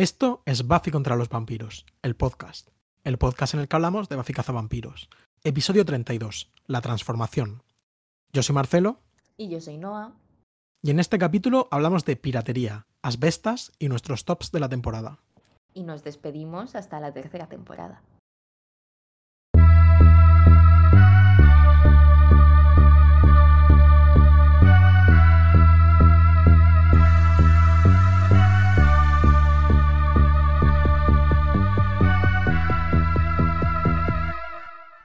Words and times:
Esto 0.00 0.40
es 0.46 0.66
Buffy 0.66 0.90
contra 0.90 1.14
los 1.14 1.28
vampiros, 1.28 1.84
el 2.00 2.16
podcast. 2.16 2.70
El 3.04 3.18
podcast 3.18 3.52
en 3.52 3.60
el 3.60 3.68
que 3.68 3.76
hablamos 3.76 4.08
de 4.08 4.16
Buffy 4.16 4.32
vampiros. 4.50 5.10
Episodio 5.44 5.84
32, 5.84 6.50
La 6.66 6.80
transformación. 6.80 7.62
Yo 8.32 8.42
soy 8.42 8.54
Marcelo. 8.54 9.02
Y 9.36 9.50
yo 9.50 9.60
soy 9.60 9.76
Noah. 9.76 10.14
Y 10.80 10.88
en 10.90 11.00
este 11.00 11.18
capítulo 11.18 11.68
hablamos 11.70 12.06
de 12.06 12.16
piratería, 12.16 12.86
asbestas 13.02 13.72
y 13.78 13.88
nuestros 13.88 14.24
tops 14.24 14.50
de 14.52 14.60
la 14.60 14.70
temporada. 14.70 15.18
Y 15.74 15.82
nos 15.82 16.02
despedimos 16.02 16.76
hasta 16.76 16.98
la 16.98 17.12
tercera 17.12 17.50
temporada. 17.50 18.00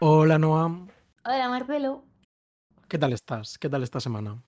Hola 0.08 0.38
Noam. 0.38 0.88
Hola 1.24 1.50
Marcelo. 1.50 2.06
¿Qué 2.88 3.00
tal 3.00 3.12
estás? 3.12 3.58
¿Qué 3.58 3.68
tal 3.68 3.82
esta 3.82 4.00
semana? 4.00 4.40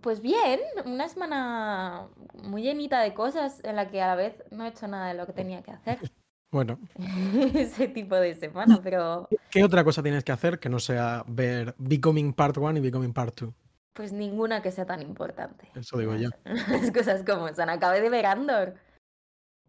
Pues 0.00 0.22
bien, 0.22 0.58
una 0.86 1.06
semana 1.10 2.08
muy 2.42 2.62
llenita 2.62 3.02
de 3.02 3.12
cosas 3.12 3.60
en 3.62 3.76
la 3.76 3.90
que 3.90 4.00
a 4.00 4.06
la 4.06 4.14
vez 4.14 4.42
no 4.50 4.64
he 4.64 4.68
hecho 4.68 4.88
nada 4.88 5.08
de 5.08 5.12
lo 5.12 5.26
que 5.26 5.34
tenía 5.34 5.62
que 5.62 5.72
hacer. 5.72 5.98
Bueno. 6.50 6.78
Ese 7.54 7.88
tipo 7.88 8.14
de 8.14 8.36
semana, 8.36 8.80
pero... 8.82 9.28
¿Qué 9.50 9.62
otra 9.62 9.84
cosa 9.84 10.02
tienes 10.02 10.24
que 10.24 10.32
hacer 10.32 10.58
que 10.58 10.70
no 10.70 10.78
sea 10.78 11.24
ver 11.26 11.74
Becoming 11.76 12.32
Part 12.32 12.56
1 12.56 12.78
y 12.78 12.80
Becoming 12.80 13.12
Part 13.12 13.38
2? 13.38 13.54
Pues 13.92 14.12
ninguna 14.14 14.62
que 14.62 14.70
sea 14.70 14.86
tan 14.86 15.02
importante. 15.02 15.68
Eso 15.74 15.98
digo 15.98 16.14
yo. 16.14 16.30
Las 16.70 16.90
cosas 16.90 17.22
como 17.24 17.52
son. 17.52 17.68
Acabé 17.68 18.00
de 18.00 18.08
ver 18.08 18.24
Andor. 18.24 18.76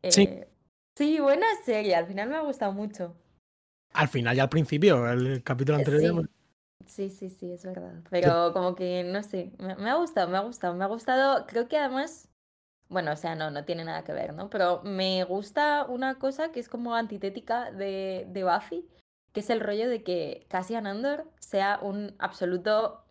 sí. 0.04 0.21
Eh, 0.21 0.48
sí, 0.96 1.20
buena 1.20 1.48
serie. 1.66 1.98
Al 1.98 2.05
final 2.05 2.30
me 2.30 2.38
ha 2.38 2.41
gustado 2.41 2.71
mucho. 2.71 3.13
Al 3.94 4.08
final 4.08 4.35
y 4.38 4.40
al 4.40 4.49
principio, 4.49 5.10
el 5.10 5.43
capítulo 5.43 5.77
anterior. 5.77 6.30
Sí, 6.85 7.10
sí, 7.10 7.30
sí, 7.30 7.52
es 7.52 7.66
verdad. 7.66 8.02
Pero 8.10 8.54
como 8.54 8.76
que, 8.76 9.04
no 9.04 9.21
sé, 9.24 9.52
me, 9.60 9.90
ha 9.90 9.96
gustado, 9.96 10.29
me 10.29 10.38
ha 10.38 10.41
gustado, 10.41 10.74
me 10.76 10.84
ha 10.84 10.88
gustado. 10.88 11.46
Creo 11.46 11.68
que 11.68 11.77
además, 11.77 12.29
bueno, 12.90 13.12
o 13.12 13.16
sea, 13.16 13.35
no, 13.35 13.52
no 13.52 13.66
tiene 13.66 13.84
nada 13.84 14.04
que 14.04 14.13
ver, 14.13 14.34
¿no? 14.34 14.49
Pero 14.49 14.82
me 14.84 15.24
gusta 15.26 15.85
una 15.90 16.16
cosa 16.18 16.52
que 16.52 16.60
es 16.60 16.70
como 16.70 16.96
antitética 16.96 17.71
de, 17.71 18.27
de 18.29 18.44
Buffy, 18.44 18.88
que 19.34 19.41
es 19.41 19.49
el 19.49 19.60
rollo 19.60 19.90
de 19.90 20.04
que 20.04 20.46
Cassian 20.49 20.88
Andor 20.88 21.29
sea 21.40 21.79
un 21.82 22.16
absoluto 22.20 23.04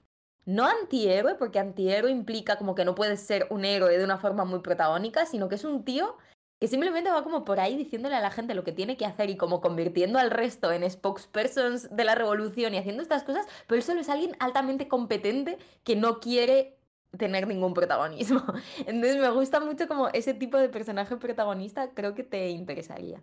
no 0.47 0.65
antihéroe, 0.65 1.35
porque 1.35 1.59
antihéroe 1.59 2.11
implica 2.11 2.57
como 2.57 2.75
que 2.75 2.85
no 2.85 2.95
puedes 2.95 3.21
ser 3.21 3.47
un 3.51 3.65
héroe 3.65 3.99
de 3.99 4.05
una 4.05 4.17
forma 4.19 4.45
muy 4.45 4.61
protagónica, 4.61 5.27
sino 5.27 5.49
que 5.49 5.57
es 5.57 5.65
un 5.65 5.85
tío 5.85 6.17
que 6.61 6.69
simplemente 6.69 7.11
va 7.11 7.23
como 7.23 7.45
por 7.45 7.61
ahí 7.61 7.77
diciéndole 7.77 8.17
a 8.17 8.21
la 8.21 8.31
gente 8.31 8.55
lo 8.55 8.65
que 8.65 8.73
tiene 8.73 8.97
que 8.97 9.05
hacer 9.05 9.29
y 9.31 9.37
como 9.37 9.61
convirtiendo 9.61 10.19
al 10.19 10.31
resto 10.31 10.73
en 10.73 10.89
spokespersons 10.91 11.95
de 11.95 12.05
la 12.05 12.15
revolución 12.15 12.75
y 12.75 12.79
haciendo 12.79 13.03
estas 13.03 13.25
cosas, 13.25 13.47
pero 13.67 13.77
él 13.77 13.83
solo 13.83 14.01
es 14.01 14.09
alguien 14.09 14.37
altamente 14.41 14.89
competente 14.89 15.59
que 15.85 15.97
no 15.97 16.21
quiere 16.21 16.79
tener 17.19 17.47
ningún 17.47 17.75
protagonismo. 17.75 18.43
Entonces 18.87 19.21
me 19.21 19.31
gusta 19.31 19.61
mucho 19.61 19.87
como 19.87 20.09
ese 20.09 20.35
tipo 20.35 20.57
de 20.57 20.69
personaje 20.69 21.17
protagonista, 21.17 21.91
creo 21.95 22.15
que 22.15 22.23
te 22.23 22.49
interesaría. 22.51 23.23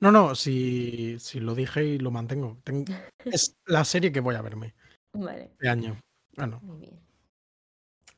No, 0.00 0.12
no, 0.12 0.34
si, 0.34 1.18
si 1.18 1.40
lo 1.40 1.54
dije 1.54 1.84
y 1.84 1.98
lo 1.98 2.10
mantengo. 2.10 2.58
es 3.24 3.56
la 3.66 3.84
serie 3.84 4.12
que 4.12 4.20
voy 4.20 4.34
a 4.34 4.42
verme. 4.42 4.74
Vale. 5.14 5.52
De 5.58 5.68
año. 5.68 5.98
Bueno. 6.36 6.60
Muy 6.62 6.80
bien. 6.80 7.00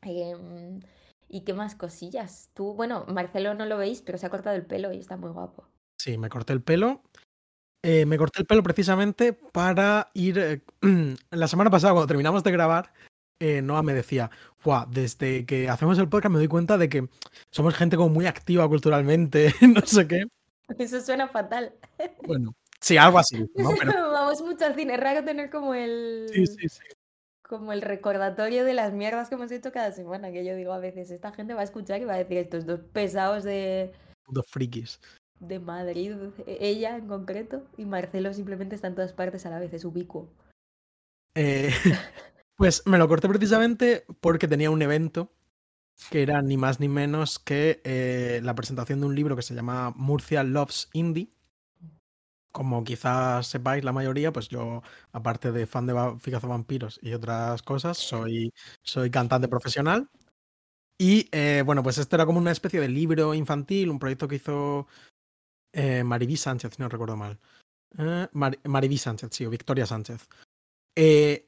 Eh, 0.02 0.80
¿Y 1.28 1.42
qué 1.42 1.54
más 1.54 1.74
cosillas? 1.74 2.50
Tú, 2.54 2.74
bueno, 2.74 3.04
Marcelo 3.08 3.54
no 3.54 3.66
lo 3.66 3.78
veis, 3.78 4.02
pero 4.02 4.18
se 4.18 4.26
ha 4.26 4.30
cortado 4.30 4.56
el 4.56 4.64
pelo 4.64 4.92
y 4.92 4.98
está 4.98 5.16
muy 5.16 5.30
guapo. 5.30 5.66
Sí, 6.00 6.18
me 6.18 6.28
corté 6.28 6.52
el 6.52 6.62
pelo. 6.62 7.02
Eh, 7.82 8.06
me 8.06 8.18
corté 8.18 8.40
el 8.40 8.46
pelo 8.46 8.62
precisamente 8.62 9.32
para 9.32 10.08
ir. 10.14 10.38
Eh, 10.38 10.60
la 11.30 11.48
semana 11.48 11.70
pasada, 11.70 11.92
cuando 11.92 12.06
terminamos 12.06 12.44
de 12.44 12.52
grabar, 12.52 12.92
eh, 13.40 13.60
Noah 13.62 13.82
me 13.82 13.94
decía: 13.94 14.30
desde 14.88 15.46
que 15.46 15.68
hacemos 15.68 15.98
el 15.98 16.08
podcast 16.08 16.32
me 16.32 16.38
doy 16.38 16.48
cuenta 16.48 16.78
de 16.78 16.88
que 16.88 17.08
somos 17.50 17.74
gente 17.74 17.96
como 17.96 18.08
muy 18.08 18.26
activa 18.26 18.68
culturalmente, 18.68 19.54
no 19.62 19.80
sé 19.82 20.06
qué. 20.06 20.24
Eso 20.78 21.00
suena 21.00 21.28
fatal. 21.28 21.74
Bueno, 22.26 22.54
sí, 22.80 22.96
algo 22.96 23.18
así. 23.18 23.48
¿no? 23.54 23.70
Vamos 24.12 24.42
mucho 24.42 24.64
al 24.64 24.74
cine, 24.74 24.94
es 24.94 25.00
raro 25.00 25.24
tener 25.24 25.50
como 25.50 25.74
el. 25.74 26.26
Sí, 26.32 26.46
sí, 26.46 26.68
sí 26.68 26.95
como 27.48 27.72
el 27.72 27.82
recordatorio 27.82 28.64
de 28.64 28.74
las 28.74 28.92
mierdas 28.92 29.28
que 29.28 29.36
hemos 29.36 29.50
hecho 29.50 29.72
cada 29.72 29.92
semana, 29.92 30.32
que 30.32 30.44
yo 30.44 30.54
digo 30.56 30.72
a 30.72 30.78
veces, 30.78 31.10
esta 31.10 31.32
gente 31.32 31.54
va 31.54 31.60
a 31.60 31.64
escuchar 31.64 32.00
y 32.00 32.04
va 32.04 32.14
a 32.14 32.18
decir 32.18 32.38
estos 32.38 32.66
dos 32.66 32.80
pesados 32.92 33.44
de... 33.44 33.92
Dos 34.28 34.46
frikis. 34.50 35.00
De 35.38 35.58
Madrid, 35.58 36.12
e-, 36.46 36.58
ella 36.60 36.96
en 36.96 37.06
concreto, 37.06 37.66
y 37.76 37.84
Marcelo 37.84 38.32
simplemente 38.32 38.74
está 38.74 38.88
en 38.88 38.94
todas 38.94 39.12
partes 39.12 39.46
a 39.46 39.50
la 39.50 39.58
vez, 39.58 39.72
es 39.72 39.84
ubicuo. 39.84 40.28
Eh, 41.34 41.70
pues 42.56 42.82
me 42.86 42.98
lo 42.98 43.08
corté 43.08 43.28
precisamente 43.28 44.04
porque 44.20 44.48
tenía 44.48 44.70
un 44.70 44.82
evento 44.82 45.30
que 46.10 46.22
era 46.22 46.42
ni 46.42 46.56
más 46.56 46.80
ni 46.80 46.88
menos 46.88 47.38
que 47.38 47.80
eh, 47.84 48.40
la 48.42 48.54
presentación 48.54 49.00
de 49.00 49.06
un 49.06 49.14
libro 49.14 49.36
que 49.36 49.42
se 49.42 49.54
llama 49.54 49.92
Murcia 49.96 50.42
Loves 50.42 50.90
Indie, 50.92 51.32
como 52.56 52.84
quizás 52.84 53.48
sepáis 53.48 53.84
la 53.84 53.92
mayoría, 53.92 54.32
pues 54.32 54.48
yo, 54.48 54.82
aparte 55.12 55.52
de 55.52 55.66
fan 55.66 55.84
de 55.84 55.92
Ficazo 56.18 56.48
Vampiros 56.48 56.98
y 57.02 57.12
otras 57.12 57.60
cosas, 57.60 57.98
soy, 57.98 58.50
soy 58.82 59.10
cantante 59.10 59.46
profesional. 59.46 60.08
Y 60.98 61.28
eh, 61.32 61.62
bueno, 61.66 61.82
pues 61.82 61.98
este 61.98 62.16
era 62.16 62.24
como 62.24 62.38
una 62.38 62.52
especie 62.52 62.80
de 62.80 62.88
libro 62.88 63.34
infantil, 63.34 63.90
un 63.90 63.98
proyecto 63.98 64.26
que 64.26 64.36
hizo 64.36 64.86
eh, 65.74 66.02
Mariví 66.02 66.38
Sánchez, 66.38 66.76
si 66.76 66.82
no 66.82 66.88
recuerdo 66.88 67.14
mal. 67.18 67.38
Eh, 67.98 68.26
Mariví 68.32 68.96
Sánchez, 68.96 69.28
sí, 69.32 69.44
o 69.44 69.50
Victoria 69.50 69.84
Sánchez. 69.84 70.26
Eh, 70.96 71.45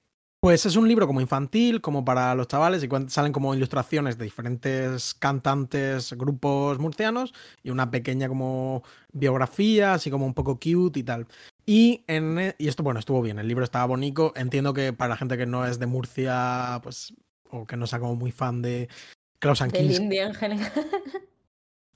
pues 0.48 0.64
es 0.64 0.76
un 0.76 0.88
libro 0.88 1.06
como 1.06 1.20
infantil, 1.20 1.82
como 1.82 2.06
para 2.06 2.34
los 2.34 2.48
chavales, 2.48 2.82
y 2.82 2.88
salen 3.08 3.32
como 3.32 3.54
ilustraciones 3.54 4.16
de 4.16 4.24
diferentes 4.24 5.12
cantantes, 5.12 6.14
grupos 6.14 6.78
murcianos, 6.78 7.34
y 7.62 7.68
una 7.68 7.90
pequeña 7.90 8.28
como 8.28 8.82
biografía, 9.12 9.92
así 9.92 10.10
como 10.10 10.24
un 10.24 10.32
poco 10.32 10.58
cute 10.58 11.00
y 11.00 11.02
tal. 11.02 11.26
Y, 11.66 12.02
en, 12.06 12.38
e, 12.38 12.54
y 12.56 12.68
esto, 12.68 12.82
bueno, 12.82 12.98
estuvo 12.98 13.20
bien, 13.20 13.38
el 13.38 13.46
libro 13.46 13.62
estaba 13.62 13.84
bonito. 13.84 14.32
Entiendo 14.36 14.72
que 14.72 14.94
para 14.94 15.10
la 15.10 15.16
gente 15.18 15.36
que 15.36 15.44
no 15.44 15.66
es 15.66 15.78
de 15.78 15.84
Murcia, 15.84 16.80
pues, 16.82 17.12
o 17.50 17.66
que 17.66 17.76
no 17.76 17.86
sea 17.86 18.00
como 18.00 18.14
muy 18.14 18.32
fan 18.32 18.62
de 18.62 18.88
Klaus 19.40 19.58
Del 19.58 20.10
en 20.14 20.34
general. 20.34 20.72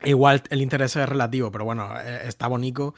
Igual 0.04 0.42
el 0.50 0.60
interés 0.60 0.94
es 0.96 1.08
relativo, 1.08 1.50
pero 1.50 1.64
bueno, 1.64 1.88
eh, 1.98 2.24
está 2.26 2.48
bonito. 2.48 2.92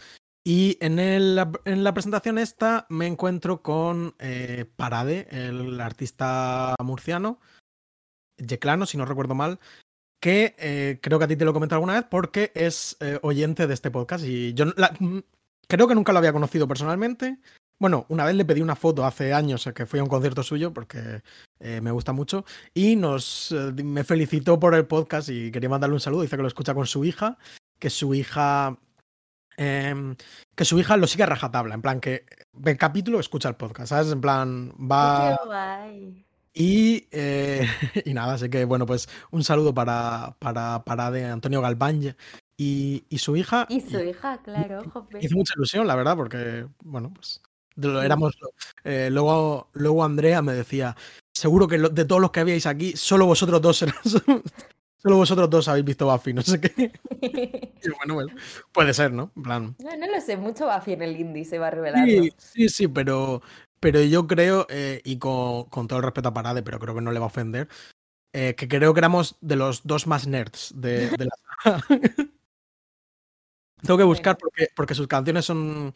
Y 0.46 0.76
en, 0.80 0.98
el, 0.98 1.42
en, 1.64 1.84
la 1.84 1.94
presentación 1.94 2.36
esta 2.36 2.84
me 2.90 3.06
encuentro 3.06 3.62
con 3.62 4.14
eh, 4.18 4.66
Parade, 4.76 5.26
el 5.30 5.80
artista 5.80 6.74
murciano, 6.82 7.40
Yeclano, 8.36 8.84
si 8.84 8.98
no 8.98 9.06
recuerdo 9.06 9.34
mal, 9.34 9.58
que 10.20 10.54
eh, 10.58 10.98
creo 11.00 11.18
que 11.18 11.24
a 11.24 11.28
ti 11.28 11.36
te 11.36 11.46
lo 11.46 11.54
comenté 11.54 11.74
alguna 11.74 11.94
vez 11.94 12.04
porque 12.10 12.52
es 12.54 12.98
eh, 13.00 13.18
oyente 13.22 13.66
de 13.66 13.72
este 13.72 13.90
podcast 13.90 14.24
y 14.26 14.52
yo 14.52 14.66
mm, 14.66 15.18
creo 15.66 15.88
que 15.88 15.94
nunca 15.94 16.12
lo 16.12 16.18
había 16.18 16.34
conocido 16.34 16.68
personalmente. 16.68 17.38
Bueno, 17.78 18.04
una 18.10 18.26
vez 18.26 18.34
le 18.34 18.44
pedí 18.44 18.60
una 18.60 18.76
foto 18.76 19.06
hace 19.06 19.32
años 19.32 19.66
que 19.74 19.86
fui 19.86 19.98
a 19.98 20.02
un 20.02 20.08
concierto 20.10 20.42
suyo 20.42 20.72
porque 20.72 21.22
me 21.58 21.90
gusta 21.90 22.12
mucho 22.12 22.44
y 22.72 22.94
nos 22.94 23.52
me 23.82 24.04
felicitó 24.04 24.60
por 24.60 24.74
el 24.74 24.86
podcast 24.86 25.28
y 25.30 25.50
quería 25.50 25.68
mandarle 25.68 25.94
un 25.94 26.00
saludo. 26.00 26.22
Dice 26.22 26.36
que 26.36 26.42
lo 26.42 26.48
escucha 26.48 26.74
con 26.74 26.86
su 26.86 27.04
hija, 27.04 27.36
que 27.80 27.90
su 27.90 28.14
hija 28.14 28.78
Em, 29.56 30.16
que 30.54 30.64
su 30.64 30.78
hija 30.78 30.96
lo 30.96 31.06
sigue 31.06 31.24
a 31.24 31.26
rajatabla, 31.26 31.74
en 31.74 31.82
plan 31.82 32.00
que 32.00 32.26
ve 32.52 32.72
el 32.72 32.78
capítulo, 32.78 33.20
escucha 33.20 33.48
el 33.48 33.56
podcast, 33.56 33.90
¿sabes? 33.90 34.12
En 34.12 34.20
plan, 34.20 34.72
va... 34.80 35.38
Y, 36.56 37.08
eh, 37.10 37.66
y 38.04 38.14
nada, 38.14 38.34
así 38.34 38.48
que 38.48 38.64
bueno, 38.64 38.86
pues 38.86 39.08
un 39.32 39.42
saludo 39.42 39.74
para, 39.74 40.36
para, 40.38 40.84
para 40.84 41.10
de 41.10 41.24
Antonio 41.26 41.60
Galván 41.60 42.14
y, 42.56 43.04
y 43.08 43.18
su 43.18 43.36
hija. 43.36 43.66
Y 43.68 43.80
su 43.80 44.00
hija, 44.00 44.38
claro, 44.42 44.82
Hizo 45.20 45.36
mucha 45.36 45.54
ilusión, 45.56 45.86
la 45.86 45.96
verdad, 45.96 46.16
porque, 46.16 46.66
bueno, 46.82 47.12
pues 47.12 47.42
éramos... 47.76 48.36
Eh, 48.84 49.08
luego, 49.10 49.70
luego 49.72 50.04
Andrea 50.04 50.42
me 50.42 50.52
decía, 50.52 50.96
seguro 51.32 51.66
que 51.66 51.78
de 51.78 52.04
todos 52.04 52.20
los 52.20 52.30
que 52.30 52.40
habíais 52.40 52.66
aquí, 52.66 52.96
solo 52.96 53.26
vosotros 53.26 53.60
dos 53.60 53.82
eran, 53.82 53.96
Solo 55.04 55.16
vosotros 55.18 55.50
dos 55.50 55.68
habéis 55.68 55.84
visto 55.84 56.06
Buffy, 56.06 56.32
no 56.32 56.40
sé 56.40 56.58
qué. 56.58 56.90
bueno, 57.98 58.14
bueno, 58.14 58.32
puede 58.72 58.94
ser, 58.94 59.12
¿no? 59.12 59.28
plan... 59.42 59.76
No, 59.78 59.96
no 59.98 60.06
lo 60.10 60.18
sé, 60.18 60.38
mucho 60.38 60.66
Buffy 60.66 60.94
en 60.94 61.02
el 61.02 61.20
indie 61.20 61.44
se 61.44 61.58
va 61.58 61.66
a 61.66 61.72
revelar. 61.72 62.08
Sí, 62.08 62.32
sí, 62.38 62.68
sí, 62.70 62.88
pero, 62.88 63.42
pero 63.80 64.00
yo 64.00 64.26
creo, 64.26 64.66
eh, 64.70 65.02
y 65.04 65.18
con, 65.18 65.68
todo 65.68 65.98
el 65.98 66.04
respeto 66.04 66.30
a 66.30 66.32
Parade, 66.32 66.62
pero 66.62 66.78
creo 66.78 66.94
que 66.94 67.02
no 67.02 67.12
le 67.12 67.18
va 67.18 67.26
a 67.26 67.28
ofender, 67.28 67.68
eh, 68.32 68.54
que 68.54 68.66
creo 68.66 68.94
que 68.94 69.00
éramos 69.00 69.36
de 69.42 69.56
los 69.56 69.86
dos 69.86 70.06
más 70.06 70.26
nerds 70.26 70.72
de, 70.74 71.10
la 71.18 71.36
Tengo 73.82 73.98
que 73.98 74.04
buscar 74.04 74.38
porque, 74.38 74.68
porque 74.74 74.94
sus 74.94 75.06
canciones 75.06 75.44
son 75.44 75.92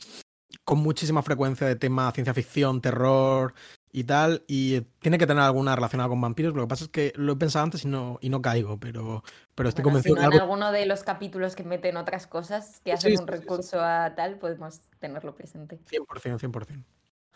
con 0.64 0.80
muchísima 0.80 1.22
frecuencia 1.22 1.66
de 1.66 1.76
tema 1.76 2.12
ciencia 2.12 2.34
ficción, 2.34 2.82
terror, 2.82 3.54
y 3.92 4.04
tal, 4.04 4.44
y 4.46 4.80
tiene 5.00 5.18
que 5.18 5.26
tener 5.26 5.42
alguna 5.42 5.74
relacionada 5.74 6.08
con 6.08 6.20
vampiros. 6.20 6.54
Lo 6.54 6.62
que 6.62 6.68
pasa 6.68 6.84
es 6.84 6.90
que 6.90 7.12
lo 7.16 7.32
he 7.32 7.36
pensado 7.36 7.64
antes 7.64 7.84
y 7.84 7.88
no, 7.88 8.18
y 8.20 8.28
no 8.28 8.42
caigo, 8.42 8.78
pero, 8.78 9.22
pero 9.54 9.68
estoy 9.68 9.84
convencido 9.84 10.16
si 10.16 10.22
no, 10.22 10.32
en 10.32 10.40
alguno 10.40 10.72
de 10.72 10.86
los 10.86 11.02
capítulos 11.02 11.56
que 11.56 11.64
meten 11.64 11.96
otras 11.96 12.26
cosas, 12.26 12.80
que 12.84 12.92
hacen 12.92 13.18
un 13.18 13.26
recurso 13.26 13.80
a 13.80 14.14
tal, 14.14 14.38
podemos 14.38 14.80
tenerlo 14.98 15.34
presente. 15.34 15.78
100%, 15.90 16.38
100%. 16.38 16.84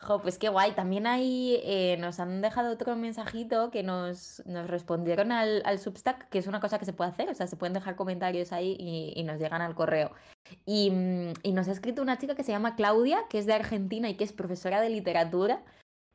Jo, 0.02 0.20
pues 0.20 0.36
qué 0.36 0.48
guay. 0.48 0.72
También 0.72 1.06
ahí 1.06 1.60
eh, 1.62 1.96
nos 2.00 2.18
han 2.18 2.42
dejado 2.42 2.72
otro 2.72 2.96
mensajito 2.96 3.70
que 3.70 3.84
nos, 3.84 4.42
nos 4.46 4.68
respondieron 4.68 5.30
al, 5.30 5.62
al, 5.64 5.78
Substack, 5.78 6.28
que 6.28 6.38
es 6.38 6.48
una 6.48 6.58
cosa 6.58 6.80
que 6.80 6.84
se 6.84 6.92
puede 6.92 7.10
hacer, 7.10 7.28
o 7.28 7.34
sea, 7.34 7.46
se 7.46 7.56
pueden 7.56 7.72
dejar 7.72 7.94
comentarios 7.94 8.52
ahí 8.52 8.76
y, 8.80 9.12
y 9.14 9.22
nos 9.22 9.38
llegan 9.38 9.62
al 9.62 9.76
correo. 9.76 10.10
Y, 10.66 10.90
mm, 10.90 11.34
y, 11.44 11.52
nos 11.52 11.68
ha 11.68 11.72
escrito 11.72 12.02
una 12.02 12.18
chica 12.18 12.34
que 12.34 12.42
se 12.42 12.50
llama 12.50 12.74
Claudia, 12.74 13.26
que 13.30 13.38
es 13.38 13.46
de 13.46 13.52
Argentina 13.54 14.08
y 14.08 14.16
que 14.16 14.24
es 14.24 14.32
profesora 14.32 14.80
de 14.80 14.90
literatura. 14.90 15.62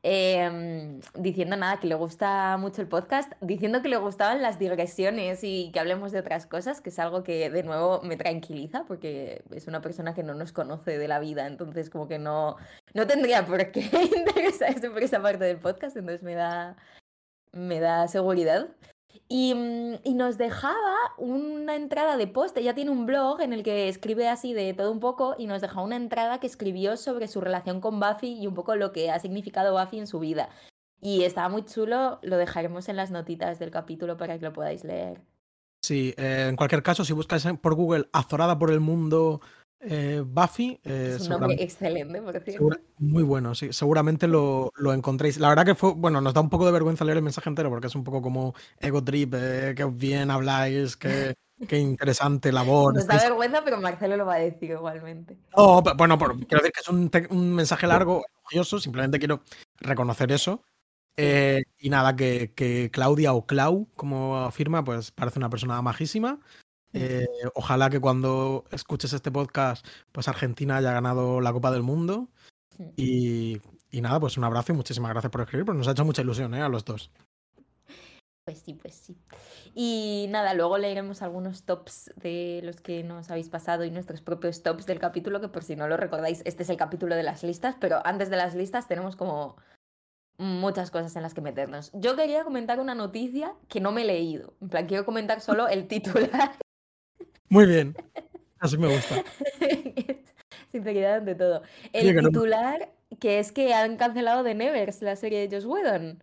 Eh, 0.04 1.00
diciendo 1.16 1.56
nada, 1.56 1.80
que 1.80 1.88
le 1.88 1.96
gusta 1.96 2.56
mucho 2.56 2.80
el 2.82 2.88
podcast, 2.88 3.32
diciendo 3.40 3.82
que 3.82 3.88
le 3.88 3.96
gustaban 3.96 4.42
las 4.42 4.58
digresiones 4.58 5.40
y 5.42 5.72
que 5.72 5.80
hablemos 5.80 6.12
de 6.12 6.20
otras 6.20 6.46
cosas, 6.46 6.80
que 6.80 6.90
es 6.90 6.98
algo 7.00 7.24
que 7.24 7.50
de 7.50 7.62
nuevo 7.64 8.00
me 8.02 8.16
tranquiliza 8.16 8.84
porque 8.84 9.42
es 9.50 9.66
una 9.66 9.80
persona 9.80 10.14
que 10.14 10.22
no 10.22 10.34
nos 10.34 10.52
conoce 10.52 10.98
de 10.98 11.08
la 11.08 11.18
vida, 11.18 11.48
entonces 11.48 11.90
como 11.90 12.06
que 12.06 12.20
no, 12.20 12.56
no 12.94 13.06
tendría 13.08 13.44
por 13.44 13.72
qué 13.72 13.80
interesarse 14.16 14.88
por 14.88 15.02
esa 15.02 15.20
parte 15.20 15.44
del 15.44 15.58
podcast, 15.58 15.96
entonces 15.96 16.22
me 16.22 16.34
da, 16.34 16.76
me 17.52 17.80
da 17.80 18.06
seguridad. 18.06 18.68
Y, 19.28 19.54
mm, 19.54 20.00
y, 20.04 20.14
nos 20.14 20.38
dejaba 20.38 20.96
una 21.16 21.74
entrada 21.74 22.16
de 22.16 22.26
post. 22.26 22.56
Ella 22.56 22.74
tiene 22.74 22.90
un 22.90 23.06
blog 23.06 23.40
en 23.40 23.52
el 23.52 23.62
que 23.62 23.88
escribe 23.88 24.28
así 24.28 24.52
de 24.52 24.74
todo 24.74 24.92
un 24.92 25.00
poco 25.00 25.34
y 25.38 25.46
nos 25.46 25.60
dejaba 25.60 25.82
una 25.82 25.96
entrada 25.96 26.40
que 26.40 26.46
escribió 26.46 26.96
sobre 26.96 27.28
su 27.28 27.40
relación 27.40 27.80
con 27.80 28.00
Buffy 28.00 28.40
y 28.40 28.46
un 28.46 28.54
poco 28.54 28.76
lo 28.76 28.92
que 28.92 29.10
ha 29.10 29.18
significado 29.18 29.78
Buffy 29.78 29.98
en 29.98 30.06
su 30.06 30.18
vida. 30.18 30.48
Y 31.00 31.24
estaba 31.24 31.48
muy 31.48 31.64
chulo, 31.64 32.18
lo 32.22 32.36
dejaremos 32.36 32.88
en 32.88 32.96
las 32.96 33.10
notitas 33.10 33.58
del 33.58 33.70
capítulo 33.70 34.16
para 34.16 34.38
que 34.38 34.44
lo 34.44 34.52
podáis 34.52 34.84
leer. 34.84 35.20
Sí, 35.82 36.12
eh, 36.16 36.46
en 36.48 36.56
cualquier 36.56 36.82
caso, 36.82 37.04
si 37.04 37.12
buscáis 37.12 37.46
por 37.60 37.74
Google 37.74 38.08
Azorada 38.12 38.58
por 38.58 38.70
el 38.70 38.80
Mundo 38.80 39.40
eh, 39.80 40.22
Buffy. 40.24 40.80
Eh, 40.84 41.14
es 41.16 41.22
un 41.22 41.40
nombre 41.40 41.62
excelente, 41.62 42.20
por 42.20 42.40
cierto. 42.40 42.70
muy 42.98 43.22
bueno, 43.22 43.54
sí. 43.54 43.72
Seguramente 43.72 44.26
lo, 44.26 44.72
lo, 44.76 44.92
encontréis. 44.92 45.38
La 45.38 45.48
verdad 45.48 45.64
que 45.64 45.74
fue, 45.74 45.92
bueno, 45.94 46.20
nos 46.20 46.34
da 46.34 46.40
un 46.40 46.50
poco 46.50 46.66
de 46.66 46.72
vergüenza 46.72 47.04
leer 47.04 47.18
el 47.18 47.22
mensaje 47.22 47.48
entero 47.48 47.70
porque 47.70 47.86
es 47.86 47.94
un 47.94 48.04
poco 48.04 48.20
como 48.22 48.54
ego 48.80 49.02
trip, 49.02 49.34
eh, 49.36 49.74
que 49.76 49.84
bien 49.84 50.30
habláis, 50.30 50.96
que, 50.96 51.34
qué 51.68 51.78
interesante 51.78 52.50
labor. 52.52 52.94
Nos 52.94 53.06
da 53.06 53.16
vergüenza, 53.16 53.62
pero 53.64 53.80
Marcelo 53.80 54.16
lo 54.16 54.26
va 54.26 54.34
a 54.34 54.40
decir 54.40 54.70
igualmente. 54.70 55.38
Oh, 55.54 55.82
bueno, 55.96 56.18
quiero 56.18 56.62
decir 56.62 56.72
que 56.72 56.80
es 56.80 56.88
un, 56.88 57.10
un 57.30 57.54
mensaje 57.54 57.86
largo, 57.86 58.24
elogioso, 58.40 58.80
simplemente 58.80 59.18
quiero 59.18 59.42
reconocer 59.80 60.32
eso. 60.32 60.62
Eh, 61.20 61.64
y 61.78 61.90
nada, 61.90 62.14
que, 62.14 62.52
que, 62.54 62.90
Claudia 62.92 63.32
o 63.32 63.44
Clau, 63.44 63.88
como 63.96 64.38
afirma, 64.38 64.84
pues 64.84 65.10
parece 65.10 65.40
una 65.40 65.50
persona 65.50 65.82
majísima. 65.82 66.38
Eh, 66.92 67.26
ojalá 67.54 67.90
que 67.90 68.00
cuando 68.00 68.64
escuches 68.70 69.12
este 69.12 69.30
podcast, 69.30 69.86
pues 70.12 70.28
Argentina 70.28 70.76
haya 70.76 70.92
ganado 70.92 71.40
la 71.40 71.52
Copa 71.52 71.70
del 71.70 71.82
Mundo. 71.82 72.28
Y, 72.96 73.60
y 73.90 74.00
nada, 74.00 74.20
pues 74.20 74.36
un 74.36 74.44
abrazo 74.44 74.72
y 74.72 74.76
muchísimas 74.76 75.10
gracias 75.10 75.30
por 75.30 75.40
escribir, 75.40 75.66
porque 75.66 75.78
nos 75.78 75.88
ha 75.88 75.92
hecho 75.92 76.04
mucha 76.04 76.22
ilusión 76.22 76.54
¿eh? 76.54 76.62
a 76.62 76.68
los 76.68 76.84
dos. 76.84 77.10
Pues 78.44 78.60
sí, 78.60 78.72
pues 78.72 78.94
sí. 78.94 79.16
Y 79.74 80.26
nada, 80.30 80.54
luego 80.54 80.78
leeremos 80.78 81.20
algunos 81.20 81.64
tops 81.64 82.12
de 82.16 82.60
los 82.64 82.80
que 82.80 83.02
nos 83.02 83.30
habéis 83.30 83.50
pasado 83.50 83.84
y 83.84 83.90
nuestros 83.90 84.22
propios 84.22 84.62
tops 84.62 84.86
del 84.86 84.98
capítulo, 84.98 85.40
que 85.40 85.48
por 85.48 85.64
si 85.64 85.76
no 85.76 85.86
lo 85.86 85.98
recordáis, 85.98 86.40
este 86.46 86.62
es 86.62 86.70
el 86.70 86.78
capítulo 86.78 87.14
de 87.14 87.22
las 87.22 87.42
listas, 87.42 87.76
pero 87.78 88.00
antes 88.06 88.30
de 88.30 88.36
las 88.36 88.54
listas 88.54 88.88
tenemos 88.88 89.16
como 89.16 89.56
muchas 90.38 90.90
cosas 90.90 91.14
en 91.16 91.22
las 91.22 91.34
que 91.34 91.42
meternos. 91.42 91.90
Yo 91.92 92.16
quería 92.16 92.44
comentar 92.44 92.80
una 92.80 92.94
noticia 92.94 93.54
que 93.68 93.80
no 93.80 93.92
me 93.92 94.02
he 94.02 94.06
leído. 94.06 94.54
En 94.62 94.70
plan, 94.70 94.86
quiero 94.86 95.04
comentar 95.04 95.42
solo 95.42 95.68
el 95.68 95.86
titular 95.88 96.52
muy 97.48 97.66
bien. 97.66 97.96
Así 98.58 98.76
me 98.76 98.88
gusta. 98.88 99.22
Sinceridad 100.72 101.16
ante 101.16 101.34
todo. 101.34 101.62
El 101.92 102.18
titular, 102.20 102.92
que 103.20 103.38
es 103.38 103.52
que 103.52 103.72
han 103.72 103.96
cancelado 103.96 104.44
The 104.44 104.54
Nevers, 104.54 105.02
la 105.02 105.16
serie 105.16 105.46
de 105.46 105.56
Josh 105.56 105.66
Whedon. 105.66 106.22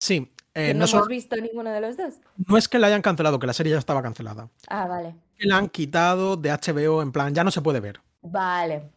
Sí. 0.00 0.32
Eh, 0.54 0.74
no, 0.74 0.86
hemos 0.86 1.08
visto 1.08 1.36
ninguno 1.36 1.70
de 1.70 1.80
los 1.80 1.96
dos. 1.96 2.14
No 2.48 2.56
es 2.56 2.68
que 2.68 2.78
la 2.78 2.88
hayan 2.88 3.02
cancelado, 3.02 3.38
que 3.38 3.46
la 3.46 3.52
serie 3.52 3.72
ya 3.72 3.78
estaba 3.78 4.02
cancelada. 4.02 4.50
Ah, 4.68 4.86
vale. 4.86 5.14
Que 5.36 5.46
la 5.46 5.56
han 5.56 5.68
quitado 5.68 6.36
de 6.36 6.50
HBO, 6.50 7.02
en 7.02 7.12
plan, 7.12 7.34
ya 7.34 7.44
no 7.44 7.50
se 7.50 7.62
puede 7.62 7.80
ver. 7.80 8.00
Vale. 8.22 8.90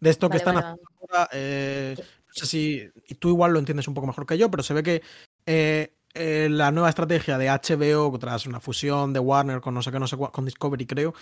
De 0.00 0.10
esto 0.10 0.28
que 0.28 0.38
están 0.38 0.56
haciendo 0.56 0.82
ahora, 1.00 1.28
eh, 1.32 1.94
no 1.98 2.32
sé 2.34 2.46
si 2.46 2.90
tú 3.18 3.28
igual 3.28 3.52
lo 3.52 3.58
entiendes 3.58 3.86
un 3.86 3.94
poco 3.94 4.06
mejor 4.06 4.26
que 4.26 4.36
yo, 4.36 4.50
pero 4.50 4.62
se 4.62 4.74
ve 4.74 4.82
que 4.82 5.02
eh, 5.46 5.93
eh, 6.14 6.48
la 6.50 6.70
nueva 6.70 6.88
estrategia 6.88 7.38
de 7.38 7.48
HBO 7.48 8.16
tras 8.18 8.46
una 8.46 8.60
fusión 8.60 9.12
de 9.12 9.20
Warner 9.20 9.60
con 9.60 9.74
no 9.74 9.82
sé 9.82 9.90
qué, 9.90 9.98
no 9.98 10.06
sé 10.06 10.16
con 10.16 10.44
Discovery 10.44 10.86
creo, 10.86 11.14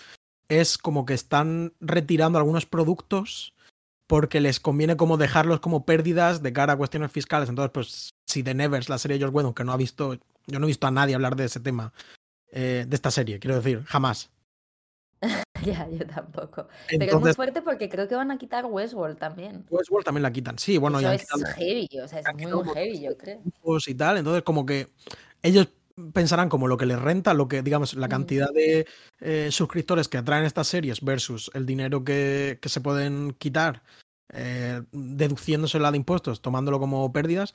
es 0.48 0.78
como 0.78 1.06
que 1.06 1.14
están 1.14 1.72
retirando 1.80 2.38
algunos 2.38 2.66
productos 2.66 3.54
porque 4.06 4.40
les 4.40 4.60
conviene 4.60 4.96
como 4.98 5.16
dejarlos 5.16 5.60
como 5.60 5.86
pérdidas 5.86 6.42
de 6.42 6.52
cara 6.52 6.74
a 6.74 6.76
cuestiones 6.76 7.10
fiscales. 7.10 7.48
Entonces, 7.48 7.70
pues, 7.72 8.14
si 8.26 8.42
The 8.42 8.52
Nevers, 8.52 8.90
la 8.90 8.98
serie 8.98 9.14
de 9.14 9.20
George 9.20 9.34
Whedon, 9.34 9.54
que 9.54 9.64
no 9.64 9.72
ha 9.72 9.76
visto, 9.78 10.18
yo 10.46 10.58
no 10.58 10.66
he 10.66 10.68
visto 10.68 10.86
a 10.86 10.90
nadie 10.90 11.14
hablar 11.14 11.34
de 11.34 11.46
ese 11.46 11.60
tema, 11.60 11.94
eh, 12.50 12.84
de 12.86 12.94
esta 12.94 13.10
serie, 13.10 13.38
quiero 13.38 13.56
decir, 13.56 13.82
jamás. 13.84 14.30
ya, 15.66 15.88
yo 15.88 16.06
tampoco. 16.06 16.68
Pero 16.88 17.04
es 17.04 17.20
muy 17.20 17.32
fuerte 17.34 17.62
porque 17.62 17.88
creo 17.88 18.08
que 18.08 18.14
van 18.14 18.30
a 18.30 18.38
quitar 18.38 18.66
Westworld 18.66 19.18
también. 19.18 19.64
Westworld 19.70 20.04
también 20.04 20.22
la 20.22 20.32
quitan, 20.32 20.58
sí, 20.58 20.78
bueno, 20.78 21.00
ya 21.00 21.14
es 21.14 21.26
heavy, 21.56 21.88
o 22.02 22.08
sea, 22.08 22.20
es 22.20 22.26
muy, 22.34 22.68
heavy, 22.74 23.00
yo 23.00 23.16
creo. 23.16 23.40
Y 23.86 23.94
tal, 23.94 24.18
entonces 24.18 24.42
como 24.42 24.66
que 24.66 24.88
ellos 25.42 25.68
pensarán 26.12 26.48
como 26.48 26.68
lo 26.68 26.76
que 26.76 26.86
les 26.86 26.98
renta, 26.98 27.34
lo 27.34 27.48
que, 27.48 27.62
digamos, 27.62 27.94
la 27.94 28.08
cantidad 28.08 28.50
de 28.52 28.86
eh, 29.20 29.48
suscriptores 29.50 30.08
que 30.08 30.18
atraen 30.18 30.44
estas 30.44 30.66
series 30.66 31.02
versus 31.02 31.50
el 31.54 31.66
dinero 31.66 32.04
que, 32.04 32.58
que 32.60 32.68
se 32.68 32.80
pueden 32.80 33.32
quitar 33.38 33.82
eh, 34.32 34.82
deduciéndosela 34.92 35.90
de 35.90 35.98
impuestos, 35.98 36.40
tomándolo 36.40 36.78
como 36.80 37.12
pérdidas, 37.12 37.52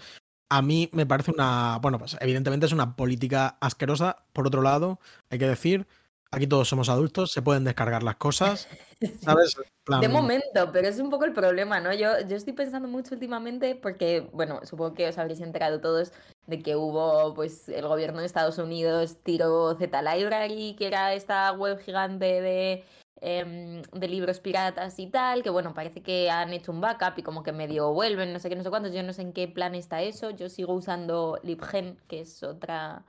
a 0.50 0.62
mí 0.62 0.90
me 0.94 1.06
parece 1.06 1.32
una, 1.32 1.80
bueno, 1.82 2.00
pues 2.00 2.18
evidentemente 2.22 2.66
es 2.66 2.72
una 2.72 2.96
política 2.96 3.58
asquerosa. 3.60 4.26
Por 4.34 4.48
otro 4.48 4.62
lado, 4.62 5.00
hay 5.30 5.40
que 5.40 5.48
decir, 5.48 5.88
Aquí 6.32 6.48
todos 6.48 6.68
somos 6.68 6.90
adultos, 6.90 7.32
se 7.32 7.42
pueden 7.42 7.64
descargar 7.64 8.04
las 8.04 8.18
cosas, 8.18 8.68
¿sabes? 9.22 9.56
De 10.02 10.10
momento, 10.10 10.70
pero 10.74 10.90
es 10.90 11.00
un 11.00 11.10
poco 11.10 11.24
el 11.24 11.34
problema, 11.34 11.80
¿no? 11.80 11.94
Yo, 11.94 12.20
yo 12.28 12.36
estoy 12.36 12.54
pensando 12.54 12.90
mucho 12.90 13.16
últimamente 13.16 13.76
porque, 13.76 14.28
bueno, 14.34 14.60
supongo 14.66 14.94
que 14.94 15.08
os 15.08 15.18
habréis 15.18 15.40
enterado 15.40 15.80
todos 15.80 16.12
de 16.46 16.60
que 16.60 16.76
hubo, 16.76 17.34
pues, 17.34 17.70
el 17.70 17.88
gobierno 17.88 18.20
de 18.20 18.26
Estados 18.26 18.58
Unidos 18.58 19.18
tiró 19.24 19.76
Z 19.78 20.02
Library, 20.02 20.76
que 20.78 20.88
era 20.88 21.14
esta 21.14 21.54
web 21.54 21.80
gigante 21.80 22.42
de, 22.42 22.84
em, 23.22 23.82
de 23.82 24.08
libros 24.10 24.40
piratas 24.42 25.00
y 25.00 25.08
tal, 25.08 25.42
que 25.42 25.50
bueno, 25.50 25.74
parece 25.74 26.04
que 26.04 26.30
han 26.30 26.52
hecho 26.52 26.74
un 26.74 26.82
backup 26.82 27.18
y 27.18 27.24
como 27.24 27.44
que 27.44 27.54
medio 27.54 27.94
vuelven, 27.94 28.34
no 28.34 28.40
sé 28.40 28.50
qué, 28.50 28.56
no 28.58 28.64
sé 28.64 28.70
cuántos, 28.70 28.94
yo 28.94 29.04
no 29.04 29.14
sé 29.14 29.22
en 29.22 29.32
qué 29.32 29.48
plan 29.48 29.74
está 29.74 30.02
eso, 30.02 30.32
yo 30.32 30.50
sigo 30.50 30.74
usando 30.74 31.40
LibGen, 31.44 31.98
que 32.08 32.22
es 32.22 32.44
otra 32.44 33.06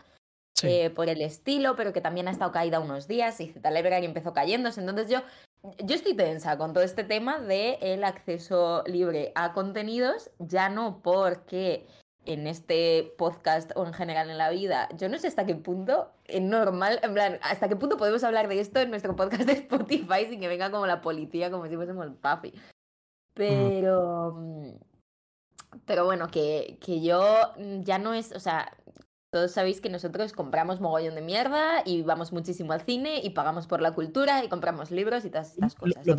eh, 0.63 0.91
por 0.91 1.09
el 1.09 1.23
estilo, 1.23 1.77
pero 1.77 1.93
que 1.93 2.01
también 2.01 2.29
ha 2.29 2.31
estado 2.31 2.53
caída 2.53 2.81
unos 2.81 3.09
días 3.09 3.41
y 3.41 3.49
Z 3.49 3.71
Library 3.71 4.05
empezó 4.05 4.33
cayéndose. 4.33 4.81
Entonces 4.81 5.09
yo, 5.09 5.23
yo 5.85 5.95
estoy 5.95 6.15
tensa 6.15 6.57
con 6.59 6.73
todo 6.73 6.85
este 6.85 7.05
tema 7.05 7.39
del 7.39 7.77
el 7.81 8.05
acceso 8.05 8.83
libre 8.87 9.33
a 9.35 9.53
contenidos, 9.53 10.31
ya 10.39 10.69
no 10.69 11.01
porque 11.03 11.87
en 12.25 12.47
este 12.47 13.15
podcast 13.17 13.71
o 13.75 13.87
en 13.87 13.95
general 13.95 14.29
en 14.29 14.39
la 14.39 14.51
vida, 14.51 14.89
yo 14.97 15.09
no 15.09 15.19
sé 15.19 15.29
hasta 15.29 15.47
qué 15.47 15.55
punto 15.55 16.11
es 16.27 16.43
normal, 16.43 17.01
en 17.03 17.15
plan, 17.15 17.39
hasta 17.43 17.69
qué 17.69 17.77
punto 17.77 17.97
podemos 17.97 18.23
hablar 18.23 18.49
de 18.49 18.61
esto 18.61 18.81
en 18.81 18.91
nuestro 18.91 19.17
podcast 19.17 19.45
de 19.45 19.53
Spotify 19.53 20.27
sin 20.29 20.39
que 20.39 20.49
venga 20.49 20.71
como 20.71 20.87
la 20.87 21.01
policía, 21.01 21.51
como 21.51 21.67
si 21.67 21.77
fuésemos 21.77 22.07
Puffy. 22.21 22.53
Pero... 23.35 24.35
Mm, 24.37 24.73
pero 25.85 26.05
bueno, 26.05 26.29
que, 26.29 26.79
que 26.81 27.01
yo 27.01 27.23
ya 27.81 27.99
no 27.99 28.15
es, 28.15 28.33
o 28.33 28.41
sea, 28.41 28.73
todos 29.31 29.53
sabéis 29.53 29.81
que 29.81 29.91
nosotros 29.91 30.33
compramos 30.33 30.81
mogollón 30.81 31.15
de 31.15 31.21
mierda 31.21 31.83
y 31.85 32.03
vamos 32.03 32.33
muchísimo 32.33 32.73
al 32.73 32.81
cine 32.83 33.21
y 33.23 33.31
pagamos 33.31 33.67
por 33.67 33.81
la 33.83 33.93
cultura 33.93 34.43
y 34.43 34.49
compramos 34.49 34.91
libros 34.91 35.25
y 35.25 35.31
todas 35.31 35.53
estas 35.53 35.75
cosas. 35.75 36.07
Lo, 36.07 36.17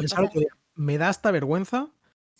me 0.76 0.98
da 0.98 1.10
hasta 1.10 1.32
vergüenza 1.32 1.90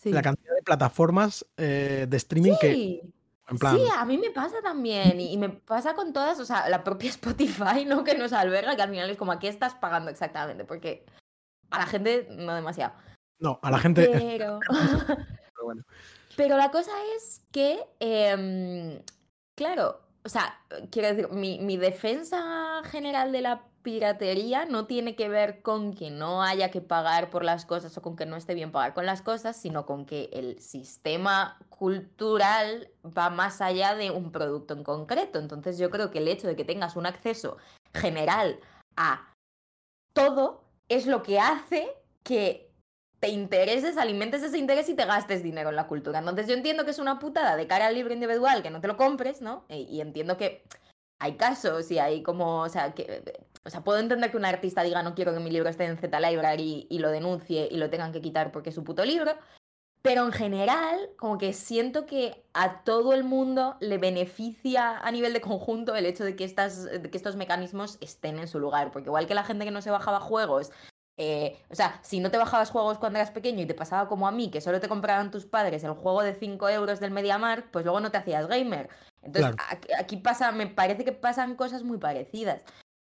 la 0.04 0.22
cantidad 0.22 0.54
de 0.54 0.62
plataformas 0.62 1.44
eh, 1.56 2.06
de 2.08 2.16
streaming 2.16 2.54
que... 2.60 3.02
En 3.48 3.58
plan... 3.58 3.76
Sí, 3.76 3.82
a 3.96 4.04
mí 4.04 4.16
me 4.16 4.30
pasa 4.30 4.62
también 4.62 5.20
y, 5.20 5.36
me 5.36 5.48
pasa 5.48 5.94
con 5.94 6.12
todas, 6.12 6.38
o 6.38 6.44
sea, 6.44 6.68
la 6.68 6.84
propia 6.84 7.10
Spotify, 7.10 7.84
¿no? 7.84 8.04
Que 8.04 8.16
nos 8.16 8.32
alberga, 8.32 8.76
que 8.76 8.82
al 8.82 8.90
final 8.90 9.10
es 9.10 9.16
como, 9.16 9.32
¿a 9.32 9.40
qué 9.40 9.48
estás 9.48 9.74
pagando 9.74 10.10
exactamente? 10.10 10.64
Porque 10.64 11.04
a 11.70 11.78
la 11.78 11.86
gente 11.86 12.28
no 12.30 12.54
demasiado. 12.54 12.94
No, 13.40 13.58
a 13.62 13.70
la 13.72 13.78
gente... 13.78 14.08
Pero, 14.12 14.60
Pero, 14.68 15.64
bueno. 15.64 15.82
Pero 16.36 16.56
la 16.56 16.70
cosa 16.70 16.92
es 17.16 17.42
que, 17.50 17.80
eh, 17.98 19.02
claro, 19.56 20.00
o 20.24 20.28
sea, 20.28 20.60
quiero 20.90 21.08
decir, 21.08 21.28
mi, 21.30 21.58
mi, 21.58 21.76
defensa 21.76 22.82
general 22.84 23.32
de 23.32 23.40
la 23.40 23.64
piratería 23.82 24.66
no 24.66 24.86
tiene 24.86 25.16
que 25.16 25.28
ver 25.28 25.62
con 25.62 25.94
que 25.94 26.10
no 26.10 26.42
haya 26.42 26.70
que 26.70 26.80
pagar 26.80 27.30
por 27.30 27.44
las 27.44 27.64
cosas 27.64 27.96
o 27.96 28.02
con 28.02 28.16
que 28.16 28.26
no 28.26 28.36
esté 28.36 28.54
bien 28.54 28.72
pagar 28.72 28.92
con 28.92 29.06
las 29.06 29.22
cosas, 29.22 29.56
sino 29.56 29.86
con 29.86 30.04
que 30.04 30.28
el 30.32 30.60
sistema 30.60 31.58
cultural 31.68 32.90
va 33.04 33.30
más 33.30 33.60
allá 33.60 33.94
de 33.94 34.10
un 34.10 34.30
producto 34.32 34.74
en 34.74 34.84
concreto. 34.84 35.38
Entonces 35.38 35.78
yo 35.78 35.90
creo 35.90 36.10
que 36.10 36.18
el 36.18 36.28
hecho 36.28 36.46
de 36.46 36.56
que 36.56 36.64
tengas 36.64 36.96
un 36.96 37.06
acceso 37.06 37.56
general 37.94 38.60
a 38.96 39.32
todo 40.12 40.64
es 40.88 41.06
lo 41.06 41.22
que 41.22 41.40
hace 41.40 41.88
que 42.22 42.69
te 43.20 43.28
intereses, 43.28 43.96
alimentes 43.96 44.42
ese 44.42 44.58
interés 44.58 44.88
y 44.88 44.94
te 44.94 45.04
gastes 45.04 45.42
dinero 45.42 45.70
en 45.70 45.76
la 45.76 45.86
cultura. 45.86 46.18
Entonces 46.18 46.48
yo 46.48 46.54
entiendo 46.54 46.84
que 46.84 46.90
es 46.90 46.98
una 46.98 47.18
putada 47.18 47.56
de 47.56 47.66
cara 47.66 47.86
al 47.86 47.94
libro 47.94 48.14
individual 48.14 48.62
que 48.62 48.70
no 48.70 48.80
te 48.80 48.88
lo 48.88 48.96
compres, 48.96 49.42
¿no? 49.42 49.64
Y, 49.68 49.82
y 49.82 50.00
entiendo 50.00 50.36
que 50.36 50.64
hay 51.20 51.36
casos 51.36 51.90
y 51.90 51.98
hay 51.98 52.22
como, 52.22 52.62
o 52.62 52.68
sea, 52.68 52.94
puedo 53.84 53.98
entender 53.98 54.30
que 54.30 54.38
un 54.38 54.46
artista 54.46 54.82
diga 54.82 55.02
no 55.02 55.14
quiero 55.14 55.34
que 55.34 55.40
mi 55.40 55.50
libro 55.50 55.68
esté 55.68 55.84
en 55.84 55.98
Z 55.98 56.18
Library 56.18 56.86
y, 56.88 56.98
lo 56.98 57.10
denuncie 57.10 57.68
y 57.70 57.76
lo 57.76 57.90
tengan 57.90 58.10
que 58.10 58.22
quitar 58.22 58.50
porque 58.52 58.70
es 58.70 58.74
su 58.74 58.84
puto 58.84 59.04
libro, 59.04 59.36
pero 60.00 60.24
en 60.24 60.32
general, 60.32 61.10
como 61.18 61.36
que 61.36 61.52
siento 61.52 62.06
que 62.06 62.42
a 62.54 62.84
todo 62.84 63.12
el 63.12 63.22
mundo 63.22 63.76
le 63.80 63.98
beneficia 63.98 64.96
a 64.96 65.10
nivel 65.10 65.34
de 65.34 65.42
conjunto 65.42 65.94
el 65.94 66.06
hecho 66.06 66.24
de 66.24 66.36
que, 66.36 66.48
de 66.48 67.10
que 67.10 67.16
estos 67.18 67.36
mecanismos 67.36 67.98
estén 68.00 68.38
en 68.38 68.48
su 68.48 68.58
lugar. 68.58 68.92
Porque 68.92 69.10
igual 69.10 69.26
que 69.26 69.34
la 69.34 69.44
gente 69.44 69.66
que 69.66 69.70
no 69.70 69.82
se 69.82 69.90
bajaba 69.90 70.18
juegos, 70.18 70.72
eh, 71.22 71.58
o 71.68 71.74
sea, 71.74 72.00
si 72.02 72.18
no 72.18 72.30
te 72.30 72.38
bajabas 72.38 72.70
juegos 72.70 72.96
cuando 72.96 73.18
eras 73.18 73.30
pequeño 73.30 73.60
y 73.60 73.66
te 73.66 73.74
pasaba 73.74 74.08
como 74.08 74.26
a 74.26 74.30
mí, 74.30 74.50
que 74.50 74.62
solo 74.62 74.80
te 74.80 74.88
compraban 74.88 75.30
tus 75.30 75.44
padres 75.44 75.84
el 75.84 75.92
juego 75.92 76.22
de 76.22 76.32
5 76.32 76.70
euros 76.70 76.98
del 76.98 77.10
MediaMarkt, 77.10 77.70
pues 77.70 77.84
luego 77.84 78.00
no 78.00 78.10
te 78.10 78.16
hacías 78.16 78.46
gamer. 78.46 78.88
Entonces, 79.20 79.54
Claro. 79.54 79.78
aquí, 79.98 80.16
pasa, 80.16 80.50
me 80.50 80.66
parece 80.66 81.04
que 81.04 81.12
pasan 81.12 81.56
cosas 81.56 81.82
muy 81.82 81.98
parecidas. 81.98 82.64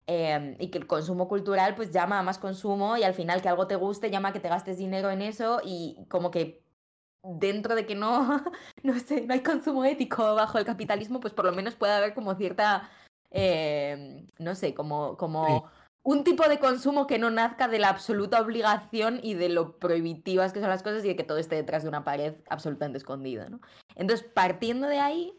Eh, 0.06 0.56
y 0.60 0.68
que 0.68 0.78
el 0.78 0.86
consumo 0.86 1.26
cultural 1.26 1.74
pues 1.74 1.90
llama 1.90 2.20
a 2.20 2.22
más 2.22 2.38
consumo 2.38 2.96
y 2.96 3.02
al 3.02 3.14
final 3.14 3.42
que 3.42 3.48
algo 3.48 3.66
te 3.66 3.74
guste 3.74 4.08
llama 4.08 4.28
a 4.28 4.32
que 4.32 4.38
te 4.38 4.48
gastes 4.48 4.78
dinero 4.78 5.10
en 5.10 5.20
eso 5.20 5.60
y 5.64 5.98
como 6.08 6.30
que 6.30 6.62
dentro 7.24 7.74
de 7.74 7.86
que 7.86 7.96
no, 7.96 8.40
no 8.84 9.00
sé, 9.00 9.22
no 9.22 9.34
hay 9.34 9.42
consumo 9.42 9.84
ético 9.84 10.36
bajo 10.36 10.58
el 10.58 10.64
capitalismo, 10.64 11.18
pues 11.18 11.34
por 11.34 11.44
lo 11.44 11.50
menos 11.50 11.74
puede 11.74 11.92
haber 11.92 12.14
como 12.14 12.36
cierta, 12.36 12.88
eh, 13.32 14.24
no 14.38 14.54
sé, 14.54 14.74
como, 14.74 15.16
como 15.16 15.68
un 16.06 16.22
tipo 16.22 16.48
de 16.48 16.60
consumo 16.60 17.08
que 17.08 17.18
no 17.18 17.30
nazca 17.30 17.66
de 17.66 17.80
la 17.80 17.88
absoluta 17.88 18.40
obligación 18.40 19.18
y 19.24 19.34
de 19.34 19.48
lo 19.48 19.76
prohibitivas 19.80 20.52
que 20.52 20.60
son 20.60 20.68
las 20.68 20.84
cosas 20.84 21.04
y 21.04 21.08
de 21.08 21.16
que 21.16 21.24
todo 21.24 21.38
esté 21.38 21.56
detrás 21.56 21.82
de 21.82 21.88
una 21.88 22.04
pared 22.04 22.34
absolutamente 22.48 22.98
escondido, 22.98 23.50
¿no? 23.50 23.60
Entonces, 23.96 24.24
partiendo 24.32 24.86
de 24.86 25.00
ahí, 25.00 25.34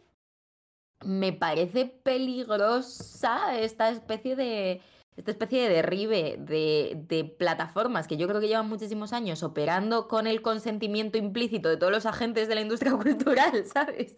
me 1.05 1.31
parece 1.31 1.85
peligrosa 1.85 3.57
esta 3.57 3.91
especie 3.91 4.35
de 4.35 4.81
esta 5.15 5.31
especie 5.31 5.63
de 5.63 5.73
derribe 5.73 6.35
de, 6.37 7.01
de, 7.07 7.23
plataformas 7.23 8.07
que 8.07 8.17
yo 8.17 8.27
creo 8.27 8.41
que 8.41 8.49
llevan 8.49 8.67
muchísimos 8.67 9.13
años 9.13 9.43
operando 9.43 10.09
con 10.09 10.27
el 10.27 10.41
consentimiento 10.41 11.17
implícito 11.17 11.69
de 11.69 11.77
todos 11.77 11.93
los 11.93 12.05
agentes 12.05 12.49
de 12.49 12.55
la 12.55 12.61
industria 12.61 12.91
cultural, 12.97 13.65
¿sabes? 13.65 14.17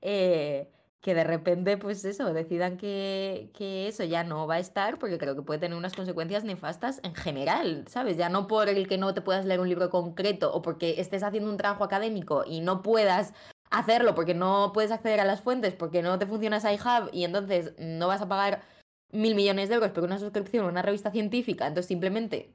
Eh, 0.00 0.70
que 1.02 1.14
de 1.16 1.24
repente, 1.24 1.76
pues 1.76 2.04
eso, 2.04 2.32
decidan 2.32 2.76
que, 2.76 3.50
que, 3.54 3.88
eso 3.88 4.04
ya 4.04 4.22
no 4.22 4.46
va 4.46 4.54
a 4.54 4.58
estar, 4.60 4.98
porque 4.98 5.18
creo 5.18 5.34
que 5.34 5.42
puede 5.42 5.58
tener 5.58 5.76
unas 5.76 5.94
consecuencias 5.94 6.44
nefastas 6.44 7.00
en 7.02 7.16
general, 7.16 7.84
¿sabes? 7.88 8.16
Ya 8.16 8.28
no 8.28 8.46
por 8.46 8.68
el 8.68 8.86
que 8.86 8.98
no 8.98 9.12
te 9.12 9.20
puedas 9.20 9.44
leer 9.44 9.58
un 9.60 9.68
libro 9.68 9.90
concreto 9.90 10.54
o 10.54 10.62
porque 10.62 11.00
estés 11.00 11.24
haciendo 11.24 11.50
un 11.50 11.56
trabajo 11.56 11.82
académico 11.82 12.44
y 12.46 12.60
no 12.60 12.82
puedas 12.82 13.34
hacerlo 13.70 14.14
porque 14.14 14.34
no 14.34 14.70
puedes 14.72 14.92
acceder 14.92 15.18
a 15.18 15.24
las 15.24 15.40
fuentes, 15.40 15.74
porque 15.74 16.02
no 16.02 16.18
te 16.20 16.26
funciona 16.26 16.58
iHub 16.58 17.10
y 17.12 17.24
entonces 17.24 17.74
no 17.78 18.06
vas 18.06 18.22
a 18.22 18.28
pagar 18.28 18.62
mil 19.10 19.34
millones 19.34 19.68
de 19.68 19.74
euros 19.74 19.90
por 19.90 20.04
una 20.04 20.20
suscripción 20.20 20.66
a 20.66 20.68
una 20.68 20.82
revista 20.82 21.10
científica, 21.10 21.66
entonces 21.66 21.88
simplemente 21.88 22.54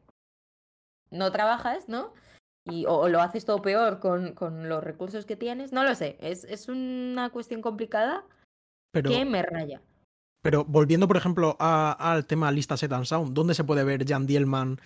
no 1.11 1.33
trabajas, 1.33 1.89
¿no? 1.89 2.13
Y, 2.63 2.85
o, 2.85 2.95
o, 2.95 3.09
lo 3.09 3.21
haces 3.21 3.45
todo 3.45 3.61
peor 3.61 3.99
con, 3.99 4.33
con, 4.33 4.67
los 4.67 4.83
recursos 4.83 5.25
que 5.25 5.37
tienes. 5.37 5.71
No 5.71 5.83
lo 5.85 5.95
sé, 5.95 6.17
es, 6.19 6.43
es 6.43 6.67
una 6.67 7.29
cuestión 7.29 7.61
complicada 7.61 8.25
pero, 8.91 9.09
que 9.09 9.25
me 9.25 9.41
raya. 9.41 9.81
Pero 10.41 10.63
volviendo, 10.65 11.07
por 11.07 11.17
ejemplo, 11.17 11.57
al 11.59 12.25
tema 12.25 12.51
lista 12.51 12.77
Set 12.77 12.93
and 12.93 13.05
Sound, 13.05 13.33
¿dónde 13.33 13.53
se 13.53 13.63
puede 13.63 13.83
ver 13.83 14.07
Jan 14.07 14.27
Dielman 14.27 14.79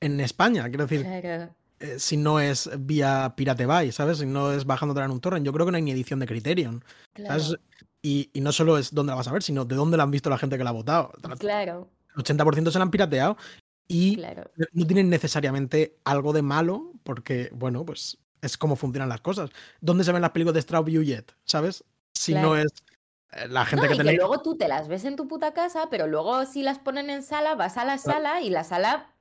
en 0.00 0.20
España? 0.20 0.68
Quiero 0.68 0.86
decir, 0.86 1.02
claro. 1.22 1.54
eh, 1.80 1.98
si 1.98 2.16
no 2.16 2.40
es 2.40 2.70
vía 2.80 3.32
Pirate 3.36 3.66
Bay, 3.66 3.92
¿sabes? 3.92 4.18
Si 4.18 4.26
no 4.26 4.52
es 4.52 4.64
bajándotela 4.64 5.06
en 5.06 5.12
un 5.12 5.20
torrent. 5.20 5.46
Yo 5.46 5.52
creo 5.52 5.66
que 5.66 5.72
no 5.72 5.76
hay 5.76 5.82
ni 5.82 5.92
edición 5.92 6.20
de 6.20 6.26
Criterion. 6.26 6.84
Claro. 7.14 7.40
¿sabes? 7.40 7.58
Y, 8.02 8.30
y, 8.32 8.40
no 8.40 8.52
solo 8.52 8.78
es 8.78 8.94
dónde 8.94 9.10
la 9.10 9.16
vas 9.16 9.28
a 9.28 9.32
ver, 9.32 9.42
sino 9.42 9.64
de 9.64 9.74
dónde 9.74 9.96
la 9.96 10.04
han 10.04 10.10
visto 10.10 10.30
la 10.30 10.38
gente 10.38 10.56
que 10.56 10.64
la 10.64 10.70
ha 10.70 10.74
votado. 10.74 11.12
Claro. 11.38 11.88
El 12.16 12.22
80% 12.22 12.70
se 12.70 12.78
la 12.78 12.84
han 12.84 12.90
pirateado 12.90 13.36
y 13.88 14.16
claro. 14.16 14.50
no 14.72 14.86
tienen 14.86 15.08
necesariamente 15.08 15.96
algo 16.04 16.32
de 16.32 16.42
malo, 16.42 16.92
porque, 17.02 17.50
bueno, 17.52 17.84
pues 17.84 18.18
es 18.42 18.58
como 18.58 18.76
funcionan 18.76 19.08
las 19.08 19.20
cosas. 19.20 19.50
¿Dónde 19.80 20.04
se 20.04 20.12
ven 20.12 20.22
las 20.22 20.30
películas 20.30 20.54
de 20.54 20.62
Straub 20.62 20.88
Jet? 20.88 21.34
¿Sabes? 21.44 21.82
Si 22.12 22.32
claro. 22.32 22.48
no 22.48 22.56
es 22.56 22.70
la 23.48 23.64
gente 23.64 23.84
no, 23.84 23.88
que 23.88 23.94
y 23.94 23.98
tenéis. 23.98 24.18
Que 24.18 24.26
luego 24.26 24.42
tú 24.42 24.56
te 24.56 24.68
las 24.68 24.88
ves 24.88 25.04
en 25.04 25.16
tu 25.16 25.28
puta 25.28 25.52
casa, 25.52 25.88
pero 25.90 26.06
luego 26.06 26.44
si 26.46 26.62
las 26.62 26.78
ponen 26.78 27.10
en 27.10 27.22
sala, 27.22 27.54
vas 27.54 27.76
a 27.76 27.84
la 27.84 27.98
sala 27.98 28.40
y 28.40 28.50
la 28.50 28.64
sala 28.64 29.14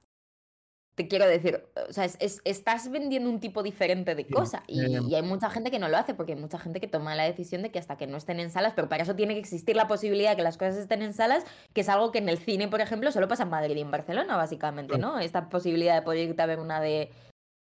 te 0.97 1.07
quiero 1.07 1.27
decir, 1.27 1.63
o 1.87 1.93
sea, 1.93 2.05
es, 2.05 2.17
es, 2.19 2.41
estás 2.43 2.89
vendiendo 2.89 3.29
un 3.29 3.39
tipo 3.39 3.61
diferente 3.61 4.15
de 4.15 4.25
cosa 4.25 4.63
y, 4.65 4.95
eh, 4.95 4.99
y, 5.07 5.13
hay 5.13 5.21
mucha 5.21 5.47
gente 5.47 5.69
que 5.69 5.77
no 5.77 5.89
lo 5.89 5.97
hace 5.97 6.15
porque 6.15 6.33
hay 6.33 6.39
mucha 6.39 6.57
gente 6.57 6.79
que 6.79 6.87
toma 6.87 7.13
la 7.13 7.23
decisión 7.23 7.61
de 7.61 7.69
que 7.69 7.77
hasta 7.77 7.97
que 7.97 8.07
no 8.07 8.17
estén 8.17 8.39
en 8.39 8.49
salas, 8.49 8.73
pero 8.75 8.89
para 8.89 9.03
eso 9.03 9.15
tiene 9.15 9.35
que 9.35 9.39
existir 9.39 9.75
la 9.75 9.87
posibilidad 9.87 10.31
de 10.31 10.37
que 10.37 10.41
las 10.41 10.57
cosas 10.57 10.75
estén 10.75 11.03
en 11.03 11.13
salas, 11.13 11.43
que 11.73 11.81
es 11.81 11.89
algo 11.89 12.11
que 12.11 12.17
en 12.17 12.29
el 12.29 12.39
cine, 12.39 12.67
por 12.67 12.81
ejemplo, 12.81 13.11
solo 13.11 13.27
pasa 13.27 13.43
en 13.43 13.49
Madrid 13.49 13.75
y 13.75 13.81
en 13.81 13.91
Barcelona, 13.91 14.37
básicamente, 14.37 14.97
¿no? 14.97 15.19
Esta 15.19 15.49
posibilidad 15.49 15.93
de 15.93 16.01
poder 16.01 16.29
irte 16.29 16.41
a 16.41 16.47
ver 16.47 16.59
una 16.59 16.81
de, 16.81 17.11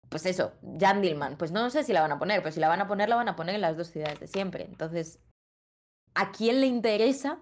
pues 0.09 0.25
eso, 0.25 0.53
Jan 0.79 1.03
Dillman, 1.03 1.37
pues 1.39 1.51
no 1.51 1.71
sé 1.71 1.83
si 1.83 1.93
la 1.93 2.03
van 2.03 2.13
a 2.13 2.21
poner, 2.21 2.41
pero 2.41 2.53
si 2.53 2.61
la 2.61 2.69
van 2.69 2.83
a 2.83 2.87
poner, 2.87 3.09
la 3.09 3.17
van 3.17 3.29
a 3.29 3.35
poner 3.35 3.57
en 3.57 3.63
las 3.63 3.77
dos 3.77 3.89
ciudades 3.89 4.21
de 4.21 4.29
siempre. 4.29 4.65
Entonces, 4.65 5.19
¿a 6.21 6.33
quién 6.33 6.61
le 6.61 6.67
interesa? 6.67 7.41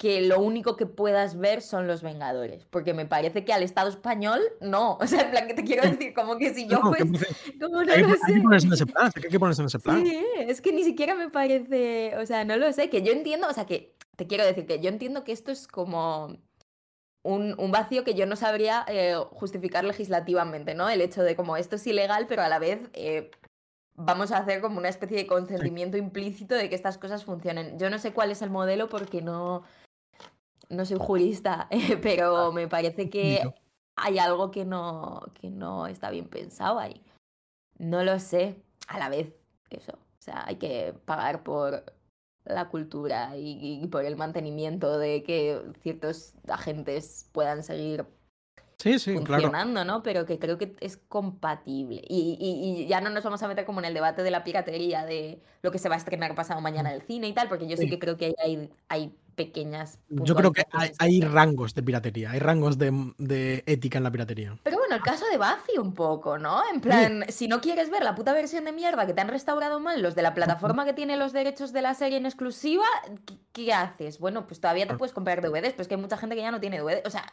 que 0.00 0.22
lo 0.22 0.40
único 0.40 0.78
que 0.78 0.86
puedas 0.86 1.38
ver 1.38 1.60
son 1.60 1.86
los 1.86 2.02
Vengadores. 2.02 2.64
Porque 2.70 2.94
me 2.94 3.04
parece 3.04 3.44
que 3.44 3.52
al 3.52 3.62
Estado 3.62 3.90
español 3.90 4.40
no. 4.62 4.96
O 5.00 5.06
sea, 5.06 5.20
en 5.20 5.30
plan, 5.30 5.46
que 5.46 5.52
te 5.52 5.62
quiero 5.62 5.82
decir, 5.82 6.14
como 6.14 6.38
que 6.38 6.54
si 6.54 6.66
yo 6.66 6.80
no, 6.80 6.90
pues. 6.90 7.02
Como 7.60 7.84
no 7.84 7.92
hay, 7.92 8.00
lo 8.00 8.08
hay 8.08 8.34
que 8.34 8.40
ponerse 8.40 8.66
en 8.66 8.72
ese 8.72 8.86
plan. 8.86 9.12
Hay 9.14 9.30
que 9.30 9.38
ponerse 9.38 9.60
en 9.60 9.66
ese 9.66 9.78
plan. 9.78 10.02
Sí, 10.02 10.24
es 10.38 10.62
que 10.62 10.72
ni 10.72 10.84
siquiera 10.84 11.14
me 11.14 11.28
parece. 11.28 12.16
O 12.16 12.24
sea, 12.24 12.46
no 12.46 12.56
lo 12.56 12.72
sé. 12.72 12.88
Que 12.88 13.02
yo 13.02 13.12
entiendo, 13.12 13.46
o 13.46 13.52
sea, 13.52 13.66
que 13.66 13.94
te 14.16 14.26
quiero 14.26 14.46
decir 14.46 14.64
que 14.64 14.80
yo 14.80 14.88
entiendo 14.88 15.22
que 15.22 15.32
esto 15.32 15.52
es 15.52 15.68
como. 15.68 16.38
Un, 17.22 17.54
un 17.58 17.70
vacío 17.70 18.02
que 18.02 18.14
yo 18.14 18.24
no 18.24 18.34
sabría 18.34 18.86
eh, 18.88 19.14
justificar 19.32 19.84
legislativamente, 19.84 20.74
¿no? 20.74 20.88
El 20.88 21.02
hecho 21.02 21.22
de 21.22 21.36
como 21.36 21.58
esto 21.58 21.76
es 21.76 21.86
ilegal, 21.86 22.24
pero 22.26 22.40
a 22.40 22.48
la 22.48 22.58
vez 22.58 22.80
eh, 22.94 23.30
vamos 24.04 24.32
a 24.32 24.38
hacer 24.38 24.60
como 24.60 24.78
una 24.78 24.88
especie 24.88 25.18
de 25.18 25.26
consentimiento 25.26 25.96
sí. 25.96 26.02
implícito 26.02 26.54
de 26.54 26.68
que 26.68 26.74
estas 26.74 26.98
cosas 26.98 27.24
funcionen. 27.24 27.78
Yo 27.78 27.90
no 27.90 27.98
sé 27.98 28.12
cuál 28.12 28.30
es 28.30 28.42
el 28.42 28.50
modelo 28.50 28.88
porque 28.88 29.22
no, 29.22 29.62
no 30.68 30.84
soy 30.84 30.98
jurista, 30.98 31.68
eh, 31.70 31.98
pero 32.00 32.52
me 32.52 32.68
parece 32.68 33.10
que 33.10 33.42
hay 33.96 34.18
algo 34.18 34.50
que 34.50 34.64
no, 34.64 35.22
que 35.34 35.50
no 35.50 35.86
está 35.86 36.10
bien 36.10 36.28
pensado 36.28 36.78
ahí. 36.78 37.02
No 37.78 38.02
lo 38.04 38.18
sé. 38.18 38.62
A 38.88 38.98
la 38.98 39.08
vez, 39.08 39.32
eso. 39.70 39.92
O 39.92 40.22
sea, 40.22 40.44
hay 40.46 40.56
que 40.56 40.94
pagar 41.04 41.42
por 41.42 41.84
la 42.44 42.68
cultura 42.68 43.36
y, 43.36 43.80
y 43.82 43.86
por 43.86 44.04
el 44.04 44.16
mantenimiento 44.16 44.98
de 44.98 45.22
que 45.22 45.62
ciertos 45.82 46.34
agentes 46.48 47.28
puedan 47.32 47.62
seguir 47.62 48.04
Sí, 48.80 48.98
sí, 48.98 49.12
funcionando, 49.12 49.74
claro. 49.74 49.84
¿no? 49.84 50.02
Pero 50.02 50.24
que 50.24 50.38
creo 50.38 50.56
que 50.56 50.74
es 50.80 50.96
compatible. 50.96 52.02
Y, 52.08 52.38
y, 52.40 52.82
y, 52.82 52.86
ya 52.86 53.02
no 53.02 53.10
nos 53.10 53.22
vamos 53.22 53.42
a 53.42 53.48
meter 53.48 53.66
como 53.66 53.80
en 53.80 53.84
el 53.84 53.94
debate 53.94 54.22
de 54.22 54.30
la 54.30 54.42
piratería, 54.42 55.04
de 55.04 55.42
lo 55.60 55.70
que 55.70 55.78
se 55.78 55.90
va 55.90 55.96
a 55.96 55.98
estrenar 55.98 56.34
pasado 56.34 56.62
mañana 56.62 56.88
en 56.88 56.96
el 56.96 57.02
cine 57.02 57.28
y 57.28 57.34
tal, 57.34 57.48
porque 57.48 57.68
yo 57.68 57.76
sí, 57.76 57.82
sí 57.82 57.90
que 57.90 57.98
creo 57.98 58.16
que 58.16 58.34
hay, 58.42 58.70
hay 58.88 59.14
pequeñas. 59.34 59.98
Yo 60.08 60.34
creo 60.34 60.52
que 60.52 60.62
hay, 60.72 60.92
hay, 60.98 61.20
rangos 61.20 61.74
de 61.74 61.82
piratería, 61.82 62.30
hay 62.30 62.38
rangos 62.38 62.78
de, 62.78 63.12
de, 63.18 63.62
ética 63.66 63.98
en 63.98 64.04
la 64.04 64.10
piratería. 64.10 64.56
Pero 64.62 64.78
bueno, 64.78 64.94
el 64.94 65.02
caso 65.02 65.26
de 65.30 65.36
Buffy 65.36 65.78
un 65.78 65.92
poco, 65.92 66.38
¿no? 66.38 66.62
En 66.72 66.80
plan, 66.80 67.24
sí. 67.26 67.32
si 67.32 67.48
no 67.48 67.60
quieres 67.60 67.90
ver 67.90 68.02
la 68.02 68.14
puta 68.14 68.32
versión 68.32 68.64
de 68.64 68.72
mierda 68.72 69.06
que 69.06 69.12
te 69.12 69.20
han 69.20 69.28
restaurado 69.28 69.78
mal 69.78 70.00
los 70.00 70.14
de 70.14 70.22
la 70.22 70.32
plataforma 70.32 70.86
que 70.86 70.94
tiene 70.94 71.18
los 71.18 71.34
derechos 71.34 71.74
de 71.74 71.82
la 71.82 71.92
serie 71.92 72.16
en 72.16 72.24
exclusiva, 72.24 72.86
¿qué, 73.26 73.34
qué 73.52 73.72
haces? 73.74 74.18
Bueno, 74.18 74.46
pues 74.46 74.58
todavía 74.58 74.86
te 74.86 74.96
puedes 74.96 75.12
comprar 75.12 75.42
DVDs, 75.42 75.72
pero 75.72 75.82
es 75.82 75.88
que 75.88 75.96
hay 75.96 76.00
mucha 76.00 76.16
gente 76.16 76.34
que 76.34 76.42
ya 76.42 76.50
no 76.50 76.60
tiene 76.60 76.78
DVDs. 76.78 77.02
O 77.04 77.10
sea, 77.10 77.30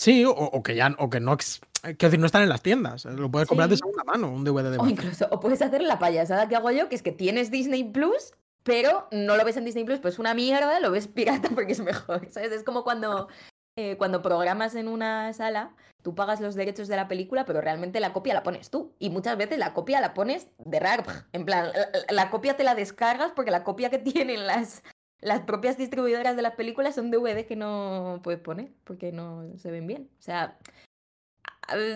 Sí, 0.00 0.24
o, 0.24 0.30
o, 0.30 0.62
que 0.62 0.74
ya 0.74 0.96
o 0.96 1.10
que 1.10 1.20
no, 1.20 1.36
quiero 1.36 1.96
decir, 1.98 2.18
no 2.18 2.24
están 2.24 2.42
en 2.42 2.48
las 2.48 2.62
tiendas. 2.62 3.04
Lo 3.04 3.30
puedes 3.30 3.46
comprar 3.46 3.68
sí. 3.68 3.72
de 3.72 3.76
segunda 3.76 4.02
mano, 4.02 4.32
un 4.32 4.44
DVD 4.44 4.70
de 4.70 4.78
O 4.78 4.88
incluso, 4.88 5.28
o 5.30 5.40
puedes 5.40 5.60
hacer 5.60 5.82
la 5.82 5.98
payasada 5.98 6.48
que 6.48 6.56
hago 6.56 6.70
yo, 6.70 6.88
que 6.88 6.94
es 6.94 7.02
que 7.02 7.12
tienes 7.12 7.50
Disney 7.50 7.84
Plus, 7.84 8.32
pero 8.62 9.08
no 9.12 9.36
lo 9.36 9.44
ves 9.44 9.58
en 9.58 9.66
Disney 9.66 9.84
Plus, 9.84 9.98
pues 9.98 10.18
una 10.18 10.32
mierda, 10.32 10.80
lo 10.80 10.90
ves 10.90 11.06
pirata 11.06 11.50
porque 11.54 11.72
es 11.72 11.80
mejor. 11.80 12.26
¿Sabes? 12.30 12.50
Es 12.50 12.64
como 12.64 12.82
cuando, 12.82 13.28
eh, 13.76 13.98
cuando 13.98 14.22
programas 14.22 14.74
en 14.74 14.88
una 14.88 15.34
sala, 15.34 15.74
tú 16.00 16.14
pagas 16.14 16.40
los 16.40 16.54
derechos 16.54 16.88
de 16.88 16.96
la 16.96 17.06
película, 17.06 17.44
pero 17.44 17.60
realmente 17.60 18.00
la 18.00 18.14
copia 18.14 18.32
la 18.32 18.42
pones 18.42 18.70
tú. 18.70 18.94
Y 18.98 19.10
muchas 19.10 19.36
veces 19.36 19.58
la 19.58 19.74
copia 19.74 20.00
la 20.00 20.14
pones 20.14 20.48
de 20.56 20.80
RAR. 20.80 21.04
En 21.34 21.44
plan, 21.44 21.72
la, 21.74 21.90
la 22.08 22.30
copia 22.30 22.56
te 22.56 22.64
la 22.64 22.74
descargas 22.74 23.32
porque 23.36 23.50
la 23.50 23.64
copia 23.64 23.90
que 23.90 23.98
tienen 23.98 24.46
las 24.46 24.82
las 25.20 25.42
propias 25.42 25.76
distribuidoras 25.76 26.36
de 26.36 26.42
las 26.42 26.54
películas 26.54 26.94
son 26.94 27.10
DVD 27.10 27.46
que 27.46 27.56
no 27.56 28.20
puedes 28.22 28.40
poner 28.40 28.72
porque 28.84 29.12
no 29.12 29.44
se 29.58 29.70
ven 29.70 29.86
bien. 29.86 30.10
O 30.18 30.22
sea, 30.22 30.58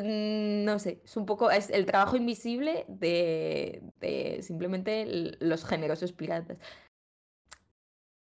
no 0.05 0.79
sé, 0.79 1.01
es 1.05 1.17
un 1.17 1.27
poco 1.27 1.51
es 1.51 1.71
el 1.71 1.87
trabajo 1.87 2.17
invisible 2.17 2.85
de, 2.89 3.83
de 4.01 4.43
simplemente 4.43 5.07
los 5.41 5.65
generosos 5.65 6.13
piratas. 6.13 6.59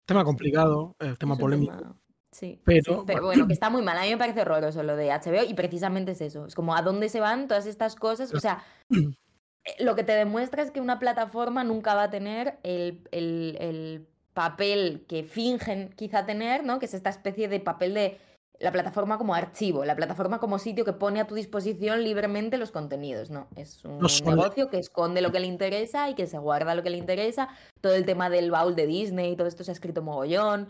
Tema 0.05 0.23
complicado, 0.23 0.95
el 0.99 1.17
tema 1.17 1.35
polémico. 1.35 1.97
Sí, 2.31 2.61
pero, 2.65 3.05
bueno, 3.21 3.47
que 3.47 3.53
está 3.53 3.69
muy 3.69 3.81
mal. 3.81 3.97
A 3.97 4.01
mí 4.01 4.09
me 4.09 4.17
parece 4.17 4.41
horroroso 4.41 4.83
lo 4.83 4.97
de 4.97 5.07
HBO 5.07 5.49
y 5.49 5.53
precisamente 5.53 6.11
es 6.11 6.21
eso. 6.21 6.45
Es 6.45 6.53
como 6.53 6.75
a 6.75 6.81
dónde 6.81 7.07
se 7.07 7.21
van 7.21 7.47
todas 7.47 7.65
estas 7.65 7.95
cosas. 7.95 8.33
O 8.33 8.41
sea, 8.41 8.61
eh, 8.91 9.75
lo 9.79 9.95
que 9.95 10.03
te 10.03 10.11
demuestra 10.11 10.61
es 10.61 10.69
que 10.69 10.81
una 10.81 10.99
plataforma 10.99 11.63
nunca 11.63 11.95
va 11.95 12.03
a 12.03 12.09
tener 12.09 12.59
el, 12.63 13.07
el, 13.11 13.57
el 13.61 14.07
papel 14.35 15.05
que 15.07 15.23
fingen 15.23 15.89
quizá 15.95 16.25
tener, 16.25 16.63
¿no? 16.63 16.77
Que 16.77 16.85
es 16.85 16.93
esta 16.93 17.09
especie 17.09 17.47
de 17.47 17.59
papel 17.61 17.93
de 17.93 18.19
la 18.59 18.71
plataforma 18.71 19.17
como 19.17 19.33
archivo, 19.33 19.85
la 19.85 19.95
plataforma 19.95 20.39
como 20.39 20.59
sitio 20.59 20.85
que 20.85 20.93
pone 20.93 21.19
a 21.19 21.27
tu 21.27 21.35
disposición 21.35 22.03
libremente 22.03 22.57
los 22.57 22.71
contenidos, 22.71 23.29
¿no? 23.29 23.47
Es 23.55 23.83
un 23.85 23.99
negocio 24.25 24.69
que 24.69 24.77
esconde 24.77 25.21
lo 25.21 25.31
que 25.31 25.39
le 25.39 25.47
interesa 25.47 26.09
y 26.09 26.15
que 26.15 26.27
se 26.27 26.37
guarda 26.37 26.75
lo 26.75 26.83
que 26.83 26.89
le 26.89 26.97
interesa. 26.97 27.49
Todo 27.81 27.95
el 27.95 28.05
tema 28.05 28.29
del 28.29 28.51
baúl 28.51 28.75
de 28.75 28.87
Disney, 28.87 29.35
todo 29.35 29.47
esto 29.47 29.63
se 29.63 29.71
ha 29.71 29.73
escrito 29.73 30.01
mogollón. 30.01 30.67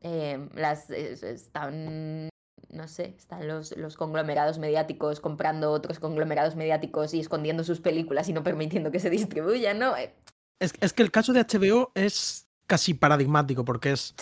Em, 0.00 0.50
las 0.54 0.90
están 0.90 2.28
no 2.70 2.86
sé, 2.86 3.14
están 3.16 3.48
los, 3.48 3.74
los, 3.78 3.96
conglomerados 3.96 4.58
mediáticos 4.58 5.20
comprando 5.20 5.72
otros 5.72 5.98
conglomerados 5.98 6.54
mediáticos 6.54 7.14
y 7.14 7.20
escondiendo 7.20 7.64
sus 7.64 7.80
películas 7.80 8.28
y 8.28 8.34
no 8.34 8.42
permitiendo 8.42 8.90
que 8.90 9.00
se 9.00 9.08
distribuyan, 9.08 9.78
¿no? 9.78 9.96
Eh, 9.96 10.14
es, 10.60 10.74
es 10.80 10.92
que 10.92 11.02
el 11.02 11.10
caso 11.10 11.32
de 11.32 11.40
HBO 11.40 11.92
es 11.94 12.47
casi 12.68 12.94
paradigmático 12.94 13.64
porque 13.64 13.90
es 13.90 14.14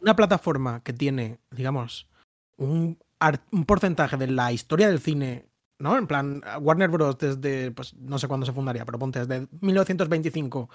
una 0.00 0.16
plataforma 0.16 0.82
que 0.82 0.92
tiene, 0.92 1.38
digamos, 1.52 2.08
un, 2.56 2.98
un, 3.52 3.64
porcentaje 3.64 4.16
de 4.16 4.26
la 4.26 4.50
historia 4.50 4.88
del 4.88 4.98
cine, 4.98 5.46
¿no? 5.78 5.96
En 5.96 6.08
plan, 6.08 6.42
Warner 6.60 6.90
Bros. 6.90 7.18
desde, 7.18 7.70
pues 7.70 7.94
no 7.94 8.18
sé 8.18 8.26
cuándo 8.26 8.46
se 8.46 8.52
fundaría, 8.52 8.84
pero 8.84 8.98
ponte 8.98 9.24
desde 9.24 9.46
1925 9.60 10.68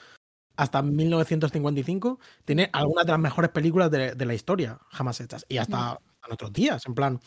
hasta 0.56 0.82
1955, 0.82 2.20
tiene 2.46 2.70
algunas 2.74 3.06
de 3.06 3.12
las 3.14 3.20
mejores 3.20 3.50
películas 3.52 3.90
de, 3.92 4.14
de 4.14 4.26
la 4.26 4.34
historia 4.34 4.80
jamás 4.90 5.20
hechas. 5.22 5.46
Y 5.48 5.58
hasta 5.58 6.00
en 6.26 6.34
otros 6.34 6.54
días, 6.54 6.86
en 6.86 6.96
plan, 6.96 7.20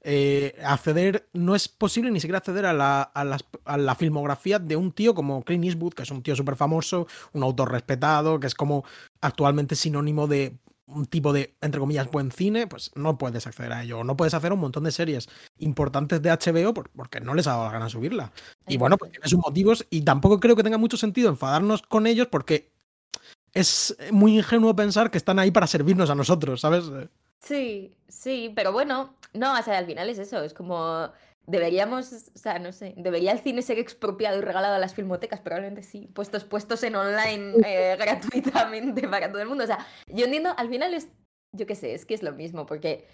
eh, 0.00 0.54
acceder, 0.64 1.28
no 1.32 1.54
es 1.54 1.68
posible 1.68 2.10
ni 2.10 2.20
siquiera 2.20 2.38
acceder 2.38 2.66
a 2.66 2.72
la, 2.72 3.02
a, 3.02 3.76
la, 3.76 3.94
filmografía 3.94 4.58
de 4.58 4.76
un 4.76 4.92
tío 4.92 5.14
como 5.14 5.42
Clint 5.42 5.64
Eastwood, 5.64 5.94
que 5.94 6.02
es 6.02 6.10
un 6.10 6.22
tío 6.22 6.36
súper 6.36 6.56
famoso, 6.56 7.06
un 7.32 7.42
autor 7.42 7.72
respetado, 7.72 8.38
que 8.40 8.46
es 8.46 8.54
como 8.54 8.84
actualmente 9.20 9.76
sinónimo 9.76 10.26
de 10.26 10.58
un 10.86 11.06
tipo 11.06 11.32
de, 11.32 11.54
entre 11.60 11.80
comillas, 11.80 12.10
buen 12.10 12.30
cine, 12.30 12.66
pues 12.66 12.90
no 12.94 13.18
puedes 13.18 13.46
acceder 13.46 13.72
a 13.72 13.82
ello. 13.82 14.04
No 14.04 14.16
puedes 14.16 14.34
hacer 14.34 14.52
un 14.52 14.60
montón 14.60 14.84
de 14.84 14.92
series 14.92 15.28
importantes 15.58 16.22
de 16.22 16.30
HBO 16.30 16.72
porque 16.72 17.20
no 17.20 17.34
les 17.34 17.46
ha 17.46 17.50
dado 17.50 17.64
la 17.64 17.72
gana 17.72 17.88
subirla. 17.90 18.32
Y 18.66 18.78
bueno, 18.78 18.96
pues 18.96 19.10
tiene 19.10 19.28
sus 19.28 19.38
motivos 19.38 19.86
y 19.90 20.02
tampoco 20.02 20.40
creo 20.40 20.56
que 20.56 20.62
tenga 20.62 20.78
mucho 20.78 20.96
sentido 20.96 21.28
enfadarnos 21.28 21.82
con 21.82 22.06
ellos 22.06 22.28
porque 22.28 22.72
es 23.52 23.96
muy 24.12 24.38
ingenuo 24.38 24.74
pensar 24.74 25.10
que 25.10 25.18
están 25.18 25.38
ahí 25.38 25.50
para 25.50 25.66
servirnos 25.66 26.10
a 26.10 26.14
nosotros, 26.14 26.60
¿sabes? 26.60 26.84
Sí, 27.40 27.96
sí, 28.08 28.52
pero 28.54 28.72
bueno, 28.72 29.16
no, 29.32 29.58
o 29.58 29.62
sea, 29.62 29.78
al 29.78 29.86
final 29.86 30.08
es 30.08 30.18
eso, 30.18 30.42
es 30.42 30.54
como 30.54 31.12
deberíamos, 31.48 32.12
o 32.12 32.38
sea, 32.38 32.58
no 32.58 32.72
sé, 32.72 32.92
debería 32.98 33.32
el 33.32 33.38
cine 33.38 33.62
ser 33.62 33.78
expropiado 33.78 34.36
y 34.36 34.42
regalado 34.42 34.74
a 34.74 34.78
las 34.78 34.94
filmotecas, 34.94 35.40
probablemente 35.40 35.82
sí, 35.82 36.06
puestos, 36.14 36.44
puestos 36.44 36.82
en 36.82 36.94
online 36.94 37.54
eh, 37.66 37.96
gratuitamente 37.98 39.08
para 39.08 39.32
todo 39.32 39.40
el 39.40 39.48
mundo. 39.48 39.64
O 39.64 39.66
sea, 39.66 39.78
yo 40.08 40.26
entiendo, 40.26 40.52
al 40.56 40.68
final 40.68 40.92
es, 40.92 41.08
yo 41.56 41.66
qué 41.66 41.74
sé, 41.74 41.94
es 41.94 42.04
que 42.04 42.12
es 42.12 42.22
lo 42.22 42.32
mismo, 42.32 42.66
porque 42.66 43.06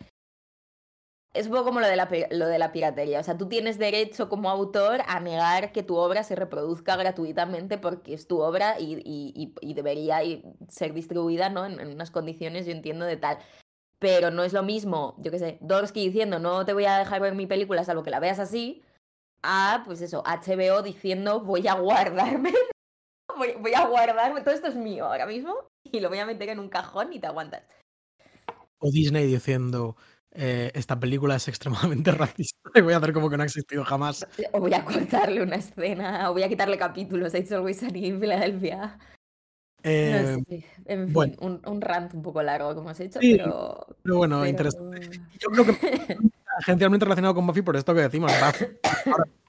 es 1.33 1.47
un 1.47 1.53
poco 1.53 1.67
como 1.67 1.81
lo 1.81 1.87
de, 1.87 1.95
la, 1.95 2.09
lo 2.33 2.49
de 2.49 2.59
la 2.59 2.73
piratería. 2.73 3.21
O 3.21 3.23
sea, 3.23 3.39
tú 3.39 3.49
tienes 3.49 3.79
derecho 3.79 4.29
como 4.29 4.51
autor 4.51 5.03
a 5.07 5.21
negar 5.21 5.71
que 5.71 5.85
tu 5.85 5.97
obra 5.97 6.25
se 6.25 6.35
reproduzca 6.35 6.97
gratuitamente 6.97 7.79
porque 7.79 8.15
es 8.15 8.27
tu 8.27 8.41
obra 8.41 8.81
y, 8.81 9.01
y, 9.05 9.55
y 9.61 9.75
debería 9.75 10.21
ser 10.69 10.93
distribuida 10.93 11.51
¿no? 11.51 11.67
En, 11.67 11.79
en, 11.79 11.89
unas 11.89 12.11
condiciones, 12.11 12.67
yo 12.67 12.73
entiendo, 12.73 13.05
de 13.05 13.17
tal 13.17 13.39
pero 14.05 14.31
no 14.31 14.45
es 14.45 14.53
lo 14.53 14.63
mismo, 14.63 15.15
yo 15.17 15.31
qué 15.31 15.39
sé, 15.39 15.57
Dorsky 15.63 16.05
diciendo 16.05 16.39
no 16.39 16.67
te 16.67 16.75
voy 16.75 16.85
a 16.85 16.99
dejar 16.99 17.23
ver 17.23 17.35
mi 17.35 17.47
película 17.47 17.85
salvo 17.85 18.03
que 18.03 18.11
la 18.11 18.21
veas 18.21 18.39
así, 18.39 18.83
a, 19.43 19.83
pues 19.87 20.03
eso, 20.03 20.23
HBO 20.27 20.83
diciendo 20.83 21.41
voy 21.41 21.67
a 21.69 21.73
guardarme, 21.73 22.53
voy, 23.39 23.73
a 23.73 23.87
guardarme, 23.87 24.43
todo 24.43 24.55
esto 24.55 24.67
es 24.67 24.77
mío 24.77 25.07
ahora 25.07 25.25
mismo 25.25 25.57
y 25.91 26.01
lo 26.01 26.11
voy 26.11 26.19
a 26.19 26.27
meter 26.27 26.51
en 26.51 26.59
un 26.59 26.69
cajón 26.69 27.15
y 27.15 27.19
te 27.19 27.29
aguantas. 27.29 27.63
O 28.79 28.91
Disney 28.91 29.27
diciendo, 29.27 29.97
eh, 30.33 30.71
esta 30.75 31.01
película 31.01 31.37
es 31.37 31.49
extremadamente 31.49 32.11
racista 32.13 32.73
y 32.75 32.83
voy 32.83 32.93
a 32.93 32.99
hacer 32.99 33.15
como 33.15 33.31
que 33.31 33.39
no 33.39 33.43
ha 33.43 33.47
existido 33.47 33.87
jamás. 33.87 34.29
O 34.53 34.61
voy 34.61 34.75
a 34.75 34.85
cortarle 34.85 35.43
una 35.43 35.57
escena, 35.57 36.29
o 36.29 36.35
voy 36.35 36.43
a 36.43 36.49
quitarle 36.51 36.77
capítulos 36.77 37.33
a 37.33 37.39
It's 37.39 37.53
Always 37.53 37.81
Sunny 37.81 38.09
en 38.09 38.21
Filadelfia. 38.21 38.99
Eh, 39.85 40.43
En 40.87 41.09
fin, 41.09 41.37
un, 41.41 41.61
un, 41.65 41.81
rant 41.81 42.15
un 42.15 42.23
poco 42.23 42.43
largo, 42.43 42.75
como 42.75 42.89
has 42.89 43.01
hecho, 43.01 43.21
pero, 43.21 43.87
pero. 44.03 44.17
bueno, 44.17 44.47
interesante. 44.47 45.11
Yo 45.39 45.49
creo 45.51 45.67
que 45.67 46.19
esencialmente 46.61 47.05
relacionado 47.05 47.35
con 47.35 47.47
Buffy 47.47 47.61
por 47.63 47.77
esto 47.77 47.95
que 47.95 48.01
decimos. 48.01 48.33
Buffy, 48.41 48.67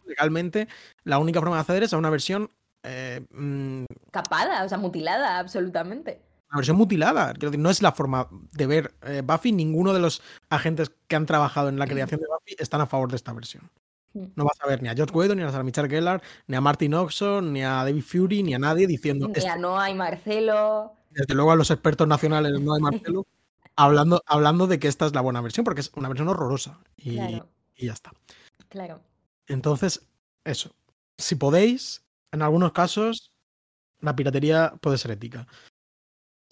legalmente, 0.05 0.67
la 1.05 1.19
única 1.19 1.39
forma 1.39 1.55
de 1.55 1.61
acceder 1.61 1.83
es 1.83 1.93
a 1.93 1.97
una 1.97 2.09
versión. 2.09 2.51
Eh, 2.83 3.25
mm, 3.31 3.85
Capada, 4.11 4.65
o 4.65 4.69
sea, 4.69 4.77
mutilada, 4.77 5.39
absolutamente. 5.39 6.21
Una 6.49 6.57
versión 6.57 6.77
mutilada. 6.77 7.31
Quiero 7.33 7.51
decir, 7.51 7.59
no 7.59 7.69
es 7.69 7.81
la 7.81 7.93
forma 7.93 8.27
de 8.51 8.67
ver 8.67 8.93
eh, 9.03 9.21
Buffy. 9.25 9.51
Ninguno 9.51 9.93
de 9.93 9.99
los 9.99 10.21
agentes 10.49 10.91
que 11.07 11.15
han 11.15 11.25
trabajado 11.25 11.69
en 11.69 11.79
la 11.79 11.87
creación 11.87 12.19
de 12.19 12.27
Buffy 12.27 12.55
están 12.59 12.81
a 12.81 12.85
favor 12.85 13.09
de 13.09 13.15
esta 13.15 13.33
versión. 13.33 13.69
No 14.35 14.45
vas 14.45 14.57
a 14.61 14.67
ver 14.67 14.81
ni 14.81 14.89
a 14.89 14.95
George 14.95 15.13
Whedon, 15.13 15.37
ni 15.37 15.43
a 15.43 15.63
Michelle 15.63 15.89
Gellar, 15.89 16.21
ni 16.47 16.55
a 16.55 16.61
Martin 16.61 16.93
Oxon, 16.93 17.51
ni 17.51 17.63
a 17.63 17.83
David 17.83 18.03
Fury, 18.03 18.43
ni 18.43 18.53
a 18.53 18.59
nadie 18.59 18.87
diciendo. 18.87 19.27
Ni 19.27 19.45
a 19.45 19.57
no 19.57 19.79
hay 19.79 19.93
Marcelo. 19.93 20.93
Desde 21.11 21.33
luego 21.33 21.51
a 21.51 21.55
los 21.55 21.69
expertos 21.71 22.07
nacionales 22.07 22.51
no 22.61 22.73
hay 22.73 22.81
Marcelo. 22.81 23.25
hablando, 23.75 24.21
hablando 24.25 24.67
de 24.67 24.79
que 24.79 24.87
esta 24.87 25.05
es 25.05 25.13
la 25.13 25.21
buena 25.21 25.41
versión, 25.41 25.63
porque 25.63 25.81
es 25.81 25.91
una 25.95 26.07
versión 26.07 26.29
horrorosa. 26.29 26.79
Y, 26.97 27.19
y 27.19 27.85
ya 27.87 27.93
está. 27.93 28.11
Claro. 28.69 29.01
Entonces, 29.47 30.07
eso. 30.43 30.71
Si 31.17 31.35
podéis, 31.35 32.03
en 32.31 32.41
algunos 32.41 32.71
casos, 32.71 33.31
la 33.99 34.15
piratería 34.15 34.73
puede 34.81 34.97
ser 34.97 35.11
ética. 35.11 35.47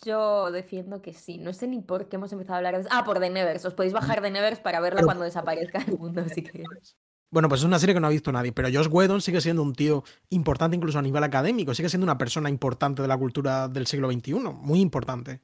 Yo 0.05 0.51
defiendo 0.51 1.01
que 1.01 1.13
sí. 1.13 1.37
No 1.37 1.53
sé 1.53 1.67
ni 1.67 1.81
por 1.81 2.09
qué 2.09 2.17
hemos 2.17 2.31
empezado 2.33 2.55
a 2.55 2.57
hablar 2.57 2.81
de 2.81 2.89
Ah, 2.91 3.05
por 3.05 3.19
The 3.19 3.29
Nevers. 3.29 3.63
Os 3.63 3.73
podéis 3.73 3.93
bajar 3.93 4.21
The 4.21 4.31
Nevers 4.31 4.59
para 4.59 4.81
verla 4.81 5.03
cuando 5.03 5.23
desaparezca 5.23 5.79
el 5.79 5.97
mundo, 5.97 6.23
si 6.33 6.43
queréis. 6.43 6.97
Bueno, 7.33 7.49
pues 7.49 7.61
es 7.61 7.65
una 7.65 7.79
serie 7.79 7.95
que 7.95 7.99
no 7.99 8.05
ha 8.05 8.11
visto 8.11 8.31
nadie, 8.31 8.51
pero 8.51 8.67
Josh 8.71 8.89
Whedon 8.91 9.19
sigue 9.19 9.41
siendo 9.41 9.63
un 9.63 9.73
tío 9.73 10.03
importante 10.29 10.77
incluso 10.77 10.99
a 10.99 11.01
nivel 11.01 11.23
académico, 11.23 11.73
sigue 11.73 11.89
siendo 11.89 12.05
una 12.05 12.19
persona 12.19 12.47
importante 12.47 13.01
de 13.01 13.07
la 13.07 13.17
cultura 13.17 13.67
del 13.67 13.87
siglo 13.87 14.11
XXI, 14.11 14.33
muy 14.35 14.81
importante. 14.81 15.41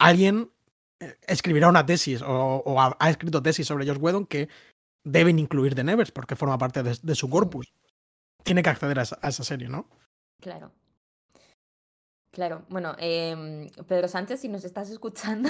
Alguien 0.00 0.50
eh, 0.98 1.18
escribirá 1.28 1.68
una 1.68 1.86
tesis 1.86 2.20
o, 2.26 2.80
ha, 2.80 3.08
escrito 3.08 3.40
tesis 3.40 3.64
sobre 3.64 3.86
Josh 3.86 3.98
Whedon 4.00 4.26
que 4.26 4.48
deben 5.04 5.38
incluir 5.38 5.76
The 5.76 5.84
Nevers 5.84 6.10
porque 6.10 6.34
forma 6.34 6.58
parte 6.58 6.82
de, 6.82 7.14
su 7.14 7.30
corpus. 7.30 7.72
Tiene 8.42 8.64
que 8.64 8.70
acceder 8.70 8.98
a 8.98 9.02
esa, 9.02 9.44
serie, 9.44 9.68
¿no? 9.68 9.86
Claro. 10.40 10.72
Claro, 12.32 12.66
bueno, 12.70 12.96
em, 12.98 13.68
Pedro 13.86 14.08
Sánchez, 14.08 14.40
si 14.40 14.48
nos 14.48 14.64
estás 14.64 14.90
escuchando. 14.90 15.48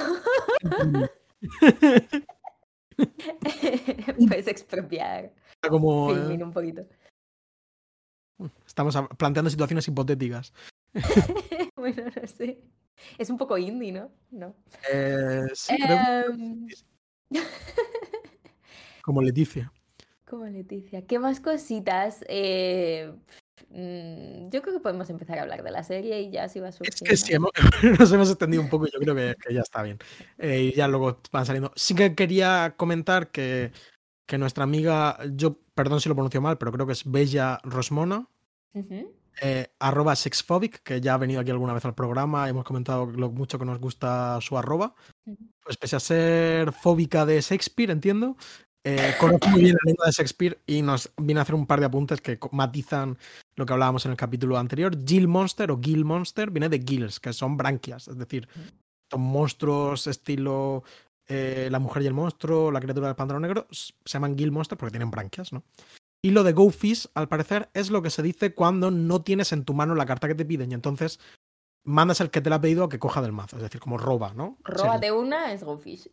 Puedes 4.28 4.48
expropiar. 4.48 5.32
Como. 5.68 6.14
Eh, 6.14 6.42
un 6.42 6.52
poquito. 6.52 6.82
Estamos 8.66 8.96
planteando 9.18 9.50
situaciones 9.50 9.86
hipotéticas. 9.88 10.52
bueno, 11.76 12.04
no 12.04 12.26
sé. 12.26 12.62
Es 13.18 13.30
un 13.30 13.38
poco 13.38 13.58
indie, 13.58 13.92
¿no? 13.92 14.10
No. 14.30 14.54
Eh, 14.90 15.46
sí, 15.54 15.76
em, 15.78 16.68
Como 19.02 19.22
Leticia. 19.22 19.72
Como 20.26 20.46
Leticia. 20.46 21.06
¿Qué 21.06 21.18
más 21.18 21.40
cositas? 21.40 22.24
Eh, 22.28 23.12
yo 23.70 24.62
creo 24.62 24.74
que 24.74 24.80
podemos 24.80 25.08
empezar 25.10 25.38
a 25.38 25.42
hablar 25.42 25.62
de 25.62 25.70
la 25.70 25.82
serie 25.82 26.20
y 26.22 26.30
ya 26.30 26.48
si 26.48 26.60
va 26.60 26.68
a 26.68 26.70
Es 26.70 27.00
que 27.00 27.16
sí, 27.16 27.34
nos 27.98 28.12
hemos 28.12 28.30
extendido 28.30 28.62
un 28.62 28.68
poco 28.68 28.86
y 28.86 28.90
yo 28.90 28.98
creo 29.00 29.14
que, 29.14 29.54
ya 29.54 29.60
está 29.60 29.82
bien. 29.82 29.98
Eh, 30.38 30.62
y 30.62 30.72
ya 30.74 30.88
luego 30.88 31.20
van 31.32 31.46
saliendo. 31.46 31.72
Sí 31.76 31.94
que 31.94 32.14
quería 32.14 32.74
comentar 32.76 33.30
que, 33.30 33.72
que 34.26 34.38
nuestra 34.38 34.64
amiga, 34.64 35.18
yo 35.34 35.58
perdón 35.74 36.00
si 36.00 36.08
lo 36.08 36.14
pronuncio 36.14 36.40
mal, 36.40 36.58
pero 36.58 36.72
creo 36.72 36.86
que 36.86 36.92
es 36.92 37.10
Bella 37.10 37.60
Rosmona, 37.64 38.28
eh, 39.42 39.68
arroba 39.78 40.16
sexphobic, 40.16 40.82
que 40.82 41.00
ya 41.00 41.14
ha 41.14 41.18
venido 41.18 41.40
aquí 41.40 41.50
alguna 41.50 41.72
vez 41.72 41.84
al 41.84 41.94
programa, 41.94 42.48
hemos 42.48 42.64
comentado 42.64 43.06
lo 43.06 43.30
mucho 43.30 43.58
que 43.58 43.64
nos 43.64 43.78
gusta 43.78 44.38
su 44.40 44.58
arroba. 44.58 44.94
Pues 45.62 45.76
pese 45.76 45.96
a 45.96 46.00
ser 46.00 46.72
fóbica 46.72 47.24
de 47.24 47.40
Shakespeare, 47.40 47.90
entiendo, 47.90 48.36
eh, 48.82 49.14
conozco 49.20 49.50
muy 49.50 49.62
bien 49.62 49.74
la 49.74 49.90
lengua 49.90 50.06
de 50.06 50.12
Shakespeare 50.12 50.58
y 50.66 50.80
nos 50.80 51.12
viene 51.18 51.40
a 51.40 51.42
hacer 51.42 51.54
un 51.54 51.66
par 51.66 51.80
de 51.80 51.86
apuntes 51.86 52.20
que 52.20 52.38
matizan 52.52 53.18
lo 53.60 53.66
que 53.66 53.72
hablábamos 53.72 54.04
en 54.06 54.10
el 54.10 54.16
capítulo 54.16 54.58
anterior. 54.58 54.96
Gill 55.06 55.28
Monster 55.28 55.70
o 55.70 55.78
Gill 55.80 56.04
Monster 56.04 56.50
viene 56.50 56.68
de 56.68 56.80
gills, 56.80 57.20
que 57.20 57.32
son 57.32 57.56
branquias, 57.56 58.08
es 58.08 58.18
decir, 58.18 58.48
monstruos 59.16 60.06
estilo 60.06 60.82
eh, 61.28 61.68
La 61.70 61.78
mujer 61.78 62.02
y 62.02 62.06
el 62.06 62.14
monstruo, 62.14 62.72
la 62.72 62.80
criatura 62.80 63.06
del 63.06 63.16
pantano 63.16 63.38
negro, 63.38 63.68
se 63.70 63.92
llaman 64.06 64.36
Gill 64.36 64.50
Monster 64.50 64.76
porque 64.76 64.90
tienen 64.90 65.10
branquias, 65.10 65.52
¿no? 65.52 65.62
Y 66.22 66.32
lo 66.32 66.42
de 66.42 66.52
Go 66.52 66.70
Fish, 66.70 67.08
al 67.14 67.28
parecer, 67.28 67.70
es 67.72 67.90
lo 67.90 68.02
que 68.02 68.10
se 68.10 68.22
dice 68.22 68.54
cuando 68.54 68.90
no 68.90 69.22
tienes 69.22 69.52
en 69.52 69.64
tu 69.64 69.72
mano 69.72 69.94
la 69.94 70.06
carta 70.06 70.26
que 70.26 70.34
te 70.34 70.44
piden 70.44 70.72
y 70.72 70.74
entonces 70.74 71.20
mandas 71.84 72.20
el 72.20 72.30
que 72.30 72.40
te 72.40 72.50
la 72.50 72.56
ha 72.56 72.60
pedido 72.60 72.84
a 72.84 72.88
que 72.88 72.98
coja 72.98 73.22
del 73.22 73.32
mazo, 73.32 73.56
es 73.56 73.62
decir, 73.62 73.80
como 73.80 73.96
roba, 73.96 74.34
¿no? 74.34 74.58
Roba 74.64 74.98
de 74.98 75.12
una 75.12 75.52
es 75.52 75.62
Go 75.62 75.78
Fish. 75.78 76.10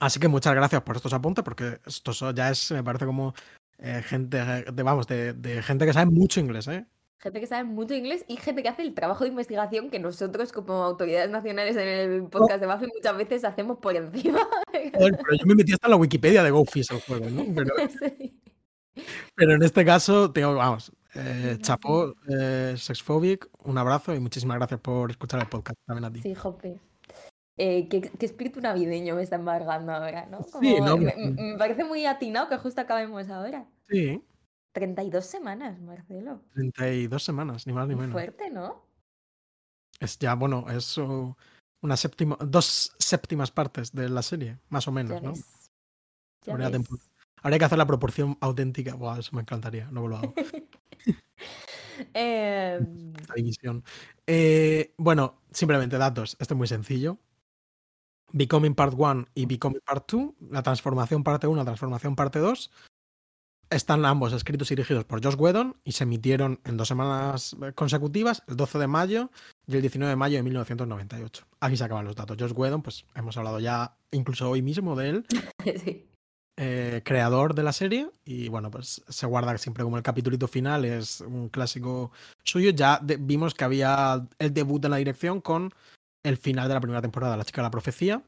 Así 0.00 0.20
que 0.20 0.28
muchas 0.28 0.54
gracias 0.54 0.82
por 0.82 0.96
estos 0.96 1.12
apuntes 1.12 1.44
porque 1.44 1.80
esto 1.86 2.12
ya 2.32 2.50
es, 2.50 2.70
me 2.70 2.84
parece 2.84 3.06
como 3.06 3.34
eh, 3.78 4.02
gente, 4.04 4.38
de, 4.38 4.82
vamos, 4.82 5.06
de, 5.06 5.32
de, 5.32 5.62
gente 5.62 5.86
que 5.86 5.92
sabe 5.92 6.10
mucho 6.10 6.40
inglés, 6.40 6.68
¿eh? 6.68 6.86
Gente 7.18 7.40
que 7.40 7.46
sabe 7.46 7.64
mucho 7.64 7.94
inglés 7.94 8.24
y 8.28 8.36
gente 8.36 8.62
que 8.62 8.68
hace 8.68 8.82
el 8.82 8.94
trabajo 8.94 9.24
de 9.24 9.30
investigación 9.30 9.90
que 9.90 9.98
nosotros 9.98 10.52
como 10.52 10.74
autoridades 10.74 11.30
nacionales 11.30 11.74
en 11.76 11.88
el 11.88 12.24
podcast 12.24 12.60
de 12.60 12.66
Buffy 12.66 12.86
muchas 12.94 13.16
veces 13.16 13.44
hacemos 13.44 13.78
por 13.78 13.96
encima. 13.96 14.40
pero 14.70 15.16
yo 15.38 15.46
me 15.46 15.54
metí 15.54 15.72
hasta 15.72 15.86
en 15.86 15.92
la 15.92 15.96
Wikipedia 15.96 16.42
de 16.42 16.50
GoFish 16.50 16.92
el 16.92 17.00
juego, 17.00 17.30
¿no? 17.30 17.44
Pero, 17.54 17.74
pero 19.34 19.54
en 19.54 19.62
este 19.62 19.84
caso, 19.84 20.30
tengo, 20.30 20.54
vamos, 20.54 20.92
eh, 21.14 21.56
chapó, 21.60 22.14
eh, 22.28 22.74
Sexphobic, 22.76 23.48
un 23.64 23.78
abrazo 23.78 24.14
y 24.14 24.20
muchísimas 24.20 24.58
gracias 24.58 24.80
por 24.80 25.10
escuchar 25.10 25.40
el 25.40 25.48
podcast 25.48 25.78
también 25.86 26.04
a 26.04 26.12
ti. 26.12 26.20
Sí, 26.20 26.34
Jope. 26.34 26.78
Eh, 27.58 27.88
¿qué, 27.88 28.10
espíritu 28.20 28.60
navideño 28.60 29.14
me 29.14 29.22
está 29.22 29.36
embargando 29.36 29.92
ahora, 29.92 30.26
¿no? 30.26 30.44
sí, 30.60 30.76
no 30.80 30.98
me, 30.98 31.14
me, 31.16 31.56
parece 31.56 31.84
muy 31.84 32.04
atinado 32.04 32.48
que 32.48 32.58
justo 32.58 32.82
acabemos 32.82 33.30
ahora. 33.30 33.66
Sí. 33.88 34.22
32 34.72 35.24
semanas, 35.24 35.80
Marcelo. 35.80 36.42
32 36.52 37.22
semanas, 37.22 37.66
ni 37.66 37.72
más 37.72 37.88
ni 37.88 37.94
menos. 37.94 38.12
Fuerte, 38.12 38.50
¿no? 38.50 38.84
Es 40.00 40.18
ya, 40.18 40.34
bueno, 40.34 40.66
es 40.68 40.98
una 40.98 41.96
séptima, 41.96 42.36
dos 42.40 42.94
séptimas 42.98 43.50
partes 43.50 43.92
de 43.92 44.10
la 44.10 44.20
serie, 44.20 44.58
más 44.68 44.86
o 44.86 44.92
menos, 44.92 45.22
¿no? 45.22 45.32
Habría, 46.46 47.58
que 47.58 47.64
hacer 47.64 47.78
la 47.78 47.86
proporción 47.86 48.36
auténtica. 48.40 48.94
Buah, 48.94 49.20
eso 49.20 49.34
me 49.34 49.40
encantaría, 49.40 49.90
no 49.90 50.06
lo 50.06 50.18
hago. 50.18 50.34
eh... 52.14 52.78
división. 53.34 53.82
Eh, 54.26 54.92
bueno, 54.98 55.40
simplemente 55.50 55.96
datos. 55.96 56.36
Esto 56.38 56.54
es 56.54 56.58
muy 56.58 56.68
sencillo. 56.68 57.18
Becoming 58.32 58.74
Part 58.74 58.94
1 58.96 59.26
y 59.34 59.46
Becoming 59.46 59.80
Part 59.84 60.10
2, 60.10 60.34
la 60.50 60.62
transformación 60.62 61.22
parte 61.22 61.46
1, 61.46 61.56
la 61.56 61.64
transformación 61.64 62.16
parte 62.16 62.38
2, 62.38 62.70
están 63.70 64.04
ambos 64.04 64.32
escritos 64.32 64.70
y 64.70 64.76
dirigidos 64.76 65.04
por 65.04 65.22
Josh 65.22 65.36
Whedon 65.36 65.76
y 65.84 65.92
se 65.92 66.04
emitieron 66.04 66.60
en 66.64 66.76
dos 66.76 66.88
semanas 66.88 67.56
consecutivas, 67.74 68.42
el 68.46 68.56
12 68.56 68.78
de 68.78 68.86
mayo 68.86 69.30
y 69.66 69.74
el 69.74 69.80
19 69.80 70.10
de 70.10 70.16
mayo 70.16 70.36
de 70.36 70.42
1998. 70.44 71.46
Aquí 71.60 71.76
se 71.76 71.84
acaban 71.84 72.04
los 72.04 72.14
datos. 72.14 72.36
Josh 72.38 72.52
Whedon, 72.54 72.82
pues 72.82 73.04
hemos 73.14 73.36
hablado 73.36 73.58
ya 73.58 73.96
incluso 74.12 74.50
hoy 74.50 74.62
mismo 74.62 74.96
de 74.96 75.08
él. 75.08 75.26
Sí. 75.84 76.06
Eh, 76.58 77.02
creador 77.04 77.54
de 77.54 77.62
la 77.62 77.72
serie 77.74 78.08
y 78.24 78.48
bueno, 78.48 78.70
pues 78.70 79.02
se 79.06 79.26
guarda 79.26 79.58
siempre 79.58 79.84
como 79.84 79.98
el 79.98 80.02
capítulo 80.02 80.48
final, 80.48 80.86
es 80.86 81.20
un 81.20 81.50
clásico 81.50 82.12
suyo. 82.44 82.70
Ya 82.70 82.98
vimos 83.02 83.52
que 83.52 83.64
había 83.64 84.26
el 84.38 84.54
debut 84.54 84.82
en 84.86 84.92
la 84.92 84.96
dirección 84.96 85.42
con 85.42 85.74
el 86.26 86.36
final 86.36 86.68
de 86.68 86.74
la 86.74 86.80
primera 86.80 87.02
temporada, 87.02 87.36
La 87.36 87.44
chica 87.44 87.62
de 87.62 87.66
la 87.66 87.70
profecía, 87.70 88.22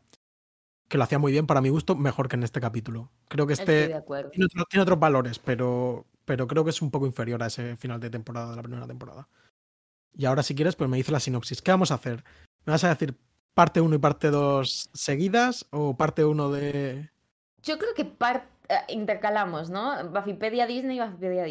que 0.88 0.98
lo 0.98 1.04
hacía 1.04 1.18
muy 1.18 1.32
bien 1.32 1.46
para 1.46 1.60
mi 1.60 1.68
gusto, 1.68 1.94
mejor 1.94 2.28
que 2.28 2.36
en 2.36 2.42
este 2.42 2.60
capítulo. 2.60 3.10
Creo 3.28 3.46
que 3.46 3.52
este 3.52 4.02
tiene, 4.32 4.82
otros 4.82 4.98
valores, 4.98 5.38
pero, 5.38 6.06
pero 6.24 6.46
creo 6.46 6.64
que 6.64 6.70
es 6.70 6.80
un 6.80 6.90
poco 6.90 7.06
inferior 7.06 7.42
a 7.42 7.46
ese 7.46 7.76
final 7.76 8.00
de 8.00 8.10
temporada 8.10 8.50
de 8.50 8.56
la 8.56 8.62
primera 8.62 8.86
temporada. 8.86 9.28
Y 10.14 10.24
ahora 10.24 10.42
si 10.42 10.54
quieres, 10.54 10.76
pues 10.76 10.88
me 10.88 10.96
dice 10.96 11.12
la 11.12 11.20
sinopsis. 11.20 11.62
¿Qué 11.62 11.70
vamos 11.70 11.90
a 11.90 11.94
hacer? 11.94 12.24
¿Me 12.64 12.72
vas 12.72 12.84
a 12.84 12.88
decir 12.88 13.14
parte 13.54 13.80
1 13.80 13.94
y 13.94 13.98
parte 13.98 14.30
2 14.30 14.90
seguidas 14.94 15.66
o 15.70 15.96
parte 15.96 16.24
1 16.24 16.50
de...? 16.50 17.10
Yo 17.62 17.78
creo 17.78 17.92
que 17.94 18.02
eh, 18.02 18.74
intercalamos, 18.88 19.68
¿no? 19.68 20.08
Buffypedia 20.10 20.66
Disney 20.66 20.96
y 20.96 21.00
Buffypedia 21.00 21.44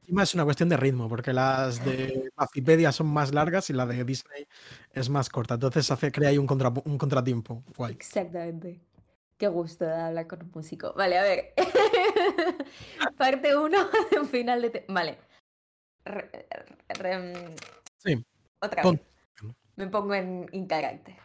Disney. 0.00 0.22
Es 0.22 0.34
una 0.34 0.44
cuestión 0.44 0.68
de 0.68 0.76
ritmo, 0.76 1.08
porque 1.08 1.32
las 1.32 1.84
de 1.84 2.30
Buffypedia 2.36 2.92
son 2.92 3.06
más 3.08 3.32
largas 3.32 3.70
y 3.70 3.72
la 3.72 3.86
de 3.86 4.04
Disney 4.04 4.46
es 4.92 5.08
más 5.08 5.28
corta. 5.28 5.54
Entonces 5.54 5.90
hace, 5.90 6.10
crea 6.10 6.30
ahí 6.30 6.38
un, 6.38 6.46
un 6.84 6.98
contratiempo. 6.98 7.62
Guay. 7.76 7.94
Exactamente. 7.94 8.80
Qué 9.38 9.48
gusto 9.48 9.86
de 9.86 9.94
hablar 9.94 10.26
con 10.26 10.42
un 10.42 10.50
músico. 10.54 10.92
Vale, 10.94 11.18
a 11.18 11.22
ver. 11.22 11.54
Parte 13.16 13.56
1 13.56 13.78
de 14.10 14.18
un 14.18 14.26
final 14.26 14.60
de... 14.60 14.84
Vale. 14.88 15.18
sí. 17.96 18.22
Otra 18.60 18.82
vez. 18.82 19.00
Me 19.76 19.86
pongo 19.86 20.14
en, 20.14 20.46
en 20.52 20.66
carácter. 20.66 21.16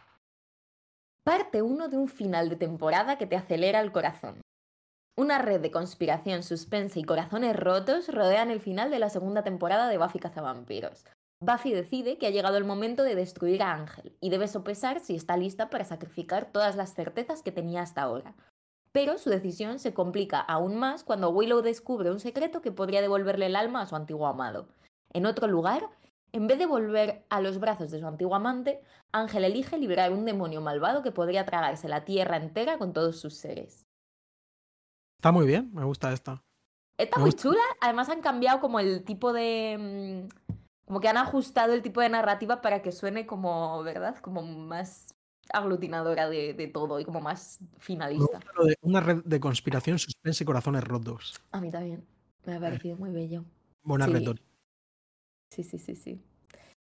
Parte 1.24 1.60
1 1.60 1.88
de 1.88 1.98
un 1.98 2.08
final 2.08 2.48
de 2.48 2.56
temporada 2.56 3.18
que 3.18 3.26
te 3.26 3.36
acelera 3.36 3.80
el 3.80 3.92
corazón. 3.92 4.40
Una 5.18 5.38
red 5.38 5.62
de 5.62 5.70
conspiración, 5.70 6.42
suspense 6.42 7.00
y 7.00 7.04
corazones 7.04 7.56
rotos 7.56 8.08
rodean 8.08 8.50
el 8.50 8.60
final 8.60 8.90
de 8.90 8.98
la 8.98 9.08
segunda 9.08 9.42
temporada 9.42 9.88
de 9.88 9.96
Buffy 9.96 10.18
Cazavampiros. 10.18 11.06
Buffy 11.40 11.72
decide 11.72 12.18
que 12.18 12.26
ha 12.26 12.30
llegado 12.30 12.58
el 12.58 12.66
momento 12.66 13.02
de 13.02 13.14
destruir 13.14 13.62
a 13.62 13.72
Ángel 13.72 14.14
y 14.20 14.28
debe 14.28 14.46
sopesar 14.46 15.00
si 15.00 15.16
está 15.16 15.38
lista 15.38 15.70
para 15.70 15.86
sacrificar 15.86 16.52
todas 16.52 16.76
las 16.76 16.94
certezas 16.94 17.42
que 17.42 17.50
tenía 17.50 17.80
hasta 17.80 18.02
ahora. 18.02 18.34
Pero 18.92 19.16
su 19.16 19.30
decisión 19.30 19.78
se 19.78 19.94
complica 19.94 20.38
aún 20.38 20.76
más 20.76 21.02
cuando 21.02 21.30
Willow 21.30 21.62
descubre 21.62 22.10
un 22.10 22.20
secreto 22.20 22.60
que 22.60 22.72
podría 22.72 23.00
devolverle 23.00 23.46
el 23.46 23.56
alma 23.56 23.80
a 23.80 23.86
su 23.86 23.96
antiguo 23.96 24.26
amado. 24.26 24.68
En 25.14 25.24
otro 25.24 25.48
lugar, 25.48 25.88
en 26.32 26.46
vez 26.46 26.58
de 26.58 26.66
volver 26.66 27.24
a 27.30 27.40
los 27.40 27.58
brazos 27.58 27.90
de 27.90 28.00
su 28.00 28.06
antiguo 28.06 28.34
amante, 28.34 28.82
Ángel 29.12 29.44
elige 29.44 29.78
liberar 29.78 30.12
un 30.12 30.26
demonio 30.26 30.60
malvado 30.60 31.02
que 31.02 31.10
podría 31.10 31.46
tragarse 31.46 31.88
la 31.88 32.04
tierra 32.04 32.36
entera 32.36 32.76
con 32.76 32.92
todos 32.92 33.18
sus 33.18 33.34
seres. 33.34 33.85
Está 35.18 35.32
muy 35.32 35.46
bien, 35.46 35.70
me 35.72 35.84
gusta 35.84 36.12
esta. 36.12 36.42
Está 36.98 37.18
muy 37.18 37.32
chula. 37.32 37.62
Además 37.80 38.08
han 38.08 38.20
cambiado 38.20 38.60
como 38.60 38.80
el 38.80 39.04
tipo 39.04 39.32
de... 39.32 40.28
Mm, 40.28 40.54
como 40.86 41.00
que 41.00 41.08
han 41.08 41.16
ajustado 41.16 41.72
el 41.72 41.82
tipo 41.82 42.00
de 42.00 42.08
narrativa 42.08 42.60
para 42.62 42.80
que 42.80 42.92
suene 42.92 43.26
como, 43.26 43.82
¿verdad? 43.82 44.18
Como 44.18 44.42
más 44.42 45.14
aglutinadora 45.52 46.28
de, 46.28 46.70
todo 46.72 47.00
y 47.00 47.04
como 47.04 47.20
más 47.20 47.58
finalista. 47.78 48.40
Una 48.82 49.00
red 49.00 49.22
de 49.24 49.40
conspiración, 49.40 49.98
suspense 49.98 50.44
y 50.44 50.46
corazones 50.46 50.84
rotos. 50.84 51.40
A 51.50 51.60
mí 51.60 51.70
también. 51.70 52.06
Me 52.44 52.54
ha 52.54 52.60
parecido 52.60 52.96
muy 52.96 53.10
bello. 53.10 53.44
Buena 53.82 54.06
sí. 54.06 54.34
Sí, 55.50 55.64
sí, 55.64 55.78
sí, 55.78 55.96
sí. 55.96 56.22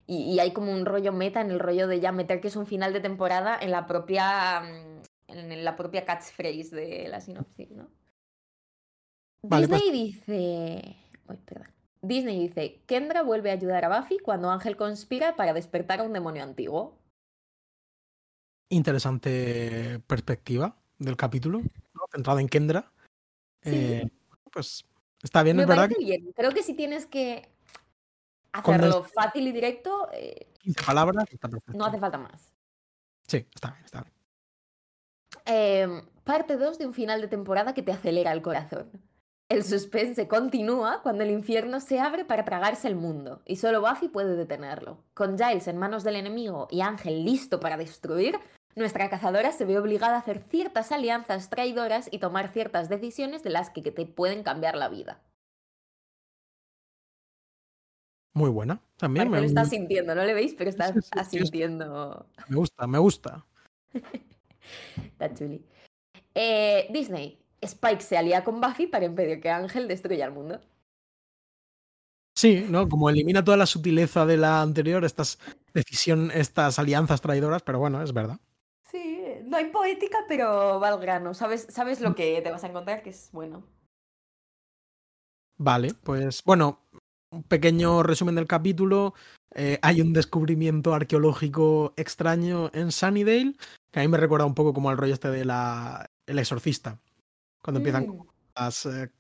Y, 0.08 0.34
y, 0.34 0.39
hay 0.39 0.54
como 0.54 0.72
un 0.72 0.86
rollo 0.86 1.12
meta 1.12 1.42
en 1.42 1.52
el 1.52 1.60
rollo 1.60 1.88
de 1.88 2.00
ya 2.00 2.12
meter 2.12 2.42
que 2.42 2.48
es 2.48 2.56
un 2.56 2.65
final 2.65 2.94
de 2.94 3.00
temporada 3.00 3.58
en 3.62 3.72
la 3.72 3.86
propia 3.86 4.62
mm, 4.62 5.02
en 5.30 5.63
la 5.63 5.76
propia 5.76 6.06
catchphrase 6.06 6.76
de 6.76 7.08
la 7.08 7.22
sinopsis, 7.22 7.72
¿no? 7.72 7.88
Disney 9.41 9.69
pues 9.69 9.91
dice. 9.91 10.95
Disney 12.02 12.47
dice: 12.47 12.82
Kendra 12.86 13.23
vuelve 13.23 13.52
a 13.52 13.54
ayudar 13.54 13.86
a 13.86 13.99
Buffy 13.99 14.19
cuando 14.19 14.49
Ángel 14.49 14.75
conspira 14.75 15.36
para 15.36 15.54
despertar 15.54 15.99
a 15.99 16.04
un 16.04 16.13
demonio 16.13 16.43
antiguo. 16.43 16.97
Interesante 18.69 19.99
perspectiva 20.08 20.75
del 20.97 21.17
capítulo, 21.17 21.62
centrada 22.12 22.41
en 22.41 22.47
Kendra. 22.49 22.91
Eh, 23.63 24.08
pues 24.52 24.86
está 25.23 25.43
bien, 25.43 25.58
Me 25.58 25.63
es 25.63 25.69
verdad. 25.69 25.89
Bien. 25.97 26.32
Creo 26.34 26.52
que 26.52 26.63
si 26.63 26.73
tienes 26.73 27.06
que 27.06 27.49
hacerlo 28.52 29.04
fácil 29.04 29.47
y 29.47 29.52
directo. 29.52 30.10
15 30.12 30.80
eh, 30.82 30.86
palabras, 30.86 31.25
está 31.32 31.49
perfecto. 31.49 31.78
No 31.78 31.86
hace 31.86 31.99
falta 31.99 32.17
más. 32.17 32.54
Sí, 33.28 33.45
está 33.54 33.71
bien, 33.71 33.86
está 33.86 34.02
bien. 34.02 34.13
Em, 35.45 36.06
parte 36.23 36.58
2 36.58 36.78
de 36.78 36.86
un 36.86 36.93
final 36.93 37.21
de 37.21 37.28
temporada 37.28 37.73
que 37.73 37.82
te 37.82 37.91
acelera 37.91 38.32
el 38.34 38.41
corazón. 38.41 38.89
El 39.50 39.64
suspense 39.64 40.28
continúa 40.28 41.02
cuando 41.02 41.24
el 41.24 41.32
infierno 41.32 41.80
se 41.80 42.00
abre 42.00 42.24
para 42.24 42.46
tragarse 42.46 42.88
el 42.88 42.96
mundo, 42.96 43.42
y 43.48 43.56
solo 43.56 43.82
Buffy 43.82 44.08
puede 44.08 44.36
detenerlo. 44.36 45.04
Con 45.16 45.40
Giles 45.40 45.68
en 45.68 45.76
manos 45.76 46.04
del 46.04 46.18
enemigo 46.18 46.68
y 46.70 46.82
Ángel 46.82 47.26
listo 47.26 47.60
para 47.60 47.76
destruir, 47.76 48.38
nuestra 48.76 49.10
cazadora 49.10 49.52
se 49.52 49.66
ve 49.66 49.80
obligada 49.80 50.18
a 50.18 50.20
hacer 50.20 50.44
ciertas 50.52 50.92
alianzas 50.92 51.50
traidoras 51.50 52.10
y 52.12 52.20
tomar 52.20 52.50
ciertas 52.50 52.90
decisiones 52.90 53.42
de 53.42 53.50
las 53.50 53.72
que 53.72 53.82
te 53.82 53.92
pueden 54.06 54.44
cambiar 54.44 54.78
la 54.78 54.88
vida. 54.88 55.20
Muy 58.36 58.52
buena, 58.52 58.80
también. 58.98 59.32
me... 59.32 59.40
lo 59.40 59.48
estás 59.48 59.70
sintiendo, 59.70 60.14
no 60.14 60.24
le 60.24 60.36
veis, 60.36 60.54
pero 60.56 60.70
estás 60.70 60.94
asintiendo. 61.12 62.28
Me 62.48 62.56
gusta, 62.56 62.86
me 62.86 63.00
gusta. 63.00 63.44
Está 64.96 65.34
chuli. 65.34 65.66
Eh, 66.36 66.88
Disney, 66.92 67.40
Spike 67.62 68.02
se 68.02 68.17
alía 68.17 68.43
con 68.43 68.62
Buffy 68.62 68.88
para 68.88 69.06
impedir 69.06 69.41
que 69.41 69.50
Ángel 69.50 69.88
destruya 69.88 70.26
el 70.26 70.32
mundo. 70.32 70.60
Sí, 72.36 72.65
¿no? 72.69 72.88
Como 72.88 73.10
elimina 73.10 73.43
toda 73.43 73.58
la 73.58 73.65
sutileza 73.65 74.26
de 74.26 74.38
la 74.38 74.62
anterior, 74.62 75.04
estas 75.04 75.39
decisión, 75.74 76.32
estas 76.32 76.80
alianzas 76.80 77.22
traidoras, 77.22 77.63
pero 77.63 77.80
bueno, 77.80 78.02
es 78.02 78.13
verdad. 78.13 78.39
Sí, 78.89 79.19
no 79.43 79.58
hay 79.58 79.65
poética, 79.65 80.19
pero 80.28 80.80
va 80.80 80.88
al 80.88 81.00
grano. 81.00 81.34
Sabes, 81.34 81.67
sabes 81.69 82.00
lo 82.00 82.15
que 82.15 82.41
te 82.41 82.52
vas 82.52 82.63
a 82.63 82.67
encontrar, 82.67 83.04
que 83.04 83.10
es 83.10 83.30
bueno. 83.34 83.63
Vale, 85.58 85.93
pues 86.02 86.41
bueno, 86.45 86.80
un 87.32 87.43
pequeño 87.43 88.04
resumen 88.04 88.36
del 88.36 88.48
capítulo. 88.48 89.13
Eh, 89.54 89.78
hay 89.82 90.00
un 90.00 90.13
descubrimiento 90.13 90.93
arqueológico 90.93 91.93
extraño 91.98 92.69
en 92.74 92.91
Sunnydale, 92.91 93.56
que 93.91 94.00
a 94.00 94.04
mí 94.04 94.08
me 94.08 94.17
recuerda 94.17 94.45
un 94.45 94.56
poco 94.56 94.74
como 94.74 94.89
al 94.89 94.98
rollo 94.98 95.13
este 95.13 95.30
de 95.30 95.43
la 95.43 96.10
El 96.26 96.39
exorcista. 96.39 97.00
Cuando 97.62 97.80
empiezan 97.80 98.08
Mm. 98.08 98.28
las 98.56 98.86
eh, 98.86 99.12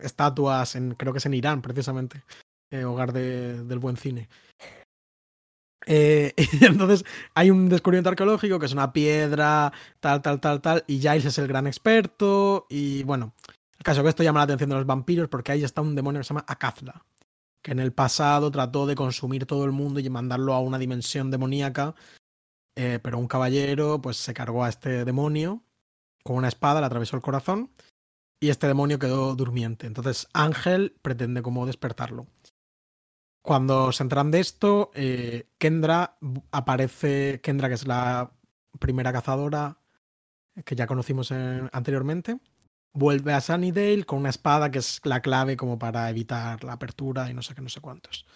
estatuas, 0.00 0.74
en, 0.76 0.94
creo 0.94 1.12
que 1.12 1.18
es 1.18 1.26
en 1.26 1.34
Irán, 1.34 1.62
precisamente, 1.62 2.22
eh, 2.70 2.84
hogar 2.84 3.12
de- 3.12 3.62
del 3.64 3.78
buen 3.78 3.96
cine. 3.96 4.28
Eh, 5.86 6.34
y 6.62 6.64
entonces 6.64 7.04
hay 7.34 7.50
un 7.50 7.68
descubrimiento 7.68 8.10
arqueológico 8.10 8.58
que 8.58 8.66
es 8.66 8.72
una 8.72 8.92
piedra, 8.92 9.72
tal, 10.00 10.20
tal, 10.22 10.40
tal, 10.40 10.60
tal, 10.60 10.84
y 10.86 10.98
Giles 10.98 11.24
es 11.26 11.38
el 11.38 11.46
gran 11.46 11.66
experto, 11.66 12.66
y 12.68 13.02
bueno, 13.04 13.34
el 13.78 13.84
caso 13.84 14.02
que 14.02 14.08
esto 14.08 14.22
llama 14.22 14.40
la 14.40 14.44
atención 14.44 14.70
de 14.70 14.76
los 14.76 14.86
vampiros 14.86 15.28
porque 15.28 15.52
ahí 15.52 15.62
está 15.62 15.82
un 15.82 15.94
demonio 15.94 16.20
que 16.20 16.24
se 16.24 16.30
llama 16.34 16.44
Akazla, 16.48 17.04
que 17.62 17.72
en 17.72 17.78
el 17.78 17.92
pasado 17.92 18.50
trató 18.50 18.86
de 18.86 18.94
consumir 18.96 19.46
todo 19.46 19.64
el 19.64 19.72
mundo 19.72 20.00
y 20.00 20.10
mandarlo 20.10 20.54
a 20.54 20.60
una 20.60 20.78
dimensión 20.78 21.30
demoníaca, 21.30 21.94
eh, 22.76 22.98
pero 23.02 23.18
un 23.18 23.28
caballero 23.28 24.00
pues 24.02 24.16
se 24.16 24.34
cargó 24.34 24.64
a 24.64 24.68
este 24.68 25.04
demonio 25.04 25.62
con 26.24 26.36
una 26.36 26.48
espada, 26.48 26.80
le 26.80 26.86
atravesó 26.86 27.14
el 27.16 27.22
corazón 27.22 27.70
y 28.40 28.50
este 28.50 28.66
demonio 28.66 28.98
quedó 28.98 29.34
durmiente. 29.34 29.86
Entonces 29.86 30.28
Ángel 30.32 30.94
pretende 31.02 31.42
como 31.42 31.66
despertarlo. 31.66 32.26
Cuando 33.42 33.92
se 33.92 34.02
enteran 34.02 34.30
de 34.30 34.40
esto, 34.40 34.90
eh, 34.94 35.48
Kendra 35.58 36.16
aparece, 36.50 37.40
Kendra 37.42 37.68
que 37.68 37.74
es 37.74 37.86
la 37.86 38.32
primera 38.80 39.12
cazadora 39.12 39.78
que 40.64 40.74
ya 40.74 40.86
conocimos 40.86 41.30
en- 41.30 41.68
anteriormente, 41.72 42.38
vuelve 42.92 43.32
a 43.34 43.40
Sunnydale 43.40 44.04
con 44.04 44.18
una 44.20 44.30
espada 44.30 44.70
que 44.70 44.78
es 44.78 45.00
la 45.04 45.20
clave 45.20 45.56
como 45.56 45.78
para 45.78 46.08
evitar 46.10 46.64
la 46.64 46.72
apertura 46.72 47.30
y 47.30 47.34
no 47.34 47.42
sé 47.42 47.54
qué, 47.54 47.60
no 47.60 47.68
sé 47.68 47.80
cuántos. 47.80 48.26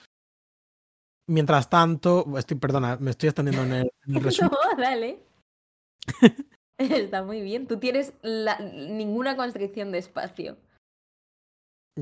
Mientras 1.26 1.68
tanto, 1.70 2.26
estoy, 2.38 2.58
perdona, 2.58 2.96
me 3.00 3.10
estoy 3.12 3.28
extendiendo 3.30 3.62
en 3.62 3.72
el, 3.72 3.90
en 4.06 4.16
el 4.16 4.22
resumen. 4.24 4.50
No, 4.52 4.82
dale. 4.82 5.22
Está 6.90 7.22
muy 7.22 7.42
bien. 7.42 7.66
Tú 7.66 7.78
tienes 7.78 8.14
la- 8.22 8.58
ninguna 8.58 9.36
constricción 9.36 9.92
de 9.92 9.98
espacio. 9.98 10.56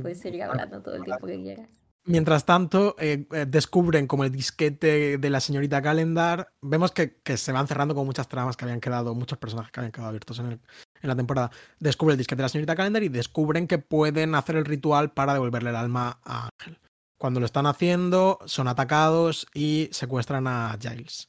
Puedes 0.01 0.21
seguir 0.21 0.45
hablando 0.45 0.81
todo 0.83 0.95
el 0.95 1.05
tiempo 1.05 1.27
que 1.27 1.43
quieras. 1.43 1.69
Mientras 2.05 2.47
tanto, 2.47 2.95
eh, 2.99 3.27
eh, 3.33 3.45
descubren 3.47 4.07
como 4.07 4.25
el 4.25 4.31
disquete 4.31 5.19
de 5.19 5.31
la 5.31 5.41
señorita 5.41 5.83
Calendar. 5.83 6.49
Vemos 6.63 6.93
que, 6.93 7.17
que 7.21 7.37
se 7.37 7.53
van 7.53 7.67
cerrando 7.67 7.95
con 7.95 8.07
muchas 8.07 8.29
tramas 8.29 8.57
que 8.57 8.65
habían 8.65 8.81
quedado, 8.81 9.15
muchos 9.15 9.37
personajes 9.39 9.73
que 9.73 9.81
habían 9.81 9.93
quedado 9.93 10.09
abiertos 10.11 10.39
en, 10.39 10.47
el- 10.47 10.61
en 11.03 11.09
la 11.09 11.17
temporada. 11.17 11.51
Descubre 11.81 12.13
el 12.13 12.19
disquete 12.19 12.37
de 12.37 12.43
la 12.45 12.49
señorita 12.49 12.77
Calendar 12.77 13.03
y 13.03 13.09
descubren 13.09 13.67
que 13.67 13.79
pueden 13.79 14.35
hacer 14.37 14.57
el 14.57 14.65
ritual 14.65 15.13
para 15.13 15.35
devolverle 15.35 15.71
el 15.71 15.77
alma 15.77 16.21
a 16.25 16.49
Ángel. 16.61 16.79
Cuando 17.19 17.41
lo 17.41 17.47
están 17.47 17.67
haciendo, 17.67 18.39
son 18.47 18.69
atacados 18.69 19.49
y 19.53 19.89
secuestran 19.91 20.47
a 20.47 20.79
Giles. 20.81 21.29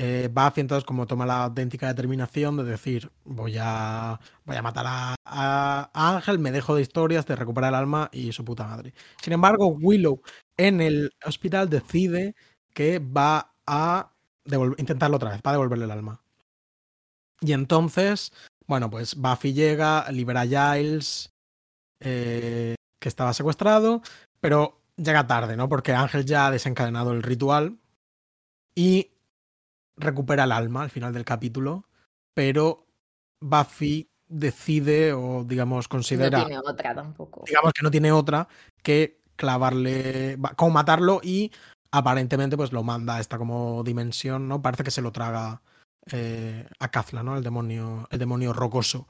Eh, 0.00 0.28
Buffy 0.32 0.60
entonces 0.60 0.84
como 0.84 1.08
toma 1.08 1.26
la 1.26 1.42
auténtica 1.42 1.88
determinación 1.88 2.56
de 2.56 2.62
decir 2.62 3.10
voy 3.24 3.56
a, 3.60 4.20
voy 4.44 4.54
a 4.54 4.62
matar 4.62 4.86
a, 4.86 5.90
Ángel, 5.92 6.38
me 6.38 6.52
dejo 6.52 6.76
de 6.76 6.82
historias, 6.82 7.26
de 7.26 7.34
recuperar 7.34 7.70
el 7.70 7.74
alma 7.74 8.08
y 8.12 8.32
su 8.32 8.44
puta 8.44 8.64
madre. 8.64 8.94
Sin 9.20 9.32
embargo, 9.32 9.66
Willow 9.68 10.22
en 10.56 10.80
el 10.80 11.12
hospital 11.24 11.68
decide 11.68 12.36
que 12.72 13.00
va 13.00 13.54
a 13.66 14.12
intentarlo 14.78 15.16
otra 15.16 15.30
vez, 15.30 15.40
va 15.44 15.50
a 15.50 15.54
devolverle 15.54 15.84
el 15.86 15.90
alma. 15.90 16.22
Y 17.40 17.52
entonces, 17.52 18.32
bueno, 18.66 18.90
pues 18.90 19.16
Buffy 19.16 19.52
llega, 19.52 20.10
libera 20.12 20.42
a 20.42 20.74
Giles, 20.76 21.32
eh, 22.00 22.76
que 23.00 23.08
estaba 23.08 23.34
secuestrado, 23.34 24.02
pero 24.40 24.80
llega 24.96 25.26
tarde, 25.26 25.56
¿no? 25.56 25.68
Porque 25.68 25.92
Ángel 25.92 26.24
ya 26.24 26.46
ha 26.46 26.50
desencadenado 26.50 27.12
el 27.12 27.22
ritual 27.22 27.78
y 28.74 29.10
recupera 29.98 30.44
el 30.44 30.52
alma 30.52 30.82
al 30.82 30.90
final 30.90 31.12
del 31.12 31.24
capítulo, 31.24 31.84
pero 32.34 32.86
Buffy 33.40 34.08
decide 34.28 35.12
o 35.12 35.44
digamos 35.44 35.86
No 35.86 35.90
considera 35.90 36.44
tiene 36.44 36.58
otra 36.58 36.94
tampoco. 36.94 37.44
digamos 37.46 37.72
que 37.72 37.82
no 37.82 37.90
tiene 37.90 38.12
otra 38.12 38.48
que 38.82 39.20
clavarle, 39.36 40.36
va- 40.36 40.54
como 40.54 40.72
matarlo 40.72 41.20
y 41.22 41.50
aparentemente 41.90 42.56
pues 42.56 42.72
lo 42.72 42.82
manda 42.82 43.16
a 43.16 43.20
esta 43.20 43.38
como 43.38 43.82
dimensión, 43.84 44.48
¿no? 44.48 44.60
Parece 44.60 44.84
que 44.84 44.90
se 44.90 45.00
lo 45.02 45.12
traga 45.12 45.62
eh, 46.12 46.66
a 46.78 46.90
Kazla, 46.90 47.22
¿no? 47.22 47.36
El 47.36 47.42
demonio, 47.44 48.06
el 48.10 48.18
demonio 48.18 48.52
rocoso. 48.52 49.06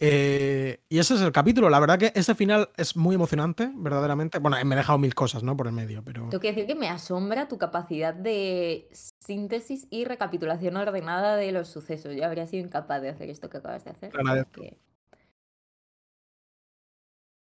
Eh, 0.00 0.80
y 0.88 0.98
ese 0.98 1.14
es 1.14 1.20
el 1.22 1.32
capítulo. 1.32 1.68
La 1.70 1.80
verdad 1.80 1.98
que 1.98 2.12
ese 2.14 2.34
final 2.34 2.70
es 2.76 2.96
muy 2.96 3.16
emocionante, 3.16 3.70
verdaderamente. 3.74 4.38
Bueno, 4.38 4.56
me 4.64 4.74
he 4.74 4.78
dejado 4.78 4.98
mil 4.98 5.14
cosas, 5.14 5.42
¿no? 5.42 5.56
Por 5.56 5.66
el 5.66 5.72
medio, 5.72 6.04
pero... 6.04 6.28
Tengo 6.28 6.40
que 6.40 6.48
decir 6.48 6.66
que 6.66 6.76
me 6.76 6.88
asombra 6.88 7.48
tu 7.48 7.58
capacidad 7.58 8.14
de 8.14 8.88
síntesis 9.18 9.88
y 9.90 10.04
recapitulación 10.04 10.76
ordenada 10.76 11.36
de 11.36 11.50
los 11.50 11.68
sucesos. 11.68 12.14
Yo 12.14 12.24
habría 12.24 12.46
sido 12.46 12.64
incapaz 12.64 13.02
de 13.02 13.08
hacer 13.08 13.28
esto 13.28 13.50
que 13.50 13.56
acabas 13.56 13.84
de 13.84 13.90
hacer. 13.90 14.12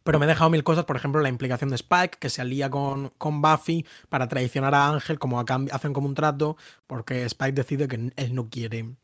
Pero 0.04 0.18
me 0.18 0.24
he 0.24 0.28
dejado 0.28 0.50
mil 0.50 0.64
cosas, 0.64 0.84
por 0.84 0.96
ejemplo, 0.96 1.20
la 1.20 1.28
implicación 1.28 1.70
de 1.70 1.76
Spike, 1.76 2.18
que 2.18 2.28
se 2.28 2.42
alía 2.42 2.68
con, 2.70 3.10
con 3.18 3.40
Buffy 3.40 3.86
para 4.08 4.26
traicionar 4.26 4.74
a 4.74 4.88
Ángel, 4.88 5.20
como 5.20 5.38
a 5.38 5.44
hacen 5.70 5.92
como 5.92 6.08
un 6.08 6.14
trato, 6.14 6.56
porque 6.88 7.24
Spike 7.24 7.52
decide 7.52 7.86
que 7.86 8.10
él 8.16 8.34
no 8.34 8.48
quiere. 8.48 8.96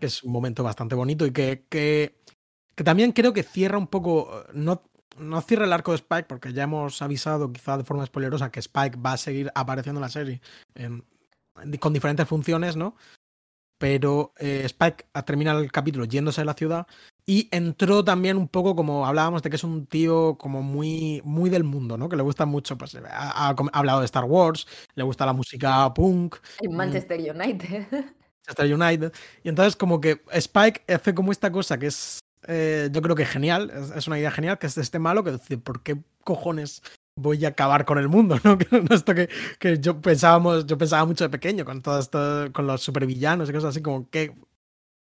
Que 0.00 0.06
es 0.06 0.22
un 0.24 0.32
momento 0.32 0.64
bastante 0.64 0.94
bonito 0.94 1.26
y 1.26 1.32
que, 1.32 1.66
que, 1.68 2.21
que 2.74 2.84
también 2.84 3.12
creo 3.12 3.32
que 3.32 3.42
cierra 3.42 3.78
un 3.78 3.86
poco. 3.86 4.42
eh, 4.48 4.50
No, 4.54 4.80
no 5.18 5.40
cierra 5.42 5.66
el 5.66 5.72
arco 5.72 5.90
de 5.92 5.96
Spike, 5.98 6.24
porque 6.24 6.52
ya 6.52 6.62
hemos 6.64 7.02
avisado, 7.02 7.52
quizá 7.52 7.76
de 7.76 7.84
forma 7.84 8.06
spoilerosa, 8.06 8.50
que 8.50 8.60
Spike 8.60 8.98
va 8.98 9.12
a 9.12 9.16
seguir 9.18 9.50
apareciendo 9.54 9.98
en 9.98 10.02
la 10.02 10.08
serie 10.08 10.40
en- 10.74 11.04
con 11.80 11.92
diferentes 11.92 12.26
funciones, 12.26 12.76
¿no? 12.76 12.96
Pero 13.78 14.32
eh, 14.38 14.62
Spike 14.64 15.06
termina 15.26 15.52
el 15.52 15.70
capítulo 15.72 16.04
yéndose 16.04 16.40
de 16.40 16.44
la 16.46 16.54
ciudad 16.54 16.86
y 17.26 17.48
entró 17.50 18.04
también 18.04 18.36
un 18.36 18.48
poco 18.48 18.74
como 18.76 19.06
hablábamos 19.06 19.42
de 19.42 19.50
que 19.50 19.56
es 19.56 19.64
un 19.64 19.86
tío 19.86 20.36
como 20.38 20.62
muy, 20.62 21.20
muy 21.24 21.50
del 21.50 21.64
mundo, 21.64 21.98
¿no? 21.98 22.08
Que 22.08 22.16
le 22.16 22.22
gusta 22.22 22.46
mucho, 22.46 22.78
pues 22.78 22.94
ha, 22.94 23.48
ha 23.48 23.54
hablado 23.72 23.98
de 24.00 24.06
Star 24.06 24.24
Wars, 24.24 24.66
le 24.94 25.02
gusta 25.02 25.26
la 25.26 25.32
música 25.32 25.92
punk, 25.94 26.36
El 26.60 26.70
Manchester 26.70 27.18
United. 27.18 27.86
Manchester 28.46 28.74
United. 28.74 29.12
Y 29.42 29.48
entonces 29.48 29.76
como 29.76 30.00
que 30.00 30.22
Spike 30.32 30.84
hace 30.92 31.14
como 31.14 31.32
esta 31.32 31.50
cosa 31.52 31.76
que 31.78 31.88
es, 31.88 32.20
eh, 32.46 32.88
yo 32.92 33.02
creo 33.02 33.14
que 33.16 33.24
genial, 33.26 33.70
es, 33.70 33.90
es 33.90 34.06
una 34.06 34.18
idea 34.18 34.30
genial, 34.30 34.58
que 34.58 34.66
es 34.66 34.76
este 34.78 34.98
malo, 34.98 35.22
que 35.24 35.32
dice, 35.32 35.58
¿por 35.58 35.82
qué 35.82 35.96
cojones 36.24 36.82
voy 37.16 37.44
a 37.44 37.48
acabar 37.48 37.84
con 37.84 37.98
el 37.98 38.08
mundo? 38.08 38.36
¿no? 38.44 38.58
Que 38.58 38.66
esto 38.90 39.14
que, 39.14 39.28
que 39.58 39.78
yo 39.78 40.00
pensábamos, 40.00 40.66
yo 40.66 40.76
pensaba 40.78 41.04
mucho 41.04 41.24
de 41.24 41.30
pequeño 41.30 41.64
con 41.64 41.82
todo 41.82 41.98
esto, 41.98 42.50
con 42.52 42.66
los 42.66 42.80
supervillanos 42.82 43.48
y 43.48 43.52
cosas 43.52 43.70
así, 43.70 43.82
como 43.82 44.08
qué, 44.10 44.34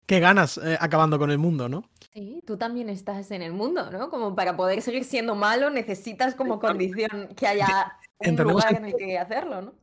qué 0.05 0.19
ganas 0.19 0.57
eh, 0.57 0.77
acabando 0.79 1.17
con 1.17 1.31
el 1.31 1.37
mundo, 1.37 1.69
¿no? 1.69 1.89
Sí, 2.13 2.43
tú 2.45 2.57
también 2.57 2.89
estás 2.89 3.31
en 3.31 3.41
el 3.41 3.53
mundo, 3.53 3.89
¿no? 3.91 4.09
Como 4.09 4.35
para 4.35 4.57
poder 4.57 4.81
seguir 4.81 5.05
siendo 5.05 5.33
malo 5.35 5.69
necesitas 5.69 6.35
como 6.35 6.59
condición 6.59 7.29
que 7.35 7.47
haya 7.47 7.93
un 8.19 8.27
Entendemos 8.27 8.53
lugar 8.63 8.69
que- 8.69 8.77
en 8.77 8.85
el 8.85 8.95
que 8.97 9.17
hacerlo, 9.17 9.61
¿no? 9.61 9.73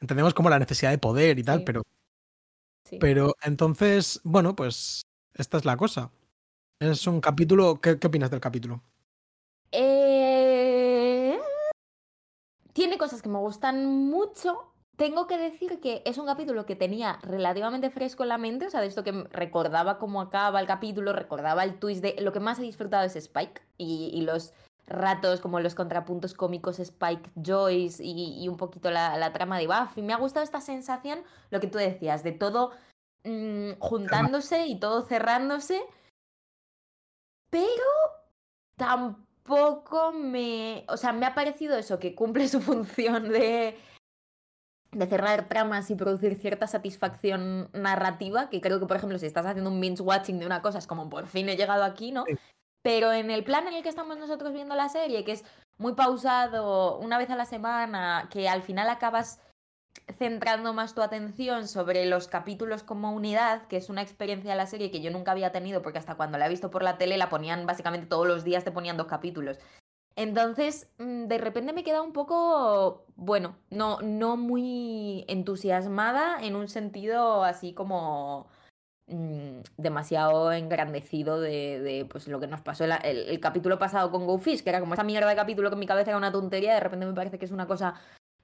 Entendemos 0.00 0.34
como 0.34 0.50
la 0.50 0.58
necesidad 0.58 0.90
de 0.90 0.98
poder 0.98 1.38
y 1.38 1.44
tal, 1.44 1.58
Sí. 1.60 1.64
pero, 1.64 1.82
Sí. 2.84 2.98
pero 3.00 3.34
entonces, 3.42 4.20
bueno, 4.24 4.54
pues 4.56 5.02
esta 5.34 5.56
es 5.56 5.64
la 5.64 5.76
cosa. 5.76 6.10
Es 6.78 7.06
un 7.06 7.22
capítulo, 7.22 7.80
¿qué, 7.80 7.92
opinas 7.92 8.30
del 8.30 8.40
capítulo? 8.40 8.82
Eh, 9.72 11.38
Tiene 12.74 12.98
cosas 12.98 13.22
que 13.22 13.30
me 13.30 13.38
gustan 13.38 13.86
mucho. 13.86 14.72
Tengo 14.96 15.26
que 15.26 15.38
decir 15.38 15.80
que 15.80 16.02
es 16.04 16.18
un 16.18 16.26
capítulo 16.26 16.66
que 16.66 16.76
tenía 16.76 17.18
relativamente 17.22 17.88
fresco 17.88 18.24
en 18.24 18.28
la 18.28 18.38
mente, 18.38 18.66
o 18.66 18.70
sea, 18.70 18.82
de 18.82 18.88
esto 18.88 19.04
que 19.04 19.12
recordaba 19.30 19.98
cómo 19.98 20.20
acaba 20.20 20.60
el 20.60 20.66
capítulo, 20.66 21.14
recordaba 21.14 21.64
el 21.64 21.78
twist 21.78 22.02
de 22.02 22.16
lo 22.20 22.32
que 22.32 22.40
más 22.40 22.58
he 22.58 22.62
disfrutado 22.62 23.04
es 23.04 23.16
Spike 23.16 23.62
y, 23.78 24.20
los 24.22 24.52
ratos 24.86 25.40
como 25.40 25.60
los 25.60 25.74
contrapuntos 25.74 26.34
cómicos 26.34 26.78
Spike 26.78 27.30
Joyce 27.42 28.02
y, 28.04 28.46
un 28.48 28.56
poquito 28.58 28.90
la, 28.90 29.16
la 29.16 29.32
trama 29.32 29.58
de 29.58 29.66
Buffy. 29.66 30.02
Me 30.02 30.12
ha 30.12 30.18
gustado 30.18 30.44
esta 30.44 30.60
sensación, 30.60 31.20
lo 31.50 31.60
que 31.60 31.68
tú 31.68 31.78
decías, 31.78 32.22
de 32.22 32.32
todo 32.32 32.72
mm, 33.24 33.78
juntándose 33.78 34.66
y 34.66 34.78
todo 34.78 35.02
cerrándose, 35.02 35.82
pero 37.56 38.16
tampoco 38.76 40.12
me. 40.12 40.84
O 40.88 40.96
sea, 40.96 41.12
me 41.12 41.26
ha 41.26 41.34
parecido 41.34 41.76
eso, 41.76 41.98
que 41.98 42.14
cumple 42.14 42.48
su 42.48 42.60
función 42.60 43.30
de. 43.30 43.78
de 44.92 45.06
cerrar 45.06 45.48
tramas 45.48 45.90
y 45.90 45.94
producir 45.94 46.36
cierta 46.36 46.66
satisfacción 46.66 47.70
narrativa. 47.72 48.50
Que 48.50 48.60
creo 48.60 48.78
que, 48.78 48.86
por 48.86 48.96
ejemplo, 48.96 49.18
si 49.18 49.26
estás 49.26 49.46
haciendo 49.46 49.70
un 49.70 49.80
binge 49.80 50.02
watching 50.02 50.38
de 50.38 50.46
una 50.46 50.62
cosa, 50.62 50.78
es 50.78 50.86
como 50.86 51.08
por 51.08 51.26
fin 51.26 51.48
he 51.48 51.56
llegado 51.56 51.84
aquí, 51.84 52.12
¿no? 52.12 52.24
Sí. 52.26 52.36
Pero 52.82 53.12
en 53.12 53.30
el 53.30 53.42
plan 53.42 53.66
en 53.66 53.74
el 53.74 53.82
que 53.82 53.88
estamos 53.88 54.16
nosotros 54.16 54.52
viendo 54.52 54.76
la 54.76 54.88
serie, 54.88 55.24
que 55.24 55.32
es 55.32 55.44
muy 55.78 55.94
pausado, 55.94 56.98
una 56.98 57.18
vez 57.18 57.30
a 57.30 57.36
la 57.36 57.44
semana, 57.44 58.28
que 58.30 58.48
al 58.48 58.62
final 58.62 58.88
acabas 58.88 59.40
centrando 60.18 60.72
más 60.72 60.94
tu 60.94 61.02
atención 61.02 61.68
sobre 61.68 62.06
los 62.06 62.28
capítulos 62.28 62.82
como 62.82 63.12
unidad, 63.12 63.66
que 63.66 63.76
es 63.76 63.88
una 63.88 64.02
experiencia 64.02 64.50
de 64.50 64.56
la 64.56 64.66
serie 64.66 64.90
que 64.90 65.00
yo 65.00 65.10
nunca 65.10 65.32
había 65.32 65.52
tenido, 65.52 65.82
porque 65.82 65.98
hasta 65.98 66.14
cuando 66.14 66.38
la 66.38 66.46
he 66.46 66.50
visto 66.50 66.70
por 66.70 66.82
la 66.82 66.98
tele 66.98 67.16
la 67.16 67.28
ponían 67.28 67.66
básicamente 67.66 68.06
todos 68.06 68.26
los 68.26 68.44
días, 68.44 68.64
te 68.64 68.72
ponían 68.72 68.96
dos 68.96 69.06
capítulos. 69.06 69.58
Entonces, 70.16 70.90
mm, 70.98 71.26
de 71.26 71.38
repente 71.38 71.72
me 71.72 71.84
queda 71.84 72.00
un 72.00 72.12
poco, 72.12 73.04
bueno, 73.16 73.56
no, 73.70 74.00
no 74.00 74.36
muy 74.36 75.24
entusiasmada 75.28 76.38
en 76.40 76.56
un 76.56 76.68
sentido 76.68 77.44
así 77.44 77.74
como 77.74 78.48
mm, 79.08 79.60
demasiado 79.76 80.52
engrandecido 80.52 81.40
de, 81.40 81.80
de, 81.80 82.04
pues 82.06 82.28
lo 82.28 82.40
que 82.40 82.46
nos 82.46 82.62
pasó 82.62 82.84
el, 82.84 82.92
el, 83.04 83.28
el 83.28 83.40
capítulo 83.40 83.78
pasado 83.78 84.10
con 84.10 84.26
Go 84.26 84.38
Fish, 84.38 84.62
que 84.62 84.70
era 84.70 84.80
como 84.80 84.94
esa 84.94 85.04
mierda 85.04 85.28
de 85.28 85.36
capítulo 85.36 85.68
que 85.68 85.74
en 85.74 85.80
mi 85.80 85.86
cabeza 85.86 86.10
era 86.10 86.18
una 86.18 86.32
tontería, 86.32 86.74
de 86.74 86.80
repente 86.80 87.06
me 87.06 87.12
parece 87.12 87.38
que 87.38 87.44
es 87.44 87.52
una 87.52 87.66
cosa 87.66 87.94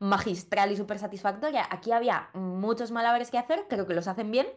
magistral 0.02 0.72
y 0.72 0.76
súper 0.76 0.98
satisfactoria. 0.98 1.66
Aquí 1.70 1.92
había 1.92 2.28
muchos 2.34 2.90
malabares 2.90 3.30
que 3.30 3.38
hacer, 3.38 3.66
creo 3.68 3.86
que 3.86 3.94
los 3.94 4.08
hacen 4.08 4.30
bien, 4.30 4.48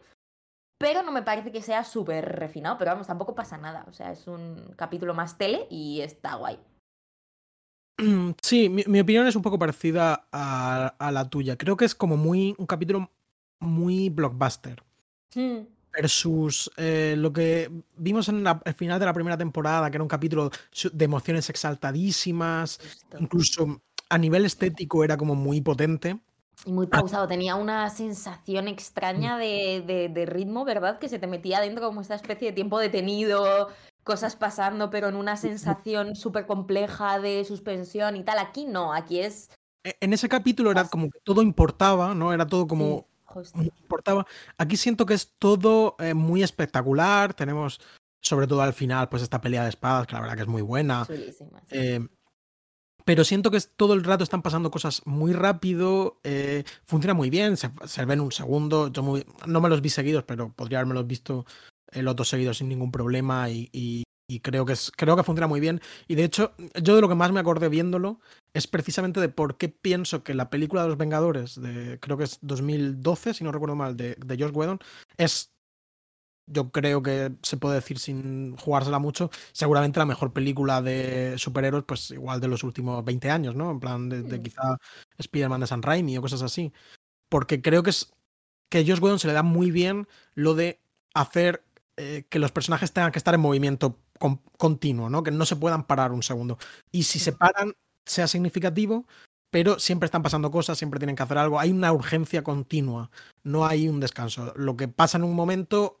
pero 0.78 1.02
no 1.02 1.12
me 1.12 1.22
parece 1.22 1.52
que 1.52 1.62
sea 1.62 1.84
súper 1.84 2.24
refinado, 2.24 2.76
pero 2.78 2.90
vamos, 2.90 3.06
tampoco 3.06 3.34
pasa 3.34 3.56
nada. 3.56 3.84
O 3.88 3.92
sea, 3.92 4.10
es 4.10 4.26
un 4.26 4.74
capítulo 4.76 5.14
más 5.14 5.38
tele 5.38 5.66
y 5.70 6.00
está 6.00 6.34
guay. 6.34 6.58
Sí, 8.42 8.68
mi, 8.68 8.84
mi 8.86 9.00
opinión 9.00 9.26
es 9.26 9.36
un 9.36 9.42
poco 9.42 9.58
parecida 9.58 10.28
a, 10.30 10.94
a, 10.98 11.12
la 11.12 11.30
tuya. 11.30 11.56
Creo 11.56 11.76
que 11.76 11.86
es 11.86 11.94
como 11.94 12.16
muy 12.16 12.54
un 12.58 12.66
capítulo 12.66 13.10
muy 13.60 14.10
blockbuster. 14.10 14.82
Mm. 15.34 15.60
Versus 15.92 16.70
eh, 16.76 17.14
lo 17.16 17.32
que 17.32 17.70
vimos 17.96 18.28
en 18.28 18.44
la, 18.44 18.60
el 18.64 18.74
final 18.74 19.00
de 19.00 19.06
la 19.06 19.14
primera 19.14 19.38
temporada, 19.38 19.90
que 19.90 19.96
era 19.96 20.02
un 20.02 20.08
capítulo 20.08 20.50
de 20.92 21.04
emociones 21.04 21.48
exaltadísimas, 21.48 22.78
Justo. 22.78 23.16
incluso 23.18 23.80
a 24.08 24.18
nivel 24.18 24.44
estético 24.44 25.04
era 25.04 25.16
como 25.16 25.34
muy 25.34 25.60
potente. 25.60 26.18
Y 26.64 26.72
muy 26.72 26.86
pausado, 26.86 27.28
tenía 27.28 27.54
una 27.54 27.90
sensación 27.90 28.66
extraña 28.66 29.36
de, 29.36 29.84
de, 29.86 30.08
de, 30.08 30.26
ritmo, 30.26 30.64
¿verdad? 30.64 30.98
Que 30.98 31.08
se 31.08 31.18
te 31.18 31.26
metía 31.26 31.60
dentro 31.60 31.86
como 31.86 32.00
esta 32.00 32.14
especie 32.14 32.48
de 32.48 32.54
tiempo 32.54 32.78
detenido, 32.78 33.68
cosas 34.04 34.36
pasando, 34.36 34.88
pero 34.88 35.08
en 35.08 35.16
una 35.16 35.36
sensación 35.36 36.16
súper 36.16 36.46
compleja 36.46 37.20
de 37.20 37.44
suspensión 37.44 38.16
y 38.16 38.24
tal. 38.24 38.38
Aquí 38.38 38.64
no, 38.64 38.94
aquí 38.94 39.20
es... 39.20 39.50
E, 39.84 39.96
En 40.00 40.12
ese 40.12 40.28
capítulo 40.28 40.70
era 40.70 40.88
como 40.88 41.10
que 41.10 41.20
todo 41.22 41.42
importaba, 41.42 42.14
¿no? 42.14 42.32
Era 42.32 42.46
todo 42.46 42.66
como... 42.66 43.06
Sí, 43.44 43.70
importaba. 43.82 44.26
Aquí 44.56 44.78
siento 44.78 45.04
que 45.04 45.12
es 45.12 45.34
todo 45.38 45.96
eh, 45.98 46.14
muy 46.14 46.42
espectacular. 46.42 47.34
Tenemos, 47.34 47.80
sobre 48.22 48.46
todo 48.46 48.62
al 48.62 48.72
final, 48.72 49.10
pues 49.10 49.22
esta 49.22 49.42
pelea 49.42 49.64
de 49.64 49.68
espadas, 49.68 50.06
que 50.06 50.14
la 50.14 50.22
verdad 50.22 50.36
que 50.36 50.42
es 50.42 50.48
muy 50.48 50.62
buena. 50.62 51.04
Chulísima, 51.04 51.60
sí. 51.66 51.76
Eh, 51.76 52.08
pero 53.06 53.22
siento 53.22 53.52
que 53.52 53.60
todo 53.76 53.94
el 53.94 54.02
rato 54.02 54.24
están 54.24 54.42
pasando 54.42 54.72
cosas 54.72 55.00
muy 55.04 55.32
rápido, 55.32 56.18
eh, 56.24 56.64
funciona 56.84 57.14
muy 57.14 57.30
bien, 57.30 57.56
se, 57.56 57.70
se, 57.84 58.04
ve 58.04 58.14
en 58.14 58.20
un 58.20 58.32
segundo. 58.32 58.88
Yo 58.88 59.04
muy, 59.04 59.24
no 59.46 59.60
me 59.60 59.68
los 59.68 59.80
vi 59.80 59.90
seguidos, 59.90 60.24
pero 60.24 60.52
podría 60.52 60.80
haberme 60.80 60.94
los 60.94 61.06
visto 61.06 61.46
eh, 61.92 62.02
los 62.02 62.16
dos 62.16 62.28
seguidos 62.28 62.58
sin 62.58 62.68
ningún 62.68 62.90
problema 62.90 63.48
y, 63.48 63.68
y, 63.72 64.02
y, 64.28 64.40
creo, 64.40 64.66
que 64.66 64.72
es, 64.72 64.90
creo 64.90 65.14
que 65.16 65.22
funciona 65.22 65.46
muy 65.46 65.60
bien. 65.60 65.80
Y 66.08 66.16
de 66.16 66.24
hecho, 66.24 66.54
yo 66.82 66.96
de 66.96 67.00
lo 67.00 67.08
que 67.08 67.14
más 67.14 67.30
me 67.30 67.38
acordé 67.38 67.68
viéndolo 67.68 68.18
es 68.52 68.66
precisamente 68.66 69.20
de 69.20 69.28
por 69.28 69.56
qué 69.56 69.68
pienso 69.68 70.24
que 70.24 70.34
la 70.34 70.50
película 70.50 70.82
de 70.82 70.88
los 70.88 70.98
Vengadores, 70.98 71.60
de 71.60 72.00
creo 72.00 72.16
que 72.16 72.24
es 72.24 72.40
2012, 72.42 73.34
si 73.34 73.44
no 73.44 73.52
recuerdo 73.52 73.76
mal, 73.76 73.96
de, 73.96 74.16
de 74.16 74.36
Josh 74.36 74.52
Whedon, 74.52 74.80
es 75.16 75.55
yo 76.46 76.70
creo 76.70 77.02
que 77.02 77.32
se 77.42 77.56
puede 77.56 77.76
decir 77.76 77.98
sin 77.98 78.56
jugársela 78.56 78.98
mucho, 78.98 79.30
seguramente 79.52 79.98
la 79.98 80.06
mejor 80.06 80.32
película 80.32 80.80
de 80.82 81.34
superhéroes, 81.38 81.84
pues 81.84 82.10
igual 82.12 82.40
de 82.40 82.48
los 82.48 82.64
últimos 82.64 83.04
20 83.04 83.30
años, 83.30 83.54
¿no? 83.54 83.70
En 83.70 83.80
plan, 83.80 84.08
de, 84.08 84.22
de 84.22 84.42
quizá 84.42 84.78
Spider-Man 85.18 85.60
de 85.60 85.66
San 85.66 85.82
Raimi 85.82 86.16
o 86.18 86.22
cosas 86.22 86.42
así. 86.42 86.72
Porque 87.28 87.60
creo 87.60 87.82
que 87.82 87.90
es 87.90 88.12
que 88.68 88.78
a 88.78 88.82
Josh 88.82 89.00
Whedon 89.00 89.18
se 89.18 89.28
le 89.28 89.32
da 89.34 89.42
muy 89.42 89.70
bien 89.70 90.08
lo 90.34 90.54
de 90.54 90.80
hacer 91.14 91.64
eh, 91.96 92.24
que 92.28 92.38
los 92.38 92.52
personajes 92.52 92.92
tengan 92.92 93.12
que 93.12 93.18
estar 93.18 93.34
en 93.34 93.40
movimiento 93.40 93.98
con, 94.18 94.36
continuo, 94.58 95.08
¿no? 95.08 95.22
Que 95.22 95.30
no 95.30 95.46
se 95.46 95.56
puedan 95.56 95.84
parar 95.84 96.12
un 96.12 96.22
segundo. 96.22 96.58
Y 96.92 97.04
si 97.04 97.18
se 97.18 97.32
paran, 97.32 97.74
sea 98.04 98.28
significativo, 98.28 99.06
pero 99.50 99.78
siempre 99.78 100.06
están 100.06 100.22
pasando 100.22 100.50
cosas, 100.50 100.76
siempre 100.76 101.00
tienen 101.00 101.16
que 101.16 101.22
hacer 101.22 101.38
algo. 101.38 101.58
Hay 101.58 101.70
una 101.70 101.92
urgencia 101.92 102.42
continua, 102.42 103.10
no 103.44 103.66
hay 103.66 103.88
un 103.88 104.00
descanso. 104.00 104.52
Lo 104.56 104.76
que 104.76 104.88
pasa 104.88 105.16
en 105.18 105.24
un 105.24 105.34
momento 105.34 106.00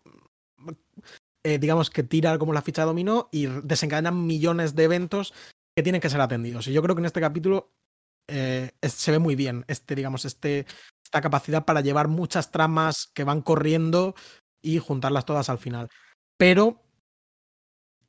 eh, 1.46 1.58
digamos 1.60 1.90
que 1.90 2.02
tira 2.02 2.36
como 2.38 2.52
la 2.52 2.60
ficha 2.60 2.82
de 2.82 2.86
dominó 2.86 3.28
y 3.30 3.46
desencadenan 3.46 4.26
millones 4.26 4.74
de 4.74 4.82
eventos 4.82 5.32
que 5.76 5.84
tienen 5.84 6.00
que 6.00 6.10
ser 6.10 6.20
atendidos. 6.20 6.66
Y 6.66 6.72
yo 6.72 6.82
creo 6.82 6.96
que 6.96 7.02
en 7.02 7.06
este 7.06 7.20
capítulo 7.20 7.70
eh, 8.26 8.72
es, 8.80 8.92
se 8.94 9.12
ve 9.12 9.20
muy 9.20 9.36
bien 9.36 9.64
este, 9.68 9.94
digamos, 9.94 10.24
este, 10.24 10.66
esta 11.04 11.20
capacidad 11.20 11.64
para 11.64 11.82
llevar 11.82 12.08
muchas 12.08 12.50
tramas 12.50 13.12
que 13.14 13.22
van 13.22 13.42
corriendo 13.42 14.16
y 14.60 14.80
juntarlas 14.80 15.24
todas 15.24 15.48
al 15.48 15.58
final. 15.58 15.88
Pero, 16.36 16.82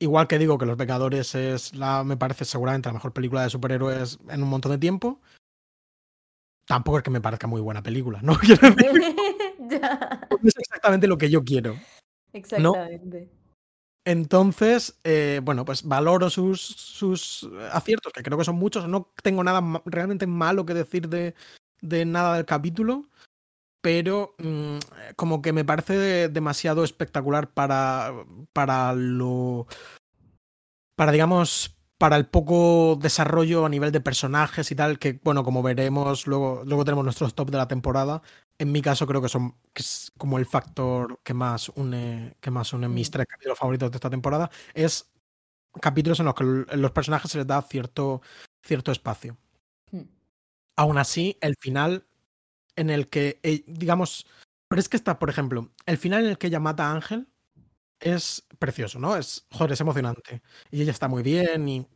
igual 0.00 0.26
que 0.26 0.40
digo 0.40 0.58
que 0.58 0.66
Los 0.66 0.76
Vengadores 0.76 1.36
es 1.36 1.76
la, 1.76 2.02
me 2.02 2.16
parece 2.16 2.44
seguramente 2.44 2.88
la 2.88 2.94
mejor 2.94 3.12
película 3.12 3.44
de 3.44 3.50
superhéroes 3.50 4.18
en 4.30 4.42
un 4.42 4.48
montón 4.48 4.72
de 4.72 4.78
tiempo, 4.78 5.20
tampoco 6.66 6.98
es 6.98 7.04
que 7.04 7.10
me 7.10 7.20
parezca 7.20 7.46
muy 7.46 7.60
buena 7.60 7.84
película, 7.84 8.18
¿no? 8.20 8.34
Quiero 8.40 8.68
decir, 8.68 9.14
es 10.42 10.56
exactamente 10.58 11.06
lo 11.06 11.16
que 11.16 11.30
yo 11.30 11.44
quiero. 11.44 11.76
Exactamente. 12.38 13.30
¿no? 13.32 13.38
Entonces, 14.08 14.98
eh, 15.04 15.40
bueno, 15.44 15.66
pues 15.66 15.82
valoro 15.82 16.30
sus, 16.30 16.62
sus 16.62 17.46
aciertos, 17.72 18.10
que 18.12 18.22
creo 18.22 18.38
que 18.38 18.44
son 18.44 18.56
muchos. 18.56 18.88
No 18.88 19.12
tengo 19.22 19.44
nada 19.44 19.62
realmente 19.84 20.26
malo 20.26 20.64
que 20.64 20.72
decir 20.72 21.10
de, 21.10 21.34
de, 21.82 22.06
nada 22.06 22.36
del 22.36 22.46
capítulo, 22.46 23.04
pero 23.82 24.34
mmm, 24.38 24.78
como 25.16 25.42
que 25.42 25.52
me 25.52 25.64
parece 25.64 26.30
demasiado 26.30 26.84
espectacular 26.84 27.52
para, 27.52 28.14
para 28.54 28.94
lo. 28.94 29.66
Para, 30.96 31.12
digamos, 31.12 31.76
para 31.98 32.16
el 32.16 32.26
poco 32.26 32.98
desarrollo 33.00 33.66
a 33.66 33.68
nivel 33.68 33.92
de 33.92 34.00
personajes 34.00 34.70
y 34.70 34.74
tal, 34.74 34.98
que 34.98 35.20
bueno, 35.22 35.44
como 35.44 35.62
veremos, 35.62 36.26
luego, 36.26 36.62
luego 36.64 36.84
tenemos 36.84 37.04
nuestros 37.04 37.34
top 37.34 37.50
de 37.50 37.58
la 37.58 37.68
temporada. 37.68 38.22
En 38.58 38.72
mi 38.72 38.82
caso 38.82 39.06
creo 39.06 39.22
que 39.22 39.28
son 39.28 39.54
que 39.72 39.82
es 39.82 40.12
como 40.18 40.38
el 40.38 40.46
factor 40.46 41.20
que 41.22 41.34
más 41.34 41.68
une, 41.70 42.36
que 42.40 42.50
más 42.50 42.72
une 42.72 42.88
mis 42.88 43.10
tres 43.10 43.26
capítulos 43.26 43.58
favoritos 43.58 43.90
de 43.90 43.96
esta 43.96 44.10
temporada. 44.10 44.50
Es 44.74 45.10
capítulos 45.80 46.18
en 46.20 46.26
los 46.26 46.34
que 46.34 46.44
los 46.44 46.90
personajes 46.90 47.30
se 47.30 47.38
les 47.38 47.46
da 47.46 47.62
cierto, 47.62 48.20
cierto 48.62 48.90
espacio. 48.92 49.36
Mm. 49.92 50.02
Aún 50.76 50.98
así, 50.98 51.38
el 51.40 51.56
final 51.56 52.04
en 52.76 52.90
el 52.90 53.08
que, 53.08 53.40
eh, 53.42 53.64
digamos, 53.66 54.26
pero 54.68 54.80
es 54.80 54.88
que 54.88 54.96
está, 54.96 55.18
por 55.18 55.30
ejemplo, 55.30 55.70
el 55.86 55.98
final 55.98 56.24
en 56.24 56.30
el 56.30 56.38
que 56.38 56.48
ella 56.48 56.60
mata 56.60 56.88
a 56.88 56.92
Ángel, 56.92 57.28
es 58.00 58.46
precioso, 58.58 58.98
¿no? 58.98 59.16
Es, 59.16 59.46
joder, 59.50 59.72
es 59.72 59.80
emocionante. 59.80 60.42
Y 60.70 60.82
ella 60.82 60.92
está 60.92 61.08
muy 61.08 61.22
bien 61.22 61.68
y 61.68 61.86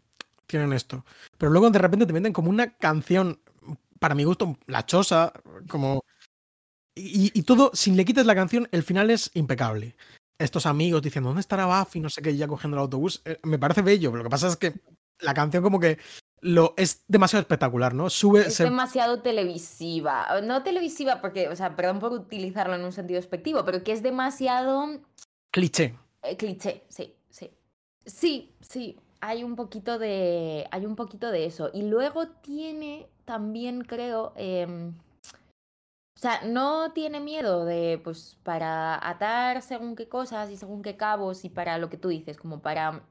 tienen 0.46 0.72
esto. 0.72 1.05
Pero 1.38 1.53
luego 1.53 1.70
de 1.70 1.79
repente 1.79 2.07
te 2.07 2.12
meten 2.12 2.33
como 2.33 2.51
una 2.51 2.77
canción, 2.77 3.40
para 3.98 4.14
mi 4.14 4.25
gusto, 4.25 4.59
la 4.66 4.85
chosa, 4.85 5.33
como... 5.68 6.05
Y, 6.95 7.31
y 7.39 7.43
todo, 7.43 7.71
sin 7.75 7.97
le 7.97 8.05
quites 8.05 8.27
la 8.27 8.35
canción, 8.35 8.69
el 8.73 8.83
final 8.83 9.11
es 9.11 9.31
impecable. 9.35 9.97
Estos 10.39 10.67
amigos 10.67 11.03
diciendo, 11.03 11.31
¿dónde 11.31 11.41
estará 11.41 11.67
Buffy? 11.67 12.01
No 12.01 12.11
sé 12.11 12.21
qué, 12.23 12.37
ya 12.37 12.49
cogiendo 12.49 12.77
el 12.77 12.83
autobús. 12.83 13.23
Eh, 13.25 13.39
me 13.45 13.59
parece 13.59 13.83
bello, 13.83 14.11
pero 14.11 14.23
lo 14.23 14.29
que 14.29 14.33
pasa 14.33 14.49
es 14.49 14.57
que 14.57 14.75
la 15.21 15.35
canción 15.35 15.63
como 15.63 15.79
que 15.79 15.99
lo 16.41 16.75
es 16.77 17.05
demasiado 17.07 17.43
espectacular, 17.43 17.95
¿no? 17.95 18.11
Sube. 18.11 18.49
Es 18.49 18.55
se... 18.55 18.65
demasiado 18.65 19.23
televisiva. 19.23 20.41
No 20.43 20.63
televisiva 20.65 21.21
porque, 21.21 21.49
o 21.49 21.55
sea, 21.55 21.77
perdón 21.77 22.01
por 22.01 22.13
utilizarlo 22.13 22.75
en 22.75 22.85
un 22.85 22.93
sentido 22.93 23.19
despectivo, 23.19 23.65
pero 23.65 23.85
que 23.85 23.93
es 23.93 24.03
demasiado 24.03 25.01
Cliché. 25.53 25.95
Eh, 26.23 26.37
cliché, 26.37 26.83
sí, 26.89 27.15
sí. 27.29 27.51
Sí, 28.07 28.55
sí. 28.61 28.99
Hay 29.21 29.45
un 29.45 29.55
poquito 29.55 29.99
de. 29.99 30.67
Hay 30.71 30.87
un 30.87 30.97
poquito 30.97 31.31
de 31.31 31.45
eso. 31.45 31.71
Y 31.73 31.83
luego 31.83 32.29
tiene 32.29 33.07
también, 33.25 33.85
creo. 33.85 34.33
Eh, 34.37 34.93
o 36.23 36.25
sea, 36.25 36.41
no 36.45 36.93
tiene 36.93 37.19
miedo 37.19 37.65
de, 37.65 38.01
pues, 38.05 38.39
para 38.45 38.95
atar 39.09 39.61
según 39.61 39.97
qué 39.97 40.09
cosas 40.09 40.51
y 40.51 40.57
según 40.57 40.81
qué 40.81 40.97
cabos 40.97 41.45
y 41.45 41.49
para 41.49 41.79
lo 41.79 41.91
que 41.91 41.97
tú 41.97 42.11
dices, 42.11 42.39
como 42.39 42.63
para 42.63 43.03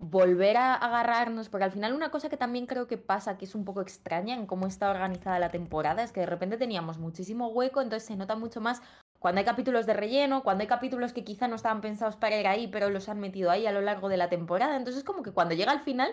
volver 0.00 0.56
a 0.56 0.74
agarrarnos, 0.74 1.48
porque 1.48 1.66
al 1.66 1.70
final 1.70 1.92
una 1.92 2.10
cosa 2.10 2.28
que 2.28 2.36
también 2.36 2.66
creo 2.66 2.88
que 2.88 2.98
pasa, 2.98 3.38
que 3.38 3.44
es 3.44 3.54
un 3.54 3.64
poco 3.64 3.82
extraña 3.82 4.34
en 4.34 4.46
cómo 4.46 4.66
está 4.66 4.90
organizada 4.90 5.38
la 5.38 5.50
temporada, 5.50 6.02
es 6.02 6.10
que 6.10 6.18
de 6.18 6.26
repente 6.26 6.56
teníamos 6.56 6.98
muchísimo 6.98 7.50
hueco, 7.50 7.80
entonces 7.82 8.08
se 8.08 8.16
nota 8.16 8.34
mucho 8.34 8.60
más 8.60 8.82
cuando 9.20 9.38
hay 9.38 9.44
capítulos 9.44 9.86
de 9.86 9.94
relleno, 9.94 10.42
cuando 10.42 10.62
hay 10.62 10.68
capítulos 10.68 11.12
que 11.12 11.22
quizá 11.22 11.46
no 11.46 11.54
estaban 11.54 11.80
pensados 11.80 12.16
para 12.16 12.36
ir 12.36 12.48
ahí, 12.48 12.66
pero 12.66 12.90
los 12.90 13.08
han 13.08 13.20
metido 13.20 13.48
ahí 13.48 13.64
a 13.64 13.72
lo 13.72 13.80
largo 13.80 14.08
de 14.08 14.16
la 14.16 14.28
temporada. 14.28 14.74
Entonces, 14.74 15.04
como 15.04 15.22
que 15.22 15.30
cuando 15.30 15.54
llega 15.54 15.70
al 15.70 15.82
final, 15.82 16.12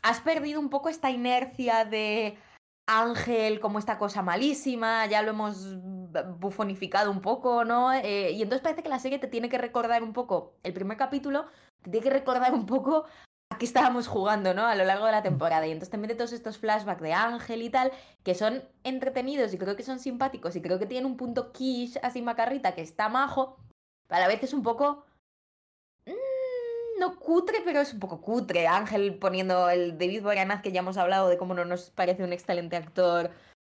has 0.00 0.20
perdido 0.20 0.58
un 0.58 0.70
poco 0.70 0.88
esta 0.88 1.10
inercia 1.10 1.84
de 1.84 2.38
Ángel 3.00 3.60
como 3.60 3.78
esta 3.78 3.98
cosa 3.98 4.22
malísima, 4.22 5.06
ya 5.06 5.22
lo 5.22 5.30
hemos 5.30 5.78
bufonificado 6.38 7.10
un 7.10 7.20
poco, 7.20 7.64
¿no? 7.64 7.92
Eh, 7.92 8.32
y 8.32 8.42
entonces 8.42 8.62
parece 8.62 8.82
que 8.82 8.88
la 8.88 8.98
serie 8.98 9.18
te 9.18 9.28
tiene 9.28 9.48
que 9.48 9.58
recordar 9.58 10.02
un 10.02 10.12
poco, 10.12 10.54
el 10.62 10.72
primer 10.72 10.96
capítulo, 10.96 11.46
te 11.82 11.90
tiene 11.90 12.04
que 12.04 12.12
recordar 12.12 12.54
un 12.54 12.66
poco 12.66 13.04
a 13.50 13.58
qué 13.58 13.64
estábamos 13.64 14.08
jugando, 14.08 14.54
¿no? 14.54 14.66
A 14.66 14.74
lo 14.74 14.84
largo 14.84 15.06
de 15.06 15.12
la 15.12 15.22
temporada. 15.22 15.66
Y 15.66 15.70
entonces 15.70 15.90
te 15.90 15.98
mete 15.98 16.14
todos 16.14 16.32
estos 16.32 16.58
flashbacks 16.58 17.02
de 17.02 17.12
Ángel 17.12 17.62
y 17.62 17.70
tal, 17.70 17.92
que 18.22 18.34
son 18.34 18.62
entretenidos 18.84 19.52
y 19.54 19.58
creo 19.58 19.76
que 19.76 19.82
son 19.82 19.98
simpáticos 19.98 20.56
y 20.56 20.62
creo 20.62 20.78
que 20.78 20.86
tienen 20.86 21.06
un 21.06 21.16
punto 21.16 21.52
quiche 21.52 22.00
así 22.02 22.22
macarrita 22.22 22.74
que 22.74 22.82
está 22.82 23.08
majo, 23.08 23.58
pero 24.06 24.18
a 24.18 24.20
la 24.20 24.28
vez 24.28 24.42
es 24.42 24.54
un 24.54 24.62
poco... 24.62 25.04
No 27.02 27.18
cutre, 27.18 27.58
pero 27.64 27.80
es 27.80 27.92
un 27.92 27.98
poco 27.98 28.20
cutre. 28.20 28.68
Ángel 28.68 29.16
poniendo 29.18 29.68
el 29.68 29.98
David 29.98 30.22
Boreanaz, 30.22 30.62
que 30.62 30.70
ya 30.70 30.80
hemos 30.80 30.96
hablado 30.96 31.28
de 31.28 31.36
cómo 31.36 31.52
no 31.52 31.64
nos 31.64 31.90
parece 31.90 32.22
un 32.22 32.32
excelente 32.32 32.76
actor, 32.76 33.30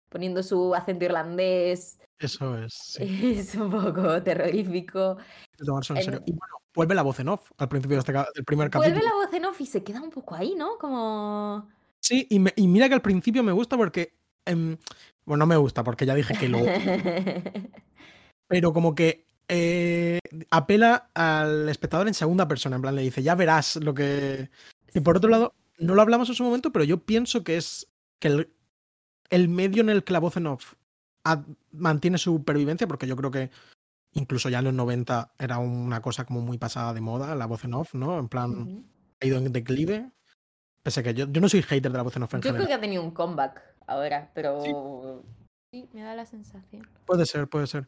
poniendo 0.08 0.42
su 0.42 0.74
acento 0.74 1.04
irlandés. 1.04 1.98
Eso 2.18 2.56
es. 2.56 2.72
sí. 2.72 3.36
Es 3.38 3.54
un 3.54 3.70
poco 3.70 4.22
terrorífico. 4.22 5.18
Tomárselo 5.58 5.98
en 5.98 6.04
serio. 6.06 6.22
Y 6.24 6.32
bueno, 6.32 6.54
vuelve 6.74 6.94
la 6.94 7.02
voz 7.02 7.20
en 7.20 7.28
off 7.28 7.50
al 7.58 7.68
principio 7.68 7.96
de 7.96 8.00
este 8.00 8.12
ca- 8.14 8.28
del 8.34 8.44
primer 8.46 8.70
Vuelve 8.70 8.92
capítulo. 8.94 9.14
la 9.18 9.24
voz 9.26 9.34
en 9.34 9.44
off 9.44 9.60
y 9.60 9.66
se 9.66 9.84
queda 9.84 10.00
un 10.00 10.10
poco 10.10 10.34
ahí, 10.34 10.54
¿no? 10.56 10.78
Como... 10.78 11.68
Sí, 12.00 12.26
y, 12.30 12.38
me- 12.38 12.54
y 12.56 12.66
mira 12.66 12.88
que 12.88 12.94
al 12.94 13.02
principio 13.02 13.42
me 13.42 13.52
gusta 13.52 13.76
porque. 13.76 14.14
em, 14.46 14.78
bueno, 15.26 15.40
no 15.44 15.46
me 15.46 15.56
gusta 15.58 15.84
porque 15.84 16.06
ya 16.06 16.14
dije 16.14 16.32
que 16.34 16.48
lo. 16.48 16.58
pero 18.48 18.72
como 18.72 18.94
que 18.94 19.26
eh, 19.48 20.18
apela 20.50 21.10
al 21.14 21.68
espectador 21.68 22.06
en 22.06 22.14
segunda 22.14 22.46
persona. 22.46 22.76
En 22.76 22.82
plan, 22.82 22.94
le 22.94 23.02
dice, 23.02 23.22
ya 23.22 23.34
verás 23.34 23.76
lo 23.76 23.94
que. 23.94 24.50
Y 24.94 25.00
por 25.00 25.16
otro 25.16 25.30
lado, 25.30 25.54
no 25.78 25.94
lo 25.94 26.02
hablamos 26.02 26.28
en 26.28 26.34
su 26.34 26.44
momento, 26.44 26.72
pero 26.72 26.84
yo 26.84 27.04
pienso 27.04 27.44
que 27.44 27.56
es 27.56 27.88
que 28.18 28.28
el, 28.28 28.52
el 29.30 29.48
medio 29.48 29.82
en 29.82 29.90
el 29.90 30.04
que 30.04 30.12
la 30.12 30.20
voz 30.20 30.36
en 30.36 30.46
off 30.46 30.74
mantiene 31.72 32.18
su 32.18 32.44
pervivencia, 32.44 32.86
porque 32.86 33.06
yo 33.06 33.16
creo 33.16 33.30
que 33.30 33.50
incluso 34.12 34.48
ya 34.48 34.60
en 34.60 34.66
los 34.66 34.74
90 34.74 35.32
era 35.38 35.58
una 35.58 36.00
cosa 36.00 36.24
como 36.24 36.40
muy 36.40 36.58
pasada 36.58 36.94
de 36.94 37.00
moda, 37.00 37.34
la 37.34 37.46
voz 37.46 37.64
en 37.64 37.74
off, 37.74 37.94
¿no? 37.94 38.18
En 38.18 38.28
plan, 38.28 38.84
ha 39.20 39.26
ido 39.26 39.38
en 39.38 39.52
declive. 39.52 40.10
Pese 40.82 41.00
a 41.00 41.02
que 41.02 41.14
yo, 41.14 41.26
yo 41.26 41.40
no 41.40 41.48
soy 41.48 41.62
hater 41.62 41.92
de 41.92 41.98
la 41.98 42.02
voz 42.04 42.16
en 42.16 42.22
off 42.22 42.34
en 42.34 42.40
Yo 42.40 42.42
creo 42.42 42.52
general. 42.54 42.68
que 42.68 42.74
ha 42.74 42.80
tenido 42.80 43.02
un 43.02 43.10
comeback 43.10 43.62
ahora, 43.86 44.30
pero... 44.34 45.22
Sí, 45.70 45.86
me 45.92 46.00
da 46.02 46.14
la 46.14 46.24
sensación. 46.24 46.88
Puede 47.04 47.26
ser, 47.26 47.46
puede 47.46 47.66
ser. 47.66 47.86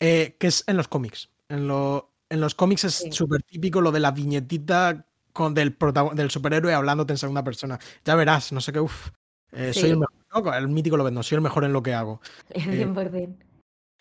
Eh, 0.00 0.36
que 0.38 0.46
es 0.48 0.64
en 0.66 0.76
los 0.76 0.88
cómics. 0.88 1.30
En, 1.48 1.68
lo, 1.68 2.12
en 2.28 2.40
los 2.40 2.54
cómics 2.54 2.84
es 2.84 2.94
Sí. 2.96 3.12
súper 3.12 3.42
típico 3.42 3.80
lo 3.80 3.92
de 3.92 4.00
la 4.00 4.10
viñetita 4.10 5.06
con 5.32 5.54
del, 5.54 5.76
del 6.14 6.30
superhéroe 6.30 6.74
hablándote 6.74 7.12
en 7.12 7.18
segunda 7.18 7.44
persona. 7.44 7.78
Ya 8.04 8.14
verás, 8.14 8.52
no 8.52 8.60
sé 8.60 8.72
qué, 8.72 8.80
uff. 8.80 9.10
soy 9.52 9.72
Sí. 9.72 9.86
el 9.86 9.98
mejor, 9.98 10.14
¿no? 10.44 10.54
El 10.54 10.68
mítico 10.68 10.96
lo 10.96 11.10
no 11.10 11.22
soy 11.22 11.36
el 11.36 11.42
mejor 11.42 11.64
en 11.64 11.72
lo 11.72 11.82
que 11.82 11.94
hago. 11.94 12.20
100%. 12.54 13.36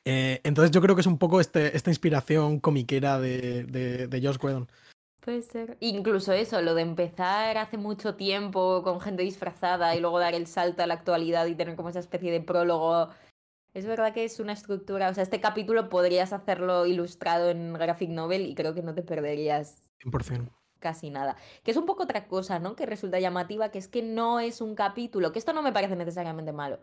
Eh, 0.06 0.40
entonces 0.44 0.72
yo 0.72 0.82
creo 0.82 0.96
que 0.96 1.02
es 1.02 1.08
un 1.08 1.18
poco 1.18 1.42
este, 1.42 1.76
esta 1.76 1.90
inspiración 1.90 2.60
comiquera 2.60 3.20
de, 3.20 3.64
de, 3.64 4.08
de 4.08 4.22
Josh 4.22 4.38
Whedon. 4.42 4.70
Puede 5.20 5.42
ser. 5.42 5.78
Incluso 5.80 6.32
eso, 6.34 6.62
lo 6.62 6.76
de 6.76 6.84
empezar 6.84 7.58
hace 7.58 7.78
mucho 7.78 8.14
tiempo 8.14 8.84
con 8.84 9.02
gente 9.02 9.24
disfrazada 9.24 9.96
y 9.96 10.00
luego 10.00 10.20
dar 10.20 10.36
el 10.36 10.46
salto 10.46 10.84
a 10.84 10.88
la 10.88 10.94
actualidad 10.94 11.48
y 11.48 11.56
tener 11.56 11.76
como 11.76 11.90
esa 11.90 12.00
especie 12.00 12.32
de 12.32 12.42
prólogo. 12.42 13.10
Es 13.76 13.86
verdad 13.86 14.14
que 14.14 14.24
es 14.24 14.40
una 14.40 14.54
estructura, 14.54 15.10
o 15.10 15.14
sea, 15.14 15.22
este 15.22 15.42
capítulo 15.42 15.90
podrías 15.90 16.32
hacerlo 16.32 16.86
ilustrado 16.86 17.50
en 17.50 17.74
graphic 17.74 18.10
novel 18.10 18.46
y 18.46 18.56
creo 18.56 18.74
que 18.74 18.82
no 18.82 18.96
te 18.96 19.04
perderías 19.04 19.92
100%. 20.00 20.50
casi 20.80 21.10
nada. 21.10 21.36
Que 21.62 21.72
es 21.72 21.78
un 21.78 21.86
poco 21.86 22.04
otra 22.04 22.30
cosa, 22.30 22.58
¿no? 22.58 22.78
Que 22.78 22.86
resulta 22.86 23.20
llamativa, 23.20 23.72
que 23.72 23.80
es 23.80 23.90
que 23.90 24.02
no 24.02 24.40
es 24.40 24.62
un 24.62 24.76
capítulo, 24.76 25.34
que 25.34 25.40
esto 25.40 25.52
no 25.52 25.62
me 25.62 25.74
parece 25.74 25.98
necesariamente 25.98 26.54
malo. 26.54 26.80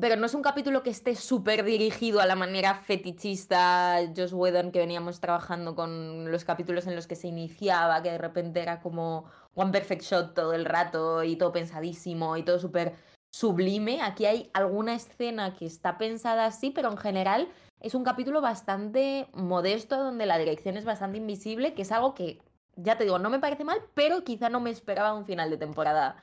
Pero 0.00 0.14
no 0.14 0.26
es 0.26 0.34
un 0.34 0.42
capítulo 0.42 0.84
que 0.84 0.90
esté 0.90 1.16
súper 1.16 1.64
dirigido 1.64 2.20
a 2.20 2.26
la 2.26 2.36
manera 2.36 2.76
fetichista 2.76 3.98
Joss 4.16 4.32
Whedon 4.32 4.70
que 4.70 4.78
veníamos 4.78 5.18
trabajando 5.18 5.74
con 5.74 6.30
los 6.30 6.44
capítulos 6.44 6.86
en 6.86 6.94
los 6.94 7.08
que 7.08 7.16
se 7.16 7.26
iniciaba, 7.26 8.00
que 8.04 8.12
de 8.12 8.18
repente 8.18 8.60
era 8.60 8.78
como 8.80 9.24
One 9.54 9.72
Perfect 9.72 10.02
Shot 10.02 10.34
todo 10.34 10.52
el 10.52 10.64
rato 10.64 11.24
y 11.24 11.34
todo 11.34 11.50
pensadísimo 11.50 12.36
y 12.36 12.44
todo 12.44 12.60
súper 12.60 12.94
sublime. 13.38 14.02
Aquí 14.02 14.26
hay 14.26 14.50
alguna 14.52 14.94
escena 14.94 15.54
que 15.54 15.64
está 15.64 15.96
pensada 15.96 16.46
así, 16.46 16.70
pero 16.70 16.90
en 16.90 16.96
general 16.96 17.48
es 17.80 17.94
un 17.94 18.02
capítulo 18.02 18.40
bastante 18.40 19.28
modesto 19.32 19.96
donde 19.96 20.26
la 20.26 20.38
dirección 20.38 20.76
es 20.76 20.84
bastante 20.84 21.18
invisible, 21.18 21.72
que 21.74 21.82
es 21.82 21.92
algo 21.92 22.14
que, 22.14 22.40
ya 22.74 22.98
te 22.98 23.04
digo, 23.04 23.20
no 23.20 23.30
me 23.30 23.38
parece 23.38 23.62
mal, 23.62 23.78
pero 23.94 24.24
quizá 24.24 24.48
no 24.48 24.58
me 24.58 24.70
esperaba 24.70 25.14
un 25.14 25.24
final 25.24 25.50
de 25.50 25.56
temporada 25.56 26.16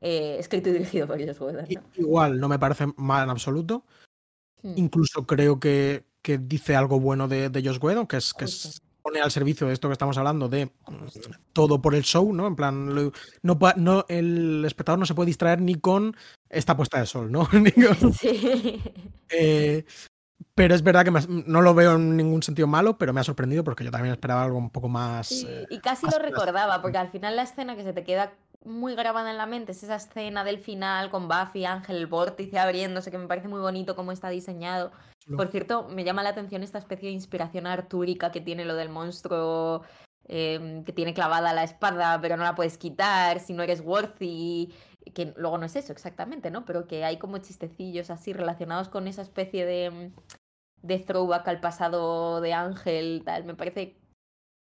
eh, 0.00 0.36
escrito 0.38 0.68
y 0.68 0.74
dirigido 0.74 1.08
por. 1.08 1.20
I- 1.20 1.26
¿no? 1.26 1.82
Igual, 1.96 2.38
no 2.38 2.48
me 2.48 2.58
parece 2.60 2.86
mal 2.96 3.24
en 3.24 3.30
absoluto. 3.30 3.82
Hmm, 4.62 4.74
Incluso 4.76 5.26
creo 5.26 5.58
que, 5.58 6.04
que 6.22 6.38
dice 6.38 6.76
algo 6.76 7.00
bueno 7.00 7.26
de, 7.26 7.48
de 7.50 7.64
Josh 7.64 7.78
Whedon, 7.82 8.06
que 8.06 8.18
es 8.18 8.32
que 8.32 8.44
es- 8.44 8.80
pone 9.02 9.20
al 9.20 9.30
servicio 9.32 9.66
de 9.66 9.72
esto 9.72 9.88
que 9.88 9.94
estamos 9.94 10.18
hablando, 10.18 10.48
de 10.48 10.66
mm, 10.66 11.50
todo 11.52 11.82
por 11.82 11.96
el 11.96 12.04
show, 12.04 12.32
¿no? 12.32 12.46
En 12.46 12.54
plan, 12.54 12.94
no, 13.42 13.58
no, 13.76 14.04
el 14.08 14.64
espectador 14.64 14.98
no 14.98 15.06
se 15.06 15.14
puede 15.14 15.28
distraer 15.28 15.60
ni 15.60 15.74
con 15.74 16.14
esta 16.50 16.76
puesta 16.76 16.98
de 16.98 17.06
sol, 17.06 17.30
¿no? 17.32 17.48
Sí. 18.12 18.82
eh, 19.30 19.84
pero 20.54 20.74
es 20.74 20.82
verdad 20.82 21.04
que 21.04 21.10
me 21.10 21.20
no 21.46 21.62
lo 21.62 21.74
veo 21.74 21.94
en 21.94 22.16
ningún 22.16 22.42
sentido 22.42 22.66
malo, 22.66 22.98
pero 22.98 23.12
me 23.12 23.20
ha 23.20 23.24
sorprendido 23.24 23.64
porque 23.64 23.84
yo 23.84 23.90
también 23.90 24.12
esperaba 24.12 24.42
algo 24.42 24.58
un 24.58 24.70
poco 24.70 24.88
más. 24.88 25.28
Sí, 25.28 25.46
eh, 25.48 25.66
y 25.70 25.78
casi 25.78 26.06
más 26.06 26.16
lo 26.16 26.22
recordaba, 26.22 26.82
porque 26.82 26.98
al 26.98 27.08
final 27.08 27.36
la 27.36 27.42
escena 27.42 27.76
que 27.76 27.82
se 27.82 27.92
te 27.92 28.04
queda 28.04 28.32
muy 28.64 28.94
grabada 28.94 29.30
en 29.30 29.38
la 29.38 29.46
mente 29.46 29.72
es 29.72 29.82
esa 29.82 29.96
escena 29.96 30.44
del 30.44 30.58
final 30.58 31.10
con 31.10 31.28
Buffy, 31.28 31.64
Ángel, 31.64 31.96
el 31.96 32.06
vórtice 32.06 32.58
abriéndose, 32.58 33.10
que 33.10 33.18
me 33.18 33.26
parece 33.26 33.48
muy 33.48 33.60
bonito 33.60 33.96
cómo 33.96 34.12
está 34.12 34.28
diseñado. 34.28 34.92
chulo. 35.18 35.38
Por 35.38 35.48
cierto, 35.48 35.88
me 35.88 36.04
llama 36.04 36.22
la 36.22 36.30
atención 36.30 36.62
esta 36.62 36.78
especie 36.78 37.08
de 37.08 37.14
inspiración 37.14 37.66
artúrica 37.66 38.30
que 38.30 38.40
tiene 38.40 38.64
lo 38.66 38.74
del 38.74 38.90
monstruo 38.90 39.82
em, 40.28 40.84
que 40.84 40.92
tiene 40.92 41.14
clavada 41.14 41.54
la 41.54 41.64
espada, 41.64 42.20
pero 42.20 42.36
no 42.36 42.44
la 42.44 42.54
puedes 42.54 42.76
quitar 42.76 43.40
si 43.40 43.54
no 43.54 43.62
eres 43.62 43.80
worthy. 43.80 44.74
Que 45.12 45.32
luego 45.36 45.58
no 45.58 45.66
es 45.66 45.76
eso 45.76 45.92
exactamente, 45.92 46.50
¿no? 46.50 46.64
Pero 46.64 46.86
que 46.86 47.04
hay 47.04 47.18
como 47.18 47.38
chistecillos 47.38 48.10
así 48.10 48.32
relacionados 48.32 48.88
con 48.88 49.08
esa 49.08 49.22
especie 49.22 49.64
de, 49.66 49.90
mm, 49.90 50.86
de 50.86 50.98
throwback 50.98 51.48
al 51.48 51.60
pasado 51.60 52.40
de 52.40 52.52
Ángel, 52.52 53.22
tal. 53.24 53.44
Me 53.44 53.54
parece 53.54 53.96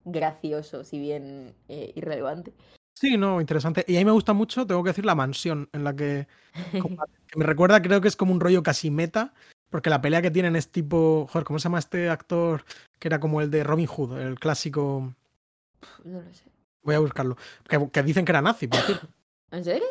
gracioso, 0.06 0.84
si 0.84 1.00
bien 1.00 1.56
eh, 1.68 1.92
irrelevante. 1.96 2.54
Sí, 2.94 3.16
no, 3.18 3.40
interesante. 3.40 3.86
Y 3.88 3.96
a 3.96 4.00
mí 4.00 4.06
me 4.06 4.12
gusta 4.12 4.34
mucho, 4.34 4.68
tengo 4.68 4.84
que 4.84 4.90
decir, 4.90 5.06
la 5.06 5.16
mansión 5.16 5.70
en 5.72 5.84
la 5.84 5.96
que, 5.96 6.28
combate, 6.82 7.14
que 7.28 7.40
me 7.40 7.46
recuerda, 7.46 7.82
creo 7.82 8.02
que 8.02 8.08
es 8.10 8.16
como 8.18 8.34
un 8.34 8.42
rollo 8.42 8.62
casi 8.62 8.92
meta, 8.92 9.34
porque 9.70 9.90
la 9.90 10.02
pelea 10.02 10.22
que 10.22 10.32
tienen 10.32 10.56
es 10.56 10.70
tipo, 10.70 11.28
joder, 11.32 11.46
¿cómo 11.46 11.60
se 11.60 11.66
llama 11.66 11.80
este 11.80 12.10
actor? 12.10 12.66
Que 13.00 13.08
era 13.08 13.20
como 13.20 13.40
el 13.42 13.52
de 13.52 13.64
Robin 13.64 13.88
Hood, 13.88 14.20
el 14.20 14.40
clásico, 14.40 15.14
No 16.04 16.22
lo 16.22 16.34
sé. 16.34 16.46
voy 16.84 16.96
a 16.96 17.00
buscarlo, 17.00 17.38
que, 17.70 17.90
que 17.90 18.04
dicen 18.04 18.26
que 18.26 18.32
era 18.34 18.42
nazi, 18.42 18.68
por. 18.68 18.80
¿En 19.52 19.64
serio? 19.64 19.88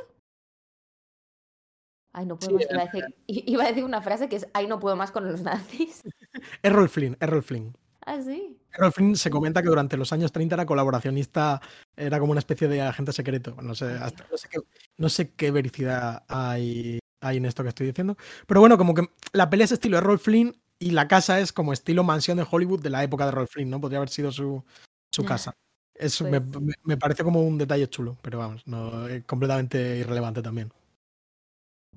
Ay, 2.13 2.27
no 2.27 2.39
puedo 2.39 2.59
Sí, 2.59 2.65
más. 2.65 2.73
Iba 2.73 2.83
a, 2.83 2.85
decir, 2.87 3.05
i- 3.27 3.45
iba 3.53 3.65
a 3.65 3.69
decir 3.69 3.85
una 3.85 4.01
frase 4.03 4.29
que 4.29 4.37
es, 4.37 4.47
ay, 4.55 4.67
no 4.67 4.79
puedo 4.81 4.97
más 4.97 5.11
con 5.11 5.27
los 5.31 5.41
nazis. 5.43 6.03
Errol 6.63 6.89
Flynn, 6.89 7.17
Errol 7.21 7.43
Flynn. 7.43 7.77
Ah, 8.07 8.21
sí. 8.23 8.57
Errol 8.73 8.93
Flynn 8.93 9.17
se 9.17 9.29
comenta 9.31 9.63
que 9.63 9.69
durante 9.69 9.97
los 9.97 10.13
años 10.13 10.33
30 10.33 10.55
era 10.55 10.65
colaboracionista, 10.67 11.61
era 11.97 12.19
como 12.19 12.33
una 12.33 12.39
especie 12.39 12.67
de 12.69 12.81
agente 12.83 13.13
secreto. 13.13 13.57
No 13.61 13.75
sé, 13.75 13.87
hasta- 13.87 14.27
no 14.31 14.39
sé, 14.39 14.49
qué, 14.49 14.59
no 14.97 15.09
sé 15.09 15.31
qué 15.35 15.51
vericidad 15.51 16.25
hay, 16.29 16.99
hay 17.21 17.37
en 17.37 17.45
esto 17.45 17.63
que 17.63 17.69
estoy 17.69 17.87
diciendo. 17.89 18.17
Pero 18.47 18.61
bueno, 18.61 18.79
como 18.79 18.95
que 18.95 19.07
la 19.33 19.51
pelea 19.51 19.65
es 19.67 19.73
estilo 19.73 19.99
Errol 19.99 20.19
Flynn 20.19 20.57
y 20.79 20.93
la 20.93 21.07
casa 21.09 21.41
es 21.41 21.53
como 21.53 21.73
estilo 21.73 22.03
mansión 22.05 22.39
de 22.39 22.47
Hollywood 22.51 22.81
de 22.81 22.91
la 22.91 23.03
época 23.05 23.25
de 23.25 23.31
Errol 23.33 23.49
Flynn, 23.49 23.69
¿no? 23.71 23.81
Podría 23.81 23.99
haber 23.99 24.09
sido 24.11 24.33
su, 24.33 24.65
su 25.13 25.25
casa. 25.25 25.53
Eso 25.95 26.25
me, 26.25 26.41
Pues- 26.41 26.63
me, 26.63 26.75
me 26.85 26.97
parece 26.97 27.25
como 27.25 27.43
un 27.43 27.59
detalle 27.59 27.89
chulo, 27.91 28.17
pero 28.23 28.39
vamos, 28.39 28.67
no, 28.67 29.07
es 29.09 29.25
completamente 29.25 29.99
irrelevante 29.99 30.41
también. 30.41 30.73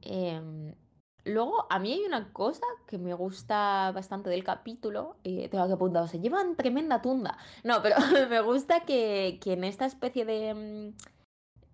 Em, 0.01 0.73
luego, 1.25 1.67
a 1.69 1.79
mí 1.79 1.93
hay 1.93 2.05
una 2.05 2.33
cosa 2.33 2.65
que 2.87 2.97
me 2.97 3.13
gusta 3.13 3.91
bastante 3.93 4.29
del 4.29 4.43
capítulo. 4.43 5.17
eh, 5.23 5.49
tengo 5.49 5.67
que 5.67 5.73
apuntar, 5.73 6.07
se 6.09 6.19
llevan 6.19 6.55
tremenda 6.55 7.01
tunda. 7.01 7.37
No, 7.63 7.81
pero 7.81 7.95
me 8.29 8.41
gusta 8.41 8.81
que, 8.81 9.39
que 9.41 9.53
en 9.53 9.63
esta 9.63 9.85
especie 9.85 10.25
de. 10.25 10.53
mm, 10.53 10.95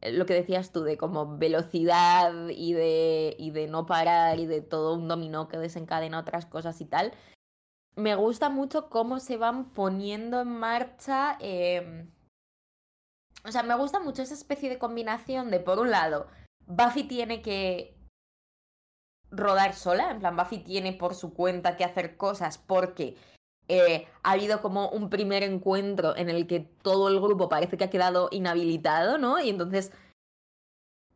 eh, 0.01 0.11
Lo 0.13 0.25
que 0.25 0.33
decías 0.33 0.71
tú, 0.71 0.83
de 0.83 0.97
como 0.97 1.37
velocidad 1.37 2.49
y 2.49 2.73
de, 2.73 3.35
y 3.39 3.51
de 3.51 3.67
no 3.67 3.85
parar 3.85 4.39
y 4.39 4.45
de 4.45 4.61
todo 4.61 4.95
un 4.95 5.07
dominó 5.07 5.47
que 5.47 5.57
desencadena 5.57 6.19
otras 6.19 6.45
cosas 6.45 6.79
y 6.81 6.85
tal. 6.85 7.13
Me 7.95 8.15
gusta 8.15 8.49
mucho 8.49 8.89
cómo 8.89 9.19
se 9.19 9.37
van 9.37 9.71
poniendo 9.71 10.41
en 10.41 10.49
marcha. 10.49 11.37
em, 11.39 12.11
O 13.45 13.51
sea, 13.51 13.63
me 13.63 13.75
gusta 13.75 13.99
mucho 13.99 14.21
esa 14.21 14.33
especie 14.35 14.69
de 14.69 14.77
combinación 14.77 15.49
de, 15.51 15.59
por 15.59 15.79
un 15.79 15.89
lado, 15.89 16.27
Buffy 16.67 17.03
tiene 17.05 17.41
que 17.41 17.96
rodar 19.31 19.73
sola, 19.73 20.11
en 20.11 20.19
plan, 20.19 20.35
Buffy 20.35 20.59
tiene 20.59 20.93
por 20.93 21.15
su 21.15 21.33
cuenta 21.33 21.75
que 21.75 21.83
hacer 21.83 22.17
cosas 22.17 22.57
porque 22.57 23.15
eh, 23.67 24.07
ha 24.23 24.31
habido 24.31 24.61
como 24.61 24.89
un 24.89 25.09
primer 25.09 25.43
encuentro 25.43 26.15
en 26.15 26.29
el 26.29 26.47
que 26.47 26.61
todo 26.81 27.09
el 27.09 27.19
grupo 27.19 27.49
parece 27.49 27.77
que 27.77 27.83
ha 27.83 27.89
quedado 27.89 28.29
inhabilitado, 28.31 29.17
¿no? 29.17 29.39
Y 29.39 29.49
entonces, 29.49 29.91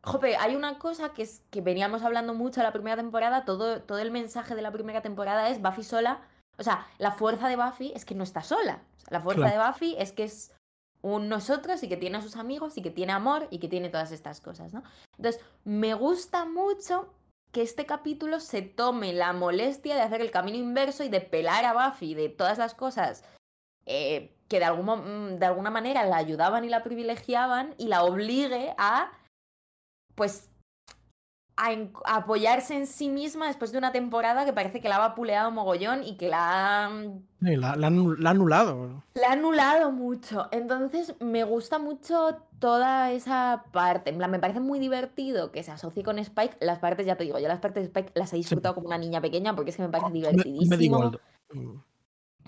jope, 0.02 0.36
hay 0.36 0.54
una 0.56 0.78
cosa 0.78 1.12
que 1.14 1.22
es 1.22 1.42
que 1.50 1.60
veníamos 1.60 2.02
hablando 2.02 2.34
mucho 2.34 2.62
la 2.62 2.72
primera 2.72 2.96
temporada, 2.96 3.44
todo, 3.44 3.80
todo 3.82 3.98
el 3.98 4.10
mensaje 4.10 4.54
de 4.54 4.62
la 4.62 4.72
primera 4.72 5.00
temporada 5.00 5.48
es 5.48 5.62
Buffy 5.62 5.82
sola, 5.84 6.20
o 6.58 6.62
sea, 6.62 6.86
la 6.98 7.12
fuerza 7.12 7.48
de 7.48 7.56
Buffy 7.56 7.92
es 7.94 8.04
que 8.04 8.14
no 8.14 8.24
está 8.24 8.42
sola, 8.42 8.82
O 8.98 9.00
sea, 9.00 9.08
la 9.10 9.20
fuerza 9.20 9.42
Claro. 9.46 9.62
de 9.62 9.68
Buffy 9.68 9.96
es 9.98 10.12
que 10.12 10.24
es 10.24 10.52
un 11.00 11.28
nosotros 11.28 11.82
y 11.82 11.88
que 11.88 11.96
tiene 11.96 12.18
a 12.18 12.22
sus 12.22 12.36
amigos 12.36 12.76
y 12.76 12.82
que 12.82 12.90
tiene 12.90 13.12
amor 13.12 13.48
y 13.50 13.58
que 13.58 13.68
tiene 13.68 13.88
todas 13.88 14.12
estas 14.12 14.40
cosas, 14.40 14.72
¿no? 14.72 14.82
Entonces, 15.16 15.42
me 15.64 15.94
gusta 15.94 16.44
mucho 16.44 17.12
que 17.52 17.62
este 17.62 17.86
capítulo 17.86 18.40
se 18.40 18.62
tome 18.62 19.12
la 19.12 19.32
molestia 19.32 19.94
de 19.94 20.00
hacer 20.00 20.22
el 20.22 20.30
camino 20.30 20.56
inverso 20.56 21.04
y 21.04 21.08
de 21.08 21.20
pelar 21.20 21.64
a 21.64 21.74
Buffy 21.74 22.14
de 22.14 22.28
todas 22.30 22.58
las 22.58 22.74
cosas 22.74 23.24
eh, 23.84 24.34
que 24.48 24.58
de, 24.58 24.64
algún, 24.64 24.86
mm, 24.86 25.38
de 25.38 25.46
alguna 25.46 25.70
manera 25.70 26.04
la 26.04 26.16
ayudaban 26.16 26.64
y 26.64 26.68
la 26.68 26.82
privilegiaban 26.82 27.74
y 27.78 27.88
la 27.88 28.04
obligue 28.04 28.74
a, 28.78 29.12
pues, 30.14 30.51
a, 31.62 32.16
apoyarse 32.16 32.76
en 32.76 32.86
sí 32.86 33.08
misma 33.08 33.46
después 33.46 33.72
de 33.72 33.78
una 33.78 33.92
temporada 33.92 34.44
que 34.44 34.52
parece 34.52 34.80
que 34.80 34.88
la 34.88 34.96
ha 34.96 35.08
vapuleado 35.08 35.50
mogollón 35.50 36.02
y 36.02 36.16
que 36.16 36.28
la 36.28 36.86
ha... 36.86 36.90
Mm, 36.90 37.22
la, 37.40 37.76
la, 37.76 37.86
ha 37.86 38.30
anulado. 38.30 39.02
La 39.14 39.28
ha 39.28 39.32
anulado 39.32 39.92
mucho. 39.92 40.48
Entonces 40.50 41.14
me 41.20 41.44
gusta 41.44 41.78
mucho 41.78 42.38
toda 42.58 43.12
esa 43.12 43.64
parte. 43.72 44.10
En 44.10 44.18
plan, 44.18 44.30
me 44.30 44.38
parece 44.38 44.60
muy 44.60 44.78
divertido 44.78 45.52
que 45.52 45.62
se 45.62 45.70
asocie 45.70 46.02
con 46.02 46.18
Spike. 46.18 46.56
Las 46.60 46.78
partes, 46.78 47.06
ya 47.06 47.16
te 47.16 47.24
digo, 47.24 47.38
yo 47.38 47.48
las 47.48 47.60
partes 47.60 47.82
de 47.82 47.86
Spike 47.86 48.12
las 48.14 48.32
he 48.32 48.36
disfrutado 48.36 48.74
como 48.74 48.88
una 48.88 48.98
niña 48.98 49.20
pequeña 49.20 49.54
porque 49.54 49.70
es 49.70 49.76
que 49.76 49.82
me 49.82 49.88
parece 49.88 50.12
divertidísimo. 50.12 51.12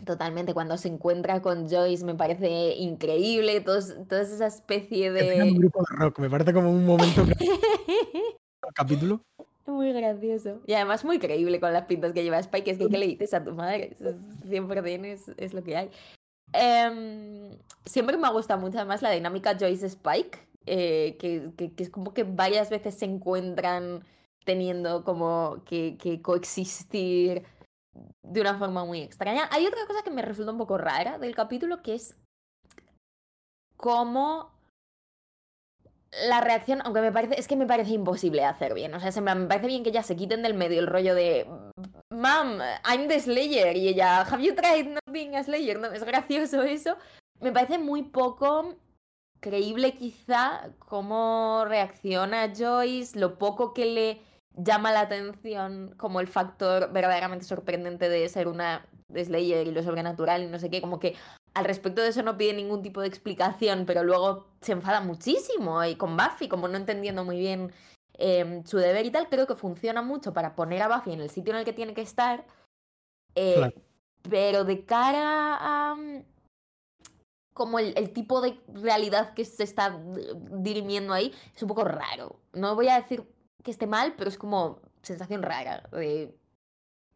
Totalmente, 0.04 0.54
cuando 0.54 0.76
se 0.76 0.88
encuentra 0.88 1.40
con 1.40 1.68
Joyce 1.68 2.04
me 2.04 2.16
parece 2.16 2.74
increíble, 2.76 3.60
todos, 3.60 3.94
toda 4.08 4.22
esa 4.22 4.48
especie 4.48 5.12
de... 5.12 5.42
Un 5.44 5.56
grupo 5.56 5.80
de 5.88 5.96
rock, 5.96 6.18
me 6.18 6.28
parece 6.28 6.52
como 6.52 6.70
un 6.70 6.84
momento... 6.84 7.24
capítulo. 8.72 9.20
Muy 9.66 9.92
gracioso. 9.92 10.60
Y 10.66 10.74
además 10.74 11.04
muy 11.04 11.18
creíble 11.18 11.58
con 11.58 11.72
las 11.72 11.86
pintas 11.86 12.12
que 12.12 12.22
lleva 12.22 12.38
Spike, 12.38 12.70
es 12.70 12.78
que 12.78 12.88
¿qué 12.88 12.98
le 12.98 13.06
dices 13.06 13.32
a 13.32 13.42
tu 13.42 13.52
madre? 13.52 13.96
100% 14.00 15.04
es, 15.06 15.30
es 15.36 15.54
lo 15.54 15.62
que 15.62 15.76
hay. 15.76 15.90
Em, 16.52 17.56
siempre 17.84 18.16
me 18.16 18.26
ha 18.26 18.30
gustado 18.30 18.60
mucho 18.60 18.78
además 18.78 19.02
la 19.02 19.10
dinámica 19.10 19.56
Joyce-Spike, 19.58 20.38
eh, 20.66 21.16
que, 21.18 21.50
que, 21.56 21.82
es 21.82 21.90
como 21.90 22.14
que 22.14 22.24
varias 22.24 22.70
veces 22.70 22.94
se 22.94 23.06
encuentran 23.06 24.04
teniendo 24.44 25.02
como 25.04 25.62
que, 25.64 25.96
que 25.98 26.20
coexistir 26.20 27.44
de 28.22 28.40
una 28.40 28.58
forma 28.58 28.84
muy 28.84 29.00
extraña. 29.00 29.48
Hay 29.50 29.66
otra 29.66 29.86
cosa 29.86 30.02
que 30.02 30.10
me 30.10 30.22
resulta 30.22 30.52
un 30.52 30.58
poco 30.58 30.78
rara 30.78 31.18
del 31.18 31.34
capítulo, 31.34 31.82
que 31.82 31.94
es 31.94 32.16
cómo 33.76 34.53
la 36.28 36.40
reacción, 36.40 36.80
aunque 36.84 37.00
me 37.00 37.12
parece, 37.12 37.38
es 37.38 37.48
que 37.48 37.56
me 37.56 37.66
parece 37.66 37.92
imposible 37.92 38.44
hacer 38.44 38.74
bien. 38.74 38.94
O 38.94 39.00
sea, 39.00 39.22
me 39.22 39.46
parece 39.46 39.66
bien 39.66 39.82
que 39.82 39.92
ya 39.92 40.02
se 40.02 40.16
quiten 40.16 40.42
del 40.42 40.54
medio 40.54 40.80
el 40.80 40.86
rollo 40.86 41.14
de 41.14 41.46
Mom, 42.10 42.58
I'm 42.88 43.08
the 43.08 43.20
Slayer. 43.20 43.76
Y 43.76 43.88
ella, 43.88 44.22
Have 44.22 44.42
you 44.42 44.54
tried 44.54 44.86
not 44.86 45.04
being 45.10 45.34
a 45.34 45.42
Slayer? 45.42 45.78
No, 45.78 45.88
es 45.88 46.04
gracioso 46.04 46.62
eso. 46.62 46.96
Me 47.40 47.52
parece 47.52 47.78
muy 47.78 48.02
poco 48.02 48.76
creíble 49.40 49.92
quizá 49.92 50.70
cómo 50.78 51.64
reacciona 51.66 52.52
Joyce, 52.56 53.18
lo 53.18 53.38
poco 53.38 53.74
que 53.74 53.84
le 53.84 54.22
llama 54.56 54.92
la 54.92 55.00
atención 55.00 55.94
como 55.98 56.20
el 56.20 56.28
factor 56.28 56.92
verdaderamente 56.92 57.44
sorprendente 57.44 58.08
de 58.08 58.28
ser 58.28 58.48
una 58.48 58.86
Slayer 59.12 59.66
y 59.66 59.72
lo 59.72 59.82
sobrenatural 59.82 60.44
y 60.44 60.46
no 60.46 60.58
sé 60.58 60.70
qué, 60.70 60.80
como 60.80 60.98
que 60.98 61.14
al 61.54 61.64
respecto 61.64 62.02
de 62.02 62.08
eso 62.08 62.22
no 62.22 62.36
pide 62.36 62.52
ningún 62.52 62.82
tipo 62.82 63.00
de 63.00 63.06
explicación, 63.06 63.84
pero 63.86 64.02
luego 64.02 64.48
se 64.60 64.72
enfada 64.72 65.00
muchísimo 65.00 65.82
y 65.84 65.94
con 65.94 66.16
Buffy, 66.16 66.48
como 66.48 66.68
no 66.68 66.76
entendiendo 66.76 67.24
muy 67.24 67.38
bien 67.38 67.72
em, 68.14 68.64
su 68.64 68.78
deber 68.78 69.06
y 69.06 69.10
tal, 69.10 69.28
creo 69.28 69.46
que 69.46 69.54
funciona 69.54 70.02
mucho 70.02 70.32
para 70.32 70.56
poner 70.56 70.82
a 70.82 70.88
Buffy 70.88 71.12
en 71.12 71.20
el 71.20 71.30
sitio 71.30 71.52
en 71.52 71.60
el 71.60 71.64
que 71.64 71.72
tiene 71.72 71.94
que 71.94 72.02
estar, 72.02 72.44
eh, 73.36 73.72
pero 74.28 74.64
de 74.64 74.84
cara 74.84 75.58
a 75.60 75.94
mm, 75.94 76.24
como 77.52 77.78
el, 77.78 77.94
el, 77.96 78.12
tipo 78.12 78.40
de 78.40 78.58
realidad 78.66 79.32
que 79.32 79.44
se 79.44 79.62
está 79.62 79.96
dirimiendo 80.50 81.12
ahí, 81.12 81.32
es 81.54 81.62
un 81.62 81.68
poco 81.68 81.84
raro. 81.84 82.40
No 82.52 82.74
voy 82.74 82.88
a 82.88 83.00
decir 83.00 83.24
que 83.62 83.70
esté 83.70 83.86
mal, 83.86 84.14
pero 84.18 84.28
es 84.28 84.36
como 84.36 84.80
sensación 85.02 85.42
rara 85.42 85.88
de, 85.92 86.36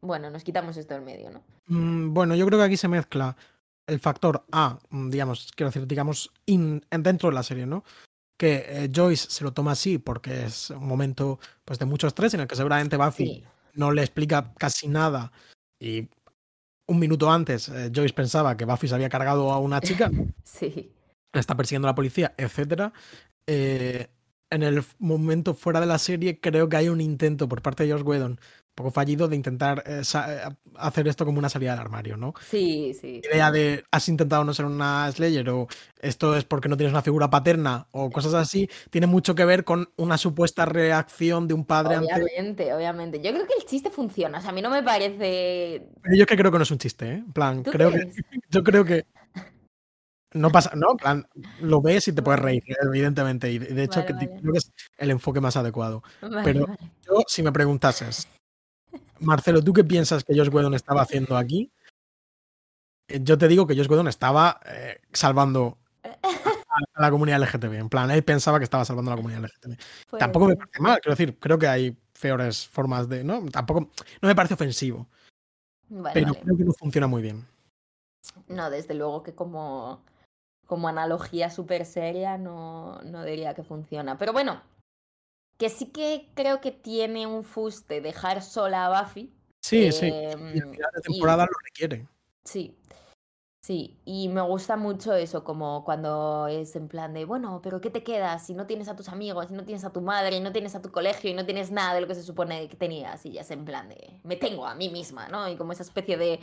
bueno, 0.00 0.30
nos 0.30 0.44
quitamos 0.44 0.76
esto 0.76 0.94
del 0.94 1.02
medio, 1.02 1.30
¿no? 1.30 1.42
Mm, 1.66 2.14
bueno, 2.14 2.36
yo 2.36 2.46
creo 2.46 2.58
que 2.60 2.66
aquí 2.66 2.76
se 2.76 2.86
mezcla 2.86 3.36
el 3.88 3.98
factor 3.98 4.44
A, 4.52 4.78
mm, 4.90 5.10
digamos, 5.10 5.50
quiero 5.56 5.70
decir, 5.70 5.86
digamos, 5.86 6.30
dentro 6.46 7.30
de 7.30 7.34
la 7.34 7.42
serie, 7.42 7.66
¿no? 7.66 7.84
Que 8.38 8.64
eh, 8.68 8.90
Joyce 8.94 9.30
se 9.30 9.42
lo 9.42 9.52
toma 9.52 9.72
así 9.72 9.98
porque 9.98 10.44
es 10.44 10.70
un 10.70 10.86
momento 10.86 11.40
pues, 11.64 11.78
de 11.78 11.86
mucho 11.86 12.06
estrés 12.06 12.34
en 12.34 12.40
el 12.40 12.46
que 12.46 12.54
seguramente 12.54 12.96
Buffy 12.96 13.42
no 13.74 13.90
le 13.90 14.02
explica 14.02 14.52
casi 14.56 14.86
nada 14.86 15.32
y 15.80 16.08
un 16.86 16.98
minuto 16.98 17.30
antes 17.30 17.68
eh, 17.68 17.90
Joyce 17.92 18.14
pensaba 18.14 18.56
que 18.56 18.64
Buffy 18.64 18.88
se 18.88 18.94
había 18.94 19.08
cargado 19.08 19.50
a 19.50 19.58
una 19.58 19.80
chica. 19.80 20.10
sí. 20.44 20.92
Está 21.32 21.56
persiguiendo 21.56 21.88
a 21.88 21.90
la 21.90 21.94
policía, 21.94 22.34
etc. 22.38 22.92
Eh, 23.46 24.08
en 24.50 24.62
el 24.62 24.84
momento 24.98 25.54
fuera 25.54 25.80
de 25.80 25.86
la 25.86 25.98
serie 25.98 26.40
creo 26.40 26.68
que 26.68 26.76
hay 26.76 26.88
un 26.88 27.00
intento 27.00 27.48
por 27.48 27.60
parte 27.60 27.84
de 27.84 27.92
Josh 27.92 28.02
Whedon 28.02 28.40
poco 28.78 28.90
fallido 28.92 29.26
de 29.26 29.36
intentar 29.36 29.82
eh, 29.84 30.02
eh, 30.02 30.40
hacer 30.76 31.08
esto 31.08 31.24
como 31.24 31.38
una 31.38 31.48
salida 31.48 31.72
del 31.72 31.80
armario, 31.80 32.16
¿no? 32.16 32.32
Sí, 32.48 32.94
sí. 32.98 33.20
idea 33.24 33.50
de 33.50 33.84
has 33.90 34.08
intentado 34.08 34.44
no 34.44 34.54
ser 34.54 34.66
una 34.66 35.10
Slayer 35.10 35.48
o 35.50 35.66
esto 36.00 36.36
es 36.36 36.44
porque 36.44 36.68
no 36.68 36.76
tienes 36.76 36.92
una 36.92 37.02
figura 37.02 37.28
paterna 37.28 37.88
o 37.90 38.10
cosas 38.10 38.34
así, 38.34 38.68
tiene 38.90 39.08
mucho 39.08 39.34
que 39.34 39.44
ver 39.44 39.64
con 39.64 39.88
una 39.96 40.16
supuesta 40.16 40.64
reacción 40.64 41.48
de 41.48 41.54
un 41.54 41.64
padre 41.64 41.98
obviamente, 41.98 42.72
Obviamente, 42.72 43.20
Yo 43.20 43.32
creo 43.32 43.46
que 43.46 43.54
el 43.58 43.64
chiste 43.64 43.90
funciona. 43.90 44.38
O 44.38 44.40
sea, 44.40 44.50
a 44.50 44.52
mí 44.52 44.62
no 44.62 44.70
me 44.70 44.82
parece. 44.82 45.88
yo 46.12 46.26
que 46.26 46.36
creo 46.36 46.52
que 46.52 46.58
no 46.58 46.62
es 46.62 46.70
un 46.70 46.78
chiste, 46.78 47.06
¿eh? 47.06 47.14
En 47.14 47.32
plan, 47.32 47.62
creo 47.62 47.90
que. 47.90 47.98
Yo 48.50 48.62
creo 48.62 48.84
que. 48.84 49.04
No 50.34 50.50
pasa, 50.50 50.72
no, 50.74 50.90
en 50.90 50.96
plan, 50.96 51.26
lo 51.60 51.80
ves 51.80 52.08
y 52.08 52.12
te 52.12 52.22
puedes 52.22 52.40
reír, 52.40 52.62
evidentemente. 52.86 53.50
Y 53.50 53.58
de 53.58 53.84
hecho, 53.84 54.04
creo 54.04 54.18
que 54.18 54.58
es 54.58 54.70
el 54.98 55.10
enfoque 55.10 55.40
más 55.40 55.56
adecuado. 55.56 56.02
Pero 56.44 56.66
yo, 57.06 57.22
si 57.26 57.42
me 57.42 57.50
preguntases, 57.50 58.28
Marcelo, 59.20 59.62
¿tú 59.62 59.72
qué 59.72 59.84
piensas 59.84 60.24
que 60.24 60.36
Josh 60.36 60.48
Whedon 60.52 60.74
estaba 60.74 61.02
haciendo 61.02 61.36
aquí? 61.36 61.70
Eh, 63.08 63.20
yo 63.22 63.38
te 63.38 63.48
digo 63.48 63.66
que 63.66 63.76
Josh 63.76 63.88
Whedon 63.88 64.08
estaba 64.08 64.60
eh, 64.66 65.00
salvando 65.12 65.78
a, 66.04 67.00
la 67.00 67.10
comunidad 67.10 67.40
LGTB. 67.40 67.74
En 67.74 67.88
plan, 67.88 68.10
él 68.10 68.22
pensaba 68.22 68.58
que 68.58 68.64
estaba 68.64 68.84
salvando 68.84 69.10
a 69.10 69.14
la 69.16 69.22
comunidad 69.22 69.44
LGTB. 69.44 70.18
Tampoco 70.18 70.46
me 70.46 70.56
parece 70.56 70.80
mal, 70.80 71.00
quiero 71.00 71.16
decir, 71.16 71.38
creo 71.38 71.58
que 71.58 71.68
hay 71.68 71.96
peores 72.20 72.68
formas 72.68 73.08
de. 73.08 73.24
¿no? 73.24 73.44
Tampoco. 73.46 73.90
No 74.20 74.28
me 74.28 74.34
parece 74.34 74.54
ofensivo. 74.54 75.08
pero 76.14 76.34
creo 76.34 76.56
que 76.56 76.64
no 76.64 76.72
funciona 76.72 77.06
muy 77.06 77.22
bien. 77.22 77.46
No, 78.46 78.70
desde 78.70 78.94
luego 78.94 79.22
que 79.22 79.34
como, 79.34 80.02
como 80.66 80.88
analogía 80.88 81.50
súper 81.50 81.86
seria 81.86 82.36
no, 82.36 83.00
no 83.02 83.24
diría 83.24 83.54
que 83.54 83.62
funciona. 83.62 84.18
Pero 84.18 84.32
bueno, 84.32 84.62
que 85.58 85.68
sí 85.68 85.86
que 85.86 86.30
creo 86.34 86.60
que 86.60 86.70
tiene 86.70 87.26
un 87.26 87.44
fuste 87.44 88.00
dejar 88.00 88.42
sola 88.42 88.86
a 88.86 89.02
Buffy. 89.02 89.34
Sí, 89.60 89.92
sí. 89.92 90.06
Y 90.06 90.58
el 90.58 90.68
final 90.70 90.90
de 90.94 91.00
temporada 91.02 91.44
lo 91.44 91.52
requiere. 91.64 92.08
Sí. 92.44 92.74
Sí, 93.60 94.00
y 94.06 94.28
me 94.28 94.40
gusta 94.40 94.76
mucho 94.76 95.12
eso, 95.14 95.44
como 95.44 95.84
cuando 95.84 96.46
es 96.46 96.74
en 96.74 96.88
plan 96.88 97.12
de, 97.12 97.26
bueno, 97.26 97.60
pero 97.62 97.82
¿qué 97.82 97.90
te 97.90 98.02
quedas 98.02 98.46
si 98.46 98.54
no 98.54 98.66
tienes 98.66 98.88
a 98.88 98.96
tus 98.96 99.10
amigos, 99.10 99.48
si 99.48 99.52
no 99.52 99.64
tienes 99.64 99.84
a 99.84 99.92
tu 99.92 100.00
madre, 100.00 100.36
y 100.36 100.40
no 100.40 100.52
tienes 100.52 100.74
a 100.74 100.80
tu 100.80 100.90
colegio, 100.90 101.28
y 101.28 101.34
no 101.34 101.44
tienes 101.44 101.70
nada 101.70 101.92
de 101.94 102.00
lo 102.00 102.06
que 102.06 102.14
se 102.14 102.22
supone 102.22 102.66
que 102.68 102.76
tenías? 102.76 103.26
Y 103.26 103.32
ya 103.32 103.42
es 103.42 103.50
en 103.50 103.66
plan 103.66 103.90
de, 103.90 104.20
me 104.22 104.36
tengo 104.36 104.64
a 104.64 104.74
mí 104.74 104.88
misma, 104.88 105.28
¿no? 105.28 105.50
Y 105.50 105.56
como 105.56 105.72
esa 105.72 105.82
especie 105.82 106.16
de 106.16 106.40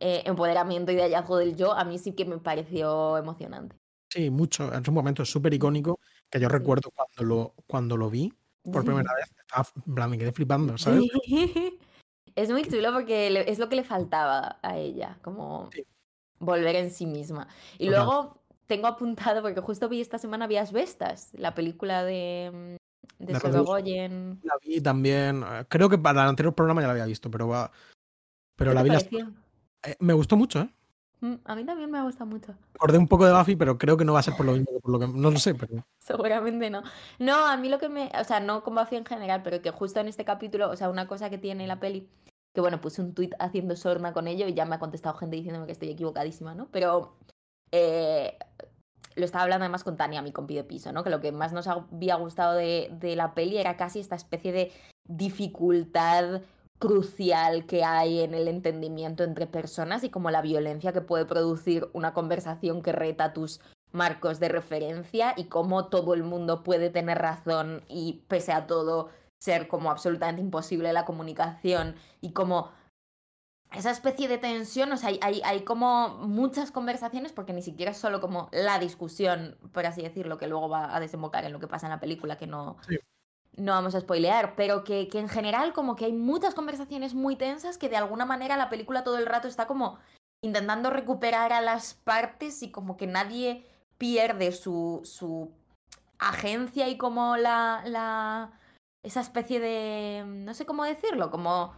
eh, 0.00 0.22
empoderamiento 0.24 0.90
y 0.90 0.96
de 0.96 1.02
hallazgo 1.02 1.36
del 1.36 1.54
yo, 1.54 1.72
a 1.72 1.84
mí 1.84 1.98
sí 1.98 2.14
que 2.14 2.24
me 2.24 2.38
pareció 2.38 3.16
emocionante. 3.16 3.76
Sí, 4.08 4.30
mucho. 4.30 4.72
Es 4.72 4.88
un 4.88 4.94
momento 4.94 5.24
súper 5.24 5.54
icónico 5.54 6.00
que 6.28 6.40
yo 6.40 6.48
recuerdo 6.48 6.90
cuando 6.90 7.22
lo, 7.22 7.54
cuando 7.68 7.96
lo 7.96 8.10
vi 8.10 8.32
por 8.72 8.84
primera 8.84 9.12
vez. 9.14 9.32
Estaba, 9.38 10.08
me 10.08 10.18
quedé 10.18 10.32
flipando, 10.32 10.76
¿sabes? 10.78 11.04
Es 12.34 12.50
muy 12.50 12.64
chulo 12.68 12.92
porque 12.92 13.28
es 13.50 13.58
lo 13.58 13.70
que 13.70 13.76
le 13.76 13.82
faltaba 13.82 14.58
a 14.60 14.76
ella, 14.76 15.16
como 15.22 15.70
volver 16.38 16.76
en 16.76 16.90
sí 16.90 17.06
misma. 17.06 17.48
Y 17.78 17.88
luego 17.88 18.42
tengo 18.66 18.88
apuntado, 18.88 19.40
porque 19.40 19.62
justo 19.62 19.88
vi 19.88 20.02
esta 20.02 20.18
semana 20.18 20.46
Vías 20.46 20.70
Vestas, 20.70 21.30
la 21.32 21.54
película 21.54 22.04
de, 22.04 22.76
mm, 23.18 23.24
de, 23.24 23.32
La 23.32 24.58
vi 24.62 24.80
también, 24.82 25.42
eh, 25.42 25.64
creo 25.66 25.88
que 25.88 25.96
para 25.96 26.24
el 26.24 26.28
anterior 26.28 26.54
programa 26.54 26.82
ya 26.82 26.88
la 26.88 26.92
había 26.92 27.06
visto, 27.06 27.30
pero, 27.30 27.48
va, 27.48 27.70
pero 28.54 28.74
la 28.74 28.82
vi. 28.82 28.90
Eh, 28.90 29.96
me 30.00 30.12
gustó 30.12 30.36
mucho, 30.36 30.60
¿eh? 30.60 30.75
Mm, 31.20 31.34
a 31.44 31.56
mí 31.56 31.64
también 31.64 31.90
me 31.90 32.02
gusta 32.02 32.24
mucho. 32.24 32.54
Acordé 32.74 32.98
un 32.98 33.08
poco 33.08 33.26
de 33.26 33.32
Buffy, 33.32 33.56
pero 33.56 33.78
creo 33.78 33.96
que 33.96 34.04
no 34.04 34.12
va 34.12 34.20
a 34.20 34.22
ser 34.22 34.36
por 34.36 34.46
lo 34.46 34.52
mismo, 34.52 34.80
por 34.80 34.90
lo 34.90 34.98
que 34.98 35.08
no 35.08 35.30
lo 35.30 35.38
sé, 35.38 35.54
pero 35.54 35.84
seguramente 35.98 36.70
no. 36.70 36.82
No, 37.18 37.46
a 37.46 37.56
mí 37.56 37.68
lo 37.68 37.78
que 37.78 37.88
me, 37.88 38.10
o 38.20 38.24
sea, 38.24 38.40
no 38.40 38.62
con 38.62 38.74
Buffy 38.74 38.96
en 38.96 39.06
general, 39.06 39.42
pero 39.42 39.62
que 39.62 39.70
justo 39.70 40.00
en 40.00 40.08
este 40.08 40.24
capítulo, 40.24 40.70
o 40.70 40.76
sea, 40.76 40.90
una 40.90 41.06
cosa 41.06 41.30
que 41.30 41.38
tiene 41.38 41.66
la 41.66 41.80
peli, 41.80 42.08
que 42.54 42.60
bueno, 42.60 42.80
puse 42.80 43.00
un 43.00 43.14
tuit 43.14 43.34
haciendo 43.38 43.76
sorna 43.76 44.12
con 44.12 44.28
ello 44.28 44.46
y 44.46 44.54
ya 44.54 44.66
me 44.66 44.74
ha 44.74 44.78
contestado 44.78 45.16
gente 45.16 45.36
diciéndome 45.36 45.66
que 45.66 45.72
estoy 45.72 45.90
equivocadísima, 45.90 46.54
¿no? 46.54 46.68
Pero 46.70 47.16
eh, 47.72 48.38
lo 49.14 49.24
estaba 49.24 49.44
hablando 49.44 49.64
además 49.64 49.84
con 49.84 49.96
Tania, 49.96 50.20
mi 50.20 50.32
compi 50.32 50.54
de 50.54 50.64
piso, 50.64 50.92
¿no? 50.92 51.02
Que 51.02 51.10
lo 51.10 51.20
que 51.20 51.32
más 51.32 51.52
nos 51.52 51.66
había 51.66 52.16
gustado 52.16 52.54
de, 52.54 52.90
de 53.00 53.16
la 53.16 53.34
peli 53.34 53.56
era 53.56 53.76
casi 53.76 54.00
esta 54.00 54.16
especie 54.16 54.52
de 54.52 54.72
dificultad 55.08 56.42
crucial 56.78 57.66
que 57.66 57.84
hay 57.84 58.20
en 58.20 58.34
el 58.34 58.48
entendimiento 58.48 59.24
entre 59.24 59.46
personas 59.46 60.04
y 60.04 60.10
como 60.10 60.30
la 60.30 60.42
violencia 60.42 60.92
que 60.92 61.00
puede 61.00 61.24
producir 61.24 61.88
una 61.92 62.12
conversación 62.12 62.82
que 62.82 62.92
reta 62.92 63.32
tus 63.32 63.60
marcos 63.92 64.40
de 64.40 64.48
referencia 64.48 65.34
y 65.36 65.44
cómo 65.44 65.86
todo 65.86 66.14
el 66.14 66.22
mundo 66.22 66.62
puede 66.62 66.90
tener 66.90 67.18
razón 67.18 67.82
y 67.88 68.24
pese 68.28 68.52
a 68.52 68.66
todo 68.66 69.10
ser 69.38 69.68
como 69.68 69.90
absolutamente 69.90 70.42
imposible 70.42 70.92
la 70.92 71.04
comunicación 71.04 71.96
y 72.20 72.32
como 72.32 72.70
esa 73.72 73.90
especie 73.90 74.28
de 74.28 74.38
tensión, 74.38 74.92
o 74.92 74.96
sea, 74.96 75.10
hay, 75.20 75.40
hay, 75.44 75.64
como 75.64 76.08
muchas 76.08 76.70
conversaciones, 76.70 77.32
porque 77.32 77.52
ni 77.52 77.62
siquiera 77.62 77.92
es 77.92 77.98
solo 77.98 78.20
como 78.20 78.48
la 78.52 78.78
discusión, 78.78 79.58
por 79.72 79.86
así 79.86 80.02
decirlo, 80.02 80.38
que 80.38 80.46
luego 80.46 80.68
va 80.68 80.94
a 80.94 81.00
desembocar 81.00 81.44
en 81.44 81.52
lo 81.52 81.58
que 81.58 81.66
pasa 81.66 81.86
en 81.86 81.90
la 81.90 82.00
película, 82.00 82.38
que 82.38 82.46
no. 82.46 82.76
No 83.56 83.72
vamos 83.72 83.94
a 83.94 84.00
spoilear, 84.00 84.54
pero 84.56 84.84
que, 84.84 85.08
que 85.08 85.18
en 85.18 85.28
general 85.28 85.72
como 85.72 85.96
que 85.96 86.06
hay 86.06 86.12
muchas 86.12 86.54
conversaciones 86.54 87.14
muy 87.14 87.36
tensas 87.36 87.78
que 87.78 87.88
de 87.88 87.96
alguna 87.96 88.24
manera 88.26 88.56
la 88.56 88.68
película 88.68 89.04
todo 89.04 89.18
el 89.18 89.26
rato 89.26 89.48
está 89.48 89.66
como 89.66 89.98
intentando 90.42 90.90
recuperar 90.90 91.52
a 91.52 91.60
las 91.60 91.94
partes 91.94 92.62
y 92.62 92.70
como 92.70 92.96
que 92.96 93.06
nadie 93.06 93.66
pierde 93.98 94.52
su, 94.52 95.00
su 95.04 95.50
agencia 96.18 96.88
y 96.88 96.98
como 96.98 97.36
la, 97.36 97.82
la... 97.86 98.52
esa 99.02 99.20
especie 99.20 99.60
de... 99.60 100.24
no 100.26 100.54
sé 100.54 100.66
cómo 100.66 100.84
decirlo, 100.84 101.30
como 101.30 101.74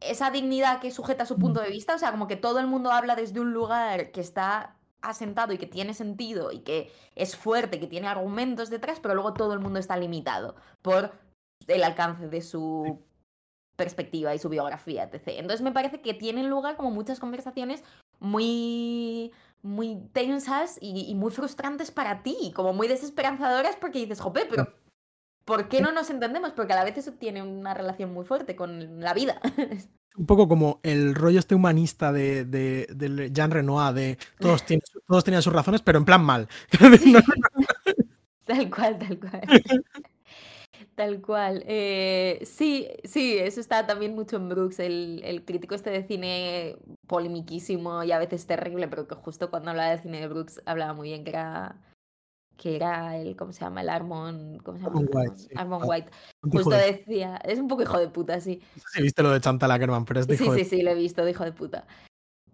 esa 0.00 0.30
dignidad 0.30 0.80
que 0.80 0.90
sujeta 0.90 1.26
su 1.26 1.38
punto 1.38 1.60
de 1.60 1.70
vista, 1.70 1.94
o 1.94 1.98
sea, 1.98 2.10
como 2.10 2.26
que 2.26 2.36
todo 2.36 2.60
el 2.60 2.66
mundo 2.66 2.92
habla 2.92 3.16
desde 3.16 3.40
un 3.40 3.52
lugar 3.52 4.12
que 4.12 4.20
está 4.20 4.76
asentado 5.08 5.52
y 5.52 5.58
que 5.58 5.66
tiene 5.66 5.94
sentido 5.94 6.52
y 6.52 6.60
que 6.60 6.92
es 7.14 7.36
fuerte, 7.36 7.80
que 7.80 7.86
tiene 7.86 8.08
argumentos 8.08 8.70
detrás, 8.70 9.00
pero 9.00 9.14
luego 9.14 9.34
todo 9.34 9.52
el 9.52 9.60
mundo 9.60 9.78
está 9.78 9.96
limitado 9.96 10.56
por 10.82 11.12
el 11.66 11.82
alcance 11.82 12.28
de 12.28 12.40
su 12.40 13.00
perspectiva 13.76 14.34
y 14.34 14.38
su 14.38 14.48
biografía, 14.48 15.04
etc. 15.04 15.22
Entonces 15.38 15.62
me 15.62 15.72
parece 15.72 16.00
que 16.00 16.14
tienen 16.14 16.48
lugar 16.48 16.76
como 16.76 16.90
muchas 16.90 17.20
conversaciones 17.20 17.82
muy 18.20 19.32
muy 19.62 19.96
tensas 20.12 20.78
y, 20.80 21.06
y 21.10 21.14
muy 21.14 21.30
frustrantes 21.30 21.90
para 21.90 22.22
ti, 22.22 22.52
como 22.54 22.74
muy 22.74 22.86
desesperanzadoras 22.86 23.76
porque 23.76 24.00
dices, 24.00 24.20
jope, 24.20 24.46
pero 24.48 24.68
¿Por 25.44 25.68
qué 25.68 25.80
no 25.80 25.92
nos 25.92 26.10
entendemos? 26.10 26.52
Porque 26.52 26.72
a 26.72 26.76
la 26.76 26.84
vez 26.84 26.96
eso 26.96 27.12
tiene 27.12 27.42
una 27.42 27.74
relación 27.74 28.12
muy 28.12 28.24
fuerte 28.24 28.56
con 28.56 29.00
la 29.00 29.14
vida. 29.14 29.40
Un 30.16 30.26
poco 30.26 30.46
como 30.46 30.78
el 30.84 31.14
rollo 31.14 31.40
este 31.40 31.56
humanista 31.56 32.12
de, 32.12 32.44
de, 32.44 33.30
Jean 33.32 33.50
Renoir, 33.50 33.92
de 33.94 34.18
todos, 34.38 34.64
tienen, 34.66 34.82
todos 35.06 35.24
tenían 35.24 35.42
sus 35.42 35.52
razones, 35.52 35.82
pero 35.82 35.98
en 35.98 36.04
plan 36.04 36.24
mal. 36.24 36.48
tal 38.44 38.70
cual, 38.70 38.98
tal 38.98 39.18
cual. 39.18 39.42
Tal 40.94 41.20
cual. 41.20 41.64
Eh, 41.66 42.40
sí, 42.46 42.86
sí, 43.02 43.36
eso 43.36 43.60
está 43.60 43.86
también 43.86 44.14
mucho 44.14 44.36
en 44.36 44.48
Brooks, 44.48 44.78
el, 44.78 45.20
el, 45.24 45.44
crítico 45.44 45.74
este 45.74 45.90
de 45.90 46.06
cine 46.06 46.76
polemiquísimo 47.08 48.04
y 48.04 48.12
a 48.12 48.18
veces 48.18 48.46
terrible, 48.46 48.86
pero 48.86 49.08
que 49.08 49.16
justo 49.16 49.50
cuando 49.50 49.70
hablaba 49.70 49.90
de 49.90 50.02
cine 50.02 50.20
de 50.20 50.28
Brooks 50.28 50.62
hablaba 50.64 50.92
muy 50.92 51.08
bien, 51.08 51.24
que 51.24 51.30
era 51.30 51.76
que 52.56 52.76
era 52.76 53.16
el, 53.16 53.36
¿cómo 53.36 53.52
se 53.52 53.60
llama? 53.60 53.82
El 53.82 53.88
Armon, 53.88 54.58
¿cómo 54.62 54.78
se 54.78 54.84
llama? 54.84 54.98
Armon 54.98 55.10
White. 55.12 55.36
Sí. 55.36 55.48
Armon 55.56 55.82
White. 55.84 56.10
Justo 56.42 56.70
decía, 56.70 57.36
es 57.44 57.58
un 57.58 57.68
poco 57.68 57.82
hijo 57.82 57.98
de 57.98 58.08
puta, 58.08 58.40
sí. 58.40 58.60
No 58.76 58.82
sé 58.82 58.88
si 58.92 59.02
viste 59.02 59.22
lo 59.22 59.30
de 59.30 59.40
Chantal 59.40 59.70
Ackerman, 59.70 60.04
pero 60.04 60.20
es 60.20 60.26
de 60.26 60.36
Sí, 60.36 60.44
hijo 60.44 60.54
sí, 60.54 60.60
de... 60.60 60.64
sí, 60.64 60.82
lo 60.82 60.90
he 60.90 60.94
visto, 60.94 61.24
de 61.24 61.30
hijo 61.30 61.44
de 61.44 61.52
puta. 61.52 61.86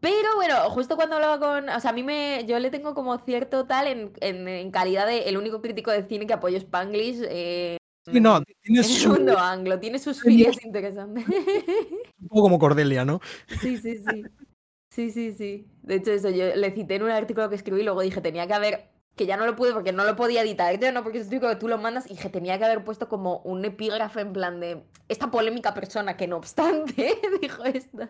Pero 0.01 0.34
bueno, 0.36 0.55
justo 0.70 0.96
cuando 0.96 1.16
hablaba 1.16 1.38
con. 1.38 1.68
O 1.68 1.80
sea, 1.80 1.90
a 1.90 1.94
mí 1.94 2.03
me. 2.03 2.44
Yo 2.46 2.59
le 2.59 2.70
tengo 2.70 2.94
como 2.94 3.18
cierto 3.18 3.66
tal 3.66 3.86
en, 3.86 4.12
en, 4.20 4.48
en 4.48 4.70
calidad 4.70 5.07
de 5.07 5.28
el 5.28 5.36
único 5.36 5.61
crítico 5.61 5.90
de 5.90 6.05
cine 6.05 6.26
que 6.26 6.32
apoyo 6.32 6.57
Spanglish. 6.57 7.22
Eh, 7.28 7.76
sí, 8.11 8.18
no, 8.18 8.42
tiene 8.62 8.80
en 8.80 8.84
su... 8.84 9.11
mundo 9.11 9.38
anglo, 9.38 9.78
tiene 9.78 9.98
sus 9.98 10.22
filias 10.22 10.64
interesantes. 10.64 11.24
Un 12.18 12.28
poco 12.28 12.42
como 12.42 12.59
Cordelia, 12.59 13.05
¿no? 13.05 13.20
Sí, 13.61 13.76
sí, 13.76 13.98
sí. 13.98 14.24
Sí, 14.92 15.11
sí, 15.11 15.32
sí. 15.32 15.66
De 15.82 15.96
hecho, 15.96 16.12
eso, 16.12 16.30
yo 16.30 16.57
le 16.57 16.72
cité 16.72 16.96
en 16.96 17.05
un 17.05 17.11
artículo 17.11 17.48
que 17.48 17.55
escribí 17.55 17.80
y 17.82 17.84
luego 17.84 18.01
dije, 18.01 18.20
tenía 18.20 18.46
que 18.46 18.55
haber 18.55 18.90
que 19.20 19.26
ya 19.26 19.36
no 19.36 19.44
lo 19.44 19.54
pude 19.54 19.74
porque 19.74 19.92
no 19.92 20.06
lo 20.06 20.16
podía 20.16 20.40
editar, 20.40 20.80
yo 20.80 20.90
no, 20.92 21.02
porque 21.02 21.22
típico 21.22 21.46
que 21.46 21.56
tú 21.56 21.68
lo 21.68 21.76
mandas 21.76 22.10
y 22.10 22.16
que 22.16 22.30
tenía 22.30 22.58
que 22.58 22.64
haber 22.64 22.82
puesto 22.82 23.06
como 23.06 23.40
un 23.40 23.62
epígrafe 23.66 24.22
en 24.22 24.32
plan 24.32 24.60
de 24.60 24.82
esta 25.08 25.30
polémica 25.30 25.74
persona 25.74 26.16
que 26.16 26.26
no 26.26 26.38
obstante 26.38 27.18
dijo 27.42 27.62
esto. 27.64 28.08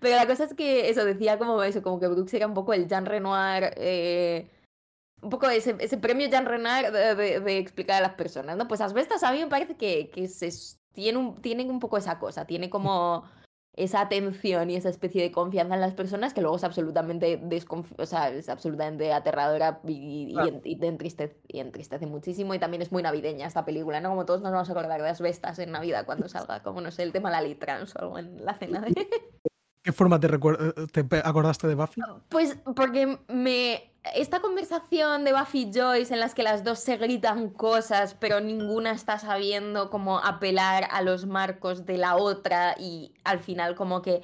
Pero 0.00 0.16
la 0.16 0.26
cosa 0.26 0.44
es 0.44 0.52
que 0.52 0.90
eso 0.90 1.06
decía 1.06 1.38
como 1.38 1.62
eso, 1.62 1.82
como 1.82 1.98
que 1.98 2.08
Brooks 2.08 2.34
era 2.34 2.46
un 2.46 2.52
poco 2.52 2.74
el 2.74 2.88
Jean 2.88 3.06
Renoir, 3.06 3.72
eh, 3.78 4.50
un 5.22 5.30
poco 5.30 5.48
ese, 5.48 5.76
ese 5.80 5.96
premio 5.96 6.28
Jean 6.28 6.44
Renoir 6.44 6.92
de, 6.92 7.56
explicar 7.56 7.96
a 7.96 8.08
las 8.08 8.14
personas, 8.16 8.58
¿no? 8.58 8.68
Pues 8.68 8.82
Asbestas 8.82 9.22
a 9.22 9.32
mí 9.32 9.38
me 9.38 9.46
parece 9.46 9.76
que, 9.78 10.10
que 10.10 10.28
se, 10.28 10.50
tiene 10.92 11.16
un, 11.16 11.40
tienen 11.40 11.70
un 11.70 11.80
poco 11.80 11.96
esa 11.96 12.18
cosa, 12.18 12.44
tiene 12.44 12.68
como 12.68 13.24
esa 13.78 14.00
atención 14.00 14.70
y 14.70 14.76
esa 14.76 14.88
especie 14.88 15.22
de 15.22 15.30
confianza 15.30 15.74
en 15.74 15.80
las 15.80 15.94
personas 15.94 16.34
que 16.34 16.40
luego 16.40 16.56
es 16.56 16.64
absolutamente 16.64 17.40
o 17.96 18.06
sea, 18.06 18.30
es 18.30 18.48
absolutamente 18.48 19.12
aterradora 19.12 19.80
y, 19.86 20.32
claro. 20.32 20.60
y, 20.64 20.72
y, 20.72 20.76
te 20.76 20.86
entristece, 20.88 21.36
y 21.46 21.60
entristece 21.60 22.06
muchísimo 22.06 22.54
y 22.54 22.58
también 22.58 22.82
es 22.82 22.90
muy 22.90 23.02
navideña 23.02 23.46
esta 23.46 23.64
película, 23.64 24.00
¿no? 24.00 24.10
Como 24.10 24.26
todos 24.26 24.42
nos 24.42 24.52
vamos 24.52 24.68
a 24.68 24.72
acordar 24.72 25.00
de 25.00 25.06
las 25.06 25.20
bestas 25.20 25.58
en 25.60 25.70
Navidad 25.70 26.04
cuando 26.06 26.28
salga, 26.28 26.62
como 26.62 26.80
no 26.80 26.90
sé, 26.90 27.04
el 27.04 27.12
tema 27.12 27.30
de 27.30 27.36
la 27.36 27.42
litrans 27.42 27.94
o 27.94 28.00
algo 28.00 28.18
en 28.18 28.44
la 28.44 28.54
cena 28.54 28.80
de... 28.80 29.08
¿Qué 29.82 29.92
forma 29.92 30.20
te, 30.20 30.28
te 30.28 31.16
acordaste 31.24 31.66
de 31.66 31.74
Buffy? 31.74 32.02
Pues 32.28 32.58
porque 32.74 33.18
me 33.28 33.92
esta 34.14 34.40
conversación 34.40 35.24
de 35.24 35.32
Buffy 35.32 35.62
y 35.62 35.72
Joyce 35.72 36.12
en 36.12 36.20
las 36.20 36.34
que 36.34 36.42
las 36.42 36.64
dos 36.64 36.78
se 36.78 36.96
gritan 36.96 37.50
cosas, 37.50 38.14
pero 38.14 38.40
ninguna 38.40 38.92
está 38.92 39.18
sabiendo 39.18 39.90
cómo 39.90 40.18
apelar 40.18 40.88
a 40.90 41.02
los 41.02 41.26
marcos 41.26 41.86
de 41.86 41.98
la 41.98 42.16
otra 42.16 42.74
y 42.78 43.14
al 43.24 43.40
final 43.40 43.74
como 43.74 44.02
que 44.02 44.22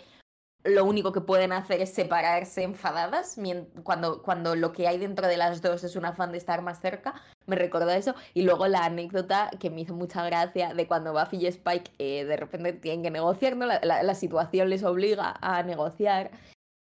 lo 0.64 0.84
único 0.86 1.12
que 1.12 1.20
pueden 1.20 1.52
hacer 1.52 1.82
es 1.82 1.92
separarse 1.92 2.62
enfadadas 2.62 3.36
cuando, 3.82 4.22
cuando 4.22 4.56
lo 4.56 4.72
que 4.72 4.88
hay 4.88 4.98
dentro 4.98 5.28
de 5.28 5.36
las 5.36 5.60
dos 5.60 5.84
es 5.84 5.94
un 5.94 6.06
afán 6.06 6.32
de 6.32 6.38
estar 6.38 6.62
más 6.62 6.80
cerca. 6.80 7.14
Me 7.46 7.54
recordó 7.54 7.90
eso. 7.90 8.14
Y 8.32 8.42
luego 8.42 8.66
la 8.66 8.86
anécdota 8.86 9.50
que 9.60 9.68
me 9.68 9.82
hizo 9.82 9.94
mucha 9.94 10.24
gracia 10.24 10.72
de 10.72 10.86
cuando 10.86 11.12
Buffy 11.12 11.36
y 11.36 11.46
Spike 11.48 11.92
eh, 11.98 12.24
de 12.24 12.36
repente 12.38 12.72
tienen 12.72 13.02
que 13.02 13.10
negociar, 13.10 13.56
¿no? 13.56 13.66
La, 13.66 13.80
la, 13.82 14.14
situación 14.14 14.70
les 14.70 14.84
obliga 14.84 15.34
a 15.42 15.62
negociar. 15.62 16.30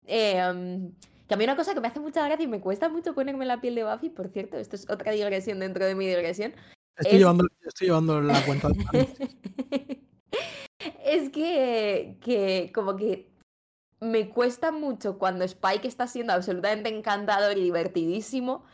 Eh, 0.07 0.91
que 1.29 1.35
a 1.35 1.37
mí 1.37 1.43
una 1.43 1.55
cosa 1.55 1.75
que 1.75 1.79
me 1.79 1.87
hace 1.87 1.99
mucha 1.99 2.25
gracia 2.25 2.43
y 2.43 2.47
me 2.47 2.59
cuesta 2.59 2.89
mucho 2.89 3.13
ponerme 3.13 3.45
la 3.45 3.61
piel 3.61 3.75
de 3.75 3.83
Buffy, 3.83 4.09
por 4.09 4.29
cierto, 4.29 4.57
esto 4.57 4.75
es 4.75 4.89
otra 4.89 5.11
digresión 5.11 5.59
dentro 5.59 5.85
de 5.85 5.93
mi 5.93 6.07
digresión. 6.07 6.55
Estoy, 6.97 7.13
es... 7.13 7.19
llevando, 7.19 7.45
estoy 7.61 7.87
llevando 7.87 8.19
la 8.19 8.43
cuenta. 8.47 8.69
es 11.05 11.29
que, 11.29 12.17
que 12.19 12.71
como 12.73 12.95
que 12.95 13.29
me 13.99 14.29
cuesta 14.29 14.71
mucho 14.71 15.19
cuando 15.19 15.45
Spike 15.45 15.87
está 15.87 16.07
siendo 16.07 16.33
absolutamente 16.33 16.89
encantador 16.89 17.55
y 17.59 17.61
divertidísimo. 17.61 18.65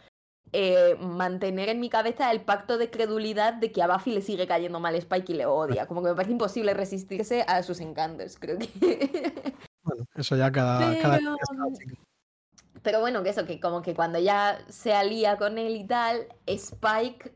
Eh, 0.53 0.95
mantener 1.01 1.68
en 1.68 1.82
mi 1.82 1.89
cabeza 1.89 2.32
el 2.32 2.39
pacto 2.39 2.78
de 2.78 2.89
credulidad 2.89 3.56
de 3.56 3.74
que 3.74 3.82
a 3.82 3.88
Buffy 3.88 4.12
le 4.12 4.22
sigue 4.22 4.47
cayendo 4.47 4.80
mal 4.80 4.95
Spike 4.95 5.34
y 5.34 5.36
le 5.36 5.45
odia. 5.45 5.88
Como 5.88 6.01
que 6.01 6.08
me 6.08 6.16
parece 6.16 6.32
imposible 6.32 6.74
resistirse 6.74 7.43
a 7.49 7.64
sus 7.64 7.82
encantos, 7.82 8.38
creo 8.39 8.60
que. 8.60 9.53
Bueno, 9.84 10.06
eso 10.16 10.38
ya 10.38 10.51
cada, 10.51 10.80
Pero... 10.80 11.01
cada, 11.01 11.20
cada 11.20 11.36
pero 12.86 12.99
bueno, 12.99 13.23
que 13.23 13.29
eso, 13.29 13.45
que 13.45 13.59
como 13.59 13.81
que 13.81 13.95
cuando 13.95 14.19
ya 14.19 14.63
se 14.69 14.93
alía 14.93 15.38
con 15.38 15.57
él 15.57 15.75
y 15.75 15.86
tal, 15.88 16.27
Spike 16.45 17.33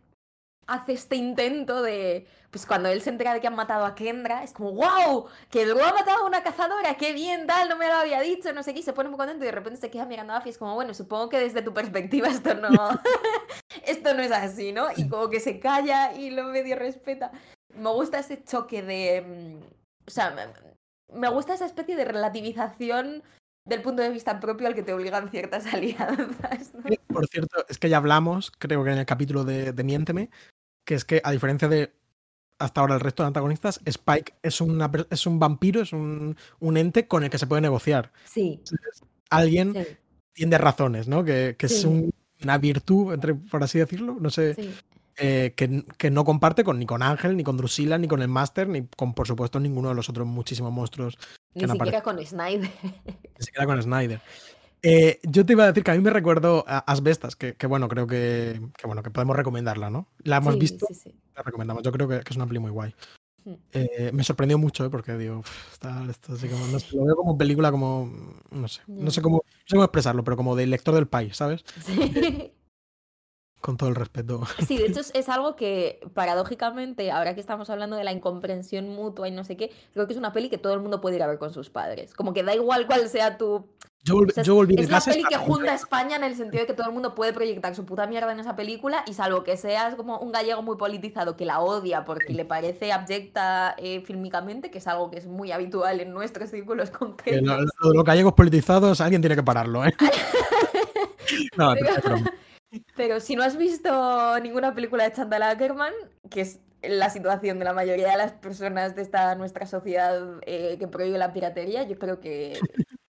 hace 0.68 0.94
este 0.94 1.16
intento 1.16 1.82
de. 1.82 2.28
Pues 2.52 2.68
cuando 2.68 2.88
él 2.90 3.02
se 3.02 3.10
entera 3.10 3.34
de 3.34 3.42
que 3.42 3.48
han 3.48 3.56
matado 3.56 3.84
a 3.84 3.96
Kendra, 3.96 4.44
es 4.44 4.54
como, 4.54 4.74
¡wow! 4.74 5.26
Que 5.50 5.66
luego 5.66 5.84
ha 5.84 5.94
matado 5.94 6.20
a 6.20 6.28
una 6.28 6.44
cazadora, 6.44 6.96
qué 6.98 7.14
bien, 7.14 7.48
tal, 7.48 7.68
no 7.68 7.78
me 7.78 7.88
lo 7.88 7.96
había 7.96 8.22
dicho, 8.22 8.54
no 8.54 8.62
sé 8.62 8.74
qué, 8.74 8.82
y 8.82 8.84
se 8.84 8.94
pone 8.94 9.10
muy 9.10 9.18
contento 9.18 9.44
y 9.44 9.48
de 9.48 9.52
repente 9.52 9.80
se 9.80 9.90
queda 9.90 10.06
mirando 10.06 10.34
a 10.34 10.38
Buffy, 10.38 10.52
es 10.52 10.58
como, 10.60 10.76
bueno, 10.76 10.94
supongo 10.94 11.30
que 11.30 11.40
desde 11.40 11.64
tu 11.64 11.74
perspectiva 11.74 12.28
esto 12.28 12.54
no. 12.54 12.70
esto 13.86 14.14
no 14.14 14.22
es 14.22 14.32
así, 14.32 14.72
¿no? 14.72 14.88
Y 14.96 15.10
como 15.10 15.30
que 15.32 15.40
se 15.40 15.60
calla 15.60 16.14
y 16.14 16.30
lo 16.30 16.44
medio 16.44 16.76
respeta. 16.76 17.32
Me 17.74 17.90
gusta 17.90 18.20
ese 18.20 18.44
choque 18.44 18.84
de. 18.84 19.58
O 20.06 20.12
sea, 20.12 20.36
me 21.12 21.30
gusta 21.30 21.56
esa 21.56 21.66
especie 21.66 21.96
de 21.96 22.06
relativización 22.06 23.24
del 23.70 23.82
punto 23.82 24.02
de 24.02 24.10
vista 24.10 24.40
propio 24.40 24.68
al 24.68 24.76
que 24.76 24.84
te 24.84 24.94
obligan 24.94 25.30
ciertas 25.30 25.66
alianzas. 25.74 26.74
¿no? 26.74 26.84
Por 27.08 27.28
cierto, 27.28 27.66
es 27.70 27.78
que 27.78 27.90
ya 27.90 27.98
hablamos, 27.98 28.52
creo 28.52 28.84
que 28.84 28.92
en 28.92 28.98
el 28.98 29.06
capítulo 29.06 29.44
de, 29.44 29.72
de, 29.72 29.84
Miénteme, 29.84 30.30
que 30.86 30.96
es 30.96 31.06
que 31.06 31.22
a 31.24 31.32
diferencia 31.32 31.68
de 31.68 31.94
hasta 32.58 32.82
ahora 32.82 32.96
el 32.96 33.00
resto 33.00 33.24
de 33.24 33.28
antagonistas, 33.28 33.80
Spike 33.86 34.34
es, 34.44 34.60
una, 34.60 34.92
es 35.10 35.26
un 35.26 35.40
vampiro, 35.40 35.82
es 35.82 35.94
un, 35.94 36.36
un, 36.60 36.78
ente 36.78 37.08
con 37.08 37.24
el 37.24 37.30
que 37.30 37.38
se 37.38 37.48
puede 37.48 37.62
negociar. 37.62 38.12
Sí. 38.26 38.56
Entonces, 38.60 39.04
alguien 39.30 39.74
sí. 39.74 39.98
tiene 40.34 40.58
razones, 40.58 41.08
¿no? 41.08 41.24
Que, 41.24 41.56
que 41.58 41.70
sí. 41.70 41.76
es 41.76 41.86
un, 41.86 42.12
una 42.44 42.58
virtud, 42.58 43.14
entre, 43.14 43.36
por 43.36 43.64
así 43.64 43.80
decirlo. 43.80 44.18
No 44.20 44.30
sé. 44.30 44.56
Sí. 44.56 44.74
Eh, 45.22 45.54
que, 45.56 45.84
que, 45.98 46.10
no 46.10 46.24
comparte 46.24 46.64
con, 46.64 46.80
ni 46.80 46.86
con 46.86 47.04
Ángel, 47.04 47.36
ni 47.36 47.44
con 47.44 47.58
Drusilla, 47.58 47.98
ni 47.98 48.08
con 48.08 48.22
el 48.22 48.30
Máster, 48.30 48.70
ni 48.70 48.88
con, 48.88 49.14
por 49.14 49.28
supuesto, 49.28 49.60
ninguno 49.60 49.90
de 49.90 49.96
los 49.96 50.08
otros 50.08 50.26
muchísimos 50.26 50.72
monstruos. 50.72 51.18
Ni 51.54 51.68
siquiera 51.68 52.02
con 52.02 52.26
Snyder. 52.26 52.70
Ni 52.84 53.46
siquiera 53.46 53.66
con 53.66 53.82
Snyder. 53.82 54.22
Eh, 54.82 55.20
yo 55.24 55.46
te 55.46 55.54
iba 55.54 55.66
a 55.66 55.68
decir 55.68 55.84
que 55.84 55.92
a 55.92 55.96
mí 55.96 56.00
me 56.00 56.10
recuerdo 56.10 56.64
a 56.68 56.80
Asbestas, 56.80 57.36
que, 57.36 57.56
que 57.56 57.68
bueno, 57.68 57.90
creo 57.90 58.08
que, 58.08 58.62
que, 58.78 58.88
bueno, 58.88 59.04
que 59.04 59.12
podemos 59.12 59.36
recomendarla, 59.36 59.90
¿no? 59.90 60.08
La 60.24 60.38
hemos 60.38 60.54
sí, 60.54 60.60
visto, 60.60 60.86
sí, 60.88 60.96
sí. 60.96 61.16
la 61.36 61.44
recomendamos. 61.44 61.84
Yo 61.84 61.92
creo 61.92 62.08
que, 62.08 62.22
que, 62.22 62.30
es 62.30 62.38
una 62.38 62.48
peli 62.48 62.60
muy 62.60 62.72
guay. 62.72 62.96
Eh, 63.74 64.12
me 64.14 64.24
sorprendió 64.24 64.58
mucho, 64.58 64.86
¿eh? 64.86 64.90
porque 64.90 65.18
digo, 65.18 65.44
está, 65.72 66.06
esto 66.10 66.34
así 66.34 66.48
como, 66.48 66.66
no 66.68 66.80
sé, 66.80 66.96
lo 66.96 67.04
veo 67.06 67.16
como 67.16 67.38
película, 67.38 67.72
como, 67.72 68.12
no 68.52 68.68
sé, 68.68 68.82
no 68.88 69.10
sé 69.12 69.22
cómo, 69.22 69.38
no 69.38 69.66
sé 69.66 69.76
cómo 69.76 69.84
expresarlo, 69.84 70.24
pero 70.24 70.38
como 70.38 70.56
de 70.56 70.68
lector 70.68 70.94
del 70.94 71.08
país, 71.08 71.36
¿sabes? 71.36 71.64
Sí. 71.84 72.54
Con 73.62 73.78
todo 73.78 73.90
el 73.90 73.96
respeto. 73.96 74.42
Sí, 74.68 74.78
de 74.78 74.86
hecho 74.88 75.00
es, 75.02 75.12
es 75.14 75.30
algo 75.30 75.56
que 75.56 76.00
paradójicamente, 76.14 77.12
ahora 77.12 77.36
que 77.36 77.42
estamos 77.42 77.70
hablando 77.70 77.96
de 77.96 78.04
la 78.04 78.12
incomprensión 78.12 78.90
mutua 78.90 79.28
y 79.28 79.32
no 79.32 79.44
sé 79.44 79.58
qué, 79.58 79.72
creo 79.94 80.08
que 80.08 80.14
es 80.14 80.20
una 80.20 80.32
peli 80.34 80.50
que 80.50 80.58
todo 80.58 80.74
el 80.74 80.80
mundo 80.80 81.02
puede 81.02 81.18
ir 81.18 81.24
a 81.24 81.28
ver 81.28 81.38
con 81.40 81.54
sus 81.54 81.70
padres. 81.70 82.14
Como 82.14 82.34
que 82.34 82.44
da 82.44 82.56
igual 82.56 82.88
cuál 82.88 83.08
sea 83.10 83.38
tu... 83.38 83.68
Yo, 84.02 84.16
volví- 84.16 84.32
o 84.32 84.34
sea, 84.34 84.44
yo 84.44 84.56
volví 84.56 84.76
de 84.78 84.84
es 84.84 84.90
la 84.90 85.02
peli 85.02 85.24
que 85.26 85.36
junta 85.36 85.74
a 85.74 85.76
España 85.76 86.16
en 86.16 86.24
el 86.24 86.34
sentido 86.34 86.62
de 86.62 86.68
que 86.68 86.74
todo 86.74 86.88
el 86.88 86.94
mundo 86.94 87.14
puede 87.16 87.34
proyectar 87.34 87.76
su 87.76 87.86
puta 87.86 88.08
mierda 88.08 88.32
en 88.32 88.40
esa 88.40 88.56
película 88.56 89.04
y 89.06 89.14
salvo 89.14 89.44
que 89.44 89.58
seas 89.58 89.96
como 89.96 90.18
un 90.20 90.32
gallego 90.32 90.62
muy 90.62 90.78
politizado 90.78 91.36
que 91.36 91.44
la 91.44 91.60
odia 91.60 92.06
porque 92.06 92.32
le 92.34 92.46
parece 92.46 92.94
abyecta 92.94 93.76
eh, 93.78 94.00
fílmicamente, 94.06 94.72
que 94.72 94.78
es 94.78 94.88
algo 94.88 95.12
que 95.12 95.18
es 95.18 95.28
muy 95.28 95.52
habitual 95.52 96.00
en 96.00 96.14
nuestros 96.14 96.50
círculos 96.50 96.92
concretos. 96.92 97.42
lo, 97.46 97.58
lo 97.60 97.94
los 97.94 98.04
gallegos 98.06 98.32
politizados, 98.34 99.02
alguien 99.02 99.22
tiene 99.22 99.36
que 99.36 99.44
pararlo, 99.44 99.84
¿eh? 99.86 99.94
no, 101.58 101.74
Pero- 101.74 102.16
es. 102.16 102.24
Pero 102.96 103.20
si 103.20 103.36
no 103.36 103.44
has 103.44 103.58
visto 103.58 104.40
ninguna 104.42 104.74
película 104.76 105.04
de 105.04 105.14
Chantal 105.14 105.44
Ackerman, 105.44 105.94
que 106.30 106.42
es 106.42 106.60
la 106.82 107.10
situación 107.10 107.60
de 107.60 107.66
la 107.66 107.74
mayoría 107.74 108.12
de 108.12 108.18
las 108.18 108.32
personas 108.34 108.96
de 108.96 109.02
esta 109.02 109.36
nuestra 109.36 109.66
sociedad 109.66 110.40
eh, 110.46 110.78
que 110.80 110.88
prohíbe 110.88 111.18
la 111.18 111.34
piratería, 111.34 111.84
yo 111.84 111.98
creo 112.00 112.20
que, 112.20 112.58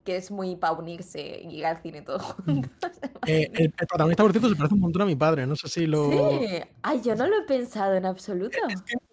que 0.03 0.17
es 0.17 0.29
muy 0.29 0.55
para 0.55 0.73
unirse 0.73 1.39
y 1.41 1.57
ir 1.57 1.65
al 1.65 1.81
cine 1.81 2.01
todos 2.01 2.21
juntos. 2.23 2.71
Eh, 3.27 3.49
el, 3.55 3.73
el 3.79 3.87
protagonista, 3.87 4.21
por 4.21 4.31
cierto, 4.33 4.49
se 4.49 4.55
parece 4.55 4.75
un 4.75 4.81
montón 4.81 5.01
a 5.01 5.05
mi 5.05 5.15
padre. 5.15 5.47
No 5.47 5.55
sé 5.55 5.67
si 5.67 5.87
lo. 5.87 6.11
Sí, 6.11 6.45
ay, 6.83 7.01
yo 7.03 7.15
no 7.15 7.25
lo 7.25 7.39
he 7.39 7.41
pensado 7.41 7.95
en 7.95 8.05
absoluto. 8.05 8.55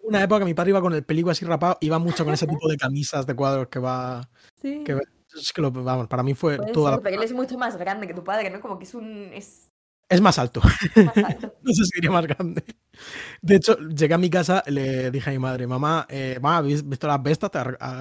Una 0.02 0.22
época 0.22 0.44
mi 0.44 0.52
padre 0.52 0.68
iba 0.68 0.82
con 0.82 0.92
el 0.92 1.02
pelico 1.02 1.30
así 1.30 1.46
rapado, 1.46 1.78
iba 1.80 1.98
mucho 1.98 2.22
con 2.22 2.34
ese 2.34 2.46
tipo 2.46 2.68
de 2.68 2.76
camisas 2.76 3.26
de 3.26 3.34
cuadros 3.34 3.68
que 3.68 3.78
va. 3.78 4.28
Sí. 4.60 4.84
Que, 4.84 4.98
es 5.34 5.50
que 5.50 5.62
lo, 5.62 5.70
vamos, 5.70 6.08
para 6.08 6.22
mí 6.22 6.34
fue 6.34 6.58
Puede 6.58 6.72
toda 6.72 6.90
ser, 6.90 6.98
la- 6.98 7.02
pero 7.04 7.16
él 7.16 7.22
es 7.22 7.32
mucho 7.32 7.56
más 7.56 7.78
grande 7.78 8.06
que 8.06 8.12
tu 8.12 8.22
padre, 8.22 8.50
¿no? 8.50 8.60
Como 8.60 8.76
que 8.78 8.84
es 8.84 8.94
un... 8.94 9.30
es 9.32 9.71
Es 10.12 10.20
más 10.20 10.38
alto. 10.38 10.60
más 10.96 11.16
alto. 11.16 11.54
No 11.62 11.72
sé 11.72 11.84
si 11.84 11.90
diría 11.96 12.10
más 12.10 12.26
grande. 12.26 12.62
De 13.40 13.56
hecho, 13.56 13.78
llegué 13.78 14.14
a 14.14 14.18
mi 14.18 14.30
casa, 14.30 14.62
le 14.66 15.10
dije 15.10 15.30
a 15.30 15.32
mi 15.32 15.38
madre, 15.38 15.66
mamá, 15.66 16.06
eh, 16.08 16.38
mamá, 16.40 16.58
¿habéis 16.58 16.86
visto 16.88 17.06
las 17.06 17.22
bestas? 17.22 17.50
Te 17.50 17.58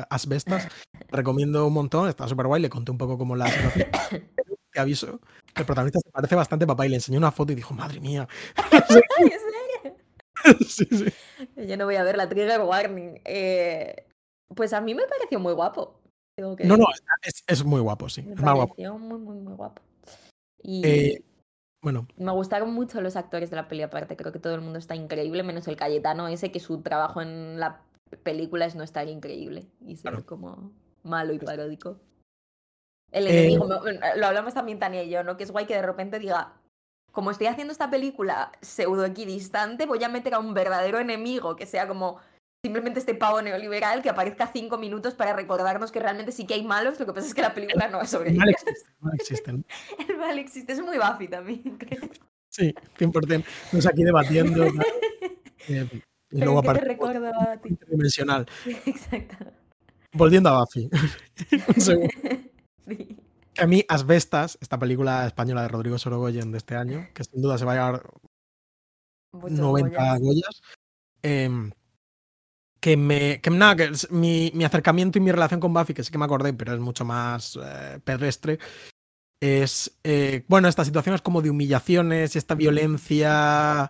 asbestas. 0.10 0.68
Te 0.92 1.16
recomiendo 1.16 1.66
un 1.66 1.74
montón, 1.74 2.10
está 2.10 2.28
súper 2.28 2.48
guay. 2.48 2.62
Le 2.62 2.70
conté 2.70 2.92
un 2.92 2.98
poco 2.98 3.18
como 3.18 3.36
la 3.36 3.48
situación. 3.48 3.90
Te 4.74 4.80
aviso, 4.80 5.20
el 5.56 5.66
protagonista 5.66 6.00
se 6.00 6.10
parece 6.12 6.36
bastante 6.36 6.64
a 6.64 6.68
papá 6.68 6.86
y 6.86 6.90
le 6.90 6.96
enseñó 6.96 7.18
una 7.18 7.32
foto 7.32 7.52
y 7.52 7.56
dijo, 7.56 7.74
madre 7.74 8.00
mía. 8.00 8.28
Sí, 10.68 10.86
sí. 10.90 11.06
Yo 11.68 11.78
no 11.78 11.86
voy 11.86 11.96
a 11.96 12.04
ver 12.04 12.18
la 12.18 12.28
trigger 12.28 12.62
warning. 12.62 13.20
Eh, 13.26 14.08
pues 14.56 14.74
a 14.74 14.82
mí 14.82 14.96
me 14.96 15.04
pareció 15.06 15.40
muy 15.40 15.54
guapo. 15.54 16.00
tengo 16.36 16.56
que 16.56 16.66
No, 16.66 16.78
no, 16.78 16.86
es, 17.22 17.44
es 17.46 17.64
muy 17.64 17.80
guapo, 17.80 18.10
sí. 18.10 18.24
Me 18.24 18.34
Es 18.34 18.42
más 18.42 18.56
guapo. 18.56 18.74
pareció 18.74 18.98
muy, 18.98 19.20
muy, 19.20 19.38
muy 19.38 19.54
guapo. 19.54 19.82
Y 20.64 20.82
Eh, 20.86 21.24
bueno, 21.82 22.08
me 22.18 22.32
gustaron 22.32 22.74
mucho 22.74 23.02
los 23.02 23.16
actores 23.16 23.50
de 23.50 23.56
la 23.56 23.68
peli 23.68 23.82
aparte. 23.82 24.16
Creo 24.16 24.32
que 24.32 24.40
todo 24.40 24.54
el 24.54 24.62
mundo 24.62 24.78
está 24.78 24.96
increíble, 24.96 25.44
menos 25.44 25.68
el 25.68 25.76
Cayetano 25.76 26.28
ese, 26.28 26.52
que 26.52 26.60
su 26.60 26.82
trabajo 26.82 27.22
en 27.22 27.60
la 27.60 27.82
película 28.24 28.66
es 28.66 28.76
no 28.76 28.84
estar 28.84 29.08
increíble 29.08 29.68
y 29.86 29.96
ser 29.96 30.12
Claro. 30.12 30.26
como 30.26 30.72
malo 31.04 31.34
y 31.34 31.40
paródico. 31.40 31.98
El 33.12 33.28
Eh, 33.28 33.40
enemigo, 33.40 33.68
lo 34.16 34.26
hablamos 34.28 34.54
también 34.54 34.80
Tania 34.80 35.04
y 35.04 35.10
yo, 35.10 35.24
¿no? 35.24 35.38
Que 35.38 35.44
es 35.44 35.52
guay 35.52 35.66
que 35.66 35.76
de 35.76 35.82
repente 35.82 36.20
diga, 36.20 36.54
como 37.12 37.32
estoy 37.32 37.48
haciendo 37.48 37.72
esta 37.72 37.90
película 37.90 38.52
pseudo 38.62 39.04
equidistante, 39.04 39.86
voy 39.86 40.04
a 40.04 40.10
meter 40.10 40.34
a 40.36 40.40
un 40.40 40.54
verdadero 40.54 41.00
enemigo 41.00 41.56
que 41.56 41.66
sea 41.66 41.88
como 41.88 42.20
simplemente 42.64 43.00
este 43.00 43.16
pavo 43.16 43.42
neoliberal 43.42 44.02
que 44.02 44.10
aparezca 44.10 44.52
cinco 44.54 44.78
minutos 44.78 45.16
para 45.16 45.34
recordarnos 45.34 45.92
que 45.92 46.00
realmente 46.00 46.32
sí 46.32 46.46
que 46.46 46.54
hay 46.54 46.64
malos, 46.64 47.00
lo 47.00 47.06
que 47.06 47.14
pasa 47.14 47.28
es 47.28 47.34
que 47.34 47.42
la 47.42 47.54
película 47.54 47.88
no 47.88 48.02
es 48.02 48.10
sobre 48.10 48.30
el 48.32 48.38
mal 48.38 48.50
ellos. 48.50 48.62
existe. 48.62 48.92
el 49.00 49.02
mal 49.02 49.16
existe, 49.20 49.54
¿no? 49.54 49.64
El 50.10 50.18
mal 50.18 50.40
existe, 50.40 50.74
es 50.74 50.82
muy 50.82 50.98
Buffy 50.98 51.28
también, 51.28 51.62
creo. 51.80 52.02
Sí, 52.50 52.74
100%. 53.00 53.46
Estamos 53.66 53.86
aquí 53.88 54.04
debatiendo. 54.04 54.66
Eh, 55.68 55.88
y 56.32 56.40
Pero 56.40 56.46
luego 56.46 56.62
¿qué 56.62 56.66
te 56.66 56.72
aparte, 56.72 56.88
recuerdo 56.88 57.28
a 57.40 57.56
ti? 57.58 57.70
interdimensional. 57.70 58.48
Exacto. 58.88 59.46
Volviendo 60.12 60.50
a 60.50 60.60
Buffy. 60.62 60.90
Un 61.68 61.82
segundo. 61.82 62.10
Sí. 62.88 63.18
Que 63.54 63.62
a 63.64 63.68
mí, 63.68 63.86
Asbestas, 63.88 64.58
esta 64.60 64.80
película 64.80 65.28
española 65.28 65.62
de 65.62 65.68
Rodrigo 65.68 66.00
Sorogoyen 66.00 66.52
de 66.52 66.58
este 66.58 66.76
año, 66.76 67.08
que 67.14 67.24
sin 67.24 67.44
duda 67.44 67.60
se 67.60 67.66
va 67.66 67.74
a 67.74 67.76
llevar 67.76 68.10
Muchos 69.34 69.60
90 69.60 69.90
Goyas. 70.00 70.20
Goyas, 70.20 70.62
em, 71.22 71.72
que 72.82 72.98
me. 72.98 73.42
Que 73.42 73.50
nada, 73.52 73.76
que 73.78 73.84
es 73.86 74.12
mi, 74.12 74.52
mi 74.56 74.66
acercamiento 74.66 75.18
y 75.20 75.22
mi 75.22 75.32
relación 75.32 75.62
con 75.62 75.74
Buffy, 75.74 75.94
que 75.94 76.04
sí 76.04 76.12
que 76.12 76.18
me 76.20 76.26
acordé, 76.26 76.54
pero 76.54 76.74
es 76.74 76.82
mucho 76.82 77.06
más 77.06 77.58
eh, 77.64 78.00
pedestre. 78.04 78.60
Es. 79.42 79.98
eh, 80.04 80.46
bueno, 80.48 80.68
estas 80.68 80.88
situaciones 80.88 81.22
como 81.22 81.42
de 81.42 81.50
humillaciones 81.50 82.36
esta 82.36 82.56
violencia 82.56 83.90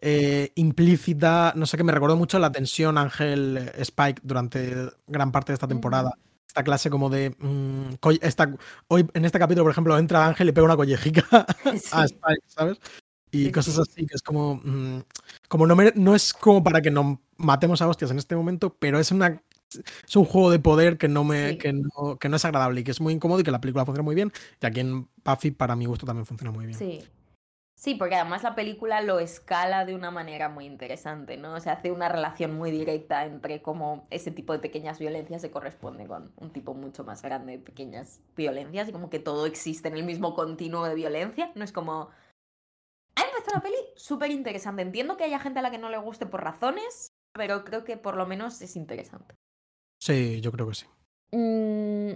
eh, 0.00 0.52
implícita. 0.56 1.52
No 1.56 1.66
sé 1.66 1.76
qué 1.76 1.84
me 1.84 1.92
recordó 1.92 2.16
mucho 2.16 2.38
la 2.38 2.52
tensión 2.52 2.98
Ángel 2.98 3.58
eh, 3.58 3.72
Spike 3.82 4.22
durante 4.24 4.74
gran 5.06 5.32
parte 5.32 5.52
de 5.52 5.54
esta 5.54 5.68
temporada. 5.68 6.12
Esta 6.48 6.64
clase 6.64 6.90
como 6.90 7.10
de. 7.10 7.30
mm, 7.38 7.94
esta, 8.22 8.50
hoy 8.88 9.06
en 9.14 9.24
este 9.26 9.38
capítulo, 9.38 9.64
por 9.64 9.72
ejemplo, 9.72 9.98
entra 9.98 10.26
Ángel 10.26 10.46
y 10.46 10.48
le 10.48 10.52
pega 10.54 10.66
una 10.66 10.76
collejica 10.76 11.24
Sí. 11.82 11.90
a 11.92 12.04
Spike, 12.06 12.42
¿sabes? 12.48 12.78
Y 13.30 13.50
cosas 13.52 13.74
sí. 13.74 13.80
así, 13.82 14.06
que 14.06 14.14
es 14.14 14.22
como. 14.22 14.56
mm, 14.62 15.00
como 15.48 15.66
no, 15.66 15.74
mere- 15.76 15.92
no 15.96 16.14
es 16.14 16.32
como 16.32 16.62
para 16.62 16.80
que 16.80 16.90
nos 16.90 17.18
matemos 17.36 17.82
a 17.82 17.88
hostias 17.88 18.10
en 18.10 18.18
este 18.18 18.36
momento, 18.36 18.74
pero 18.78 18.98
es 18.98 19.10
una. 19.10 19.42
Es 20.08 20.14
un 20.14 20.24
juego 20.24 20.50
de 20.50 20.60
poder 20.60 20.96
que 20.96 21.08
no 21.08 21.24
me 21.24 21.50
Sí. 21.50 21.58
que 21.58 21.72
no, 21.72 22.18
que 22.20 22.28
no 22.28 22.36
es 22.36 22.44
agradable 22.44 22.80
y 22.80 22.84
que 22.84 22.92
es 22.92 23.00
muy 23.00 23.12
incómodo 23.12 23.40
y 23.40 23.42
que 23.42 23.50
la 23.50 23.60
película 23.60 23.84
funciona 23.84 24.04
muy 24.04 24.14
bien. 24.14 24.32
Y 24.62 24.66
aquí 24.66 24.80
en 24.80 25.08
Buffy, 25.24 25.50
para 25.50 25.74
mi 25.74 25.86
gusto, 25.86 26.06
también 26.06 26.24
funciona 26.24 26.52
muy 26.52 26.66
bien. 26.66 26.78
Sí. 26.78 27.02
Sí, 27.78 27.94
porque 27.94 28.14
además 28.14 28.42
la 28.42 28.54
película 28.54 29.02
lo 29.02 29.18
escala 29.18 29.84
de 29.84 29.94
una 29.94 30.10
manera 30.10 30.48
muy 30.48 30.64
interesante, 30.64 31.36
¿no? 31.36 31.52
O 31.52 31.60
sea, 31.60 31.74
hace 31.74 31.90
una 31.90 32.08
relación 32.08 32.56
muy 32.56 32.70
directa 32.70 33.26
entre 33.26 33.60
cómo 33.60 34.06
ese 34.08 34.30
tipo 34.30 34.54
de 34.54 34.60
pequeñas 34.60 34.98
violencias 34.98 35.42
se 35.42 35.50
corresponde 35.50 36.06
con 36.06 36.32
un 36.36 36.50
tipo 36.52 36.72
mucho 36.72 37.04
más 37.04 37.20
grande 37.20 37.52
de 37.52 37.58
pequeñas 37.58 38.20
violencias 38.34 38.88
y 38.88 38.92
como 38.92 39.10
que 39.10 39.18
todo 39.18 39.44
existe 39.44 39.88
en 39.88 39.96
el 39.98 40.04
mismo 40.04 40.34
continuo 40.34 40.84
de 40.86 40.94
violencia. 40.94 41.50
No 41.54 41.64
es 41.64 41.72
como... 41.72 42.08
Parece 43.46 43.50
una 43.50 43.62
peli 43.62 43.92
súper 43.94 44.30
interesante. 44.30 44.82
Entiendo 44.82 45.16
que 45.16 45.24
haya 45.24 45.38
gente 45.38 45.60
a 45.60 45.62
la 45.62 45.70
que 45.70 45.78
no 45.78 45.88
le 45.88 45.98
guste 45.98 46.26
por 46.26 46.42
razones, 46.42 47.12
pero 47.32 47.64
creo 47.64 47.84
que 47.84 47.96
por 47.96 48.16
lo 48.16 48.26
menos 48.26 48.60
es 48.60 48.76
interesante. 48.76 49.34
Sí, 50.00 50.40
yo 50.40 50.50
creo 50.50 50.68
que 50.68 50.74
sí. 50.74 50.86
Mm, 51.32 52.14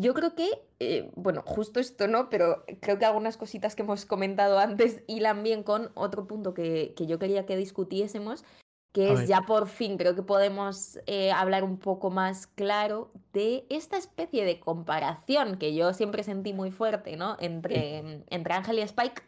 yo 0.00 0.14
creo 0.14 0.34
que, 0.34 0.48
eh, 0.80 1.10
bueno, 1.14 1.42
justo 1.44 1.78
esto 1.78 2.08
no, 2.08 2.30
pero 2.30 2.64
creo 2.80 2.98
que 2.98 3.04
algunas 3.04 3.36
cositas 3.36 3.76
que 3.76 3.82
hemos 3.82 4.06
comentado 4.06 4.58
antes 4.58 5.02
hilan 5.06 5.42
bien 5.42 5.62
con 5.62 5.90
otro 5.94 6.26
punto 6.26 6.54
que, 6.54 6.94
que 6.96 7.06
yo 7.06 7.18
quería 7.18 7.46
que 7.46 7.56
discutiésemos, 7.56 8.44
que 8.92 9.08
A 9.08 9.12
es 9.12 9.18
ver. 9.20 9.28
ya 9.28 9.42
por 9.42 9.68
fin, 9.68 9.96
creo 9.96 10.14
que 10.14 10.22
podemos 10.22 10.98
eh, 11.06 11.32
hablar 11.32 11.64
un 11.64 11.78
poco 11.78 12.10
más 12.10 12.46
claro 12.46 13.12
de 13.32 13.66
esta 13.70 13.96
especie 13.96 14.44
de 14.44 14.58
comparación 14.58 15.58
que 15.58 15.74
yo 15.74 15.92
siempre 15.92 16.24
sentí 16.24 16.52
muy 16.52 16.70
fuerte, 16.70 17.16
¿no? 17.16 17.36
Entre, 17.40 18.24
entre 18.28 18.54
Ángel 18.54 18.78
y 18.78 18.82
Spike. 18.82 19.22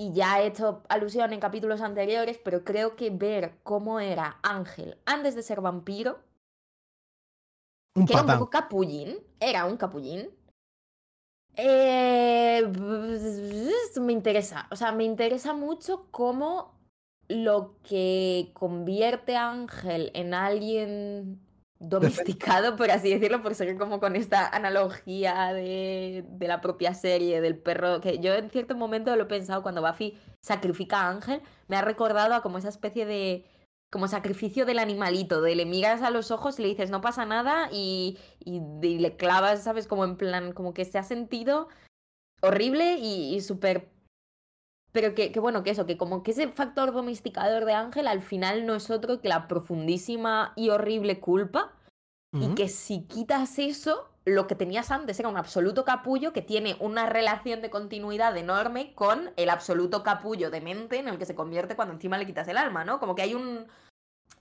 Y 0.00 0.14
ya 0.14 0.40
he 0.40 0.46
hecho 0.46 0.82
alusión 0.88 1.34
en 1.34 1.40
capítulos 1.40 1.82
anteriores, 1.82 2.40
pero 2.42 2.64
creo 2.64 2.96
que 2.96 3.10
ver 3.10 3.58
cómo 3.62 4.00
era 4.00 4.38
Ángel 4.42 4.96
antes 5.04 5.34
de 5.34 5.42
ser 5.42 5.60
vampiro 5.60 6.20
Un 7.94 8.06
que 8.06 8.14
era 8.14 8.22
un 8.22 8.28
poco 8.28 8.48
capullín, 8.48 9.18
era 9.38 9.66
un 9.66 9.76
capullín. 9.76 10.30
Eh, 11.54 12.66
me 14.00 14.12
interesa, 14.14 14.68
o 14.70 14.76
sea, 14.76 14.90
me 14.92 15.04
interesa 15.04 15.52
mucho 15.52 16.06
cómo 16.10 16.80
lo 17.28 17.76
que 17.82 18.52
convierte 18.54 19.36
a 19.36 19.50
Ángel 19.50 20.12
en 20.14 20.32
alguien 20.32 21.42
domesticado, 21.80 22.76
por 22.76 22.90
así 22.90 23.10
decirlo, 23.10 23.42
por 23.42 23.54
seguir 23.54 23.78
como 23.78 23.98
con 24.00 24.14
esta 24.14 24.46
analogía 24.48 25.52
de, 25.54 26.24
de 26.28 26.48
la 26.48 26.60
propia 26.60 26.94
serie 26.94 27.40
del 27.40 27.56
perro, 27.58 28.00
que 28.00 28.18
yo 28.18 28.34
en 28.34 28.50
cierto 28.50 28.76
momento 28.76 29.16
lo 29.16 29.22
he 29.22 29.26
pensado 29.26 29.62
cuando 29.62 29.80
Buffy 29.82 30.16
sacrifica 30.40 31.00
a 31.00 31.08
Ángel, 31.08 31.40
me 31.68 31.76
ha 31.76 31.82
recordado 31.82 32.34
a 32.34 32.42
como 32.42 32.58
esa 32.58 32.68
especie 32.68 33.06
de 33.06 33.46
como 33.90 34.06
sacrificio 34.06 34.66
del 34.66 34.78
animalito, 34.78 35.40
de 35.40 35.56
le 35.56 35.66
miras 35.66 36.02
a 36.02 36.10
los 36.10 36.30
ojos 36.30 36.58
y 36.58 36.62
le 36.62 36.68
dices 36.68 36.90
no 36.90 37.00
pasa 37.00 37.24
nada 37.24 37.68
y, 37.72 38.18
y, 38.38 38.60
le 38.98 39.16
clavas, 39.16 39.64
¿sabes? 39.64 39.88
Como 39.88 40.04
en 40.04 40.16
plan, 40.16 40.52
como 40.52 40.72
que 40.72 40.84
se 40.84 40.98
ha 40.98 41.02
sentido 41.02 41.68
horrible 42.40 42.98
y, 42.98 43.34
y 43.34 43.40
súper... 43.40 43.90
Pero 44.92 45.14
que, 45.14 45.30
que 45.30 45.40
bueno, 45.40 45.62
que 45.62 45.70
eso, 45.70 45.86
que 45.86 45.96
como 45.96 46.22
que 46.22 46.32
ese 46.32 46.48
factor 46.48 46.92
domesticador 46.92 47.64
de 47.64 47.74
Ángel 47.74 48.06
al 48.06 48.22
final 48.22 48.66
no 48.66 48.74
es 48.74 48.90
otro 48.90 49.20
que 49.20 49.28
la 49.28 49.46
profundísima 49.46 50.52
y 50.56 50.70
horrible 50.70 51.20
culpa 51.20 51.72
y 52.32 52.54
que 52.54 52.68
si 52.68 53.02
quitas 53.06 53.58
eso, 53.58 54.08
lo 54.24 54.46
que 54.46 54.54
tenías 54.54 54.92
antes 54.92 55.18
era 55.18 55.28
un 55.28 55.36
absoluto 55.36 55.84
capullo 55.84 56.32
que 56.32 56.42
tiene 56.42 56.76
una 56.78 57.06
relación 57.06 57.60
de 57.60 57.70
continuidad 57.70 58.36
enorme 58.36 58.94
con 58.94 59.32
el 59.36 59.50
absoluto 59.50 60.04
capullo 60.04 60.50
de 60.50 60.60
mente 60.60 60.98
en 60.98 61.08
el 61.08 61.18
que 61.18 61.26
se 61.26 61.34
convierte 61.34 61.74
cuando 61.74 61.94
encima 61.94 62.18
le 62.18 62.26
quitas 62.26 62.46
el 62.46 62.56
alma, 62.56 62.84
¿no? 62.84 63.00
Como 63.00 63.16
que 63.16 63.22
hay 63.22 63.34
un 63.34 63.66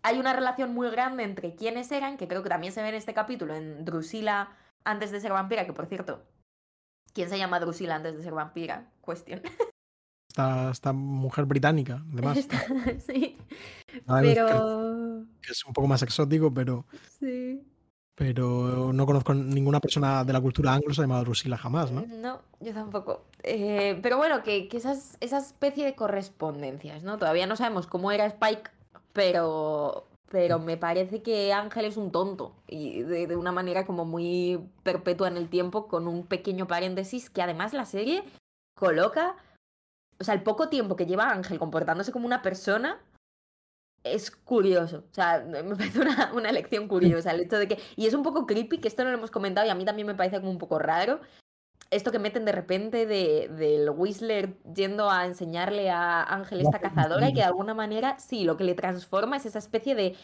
hay 0.01 0.19
una 0.19 0.33
relación 0.33 0.73
muy 0.73 0.89
grande 0.91 1.23
entre 1.23 1.55
quiénes 1.55 1.91
eran, 1.91 2.17
que 2.17 2.27
creo 2.27 2.43
que 2.43 2.49
también 2.49 2.71
se 2.71 2.81
ve 2.81 2.89
en 2.89 2.95
este 2.95 3.13
capítulo, 3.13 3.55
en 3.55 3.83
Drusila 3.85 4.55
antes 4.83 5.11
de 5.11 5.19
ser 5.19 5.33
vampira, 5.33 5.65
que 5.65 5.73
por 5.73 5.87
cierto, 5.87 6.23
¿quién 7.13 7.29
se 7.29 7.37
llama 7.37 7.59
Drusila 7.59 7.95
antes 7.95 8.15
de 8.15 8.23
ser 8.23 8.33
vampira? 8.33 8.91
Cuestión. 9.01 9.41
esta, 10.29 10.69
esta 10.71 10.93
mujer 10.93 11.45
británica, 11.45 12.03
además. 12.13 12.47
sí. 13.05 13.37
A 14.07 14.21
ver, 14.21 14.35
Pero. 14.35 15.25
Que 15.41 15.51
es 15.51 15.65
un 15.65 15.73
poco 15.73 15.87
más 15.87 16.01
exótico, 16.03 16.53
pero, 16.53 16.85
Sí. 17.19 17.61
pero 18.15 18.93
no 18.93 19.05
conozco 19.05 19.33
ninguna 19.33 19.79
persona 19.79 20.23
de 20.23 20.31
la 20.33 20.39
cultura 20.41 20.73
anglo 20.75 20.93
llamada 20.93 21.23
Drusila 21.23 21.57
jamás, 21.57 21.91
¿no? 21.91 22.05
No, 22.07 22.41
yo 22.59 22.73
tampoco. 22.73 23.25
Eh, 23.43 23.99
pero 24.03 24.17
bueno, 24.17 24.43
que, 24.43 24.67
que 24.67 24.77
esas, 24.77 25.17
esa 25.19 25.39
especie 25.39 25.83
de 25.85 25.95
correspondencias, 25.95 27.01
¿no? 27.03 27.17
Todavía 27.17 27.47
no 27.47 27.55
sabemos 27.55 27.87
cómo 27.87 28.11
era 28.11 28.25
Spike, 28.27 28.69
pero, 29.13 30.05
pero 30.29 30.59
me 30.59 30.77
parece 30.77 31.23
que 31.23 31.53
Ángel 31.53 31.85
es 31.85 31.97
un 31.97 32.11
tonto 32.11 32.53
y 32.67 33.01
de, 33.01 33.25
de 33.25 33.35
una 33.35 33.51
manera 33.51 33.85
como 33.87 34.05
muy 34.05 34.59
perpetua 34.83 35.27
en 35.27 35.37
el 35.37 35.49
tiempo, 35.49 35.87
con 35.87 36.07
un 36.07 36.27
pequeño 36.27 36.67
paréntesis 36.67 37.31
que 37.31 37.41
además 37.41 37.73
la 37.73 37.85
serie 37.85 38.23
coloca, 38.75 39.35
o 40.19 40.23
sea, 40.23 40.33
el 40.33 40.43
poco 40.43 40.69
tiempo 40.69 40.95
que 40.95 41.05
lleva 41.05 41.31
Ángel 41.31 41.59
comportándose 41.59 42.11
como 42.11 42.25
una 42.25 42.41
persona 42.41 42.99
es 44.03 44.31
curioso. 44.31 45.05
O 45.11 45.13
sea, 45.13 45.43
me 45.47 45.63
parece 45.75 45.99
una, 45.99 46.31
una 46.33 46.49
elección 46.49 46.87
curiosa 46.87 47.31
el 47.31 47.41
hecho 47.41 47.57
de 47.57 47.67
que... 47.67 47.79
Y 47.95 48.07
es 48.07 48.13
un 48.13 48.23
poco 48.23 48.45
creepy, 48.45 48.79
que 48.79 48.87
esto 48.87 49.03
no 49.03 49.11
lo 49.11 49.17
hemos 49.17 49.31
comentado 49.31 49.67
y 49.67 49.69
a 49.69 49.75
mí 49.75 49.85
también 49.85 50.07
me 50.07 50.15
parece 50.15 50.39
como 50.39 50.51
un 50.51 50.57
poco 50.57 50.79
raro. 50.79 51.19
Esto 51.91 52.11
que 52.11 52.19
meten 52.19 52.45
de 52.45 52.51
repente 52.51 53.05
de, 53.05 53.47
del 53.49 53.89
Whistler 53.89 54.57
yendo 54.75 55.09
a 55.09 55.25
enseñarle 55.25 55.89
a 55.89 56.23
Ángel 56.23 56.61
esta 56.61 56.79
cazadora 56.79 57.29
y 57.29 57.33
que 57.33 57.39
de 57.39 57.45
alguna 57.45 57.73
manera, 57.73 58.19
sí, 58.19 58.43
lo 58.43 58.57
que 58.57 58.63
le 58.63 58.75
transforma 58.75 59.37
es 59.37 59.45
esa 59.47 59.59
especie 59.59 59.95
de 59.95 60.15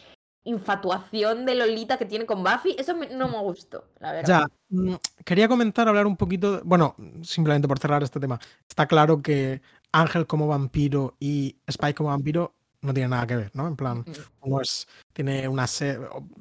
infatuación 0.43 1.45
de 1.45 1.55
Lolita 1.55 1.97
que 1.97 2.05
tiene 2.05 2.25
con 2.27 2.43
Buffy. 2.43 2.75
Eso 2.77 2.95
me- 2.95 3.09
no 3.09 3.27
me 3.27 3.39
gustó, 3.39 3.85
la 3.99 4.11
verdad. 4.13 4.47
Ya, 4.47 4.47
mm, 4.69 4.95
quería 5.25 5.47
comentar, 5.47 5.87
hablar 5.87 6.05
un 6.05 6.15
poquito, 6.15 6.57
de- 6.57 6.61
bueno, 6.63 6.95
simplemente 7.23 7.67
por 7.67 7.79
cerrar 7.79 8.03
este 8.03 8.19
tema. 8.19 8.39
Está 8.69 8.85
claro 8.87 9.21
que 9.23 9.61
Ángel 10.01 10.27
como 10.27 10.47
vampiro 10.47 11.15
y 11.19 11.55
Spike 11.67 11.95
como 11.95 12.09
vampiro 12.09 12.53
no 12.81 12.93
tienen 12.93 13.11
nada 13.11 13.25
que 13.25 13.35
ver, 13.35 13.51
¿no? 13.55 13.67
En 13.67 13.75
plan, 13.75 14.05
uno 14.41 14.61
es, 14.61 14.87
tiene 15.13 15.47
una 15.47 15.65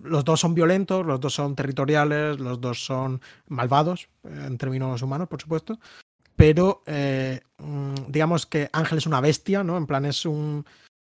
los 0.03 0.25
dos 0.25 0.41
son 0.41 0.55
violentos, 0.55 1.07
los 1.07 1.21
dos 1.21 1.33
son 1.35 1.55
territoriales, 1.55 2.39
los 2.39 2.61
dos 2.61 2.85
son 2.85 3.21
malvados, 3.49 4.09
eh, 4.25 4.45
en 4.47 4.59
términos 4.59 5.01
humanos, 5.03 5.29
por 5.29 5.41
supuesto. 5.41 5.79
Pero 6.37 6.83
eh, 6.87 7.41
mm, 7.59 7.95
digamos 8.09 8.45
que 8.45 8.69
Ángel 8.73 8.99
es 8.99 9.07
una 9.07 9.21
bestia, 9.21 9.63
¿no? 9.63 9.77
En 9.77 9.87
plan, 9.87 10.05
es 10.05 10.27
un, 10.27 10.67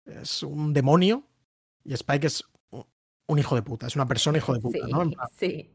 es 0.05 0.43
un 0.43 0.73
demonio 0.73 1.23
y 1.85 1.93
Spike 1.93 2.27
es 2.27 2.43
un- 2.71 2.85
un 3.27 3.39
hijo 3.39 3.55
de 3.55 3.61
puta, 3.63 3.87
es 3.87 3.95
una 3.95 4.05
persona 4.05 4.37
hijo 4.37 4.53
de 4.53 4.59
puta, 4.59 4.85
sí, 4.85 4.91
¿no? 4.91 5.01
En 5.01 5.11
plan, 5.11 5.27
sí. 5.39 5.71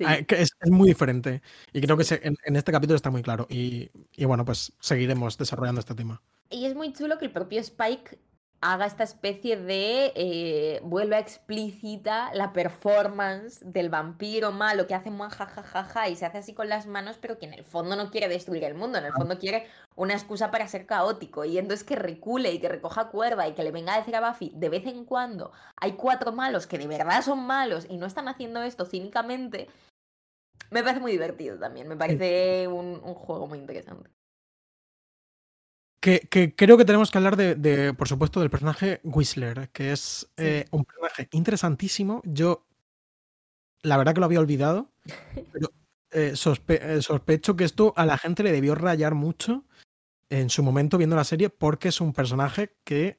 Sí. 0.00 0.06
Ah, 0.08 0.16
es, 0.28 0.50
es 0.58 0.70
muy 0.70 0.88
diferente. 0.88 1.42
Y 1.74 1.82
creo 1.82 1.96
que 1.98 2.04
se- 2.04 2.26
en, 2.26 2.34
en 2.44 2.56
este 2.56 2.72
capítulo 2.72 2.96
está 2.96 3.10
muy 3.10 3.22
claro. 3.22 3.46
Y, 3.50 3.90
y 4.16 4.24
bueno, 4.24 4.46
pues 4.46 4.72
seguiremos 4.80 5.36
desarrollando 5.36 5.80
este 5.80 5.94
tema. 5.94 6.22
Y 6.48 6.64
es 6.64 6.74
muy 6.74 6.92
chulo 6.94 7.18
que 7.18 7.26
el 7.26 7.32
propio 7.32 7.60
Spike 7.60 8.18
haga 8.62 8.86
esta 8.86 9.04
especie 9.04 9.56
de 9.58 10.12
eh, 10.14 10.80
vuelva 10.82 11.18
explícita 11.18 12.30
la 12.34 12.52
performance 12.52 13.60
del 13.64 13.88
vampiro 13.88 14.52
malo 14.52 14.86
que 14.86 14.94
hace 14.94 15.10
mua, 15.10 15.30
ja, 15.30 15.46
ja, 15.46 15.62
ja, 15.62 15.84
ja, 15.84 16.08
y 16.10 16.16
se 16.16 16.26
hace 16.26 16.38
así 16.38 16.52
con 16.52 16.68
las 16.68 16.86
manos, 16.86 17.16
pero 17.18 17.38
que 17.38 17.46
en 17.46 17.54
el 17.54 17.64
fondo 17.64 17.96
no 17.96 18.10
quiere 18.10 18.28
destruir 18.28 18.64
el 18.64 18.74
mundo, 18.74 18.98
en 18.98 19.06
el 19.06 19.12
fondo 19.12 19.38
quiere 19.38 19.66
una 19.96 20.12
excusa 20.12 20.50
para 20.50 20.68
ser 20.68 20.84
caótico. 20.86 21.44
Y 21.46 21.56
entonces 21.58 21.84
que 21.84 21.96
recule 21.96 22.52
y 22.52 22.58
que 22.58 22.68
recoja 22.68 23.08
cuerda 23.08 23.48
y 23.48 23.54
que 23.54 23.62
le 23.64 23.70
venga 23.70 23.94
a 23.94 23.98
decir 23.98 24.14
a 24.16 24.28
Buffy 24.30 24.52
de 24.54 24.68
vez 24.68 24.86
en 24.86 25.04
cuando 25.06 25.52
hay 25.76 25.92
cuatro 25.92 26.32
malos 26.32 26.66
que 26.66 26.76
de 26.78 26.86
verdad 26.86 27.22
son 27.22 27.40
malos 27.46 27.86
y 27.88 27.96
no 27.96 28.06
están 28.06 28.28
haciendo 28.28 28.62
esto 28.62 28.84
cínicamente. 28.84 29.68
Me 30.70 30.82
parece 30.82 31.00
muy 31.00 31.12
divertido 31.12 31.58
también, 31.58 31.88
me 31.88 31.96
parece 31.96 32.68
un, 32.68 33.00
un 33.02 33.14
juego 33.14 33.46
muy 33.46 33.58
interesante. 33.58 34.08
Que, 36.00 36.20
que 36.20 36.54
creo 36.54 36.78
que 36.78 36.86
tenemos 36.86 37.10
que 37.10 37.18
hablar 37.18 37.36
de, 37.36 37.54
de, 37.56 37.92
por 37.92 38.08
supuesto, 38.08 38.40
del 38.40 38.48
personaje 38.48 39.00
Whistler, 39.04 39.68
que 39.70 39.92
es 39.92 40.30
eh, 40.38 40.64
un 40.70 40.84
personaje 40.86 41.28
interesantísimo. 41.32 42.22
Yo, 42.24 42.64
la 43.82 43.98
verdad 43.98 44.14
que 44.14 44.20
lo 44.20 44.26
había 44.26 44.40
olvidado, 44.40 44.92
pero 45.52 45.70
eh, 46.12 46.32
sospe- 46.34 46.80
eh, 46.80 47.02
sospecho 47.02 47.54
que 47.54 47.64
esto 47.64 47.92
a 47.96 48.06
la 48.06 48.16
gente 48.16 48.42
le 48.42 48.52
debió 48.52 48.74
rayar 48.74 49.14
mucho 49.14 49.64
en 50.30 50.48
su 50.48 50.62
momento 50.62 50.96
viendo 50.96 51.16
la 51.16 51.24
serie, 51.24 51.50
porque 51.50 51.88
es 51.88 52.00
un 52.00 52.12
personaje 52.14 52.76
que 52.84 53.18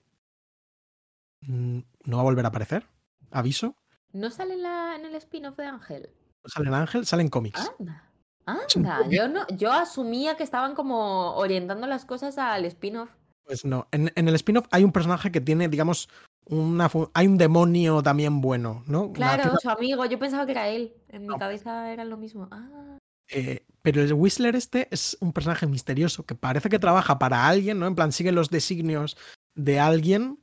no 1.42 2.16
va 2.18 2.22
a 2.22 2.24
volver 2.26 2.46
a 2.46 2.50
aparecer. 2.50 2.86
Aviso. 3.30 3.76
¿No 4.14 4.30
sale 4.32 4.56
en, 4.56 4.64
la, 4.64 4.96
en 4.96 5.06
el 5.06 5.16
spin-off 5.16 5.58
de 5.58 5.66
Ángel? 5.66 6.10
No 6.44 6.50
sale 6.50 6.68
en 6.68 6.74
Ángel, 6.74 7.06
sale 7.06 7.24
en 7.24 7.30
cómics. 7.30 7.72
Anda. 7.80 8.04
Anda. 8.46 9.08
Yo, 9.10 9.28
no, 9.28 9.46
yo 9.50 9.72
asumía 9.72 10.36
que 10.36 10.44
estaban 10.44 10.76
como 10.76 11.36
orientando 11.36 11.88
las 11.88 12.06
cosas 12.06 12.38
al 12.38 12.66
spin-off. 12.66 13.10
Pues 13.46 13.66
no. 13.66 13.88
En, 13.92 14.12
en 14.16 14.28
el 14.28 14.36
spin-off 14.36 14.68
hay 14.72 14.84
un 14.84 14.92
personaje 14.92 15.32
que 15.32 15.42
tiene, 15.42 15.68
digamos, 15.68 16.10
una 16.46 16.90
hay 17.14 17.28
un 17.28 17.38
demonio 17.38 18.02
también 18.02 18.42
bueno, 18.42 18.84
¿no? 18.88 19.14
Claro, 19.14 19.56
su 19.62 19.70
amigo. 19.70 20.06
Yo 20.06 20.20
pensaba 20.20 20.46
que 20.46 20.52
era 20.52 20.68
él. 20.68 20.94
En 21.10 21.28
mi 21.28 21.38
cabeza 21.38 21.92
era 21.92 22.04
lo 22.04 22.18
mismo. 22.18 22.48
Ah, 22.52 22.98
eh, 23.30 23.64
pero 23.82 24.02
el 24.02 24.14
Whistler 24.14 24.56
este 24.56 24.88
es 24.92 25.18
un 25.22 25.32
personaje 25.32 25.66
misterioso 25.68 26.26
que 26.26 26.36
parece 26.36 26.70
que 26.70 26.80
trabaja 26.80 27.20
para 27.20 27.48
alguien, 27.48 27.80
¿no? 27.80 27.88
En 27.88 27.96
plan, 27.96 28.12
sigue 28.12 28.32
los 28.32 28.50
designios 28.50 29.18
de 29.56 29.80
alguien. 29.80 30.41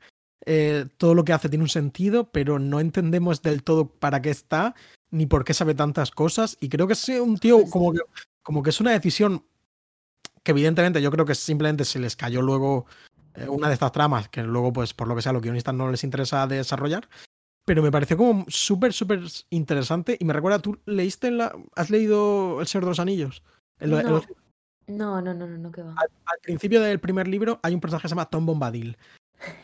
Eh, 0.50 0.86
todo 0.96 1.14
lo 1.14 1.24
que 1.24 1.32
hace 1.34 1.48
tiene 1.50 1.62
un 1.64 1.68
sentido, 1.68 2.30
pero 2.30 2.58
no 2.58 2.80
entendemos 2.80 3.42
del 3.42 3.62
todo 3.62 3.86
para 3.88 4.22
qué 4.22 4.30
está, 4.30 4.74
ni 5.10 5.26
por 5.26 5.44
qué 5.44 5.52
sabe 5.52 5.74
tantas 5.74 6.10
cosas. 6.10 6.56
Y 6.60 6.68
creo 6.70 6.86
que 6.86 6.94
es 6.94 7.08
un 7.10 7.36
tío 7.38 7.64
como 7.70 7.92
que, 7.92 8.00
como 8.42 8.62
que 8.62 8.70
es 8.70 8.80
una 8.80 8.92
decisión 8.92 9.44
que 10.42 10.52
evidentemente 10.52 11.02
yo 11.02 11.10
creo 11.10 11.26
que 11.26 11.34
simplemente 11.34 11.84
se 11.84 11.98
les 11.98 12.16
cayó 12.16 12.40
luego 12.40 12.86
eh, 13.34 13.46
una 13.48 13.68
de 13.68 13.74
estas 13.74 13.92
tramas, 13.92 14.28
que 14.30 14.42
luego, 14.42 14.72
pues, 14.72 14.94
por 14.94 15.06
lo 15.06 15.14
que 15.14 15.20
sea, 15.22 15.32
los 15.32 15.42
guionistas 15.42 15.74
no 15.74 15.90
les 15.90 16.02
interesa 16.04 16.46
desarrollar. 16.46 17.06
Pero 17.66 17.82
me 17.82 17.92
pareció 17.92 18.16
como 18.16 18.46
súper, 18.48 18.94
súper 18.94 19.20
interesante. 19.50 20.16
Y 20.18 20.24
me 20.24 20.32
recuerda, 20.32 20.58
¿tú 20.60 20.78
leíste 20.86 21.30
la. 21.30 21.54
¿Has 21.76 21.90
leído 21.90 22.62
El 22.62 22.66
Señor 22.66 22.84
de 22.84 22.90
los 22.92 23.00
Anillos? 23.00 23.42
El- 23.78 23.92
el- 23.92 24.06
No. 24.06 24.22
no, 24.86 25.20
no, 25.20 25.34
no, 25.34 25.46
no, 25.46 25.58
no, 25.58 25.70
que 25.70 25.82
va. 25.82 25.94
al 25.98 26.38
principio 26.42 26.80
del 26.80 26.98
primer 26.98 27.28
libro 27.28 27.60
hay 27.62 27.74
un 27.74 27.80
personaje 27.80 28.04
que 28.04 28.08
se 28.08 28.14
llama 28.14 28.30
Tom 28.30 28.46
Bombadil, 28.46 28.96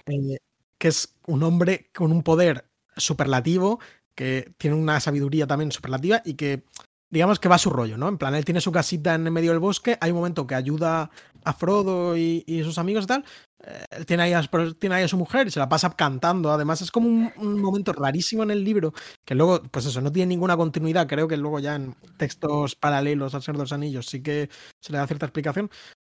eh, 0.07 0.37
que 0.79 0.89
es 0.89 1.15
un 1.27 1.43
hombre 1.43 1.91
con 1.95 2.13
un 2.13 2.23
poder 2.23 2.67
superlativo, 2.97 3.81
que 4.15 4.53
tiene 4.59 4.77
una 4.77 5.01
sabiduría 5.01 5.47
también 5.47 5.73
superlativa 5.73 6.23
y 6.25 6.35
que, 6.35 6.65
digamos 7.11 7.39
que 7.39 7.49
va 7.49 7.57
a 7.57 7.59
su 7.59 7.71
rollo, 7.71 7.97
¿no? 7.97 8.09
En 8.09 8.19
plan, 8.19 8.35
él 8.35 8.45
tiene 8.45 8.61
su 8.61 8.73
casita 8.73 9.15
en 9.15 9.27
el 9.27 9.33
medio 9.33 9.51
del 9.51 9.61
bosque, 9.61 9.99
hay 10.01 10.11
un 10.11 10.19
momento 10.19 10.47
que 10.47 10.55
ayuda 10.55 11.11
a 11.45 11.53
Frodo 11.53 12.17
y, 12.17 12.43
sus 12.65 12.79
amigos 12.79 13.05
y 13.05 13.07
tal, 13.07 13.25
eh, 13.63 13.85
él 13.91 14.07
tiene 14.07 14.23
ahí, 14.25 14.33
a, 14.33 15.09
su 15.09 15.17
mujer 15.17 15.47
y 15.47 15.51
se 15.51 15.59
la 15.59 15.69
pasa 15.69 15.91
cantando, 15.91 16.51
además 16.51 16.81
es 16.81 16.91
como 16.91 17.09
un, 17.37 17.61
momento 17.61 17.93
rarísimo 17.93 18.43
en 18.43 18.51
el 18.51 18.65
libro, 18.65 18.95
que 19.25 19.35
luego, 19.35 19.63
pues 19.63 19.87
eso, 19.87 20.01
no 20.01 20.11
tiene 20.11 20.29
ninguna 20.29 20.57
continuidad, 20.57 21.07
creo 21.07 21.29
que 21.29 21.37
luego 21.37 21.59
ya 21.59 21.77
en 21.77 21.95
textos 22.17 22.77
paralelos 22.77 23.35
al 23.35 23.43
Señor 23.43 23.59
de 23.59 23.63
los 23.65 23.73
Anillos 23.73 24.07
sí 24.07 24.23
que 24.23 24.49
se 24.81 24.93
le 24.93 24.99
da 24.99 25.07
cierta 25.07 25.27
explicación, 25.27 25.71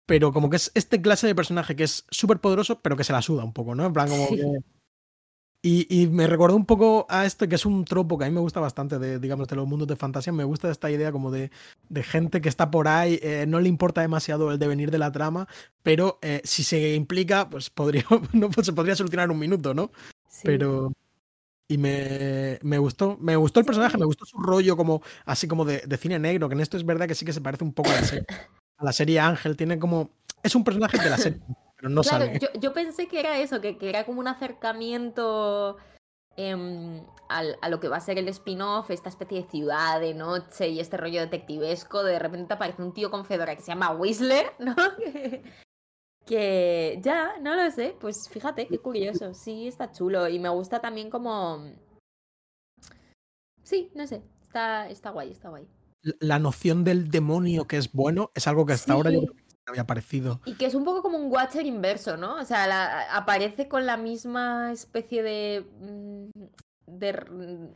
pero 0.09 0.32
como 0.32 0.48
que 0.48 0.56
es 0.56 0.72
este 0.74 1.02
clase 1.02 1.26
de 1.26 1.34
personaje 1.34 1.76
que 1.76 1.84
es 1.84 2.06
súper 2.11 2.40
poderoso, 2.40 2.80
pero 2.80 2.96
que 2.96 3.04
se 3.04 3.12
la 3.12 3.20
suda 3.22 3.44
un 3.44 3.52
poco, 3.52 3.74
¿no? 3.74 3.84
En 3.86 3.92
plan, 3.92 4.09
como 4.09 4.26
Sí. 4.28 4.36
que... 4.36 4.42
Y, 5.61 6.02
y 6.02 6.06
me 6.06 6.28
recordó 6.28 6.54
un 6.56 6.64
poco 6.64 7.04
a 7.11 7.26
esto, 7.26 7.48
que 7.48 7.56
es 7.56 7.66
un 7.66 7.84
tropo 7.84 8.16
que 8.16 8.24
a 8.24 8.28
mí 8.28 8.34
me 8.34 8.40
gusta 8.40 8.61
bastante 8.61 8.98
de, 9.00 9.18
digamos, 9.18 9.48
de 9.48 9.56
los 9.56 9.66
mundos 9.66 9.88
de 9.88 9.96
fantasía. 9.96 10.32
Me 10.32 10.44
gusta 10.44 10.70
esta 10.70 10.88
idea 10.90 11.11
como 11.11 11.32
de, 11.32 11.50
de 11.88 12.02
gente 12.04 12.40
que 12.40 12.48
está 12.48 12.70
por 12.70 12.86
ahí, 12.88 13.18
eh, 13.22 13.44
no 13.46 13.59
le 13.61 13.68
importa 13.68 14.00
demasiado 14.00 14.52
el 14.52 14.59
devenir 14.61 14.92
de 14.92 14.98
la 14.98 15.11
trama, 15.12 15.48
pero 15.82 16.20
eh, 16.22 16.40
si 16.44 16.62
se 16.62 16.94
implica, 16.94 17.48
pues 17.50 17.70
podría, 17.70 18.04
no, 18.32 18.50
pues 18.50 18.66
se 18.66 18.72
podría 18.72 18.94
solucionar 18.96 19.24
en 19.26 19.32
un 19.32 19.38
minuto, 19.40 19.74
¿no? 19.74 19.90
Sí. 20.30 20.42
Pero. 20.44 20.92
Y 21.70 21.76
me, 21.76 22.59
me 22.62 22.78
gustó, 22.78 23.18
me 23.20 23.36
gustó 23.36 23.61
el 23.61 23.66
personaje, 23.66 23.98
me 23.98 24.06
gustó 24.06 24.24
su 24.24 24.38
rollo 24.38 24.74
como 24.76 25.02
así 25.26 25.46
como 25.48 25.66
de, 25.66 25.82
de 25.86 25.96
cine 25.98 26.18
negro, 26.18 26.48
que 26.48 26.54
en 26.54 26.61
esto 26.61 26.78
es 26.78 26.86
verdad 26.86 27.06
que 27.09 27.14
sí 27.14 27.26
que 27.26 27.32
se 27.34 27.42
parece 27.42 27.62
un 27.64 27.74
poco 27.74 27.90
a 27.90 27.94
la 27.94 28.04
serie, 28.04 28.24
a 28.79 28.85
la 28.85 28.93
serie 28.93 29.20
Ángel. 29.20 29.57
Tiene 29.57 29.79
como. 29.79 30.11
Es 30.43 30.55
un 30.55 30.64
personaje 30.64 30.99
de 30.99 31.11
la 31.11 31.18
serie, 31.18 31.41
pero 31.76 31.89
no 31.91 32.03
Claro, 32.03 32.26
sale. 32.26 32.39
yo, 32.39 32.49
yo 32.61 32.72
pensé 32.72 33.07
que 33.09 33.20
era 33.20 33.39
eso, 33.39 33.61
que, 33.61 33.76
que 33.76 33.89
era 33.89 34.05
como 34.07 34.20
un 34.20 34.29
acercamiento 34.29 35.76
al- 36.37 37.59
a 37.61 37.68
lo 37.68 37.81
que 37.81 37.89
va 37.89 37.97
a 37.97 38.01
ser 38.01 38.16
el 38.18 38.29
spin-off, 38.29 38.91
esta 38.91 39.09
especie 39.09 39.43
de 39.43 39.49
ciudad 39.51 40.01
de 40.01 40.14
noche 40.14 40.68
y 40.68 40.79
este 40.81 40.97
rollo 40.97 41.20
detectivesco. 41.20 42.03
De 42.05 42.18
repente 42.18 42.55
aparece 42.55 42.83
un 42.83 42.95
tío 42.95 43.11
con 43.11 43.24
fedora 43.24 43.57
que 43.57 43.62
se 43.62 43.68
llama 43.72 43.91
Whistler, 43.93 44.47
¿no? 44.61 44.76
Que, 44.97 45.43
que 46.24 47.01
ya, 47.03 47.39
no 47.41 47.57
lo 47.57 47.68
sé. 47.72 47.97
Pues 48.01 48.29
fíjate, 48.29 48.68
qué 48.68 48.79
curioso. 48.79 49.35
Sí, 49.35 49.66
está 49.66 49.91
chulo. 49.91 50.29
Y 50.29 50.39
me 50.39 50.49
gusta 50.51 50.81
también 50.81 51.11
como... 51.11 51.72
Sí, 53.64 53.91
no 53.97 54.07
sé. 54.07 54.22
Está, 54.43 54.89
está 54.89 55.11
guay, 55.11 55.33
está 55.33 55.49
guay. 55.49 55.66
La 56.03 56.38
noción 56.38 56.84
del 56.84 57.11
demonio 57.11 57.66
que 57.66 57.76
es 57.76 57.92
bueno 57.92 58.30
es 58.34 58.46
algo 58.46 58.64
que 58.66 58.72
hasta 58.74 58.92
ahora 58.92 59.11
yo 59.11 59.20
creo 59.22 59.32
que 59.34 59.42
no 59.42 59.70
había 59.70 59.82
aparecido. 59.82 60.40
Y 60.44 60.55
que 60.55 60.66
es 60.66 60.74
un 60.74 60.84
poco 60.84 61.03
como 61.03 61.18
un 61.18 61.30
Watcher 61.32 61.66
inverso, 61.66 62.16
¿no? 62.16 62.36
O 62.36 62.44
sea, 62.44 62.66
la- 62.66 63.14
aparece 63.16 63.68
con 63.68 63.84
la 63.86 63.96
misma 63.96 64.72
especie 64.72 65.22
de, 65.22 65.66
mm, 65.80 66.30
de 66.86 67.68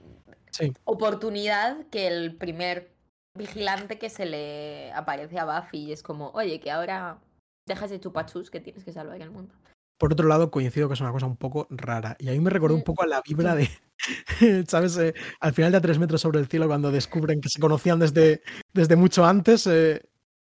Sí. 0.50 0.72
oportunidad 0.84 1.86
que 1.88 2.06
el 2.06 2.36
primer 2.36 2.92
vigilante 3.36 3.98
que 3.98 4.10
se 4.10 4.26
le 4.26 4.92
aparece 4.92 5.38
a 5.38 5.44
Buffy. 5.44 5.78
Y 5.88 5.92
es 5.92 6.02
como, 6.02 6.30
oye, 6.30 6.60
que 6.60 6.70
ahora 6.70 7.18
deja 7.66 7.86
ese 7.86 8.00
chupachus 8.00 8.50
que 8.50 8.60
tienes 8.60 8.84
que 8.84 8.92
salvar 8.92 9.20
el 9.20 9.30
mundo. 9.30 9.54
Por 9.98 10.12
otro 10.12 10.26
lado, 10.28 10.50
coincido 10.50 10.88
que 10.88 10.94
es 10.94 11.00
una 11.00 11.12
cosa 11.12 11.26
un 11.26 11.36
poco 11.36 11.66
rara. 11.70 12.16
Y 12.18 12.28
a 12.28 12.32
mí 12.32 12.40
me 12.40 12.50
recordó 12.50 12.74
un 12.74 12.80
Mm, 12.80 12.84
poco 12.84 13.02
a 13.02 13.06
la 13.06 13.22
vibra 13.24 13.54
de, 13.54 13.68
¿sabes? 14.68 14.96
Eh, 14.98 15.14
al 15.40 15.53
final 15.53 15.72
de 15.72 15.78
A 15.78 15.80
tres 15.80 15.98
metros 15.98 16.20
sobre 16.20 16.40
el 16.40 16.46
cielo, 16.48 16.66
cuando 16.66 16.90
descubren 16.90 17.40
que 17.40 17.48
se 17.48 17.61
conocían 17.61 17.98
desde, 17.98 18.42
desde 18.72 18.96
mucho 18.96 19.24
antes. 19.24 19.66
eh, 19.66 20.03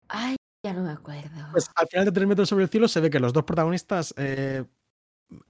Ay, 0.08 0.36
ya 0.64 0.74
no 0.74 0.84
me 0.84 0.91
acuerdo. 0.91 1.47
pues 1.51 1.70
al 1.76 1.88
final 1.88 2.05
de 2.05 2.10
A 2.10 2.14
tres 2.14 2.28
metros 2.28 2.49
sobre 2.49 2.64
el 2.66 2.70
cielo 2.70 2.88
se 2.88 2.99
ve 2.99 3.10
que 3.10 3.20
los 3.20 3.34
dos 3.34 3.43
protagonistas 3.43 4.14
eh, 4.18 4.64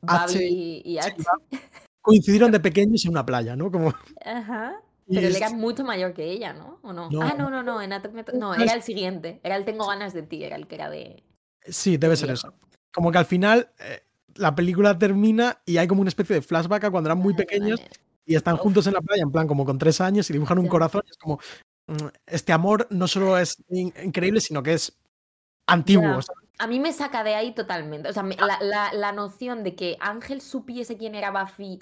H 0.07 0.43
y 0.43 0.97
H. 0.97 1.15
coincidieron 2.01 2.51
de 2.51 2.59
pequeños 2.59 3.03
en 3.05 3.11
una 3.11 3.25
playa, 3.25 3.55
¿no? 3.55 3.71
Como, 3.71 3.93
Ajá. 4.25 4.81
Pero 5.09 5.25
él 5.27 5.35
era 5.35 5.49
mucho 5.49 5.85
mayor 5.85 6.13
que 6.13 6.29
ella, 6.29 6.51
¿no? 6.51 6.79
¿O 6.81 6.91
no? 6.91 7.09
No. 7.09 7.21
Ah, 7.21 7.33
no, 7.37 7.49
no, 7.49 7.63
no. 7.63 7.81
En 7.81 7.89
No, 8.33 8.53
era 8.53 8.73
el 8.73 8.83
siguiente. 8.83 9.39
Era 9.41 9.55
el 9.55 9.63
Tengo 9.63 9.87
ganas 9.87 10.13
de 10.13 10.23
ti, 10.23 10.43
era 10.43 10.57
el 10.57 10.67
que 10.67 10.75
era 10.75 10.89
de. 10.89 11.23
Sí, 11.65 11.95
debe 11.95 12.11
de 12.11 12.17
ser 12.17 12.27
viejo. 12.27 12.47
eso. 12.47 12.53
Como 12.93 13.11
que 13.11 13.17
al 13.17 13.25
final 13.25 13.69
eh, 13.79 14.03
la 14.37 14.55
película 14.55 14.97
termina 14.97 15.59
y 15.65 15.77
hay 15.77 15.87
como 15.87 16.01
una 16.01 16.09
especie 16.09 16.35
de 16.35 16.41
flashback 16.41 16.85
a 16.85 16.91
cuando 16.91 17.09
eran 17.09 17.17
muy 17.19 17.33
Vale, 17.33 17.45
pequeños 17.45 17.81
y 18.25 18.35
están 18.35 18.57
juntos 18.57 18.87
en 18.87 18.93
la 18.93 19.01
playa, 19.01 19.23
en 19.23 19.31
plan 19.31 19.47
como 19.47 19.65
con 19.65 19.77
tres 19.77 20.01
años 20.01 20.29
y 20.29 20.33
dibujan 20.33 20.59
un 20.59 20.67
corazón. 20.67 21.01
Y 21.05 21.11
es 21.11 21.17
como, 21.17 21.39
mm, 21.87 22.07
este 22.25 22.53
amor 22.53 22.87
no 22.89 23.07
solo 23.07 23.37
es 23.37 23.57
in- 23.69 23.93
increíble, 24.03 24.41
sino 24.41 24.61
que 24.63 24.73
es 24.73 24.97
antiguo. 25.67 26.19
A 26.59 26.67
mí 26.67 26.79
me 26.79 26.91
saca 26.91 27.23
de 27.23 27.35
ahí 27.35 27.53
totalmente. 27.53 28.09
O 28.09 28.13
sea, 28.13 28.23
me- 28.23 28.35
la, 28.35 28.57
la- 28.61 28.91
la 28.93 29.11
noción 29.11 29.63
de 29.63 29.75
que 29.75 29.97
Ángel 29.99 30.41
supiese 30.41 30.97
quién 30.97 31.15
era 31.15 31.31
Buffy 31.31 31.79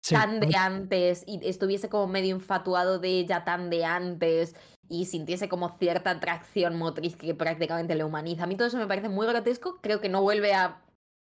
Sí, 0.00 0.14
tan 0.14 0.38
de 0.38 0.54
antes 0.56 1.24
y 1.26 1.40
estuviese 1.42 1.88
como 1.88 2.06
medio 2.06 2.34
infatuado 2.36 3.00
de 3.00 3.08
ella 3.18 3.44
tan 3.44 3.68
de 3.68 3.84
antes 3.84 4.54
y 4.88 5.06
sintiese 5.06 5.48
como 5.48 5.76
cierta 5.76 6.10
atracción 6.10 6.76
motriz 6.78 7.16
que 7.16 7.34
prácticamente 7.34 7.96
le 7.96 8.04
humaniza. 8.04 8.44
A 8.44 8.46
mí 8.46 8.54
todo 8.56 8.68
eso 8.68 8.78
me 8.78 8.86
parece 8.86 9.08
muy 9.08 9.26
grotesco. 9.26 9.78
Creo 9.82 10.00
que 10.00 10.08
no 10.08 10.22
vuelve 10.22 10.54
a 10.54 10.80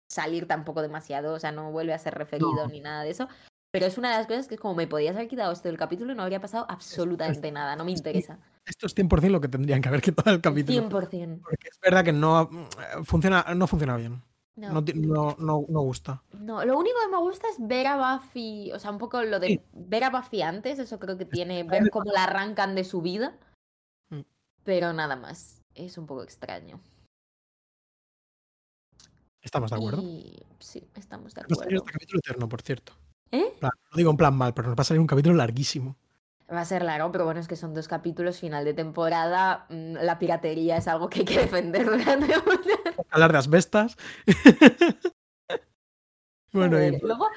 salir 0.10 0.48
tampoco 0.48 0.82
demasiado, 0.82 1.34
o 1.34 1.40
sea, 1.40 1.52
no 1.52 1.72
vuelve 1.72 1.94
a 1.94 2.00
ser 2.00 2.14
referido 2.16 2.54
No. 2.56 2.68
ni 2.68 2.80
nada 2.82 3.04
de 3.04 3.10
eso. 3.12 3.28
Pero 3.72 3.88
es 3.88 3.98
una 3.98 4.12
de 4.12 4.18
las 4.20 4.28
cosas 4.28 4.48
que 4.48 4.56
es 4.56 4.62
como 4.62 4.74
me 4.76 4.88
podías 4.88 5.16
haber 5.16 5.28
quitado 5.28 5.52
esto 5.52 5.68
del 5.68 5.78
capítulo 5.78 6.14
y 6.14 6.16
no 6.16 6.24
habría 6.24 6.40
pasado 6.40 6.66
absolutamente 6.70 7.52
nada, 7.52 7.76
no 7.76 7.84
me 7.84 7.92
es- 7.92 8.00
interesa. 8.00 8.40
Esto 8.66 8.88
es 8.88 8.96
100% 8.96 9.30
lo 9.32 9.42
que 9.42 9.48
tendrían 9.50 9.82
que 9.82 9.90
haber 9.90 10.02
quitado 10.02 10.32
el 10.32 10.42
capítulo. 10.42 10.80
100%. 10.90 11.42
Porque 11.44 11.68
es 11.70 11.80
verdad 11.82 12.04
que 12.04 12.14
no 12.14 12.50
mm, 12.52 13.04
funciona, 13.04 13.46
no 13.56 13.68
funciona 13.68 13.98
bien. 13.98 14.24
No. 14.56 14.72
No, 14.72 14.82
no, 14.96 15.36
no, 15.38 15.66
no 15.68 15.82
gusta. 15.82 16.24
No, 16.40 16.64
lo 16.64 16.80
único 16.80 16.96
que 17.04 17.12
me 17.12 17.18
gusta 17.18 17.48
es 17.50 17.58
ver 17.60 17.88
a 17.88 17.98
Buffy, 18.18 18.72
o 18.72 18.80
sea, 18.80 18.90
un 18.92 18.98
poco 18.98 19.22
lo 19.22 19.42
de 19.42 19.48
Sí. 19.48 19.62
ver 19.74 20.06
a 20.06 20.10
Buffy 20.10 20.42
antes, 20.42 20.80
eso 20.80 20.98
creo 20.98 21.18
que 21.18 21.26
tiene, 21.26 21.64
ver 21.64 21.90
cómo 21.90 22.10
la 22.14 22.24
arrancan 22.24 22.74
de 22.74 22.86
su 22.86 23.02
vida, 23.02 23.38
Mm. 24.10 24.22
pero 24.64 24.94
nada 24.94 25.18
más, 25.18 25.62
es 25.74 25.98
un 25.98 26.06
poco 26.08 26.24
extraño. 26.24 26.80
Estamos 29.46 29.70
de 29.70 29.78
acuerdo. 29.78 30.02
Y 30.02 30.44
sí, 30.60 30.84
estamos 30.96 31.34
de 31.34 31.42
Va 31.42 31.46
a 31.50 31.56
salir 31.56 31.78
acuerdo. 31.78 31.78
este 31.86 31.92
capítulo 31.94 32.20
eterno, 32.20 32.50
por 32.50 32.62
cierto. 32.62 32.94
¿Eh? 33.32 33.46
Plan, 33.60 33.72
Lo 33.92 33.98
digo 33.98 34.12
en 34.12 34.18
plan 34.18 34.36
mal, 34.36 34.54
pero 34.54 34.68
nos 34.68 34.78
va 34.78 34.82
a 34.82 34.86
salir 34.86 35.00
un 35.00 35.08
capítulo 35.08 35.36
larguísimo. 35.36 35.96
Va 36.52 36.62
a 36.62 36.66
ser 36.66 36.84
largo, 36.84 37.12
pero 37.12 37.26
bueno, 37.26 37.40
es 37.40 37.48
que 37.48 37.56
son 37.56 37.74
dos 37.74 37.88
capítulos, 37.88 38.40
final 38.40 38.66
de 38.66 38.74
temporada, 38.74 39.66
mm, 39.70 39.94
la 40.02 40.20
piratería 40.20 40.78
es 40.78 40.88
algo 40.88 41.10
que 41.10 41.20
hay 41.20 41.26
que 41.26 41.40
defender 41.40 41.86
durante 41.86 42.34
Hablar 43.10 43.32
de 43.32 43.38
asbestas. 43.38 43.96
bueno, 46.52 46.82
y- 46.84 47.00
luego, 47.00 47.28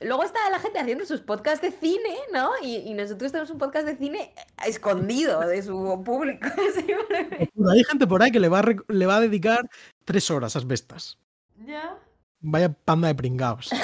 luego 0.00 0.22
está 0.24 0.38
la 0.50 0.58
gente 0.58 0.78
haciendo 0.80 1.04
sus 1.06 1.20
podcasts 1.20 1.62
de 1.62 1.70
cine, 1.70 2.16
¿no? 2.32 2.50
Y, 2.62 2.76
y 2.78 2.94
nosotros 2.94 3.30
tenemos 3.32 3.50
un 3.50 3.58
podcast 3.58 3.86
de 3.86 3.96
cine 3.96 4.32
escondido 4.66 5.40
de 5.40 5.62
su 5.62 6.02
público. 6.04 6.48
hay 7.72 7.84
gente 7.84 8.06
por 8.06 8.22
ahí 8.22 8.30
que 8.32 8.40
le 8.40 8.48
va 8.48 8.60
a, 8.60 8.64
le 8.88 9.06
va 9.06 9.16
a 9.16 9.20
dedicar 9.20 9.68
tres 10.04 10.30
horas 10.30 10.56
a 10.56 10.58
asbestas. 10.58 11.18
Ya. 11.66 11.98
Vaya 12.40 12.72
panda 12.72 13.08
de 13.08 13.14
pringaos. 13.14 13.70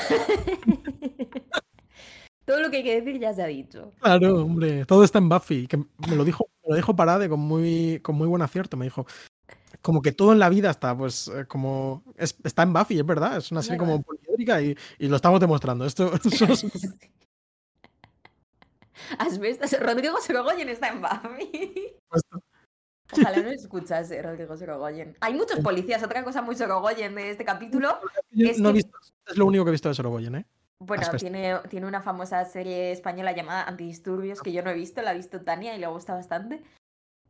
Todo 2.46 2.60
lo 2.60 2.70
que 2.70 2.76
hay 2.78 2.84
que 2.84 3.00
decir 3.00 3.18
ya 3.20 3.32
se 3.32 3.42
ha 3.42 3.46
dicho. 3.46 3.92
Claro, 4.00 4.42
hombre, 4.42 4.84
todo 4.84 5.02
está 5.02 5.16
en 5.18 5.30
Buffy. 5.30 5.66
Que 5.66 5.78
me 5.78 6.14
lo 6.14 6.24
dijo, 6.26 6.46
me 6.62 6.70
lo 6.70 6.76
dijo 6.76 6.94
Parade 6.94 7.26
con 7.30 7.40
muy, 7.40 8.00
con 8.00 8.16
muy 8.16 8.28
buen 8.28 8.42
acierto. 8.42 8.76
Me 8.76 8.84
dijo, 8.84 9.06
como 9.80 10.02
que 10.02 10.12
todo 10.12 10.32
en 10.32 10.38
la 10.38 10.50
vida 10.50 10.68
está, 10.70 10.94
pues, 10.94 11.28
eh, 11.28 11.46
como 11.46 12.02
es- 12.16 12.36
está 12.44 12.62
en 12.64 12.74
Buffy, 12.74 12.98
es 12.98 13.06
verdad. 13.06 13.38
Es 13.38 13.50
una 13.50 13.62
serie 13.62 13.78
como 13.78 14.02
poliédrica 14.02 14.60
y, 14.60 14.76
y 14.98 15.08
lo 15.08 15.16
estamos 15.16 15.40
demostrando. 15.40 15.86
Esto, 15.86 16.12
es- 16.24 16.66
Asbestas, 19.18 19.72
Rodrigo 19.80 20.20
Sorogoyen 20.20 20.68
está 20.68 20.88
en 20.88 21.00
Buffy. 21.00 21.94
Ojalá 23.20 23.42
no 23.42 23.48
escuchase 23.50 24.20
Rodrigo 24.22 24.56
Sorogoyen. 24.56 25.16
Hay 25.20 25.34
muchos 25.34 25.60
policías, 25.60 26.02
otra 26.02 26.22
cosa 26.24 26.42
muy 26.42 26.56
Sorogoyen 26.56 27.14
de 27.14 27.30
este 27.30 27.44
capítulo. 27.44 27.98
yo 28.30 28.48
Es 28.50 28.58
no 28.60 28.68
he 28.70 28.72
que- 28.72 28.76
visto, 28.76 28.98
es 29.26 29.36
lo 29.36 29.46
único 29.46 29.64
que 29.64 29.70
he 29.70 29.72
visto 29.72 29.88
de 29.88 29.94
Sorogoyen, 29.94 30.34
¿eh? 30.36 30.46
Bueno, 30.80 31.06
tiene, 31.18 31.54
tiene 31.70 31.86
una 31.86 32.02
famosa 32.02 32.44
serie 32.44 32.90
española 32.92 33.32
llamada 33.32 33.64
Antidisturbios 33.64 34.42
que 34.42 34.52
yo 34.52 34.62
no 34.62 34.70
he 34.70 34.74
visto, 34.74 35.00
la 35.02 35.10
ha 35.10 35.14
visto 35.14 35.40
Tania 35.40 35.74
y 35.74 35.78
le 35.78 35.86
gusta 35.86 36.14
bastante. 36.14 36.62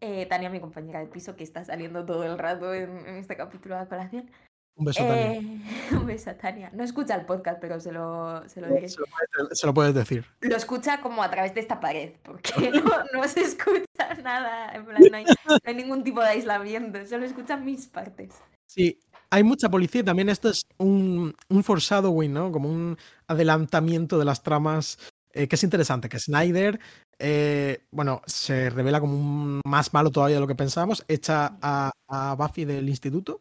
Eh, 0.01 0.27
Tania, 0.27 0.51
mi 0.51 0.61
compañera 0.61 0.99
de 1.01 1.07
piso, 1.07 1.37
que 1.37 1.45
está 1.45 1.65
saliendo 1.65 2.05
todo 2.05 2.25
el 2.25 2.37
rato 2.39 2.75
en, 2.75 2.91
en 3.07 3.17
este 3.17 3.37
capítulo 3.37 3.79
de 3.79 3.87
colación. 3.87 4.31
Un 4.77 4.85
beso, 4.87 5.05
Tania. 5.05 5.33
Eh, 5.33 5.61
un 5.93 6.07
beso 6.07 6.31
a 6.31 6.35
Tania. 6.35 6.71
No 6.73 6.83
escucha 6.83 7.15
el 7.15 7.27
podcast, 7.27 7.61
pero 7.61 7.79
se 7.81 7.93
lo, 7.93 8.49
se 8.49 8.61
lo 8.61 8.69
diré. 8.69 8.89
Se 8.89 8.99
lo, 9.01 9.07
puedes, 9.07 9.59
se 9.59 9.67
lo 9.67 9.75
puedes 9.75 9.95
decir. 9.95 10.25
Lo 10.41 10.57
escucha 10.57 11.01
como 11.01 11.23
a 11.23 11.31
través 11.31 11.55
de 11.55 11.61
esta 11.61 11.81
pared, 11.81 12.13
porque 12.23 12.71
no, 12.73 12.83
no 13.13 13.29
se 13.29 13.43
escucha 13.43 14.15
nada. 14.23 14.75
En 14.75 14.85
plan, 14.85 15.03
no 15.11 15.17
hay, 15.17 15.25
no 15.25 15.59
hay 15.65 15.75
ningún 15.75 16.03
tipo 16.03 16.21
de 16.21 16.29
aislamiento, 16.29 17.07
solo 17.07 17.25
escuchan 17.25 17.65
mis 17.65 17.87
partes. 17.87 18.35
Sí, 18.67 18.99
hay 19.31 19.45
mucha 19.45 19.69
policía 19.69 20.01
y 20.01 20.05
también 20.05 20.29
esto 20.29 20.49
es 20.49 20.67
un, 20.79 21.35
un 21.49 21.65
foreshadowing, 21.65 22.33
¿no? 22.33 22.51
Como 22.51 22.69
un 22.69 22.97
adelantamiento 23.29 24.19
de 24.19 24.25
las 24.25 24.43
tramas 24.43 24.99
eh, 25.33 25.49
que 25.49 25.57
es 25.57 25.65
interesante, 25.65 26.09
que 26.09 26.21
Snyder, 26.21 26.79
eh, 27.19 27.85
bueno, 27.91 28.23
se 28.27 28.71
revela 28.71 29.01
como 29.01 29.17
un 29.17 29.61
más 29.67 29.93
malo 29.93 30.11
todavía 30.11 30.37
de 30.37 30.41
lo 30.41 30.47
que 30.47 30.55
pensábamos, 30.55 31.05
echa 31.09 31.59
a, 31.61 31.91
a 32.07 32.35
Buffy 32.35 32.65
del 32.65 32.89
instituto. 32.89 33.41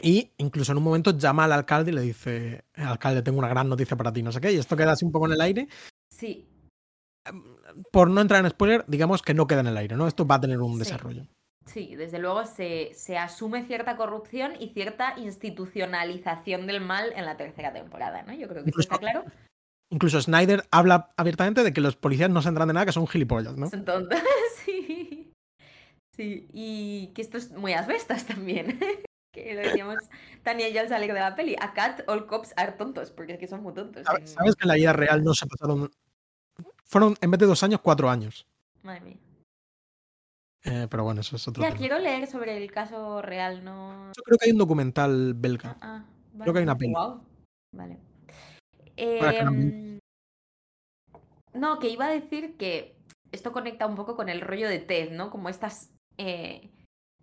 Y 0.00 0.30
incluso 0.38 0.72
en 0.72 0.78
un 0.78 0.84
momento 0.84 1.16
llama 1.16 1.44
al 1.44 1.52
alcalde 1.52 1.90
y 1.90 1.94
le 1.94 2.02
dice, 2.02 2.64
alcalde, 2.74 3.22
tengo 3.22 3.38
una 3.38 3.48
gran 3.48 3.68
noticia 3.68 3.96
para 3.96 4.12
ti, 4.12 4.22
no 4.22 4.32
sé 4.32 4.40
qué, 4.40 4.52
y 4.52 4.56
esto 4.56 4.76
queda 4.76 4.92
así 4.92 5.04
un 5.04 5.12
poco 5.12 5.26
en 5.26 5.32
el 5.32 5.40
aire. 5.40 5.68
Sí, 6.10 6.46
Por 7.92 8.08
no 8.08 8.20
entrar 8.22 8.42
en 8.44 8.50
spoiler, 8.50 8.84
digamos 8.86 9.20
que 9.22 9.34
no 9.34 9.46
queda 9.46 9.60
en 9.60 9.66
el 9.66 9.76
aire, 9.76 9.96
¿no? 9.96 10.06
Esto 10.08 10.26
va 10.26 10.36
a 10.36 10.40
tener 10.40 10.58
un 10.60 10.72
Sí. 10.74 10.78
desarrollo. 10.78 11.26
Sí, 11.66 11.94
desde 11.96 12.18
luego 12.18 12.46
se, 12.46 12.92
se 12.94 13.18
asume 13.18 13.66
cierta 13.66 13.96
corrupción 13.98 14.52
y 14.58 14.68
cierta 14.70 15.18
institucionalización 15.18 16.66
del 16.66 16.80
mal 16.80 17.12
en 17.14 17.26
la 17.26 17.36
tercera 17.36 17.72
temporada, 17.74 18.22
¿no? 18.22 18.32
Yo 18.32 18.48
creo 18.48 18.64
que 18.64 18.70
eso 18.70 18.80
está 18.80 18.94
Incluso- 18.96 19.12
claro. 19.12 19.24
Incluso 19.90 20.20
Snyder 20.22 20.64
habla 20.70 21.12
abiertamente 21.16 21.62
de 21.62 21.72
que 21.72 21.80
los 21.82 21.96
policías 21.96 22.30
no 22.30 22.40
se 22.42 22.48
entran 22.48 22.68
de 22.68 22.74
nada, 22.74 22.86
que 22.86 22.92
son 22.92 23.06
gilipollas, 23.06 23.56
¿no? 23.56 23.68
Son 23.68 23.84
tontas, 23.84 24.22
sí. 24.64 25.30
Sí, 26.16 26.48
y 26.52 27.08
que 27.14 27.20
esto 27.22 27.36
es 27.38 27.50
muy 27.52 27.74
asbestas 27.74 28.24
también. 28.26 28.78
que 29.44 29.54
lo 29.54 29.60
decíamos 29.60 29.96
Tania 30.42 30.68
y 30.68 30.72
yo 30.74 30.80
al 30.80 30.88
salir 30.88 31.12
de 31.12 31.20
la 31.20 31.34
peli. 31.36 31.56
A 31.60 31.72
Cat, 31.72 32.02
all 32.08 32.26
cops 32.26 32.52
are 32.56 32.72
tontos, 32.72 33.10
porque 33.10 33.34
es 33.34 33.38
que 33.38 33.48
son 33.48 33.62
muy 33.62 33.74
tontos. 33.74 34.06
¿Sabes 34.24 34.56
que 34.56 34.64
en 34.64 34.68
la 34.68 34.74
vida 34.74 34.92
real 34.92 35.22
no 35.24 35.34
se 35.34 35.46
pasaron. 35.46 35.90
Fueron, 36.84 37.16
en 37.20 37.30
vez 37.30 37.38
de 37.40 37.46
dos 37.46 37.62
años, 37.62 37.80
cuatro 37.82 38.08
años. 38.08 38.46
Madre 38.82 39.00
mía. 39.02 39.16
Eh, 40.64 40.86
pero 40.90 41.04
bueno, 41.04 41.20
eso 41.20 41.36
es 41.36 41.46
otro 41.46 41.62
Ya, 41.62 41.68
tema. 41.68 41.78
quiero 41.78 41.98
leer 41.98 42.26
sobre 42.26 42.56
el 42.56 42.70
caso 42.70 43.22
real, 43.22 43.64
no... 43.64 44.08
Yo 44.16 44.22
creo 44.22 44.38
que 44.38 44.46
hay 44.46 44.52
un 44.52 44.58
documental 44.58 45.34
belga. 45.34 45.76
Ah, 45.80 46.04
ah, 46.04 46.38
Creo 46.40 46.52
que 46.52 46.58
hay 46.58 46.64
una 46.64 46.76
peli. 46.76 46.92
Guau. 46.92 47.22
Vale. 47.76 47.98
Que 48.96 49.18
Em, 49.20 49.98
no, 51.54 51.78
que 51.78 51.88
iba 51.88 52.06
a 52.06 52.10
decir 52.10 52.56
que 52.56 52.96
esto 53.30 53.52
conecta 53.52 53.86
un 53.86 53.94
poco 53.94 54.16
con 54.16 54.28
el 54.28 54.40
rollo 54.40 54.68
de 54.68 54.78
Ted, 54.80 55.12
¿no? 55.12 55.30
Como 55.30 55.48
estas 55.48 55.90
eh, 56.16 56.70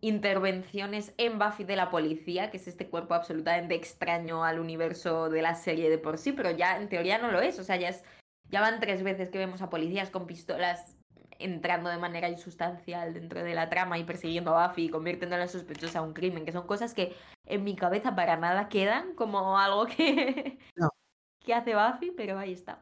intervenciones 0.08 1.14
en 1.18 1.40
Buffy 1.40 1.64
de 1.64 1.76
la 1.76 1.90
policía, 1.90 2.52
que 2.52 2.58
es 2.58 2.68
este 2.68 2.88
cuerpo 2.88 3.16
absolutamente 3.16 3.74
extraño 3.74 4.44
al 4.44 4.60
universo 4.60 5.30
de 5.30 5.42
la 5.42 5.56
serie 5.56 5.90
de 5.90 5.98
por 5.98 6.20
sí, 6.20 6.32
pero 6.32 6.52
ya 6.52 6.78
en 6.78 6.90
teoría 6.90 7.18
no 7.18 7.32
lo 7.32 7.42
es. 7.42 7.58
O 7.58 7.64
sea, 7.64 7.76
ya, 7.78 7.90
es, 7.90 8.04
ya 8.50 8.62
van 8.62 8.80
tres 8.80 9.02
veces 9.02 9.30
que 9.30 9.40
vemos 9.40 9.64
a 9.64 9.70
policías 9.72 10.12
con 10.12 10.28
pistolas 10.28 10.96
entrando 11.40 11.90
de 11.90 11.98
manera 11.98 12.30
insustancial 12.30 13.16
dentro 13.16 13.44
de 13.44 13.56
la 13.56 13.68
trama 13.68 13.98
y 13.98 14.04
persiguiendo 14.04 14.56
a 14.56 14.68
Buffy 14.68 14.86
y 14.86 14.90
convirtiéndola 14.90 15.48
sospechosa 15.48 16.00
a 16.00 16.04
un 16.04 16.14
crimen, 16.14 16.46
que 16.46 16.52
son 16.52 16.68
cosas 16.68 16.94
que 16.94 17.16
en 17.48 17.64
mi 17.64 17.76
cabeza 17.76 18.16
para 18.16 18.38
nada 18.38 18.70
quedan 18.70 19.16
como 19.16 19.58
algo 19.58 19.88
que, 19.88 20.60
No. 20.76 20.90
que 21.44 21.56
hace 21.56 21.74
Buffy, 21.74 22.12
pero 22.12 22.38
ahí 22.38 22.54
está. 22.54 22.80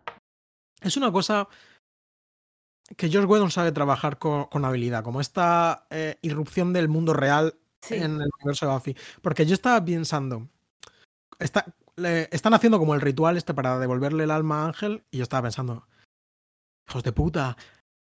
Es 0.82 0.98
una 0.98 1.10
cosa 1.10 1.48
que 2.98 3.10
George 3.10 3.28
Whedon 3.28 3.52
sabe 3.52 3.72
trabajar 3.72 4.18
con, 4.20 4.46
con 4.46 4.66
habilidad, 4.66 5.04
como 5.04 5.22
esta 5.22 5.86
eh, 5.90 6.18
irrupción 6.22 6.74
del 6.74 6.88
mundo 6.90 7.14
real 7.14 7.56
Sí. 7.82 7.96
en 7.96 8.22
el 8.22 8.30
universo 8.40 8.66
de 8.66 8.72
Buffy. 8.74 8.96
Porque 9.22 9.46
yo 9.46 9.54
estaba 9.54 9.84
pensando, 9.84 10.48
está- 11.40 11.66
le- 11.98 12.30
están 12.32 12.54
haciendo 12.54 12.80
como 12.80 12.96
el 12.96 13.02
ritual 13.02 13.36
este 13.36 13.54
para 13.54 13.78
devolverle 13.78 14.24
el 14.24 14.32
alma 14.32 14.64
a 14.64 14.68
Ángel, 14.68 15.04
y 15.12 15.18
yo 15.18 15.24
estaba 15.24 15.44
pensando, 15.44 15.86
hijos 16.88 17.04
de 17.04 17.12
puta, 17.12 17.58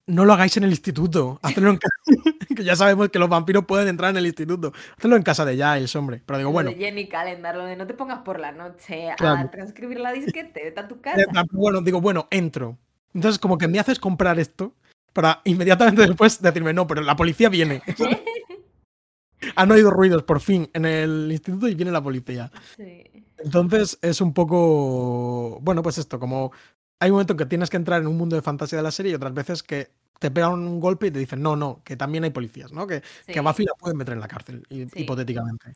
no 0.07 0.23
lo 0.23 0.33
hagáis 0.33 0.55
en 0.57 0.65
el 0.65 0.69
instituto. 0.69 1.39
Hacedlo 1.41 1.71
en 1.71 1.77
casa. 1.77 1.95
que 2.55 2.63
ya 2.63 2.75
sabemos 2.75 3.09
que 3.09 3.17
los 3.17 3.27
vampiros 3.27 3.65
pueden 3.65 3.87
entrar 3.87 4.11
en 4.11 4.17
el 4.17 4.27
instituto. 4.27 4.71
Hacedlo 4.97 5.15
en 5.15 5.23
casa 5.23 5.43
de 5.45 5.55
Giles, 5.55 5.95
hombre. 5.95 6.21
Pero 6.23 6.37
digo, 6.37 6.51
Lo 6.51 6.53
bueno. 6.53 6.69
de 6.69 6.75
Jenny 6.77 7.07
Calendar, 7.09 7.55
lo 7.55 7.65
de 7.65 7.75
no 7.75 7.87
te 7.87 7.95
pongas 7.95 8.19
por 8.19 8.39
la 8.39 8.51
noche 8.51 9.09
a 9.09 9.49
transcribir 9.49 9.99
la 9.99 10.11
disquete, 10.11 10.73
a 10.77 10.87
tu 10.87 10.95
Eh, 10.95 10.99
casa. 11.01 11.43
Bueno, 11.51 11.81
digo, 11.81 11.99
bueno, 12.01 12.27
entro. 12.29 12.77
Entonces, 13.15 13.39
como 13.39 13.57
que 13.57 13.67
me 13.67 13.79
haces 13.79 13.97
comprar 13.97 14.37
esto 14.39 14.73
para 15.13 15.41
inmediatamente 15.45 16.01
después 16.07 16.39
decirme, 16.41 16.73
no, 16.73 16.85
pero 16.85 17.01
la 17.01 17.15
policía 17.15 17.49
viene. 17.49 17.81
Han 19.55 19.71
oído 19.71 19.91
ruidos 19.91 20.23
por 20.23 20.39
fin 20.39 20.69
en 20.73 20.85
el 20.85 21.29
instituto 21.31 21.67
y 21.67 21.75
viene 21.75 21.91
la 21.91 22.01
policía. 22.03 22.51
Sí. 22.75 23.03
Entonces 23.37 23.97
es 24.01 24.21
un 24.21 24.33
poco, 24.33 25.59
bueno, 25.61 25.83
pues 25.83 25.97
esto, 25.97 26.19
como 26.19 26.51
hay 26.99 27.09
un 27.11 27.15
momento 27.15 27.33
en 27.33 27.37
que 27.37 27.45
tienes 27.45 27.69
que 27.69 27.77
entrar 27.77 28.01
en 28.01 28.07
un 28.07 28.17
mundo 28.17 28.35
de 28.35 28.41
fantasía 28.41 28.77
de 28.77 28.83
la 28.83 28.91
serie 28.91 29.11
y 29.11 29.15
otras 29.15 29.33
veces 29.33 29.61
que 29.61 29.91
te 30.19 30.31
pegan 30.31 30.53
un 30.53 30.79
golpe 30.79 31.07
y 31.07 31.11
te 31.11 31.19
dicen, 31.19 31.41
no, 31.41 31.55
no, 31.55 31.81
que 31.83 31.95
también 31.97 32.23
hay 32.23 32.29
policías, 32.31 32.71
¿no? 32.71 32.87
Que, 32.87 33.01
que 33.27 33.39
a 33.39 33.41
Sí. 33.43 33.47
Buffy 33.47 33.65
la 33.65 33.73
pueden 33.77 33.97
meter 33.97 34.13
en 34.13 34.21
la 34.21 34.27
cárcel, 34.27 34.65
Sí. 34.69 34.87
hipotéticamente. 34.95 35.73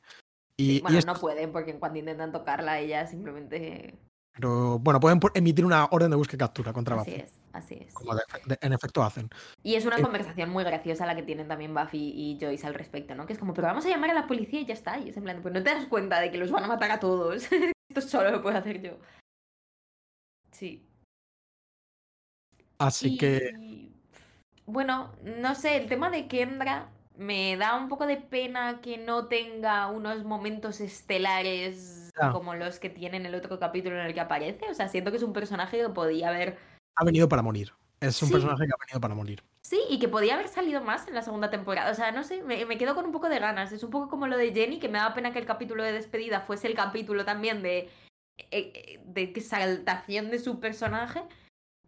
Y 0.58 0.82
Bueno, 0.82 0.98
esto- 0.98 1.14
no 1.14 1.20
pueden, 1.20 1.52
porque 1.52 1.76
cuando 1.78 2.00
intentan 2.00 2.32
tocarla, 2.32 2.80
ella 2.80 3.06
simplemente. 3.06 3.96
Pero 4.40 4.80
bueno, 4.80 5.00
pueden 5.00 5.20
emitir 5.34 5.66
una 5.66 5.86
orden 5.92 6.10
de 6.12 6.16
búsqueda 6.16 6.36
y 6.36 6.40
captura 6.40 6.72
contra 6.72 6.96
Así 7.02 7.12
Buffy, 7.12 7.22
es, 7.24 7.40
así 7.52 7.76
es. 7.82 7.94
como 7.94 8.16
de- 8.16 8.22
de- 8.46 8.58
en 8.62 8.72
efecto 8.74 9.04
hacen. 9.04 9.30
Y 9.64 9.76
es 9.76 9.86
una 9.86 9.98
Eh, 9.98 10.02
conversación 10.02 10.50
muy 10.50 10.64
graciosa 10.64 11.06
la 11.06 11.16
que 11.16 11.24
tienen 11.24 11.48
también 11.48 11.74
Buffy 11.74 11.98
y 12.16 12.38
Joyce 12.40 12.66
al 12.66 12.74
respecto, 12.74 13.16
¿no? 13.16 13.26
Que 13.26 13.34
es 13.34 13.40
como, 13.40 13.54
pero 13.54 13.68
vamos 13.68 13.86
a 13.86 13.90
llamar 13.90 14.12
a 14.12 14.14
la 14.14 14.28
policía 14.28 14.62
y 14.62 14.66
ya 14.66 14.74
está. 14.74 14.98
Y 15.00 15.10
es 15.10 15.18
en 15.18 15.24
plan, 15.24 15.42
pues 15.42 15.54
no 15.54 15.62
te 15.62 15.70
das 15.74 15.86
cuenta 15.88 16.20
de 16.22 16.32
que 16.32 16.38
los 16.38 16.52
van 16.52 16.64
a 16.64 16.68
matar 16.68 16.92
a 16.92 17.00
todos. 17.00 17.44
Esto 17.90 18.02
solo 18.02 18.32
lo 18.32 18.42
puedo 18.42 18.58
hacer 18.58 18.82
yo. 18.82 18.98
Sí. 20.52 20.86
Así 22.78 23.18
que, 23.18 23.90
Bueno, 24.66 25.12
no 25.24 25.56
sé, 25.56 25.78
el 25.78 25.88
tema 25.90 26.10
de 26.10 26.28
Kendra 26.28 26.90
me 27.20 27.58
da 27.58 27.76
un 27.76 27.90
poco 27.90 28.08
de 28.08 28.16
pena 28.18 28.80
que 28.82 28.98
no 28.98 29.28
tenga 29.28 29.88
unos 29.88 30.24
momentos 30.24 30.80
estelares 30.80 32.12
como 32.32 32.56
los 32.56 32.80
que 32.80 32.90
tiene 32.90 33.18
en 33.18 33.26
el 33.26 33.36
otro 33.36 33.60
capítulo 33.60 34.00
en 34.00 34.06
el 34.06 34.14
que 34.14 34.22
aparece. 34.22 34.70
O 34.70 34.74
sea, 34.74 34.88
siento 34.88 35.12
que 35.12 35.18
es 35.18 35.24
un 35.24 35.34
personaje 35.34 35.78
que 35.78 35.90
podía 35.90 36.30
haber... 36.30 36.58
ha 36.96 37.04
venido 37.04 37.28
para 37.30 37.42
morir. 37.42 37.74
Es 38.00 38.22
un 38.22 38.30
Sí. 38.30 38.34
personaje 38.34 38.66
que 38.66 38.72
ha 38.74 38.86
venido 38.86 39.02
para 39.02 39.16
morir. 39.16 39.44
Sí, 39.62 39.80
y 39.90 40.00
que 40.00 40.08
podía 40.08 40.36
haber 40.36 40.48
salido 40.48 40.82
más 40.82 41.08
en 41.10 41.14
la 41.14 41.22
segunda 41.22 41.50
temporada. 41.50 41.92
O 41.92 41.94
sea, 41.94 42.12
no 42.12 42.24
sé, 42.24 42.42
me, 42.44 42.66
me 42.66 42.78
quedo 42.78 42.96
con 42.96 43.06
un 43.06 43.12
poco 43.12 43.28
de 43.30 43.40
ganas. 43.40 43.72
Es 43.74 43.84
un 43.84 43.90
poco 43.92 44.08
como 44.08 44.26
lo 44.28 44.38
de 44.38 44.54
Jenny, 44.54 44.80
que 44.80 44.88
me 44.88 44.98
da 44.98 45.14
pena 45.14 45.34
que 45.34 45.40
el 45.40 45.46
capítulo 45.46 45.84
de 45.84 45.92
despedida 45.92 46.40
fuese 46.42 46.68
el 46.68 46.74
capítulo 46.74 47.26
también 47.26 47.62
de, 47.62 47.90
eh, 48.38 48.48
eh, 48.52 49.02
de 49.04 49.24
exaltación 49.24 50.32
de 50.32 50.40
su 50.40 50.60
personaje. 50.62 51.22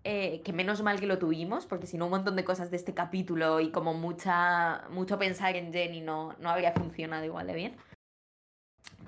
Eh, 0.03 0.41
que 0.43 0.53
menos 0.53 0.81
mal 0.81 0.99
que 0.99 1.07
lo 1.07 1.19
tuvimos, 1.19 1.65
porque 1.65 1.87
si 1.87 1.97
no 1.97 2.05
un 2.05 2.11
montón 2.11 2.35
de 2.35 2.43
cosas 2.43 2.71
de 2.71 2.77
este 2.77 2.93
capítulo 2.93 3.59
y 3.59 3.71
como 3.71 3.93
mucha 3.93 4.83
mucho 4.89 5.19
pensar 5.19 5.55
en 5.55 5.71
Jenny 5.71 6.01
no, 6.01 6.35
no 6.39 6.49
habría 6.49 6.71
funcionado 6.71 7.23
igual 7.25 7.47
de 7.47 7.53
bien. 7.53 7.77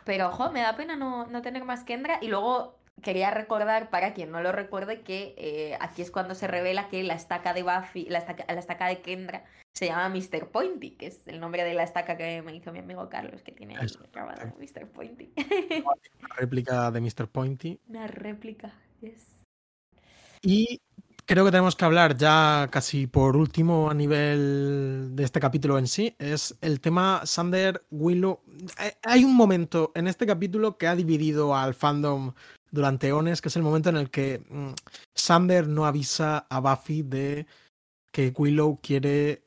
Pero, 0.06 0.28
ojo, 0.28 0.52
me 0.52 0.62
da 0.62 0.76
pena 0.76 0.96
no, 0.96 1.28
no 1.28 1.42
tener 1.42 1.64
más 1.64 1.84
Kendra. 1.84 2.20
Y 2.22 2.28
luego 2.28 2.78
quería 3.02 3.32
recordar, 3.32 3.90
para 3.90 4.14
quien 4.14 4.32
no 4.32 4.42
lo 4.42 4.52
recuerde, 4.52 5.02
que 5.02 5.34
eh, 5.38 5.78
aquí 5.80 6.02
es 6.02 6.12
cuando 6.12 6.36
se 6.36 6.48
revela 6.48 6.90
que 6.90 7.04
la 7.04 7.14
estaca 7.14 7.54
de 7.54 7.64
Buffy, 7.64 8.06
la 8.06 8.20
estaca, 8.20 8.46
la 8.48 8.60
estaca 8.60 8.88
de 8.88 9.02
Kendra, 9.02 9.46
se 9.74 9.88
llama 9.88 10.10
Mr. 10.10 10.50
Pointy, 10.52 10.92
que 10.92 11.08
es 11.08 11.28
el 11.28 11.40
nombre 11.40 11.64
de 11.64 11.74
la 11.74 11.84
estaca 11.84 12.18
que 12.18 12.42
me 12.42 12.56
hizo 12.56 12.72
mi 12.72 12.80
amigo 12.80 13.10
Carlos, 13.10 13.42
que 13.42 13.52
tiene 13.52 13.78
ahí 13.78 13.88
grabado 14.12 14.54
Mr. 14.60 14.88
Pointy. 14.88 15.34
Una 16.20 16.36
réplica 16.36 16.92
de 16.92 17.02
Mr. 17.02 17.28
Pointy. 17.28 17.80
Una 17.88 18.08
réplica, 18.08 18.74
yes. 19.02 19.43
Y 20.44 20.82
creo 21.26 21.46
que 21.46 21.52
tenemos 21.52 21.76
que 21.76 21.86
hablar 21.86 22.18
ya 22.18 22.68
casi 22.72 23.08
por 23.08 23.36
último 23.38 23.90
a 23.90 23.94
nivel 23.94 25.12
de 25.14 25.24
este 25.24 25.40
capítulo 25.40 25.78
en 25.78 25.88
sí, 25.88 26.16
es 26.20 26.56
el 26.62 26.82
tema 26.82 27.22
Sander, 27.26 27.86
Willow. 27.92 28.42
Hay- 28.78 28.92
Hay 29.04 29.24
un 29.26 29.36
momento 29.36 29.92
en 29.96 30.08
este 30.08 30.26
capítulo 30.28 30.78
que 30.78 30.88
ha 30.88 30.96
dividido 30.96 31.56
al 31.56 31.74
fandom 31.74 32.34
durante 32.72 33.08
eones, 33.08 33.42
que 33.42 33.48
es 33.50 33.56
el 33.56 33.64
momento 33.64 33.90
en 33.90 33.98
el 33.98 34.10
que 34.10 34.44
mm, 34.50 34.74
Sander 35.16 35.68
no 35.68 35.86
avisa 35.86 36.46
a 36.50 36.60
Buffy 36.60 37.04
de 37.04 37.48
que 38.12 38.34
Willow 38.36 38.80
quiere 38.82 39.44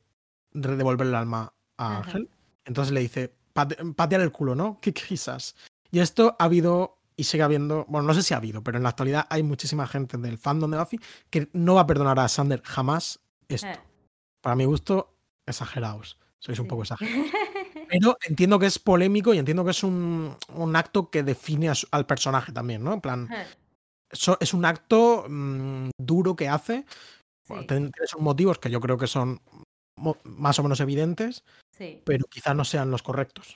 re- 0.53 0.77
devolver 0.77 1.07
el 1.09 1.15
alma 1.15 1.53
a. 1.77 1.99
Ángel. 1.99 2.29
Entonces 2.65 2.93
le 2.93 3.01
dice, 3.01 3.33
"Pate- 3.53 3.77
patear 3.95 4.23
el 4.23 4.33
culo, 4.33 4.55
¿no? 4.55 4.79
¿Qué 4.81 4.93
quizás? 4.93 5.55
Y 5.93 6.01
esto 6.01 6.35
ha 6.39 6.45
habido 6.45 6.96
y 7.17 7.25
sigue 7.25 7.43
habiendo, 7.43 7.85
bueno, 7.89 8.07
no 8.07 8.15
sé 8.15 8.23
si 8.23 8.35
ha 8.35 8.39
habido, 8.39 8.63
pero 8.63 8.77
en 8.77 8.83
la 8.83 8.91
actualidad 8.91 9.27
hay 9.31 9.43
muchísima 9.43 9.87
gente 9.87 10.19
del 10.19 10.39
fandom 10.39 10.71
de 10.71 10.79
Buffy 10.79 11.01
que 11.31 11.49
no 11.53 11.75
va 11.75 11.83
a 11.83 11.87
perdonar 11.87 12.19
a 12.21 12.29
Sander 12.29 12.63
jamás 12.63 13.21
esto. 13.49 13.67
Eh, 13.69 13.79
Para 14.43 14.57
mi 14.57 14.65
gusto, 14.65 15.15
exageraos. 15.47 16.19
Sois 16.39 16.59
un 16.59 16.67
sí. 16.67 16.69
poco 16.69 16.83
exagerados. 16.83 17.27
Pero 17.89 18.17
entiendo 18.27 18.59
que 18.59 18.67
es 18.67 18.79
polémico 18.79 19.33
y 19.33 19.39
entiendo 19.39 19.65
que 19.65 19.71
es 19.71 19.83
un, 19.83 20.37
un 20.55 20.77
acto 20.77 21.09
que 21.11 21.23
define 21.23 21.75
su- 21.75 21.87
al 21.91 22.05
personaje 22.07 22.53
también, 22.53 22.83
¿no? 22.85 22.93
En 22.93 23.01
plan, 23.01 23.29
Eh, 23.33 23.47
so- 24.13 24.37
es 24.41 24.53
un 24.55 24.65
acto 24.65 25.25
mm, 25.29 25.91
duro 25.99 26.37
que 26.37 26.49
hace. 26.49 26.85
Bueno, 27.49 27.63
sí, 27.63 27.69
ten- 27.69 27.93
tiene 27.93 28.07
sus 28.09 28.21
motivos 28.21 28.59
que 28.59 28.71
yo 28.71 28.81
creo 28.81 28.99
que 28.99 29.07
son 29.07 29.41
más 30.25 30.59
o 30.59 30.63
menos 30.63 30.81
evidentes, 30.81 31.43
sí. 31.73 32.03
pero 32.05 32.27
quizás 32.29 32.55
no 32.55 32.65
sean 32.65 32.91
los 32.91 33.03
correctos. 33.03 33.55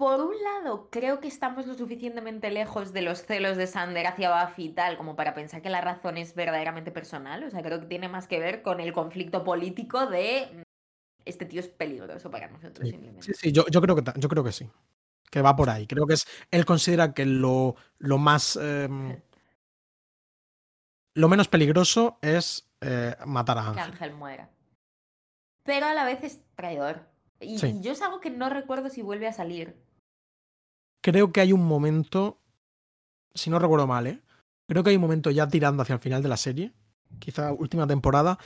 Por 0.00 0.18
un 0.22 0.32
lado, 0.42 0.88
creo 0.90 1.20
que 1.20 1.28
estamos 1.28 1.66
lo 1.66 1.74
suficientemente 1.74 2.50
lejos 2.50 2.94
de 2.94 3.02
los 3.02 3.22
celos 3.26 3.58
de 3.58 3.66
Sander 3.66 4.06
hacia 4.06 4.46
Buffy 4.46 4.64
y 4.64 4.68
tal, 4.70 4.96
como 4.96 5.14
para 5.14 5.34
pensar 5.34 5.60
que 5.60 5.68
la 5.68 5.82
razón 5.82 6.16
es 6.16 6.34
verdaderamente 6.34 6.90
personal. 6.90 7.44
O 7.44 7.50
sea, 7.50 7.62
creo 7.62 7.80
que 7.80 7.86
tiene 7.86 8.08
más 8.08 8.26
que 8.26 8.40
ver 8.40 8.62
con 8.62 8.80
el 8.80 8.94
conflicto 8.94 9.44
político 9.44 10.06
de 10.06 10.48
mm, 10.54 10.62
este 11.26 11.44
tío 11.44 11.60
es 11.60 11.68
peligroso 11.68 12.30
para 12.30 12.48
nosotros, 12.48 12.86
Sí, 12.88 12.92
simplemente. 12.92 13.22
sí, 13.26 13.32
sí, 13.34 13.52
yo, 13.52 13.66
yo 13.70 13.82
creo 13.82 13.94
que, 13.94 14.02
yo 14.16 14.28
creo 14.30 14.42
que 14.42 14.52
sí. 14.52 14.70
Que 15.30 15.42
va 15.42 15.54
por 15.54 15.68
ahí. 15.68 15.86
Creo 15.86 16.06
que 16.06 16.14
es. 16.14 16.26
Él 16.50 16.64
considera 16.64 17.12
que 17.12 17.26
lo, 17.26 17.76
lo 17.98 18.16
más. 18.16 18.56
em, 18.56 19.20
lo 21.14 21.28
menos 21.28 21.46
peligroso 21.48 22.18
es 22.22 22.70
eh, 22.80 23.14
matar 23.26 23.58
a 23.58 23.62
Que 23.62 23.68
Ángel. 23.68 23.84
Ángel 23.92 24.14
muera. 24.14 24.48
Pero 25.62 25.86
a 25.86 25.92
la 25.94 26.04
vez 26.04 26.24
es 26.24 26.40
traidor. 26.54 27.06
Y, 27.38 27.58
Sí. 27.58 27.66
y 27.78 27.80
yo 27.82 27.92
es 27.92 28.00
algo 28.02 28.20
que 28.20 28.30
no 28.30 28.48
recuerdo 28.48 28.88
si 28.88 29.02
vuelve 29.02 29.28
a 29.28 29.32
salir. 29.32 29.76
Creo 31.02 31.32
que 31.32 31.40
hay 31.40 31.52
un 31.52 31.64
momento. 31.66 32.38
Si 33.34 33.48
no 33.50 33.58
recuerdo 33.58 33.86
mal, 33.86 34.06
¿eh? 34.06 34.20
Creo 34.68 34.82
que 34.82 34.90
hay 34.90 34.96
un 34.96 35.02
momento 35.02 35.30
ya 35.30 35.48
tirando 35.48 35.82
hacia 35.82 35.94
el 35.94 36.00
final 36.00 36.22
de 36.22 36.28
la 36.28 36.36
serie, 36.36 36.72
quizá 37.18 37.52
última 37.52 37.86
temporada, 37.86 38.38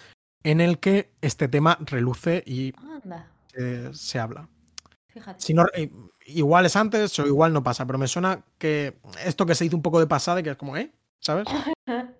en 0.42 0.61
el 0.61 0.78
que 0.78 1.11
este 1.20 1.48
tema 1.48 1.78
reluce 1.80 2.42
y 2.46 2.72
eh, 3.59 3.90
se 3.92 4.18
habla. 4.18 4.48
fíjate. 5.09 5.40
Si 5.40 5.55
no, 5.55 5.64
eh, 5.74 5.90
igual 6.26 6.66
es 6.66 6.76
antes 6.76 7.18
o 7.18 7.26
igual 7.26 7.52
no 7.52 7.62
pasa, 7.62 7.86
pero 7.86 7.98
me 7.98 8.09
suena 8.09 8.42
que 8.59 8.98
esto 9.24 9.46
que 9.46 9.55
se 9.55 9.64
hizo 9.66 9.76
un 9.76 9.82
poco 9.82 10.00
de 10.00 10.07
pasada 10.07 10.40
y 10.40 10.42
que 10.42 10.50
es 10.50 10.57
como, 10.57 10.76
¿eh? 10.76 10.92
¿Sabes? 11.20 11.46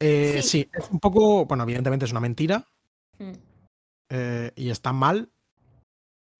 Eh, 0.00 0.42
Sí. 0.42 0.48
sí. 0.62 0.70
es 0.72 0.88
un 0.90 1.00
poco, 1.00 1.44
bueno, 1.46 1.64
evidentemente 1.64 2.04
es 2.04 2.12
una 2.12 2.20
mentira 2.20 2.64
Mm, 3.18 3.32
eh, 4.10 4.52
y 4.54 4.70
está 4.70 4.92
mal, 4.92 5.28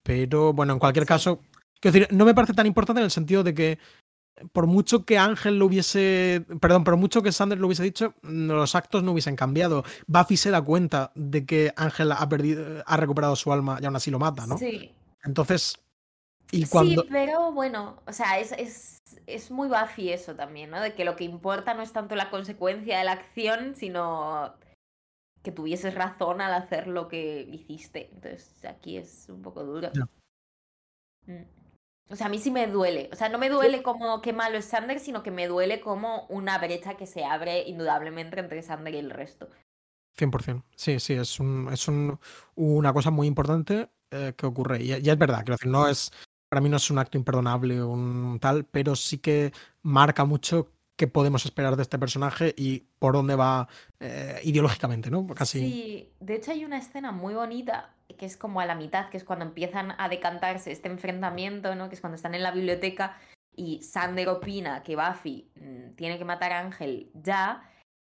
pero 0.01 0.53
bueno, 0.53 0.71
en 0.71 0.79
cualquier 0.79 1.03
Sí. 1.03 1.07
caso, 1.09 1.41
quiero 1.79 1.93
decir, 1.93 2.07
no 2.15 2.25
me 2.25 2.33
parece 2.33 2.53
tan 2.53 2.65
importante 2.65 2.99
en 2.99 3.05
el 3.05 3.11
sentido 3.11 3.43
de 3.43 3.53
que 3.53 3.79
por 4.51 4.67
mucho 4.67 5.05
que 5.05 5.17
Ángel 5.17 5.59
lo 5.59 5.65
hubiese, 5.65 6.45
perdón, 6.61 6.83
por 6.83 6.97
mucho 6.97 7.21
que 7.21 7.31
Sander 7.31 7.59
lo 7.59 7.67
hubiese 7.67 7.83
dicho, 7.83 8.13
los 8.21 8.75
actos 8.75 9.03
no 9.03 9.11
hubiesen 9.11 9.35
cambiado. 9.35 9.83
Buffy 10.07 10.37
se 10.37 10.51
da 10.51 10.61
cuenta 10.61 11.11
de 11.15 11.45
que 11.45 11.73
Ángel 11.75 12.11
ha 12.11 12.29
perdido, 12.29 12.83
ha 12.85 12.97
recuperado 12.97 13.35
su 13.35 13.51
alma 13.51 13.79
y 13.81 13.85
aún 13.85 13.95
así 13.95 14.11
lo 14.11 14.19
mata, 14.19 14.45
¿no? 14.47 14.57
Sí. 14.57 14.93
Entonces, 15.23 15.77
y 16.51 16.65
cuando, 16.65 17.03
Sí, 17.03 17.07
pero 17.11 17.51
bueno, 17.51 18.01
o 18.07 18.13
sea, 18.13 18.39
es, 18.39 18.53
es, 18.53 18.97
es 19.27 19.51
muy 19.51 19.67
Buffy 19.67 20.11
eso 20.11 20.35
también, 20.35 20.69
¿no? 20.69 20.81
De 20.81 20.93
que 20.95 21.05
lo 21.05 21.15
que 21.15 21.23
importa 21.23 21.73
no 21.73 21.81
es 21.81 21.91
tanto 21.91 22.15
la 22.15 22.29
consecuencia 22.29 22.97
de 22.97 23.03
la 23.03 23.11
acción, 23.13 23.75
sino 23.75 24.55
que 25.43 25.51
tuvieses 25.51 25.95
razón 25.95 26.41
al 26.41 26.53
hacer 26.53 26.87
lo 26.87 27.07
que 27.07 27.41
hiciste. 27.41 28.09
Entonces, 28.13 28.65
aquí 28.65 28.97
es 28.97 29.27
un 29.29 29.41
poco 29.41 29.63
duro. 29.63 29.91
Mm. 31.25 31.58
O 32.09 32.15
sea, 32.15 32.27
a 32.27 32.29
mí 32.29 32.39
sí 32.39 32.51
me 32.51 32.67
duele. 32.67 33.09
O 33.13 33.15
sea, 33.15 33.29
no 33.29 33.37
me 33.37 33.49
duele 33.49 33.83
como 33.83 34.21
que 34.21 34.33
malo 34.33 34.57
es 34.57 34.65
Sander, 34.65 34.99
sino 34.99 35.23
que 35.23 35.31
me 35.31 35.47
duele 35.47 35.79
como 35.81 36.25
una 36.29 36.57
brecha 36.57 36.95
que 36.97 37.05
se 37.07 37.23
abre 37.25 37.63
indudablemente 37.67 38.39
entre 38.39 38.61
Sander 38.63 38.95
y 38.95 38.97
el 38.99 39.11
resto. 39.11 39.49
100%. 40.17 40.65
Sí, 40.75 40.99
sí, 40.99 41.13
es, 41.13 41.39
un, 41.39 41.69
es 41.71 41.87
un- 41.87 42.19
una 42.55 42.93
cosa 42.93 43.11
muy 43.11 43.27
importante 43.27 43.89
eh, 44.11 44.33
que 44.37 44.45
ocurre. 44.45 44.81
Y, 44.83 44.93
y 44.93 45.09
es 45.09 45.17
verdad, 45.17 45.43
decir, 45.45 45.67
no 45.69 45.87
es, 45.87 46.11
para 46.49 46.61
mí 46.61 46.69
no 46.69 46.77
es 46.77 46.89
un 46.91 46.97
acto 46.99 47.17
imperdonable 47.17 47.81
o 47.81 47.89
un 47.89 48.39
tal, 48.39 48.65
pero 48.65 48.95
sí 48.95 49.19
que 49.19 49.53
marca 49.83 50.25
mucho 50.25 50.71
qué 50.95 51.07
podemos 51.07 51.45
esperar 51.45 51.75
de 51.77 51.83
este 51.83 51.97
personaje 51.99 52.53
y 52.57 52.81
por 52.99 53.13
dónde 53.13 53.35
va 53.35 53.67
eh, 53.99 54.41
ideológicamente, 54.43 55.09
¿no? 55.09 55.25
Casi. 55.27 55.79
Sí, 55.81 56.15
de 56.19 56.35
hecho 56.35 56.51
hay 56.51 56.65
una 56.65 56.77
escena 56.77 57.11
muy 57.11 57.33
bonita 57.33 57.95
que 58.19 58.27
es 58.27 58.37
como 58.37 58.61
a 58.61 58.67
la 58.67 58.75
mitad, 58.75 59.09
que 59.09 59.17
es 59.17 59.23
cuando 59.23 59.45
empiezan 59.45 59.95
a 59.97 60.09
decantarse 60.09 60.71
este 60.71 60.89
enfrentamiento, 60.89 61.73
¿no? 61.73 61.89
Que 61.89 61.95
es 61.95 62.01
cuando 62.01 62.17
están 62.17 62.35
en 62.35 62.43
la 62.43 62.51
biblioteca 62.51 63.17
y 63.55 63.81
Sander 63.81 64.29
opina 64.29 64.83
que 64.83 64.95
Buffy 64.95 65.51
mm, 65.55 65.95
tiene 65.95 66.19
que 66.19 66.25
matar 66.25 66.51
a 66.51 66.59
Ángel 66.59 67.09
ya 67.15 67.63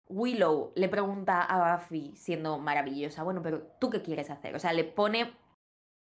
Willow 0.07 0.73
le 0.75 0.89
pregunta 0.89 1.41
a 1.41 1.75
Buffy, 1.75 2.15
siendo 2.15 2.59
maravillosa, 2.59 3.23
bueno, 3.23 3.41
pero 3.41 3.63
¿tú 3.79 3.89
qué 3.89 4.01
quieres 4.01 4.29
hacer? 4.29 4.55
O 4.55 4.59
sea, 4.59 4.73
le 4.73 4.83
pone, 4.83 5.33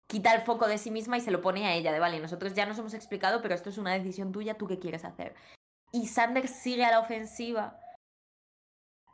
quita 0.09 0.35
el 0.35 0.41
foco 0.43 0.67
de 0.67 0.79
sí 0.79 0.91
misma 0.91 1.17
y 1.17 1.21
se 1.21 1.31
lo 1.31 1.41
pone 1.41 1.67
a 1.67 1.75
ella, 1.75 1.93
de 1.93 2.01
vale, 2.01 2.19
nosotros 2.21 2.55
ya 2.55 2.67
nos 2.67 2.79
hemos 2.79 2.95
explicado, 2.95 3.41
pero 3.43 3.55
esto 3.55 3.69
es 3.71 3.79
una 3.79 3.93
decisión 3.93 4.33
tuya, 4.33 4.55
¿tú 4.55 4.67
qué 4.67 4.79
quieres 4.79 5.05
hacer? 5.05 5.35
Y 5.93 6.07
Sander 6.07 6.49
sigue 6.49 6.85
a 6.85 6.91
la 6.91 7.01
ofensiva. 7.01 7.79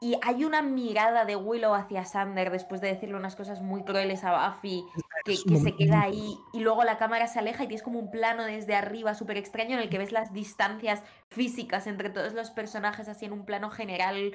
Y 0.01 0.16
hay 0.23 0.44
una 0.44 0.62
mirada 0.62 1.24
de 1.24 1.36
Willow 1.36 1.74
hacia 1.74 2.05
Sander 2.05 2.51
después 2.51 2.81
de 2.81 2.89
decirle 2.89 3.16
unas 3.16 3.35
cosas 3.35 3.62
muy 3.62 3.82
crueles 3.82 4.24
a 4.24 4.51
Buffy, 4.51 4.85
que, 5.24 5.36
se 5.36 5.74
queda 5.74 6.02
ahí 6.02 6.36
y 6.52 6.60
luego 6.60 6.85
la 6.85 6.98
cámara 6.98 7.27
se 7.27 7.39
aleja 7.39 7.64
y 7.64 7.68
tienes 7.68 7.82
como 7.82 7.98
un 7.98 8.10
plano 8.10 8.44
desde 8.44 8.74
arriba 8.74 9.14
súper 9.14 9.39
extraño 9.39 9.74
en 9.77 9.82
el 9.82 9.89
que 9.89 9.98
ves 9.98 10.12
las 10.12 10.32
distancias 10.32 11.02
físicas 11.31 11.86
entre 11.86 12.10
todos 12.10 12.35
los 12.35 12.51
personajes 12.51 13.09
así 13.09 13.24
en 13.24 13.32
un 13.32 13.44
plano 13.44 13.70
general 13.70 14.35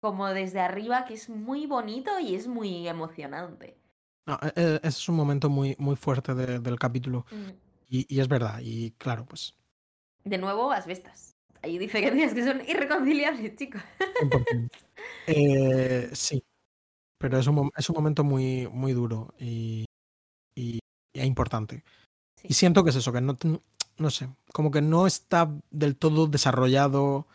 como 0.00 0.28
desde 0.28 0.60
arriba, 0.60 1.04
que 1.04 1.14
es 1.14 1.28
muy 1.28 1.66
bonito 1.66 2.18
y 2.18 2.34
es 2.34 2.48
muy 2.48 2.88
emocionante. 2.88 3.76
No, 4.26 4.38
e- 4.42 4.52
e- 4.56 4.76
ese 4.76 4.88
es 4.88 5.08
un 5.08 5.16
momento 5.16 5.48
muy, 5.48 5.76
muy 5.78 5.94
fuerte 5.94 6.34
de- 6.34 6.58
del 6.58 6.78
capítulo. 6.78 7.24
Mm. 7.30 7.50
Y, 7.88 8.06
y 8.16 8.20
es 8.20 8.26
verdad. 8.28 8.58
Y 8.62 8.92
claro, 8.92 9.26
pues. 9.26 9.54
De 10.24 10.38
nuevo, 10.38 10.72
asbestas. 10.72 11.31
Hay 11.62 11.78
diferencias 11.78 12.34
que 12.34 12.44
son 12.44 12.60
irreconciliables, 12.68 13.54
chicos. 13.56 13.80
100%. 14.20 14.70
Eh, 15.28 16.10
sí. 16.12 16.42
Pero 17.18 17.38
es 17.38 17.46
un, 17.46 17.70
es 17.76 17.88
un 17.88 17.94
momento 17.94 18.24
muy, 18.24 18.68
muy 18.72 18.92
duro 18.92 19.32
y, 19.38 19.84
y- 20.56 20.80
y 21.14 21.20
importante. 21.22 21.84
Sí. 22.40 22.48
Y 22.50 22.54
siento 22.54 22.82
que 22.82 22.90
es 22.90 22.96
eso, 22.96 23.12
que 23.12 23.20
no, 23.20 23.36
no 23.98 24.10
sé, 24.10 24.28
como 24.52 24.70
que 24.72 24.82
no 24.82 25.06
está 25.06 25.48
del 25.70 25.96
todo 25.96 26.26
desarrollado. 26.26 27.26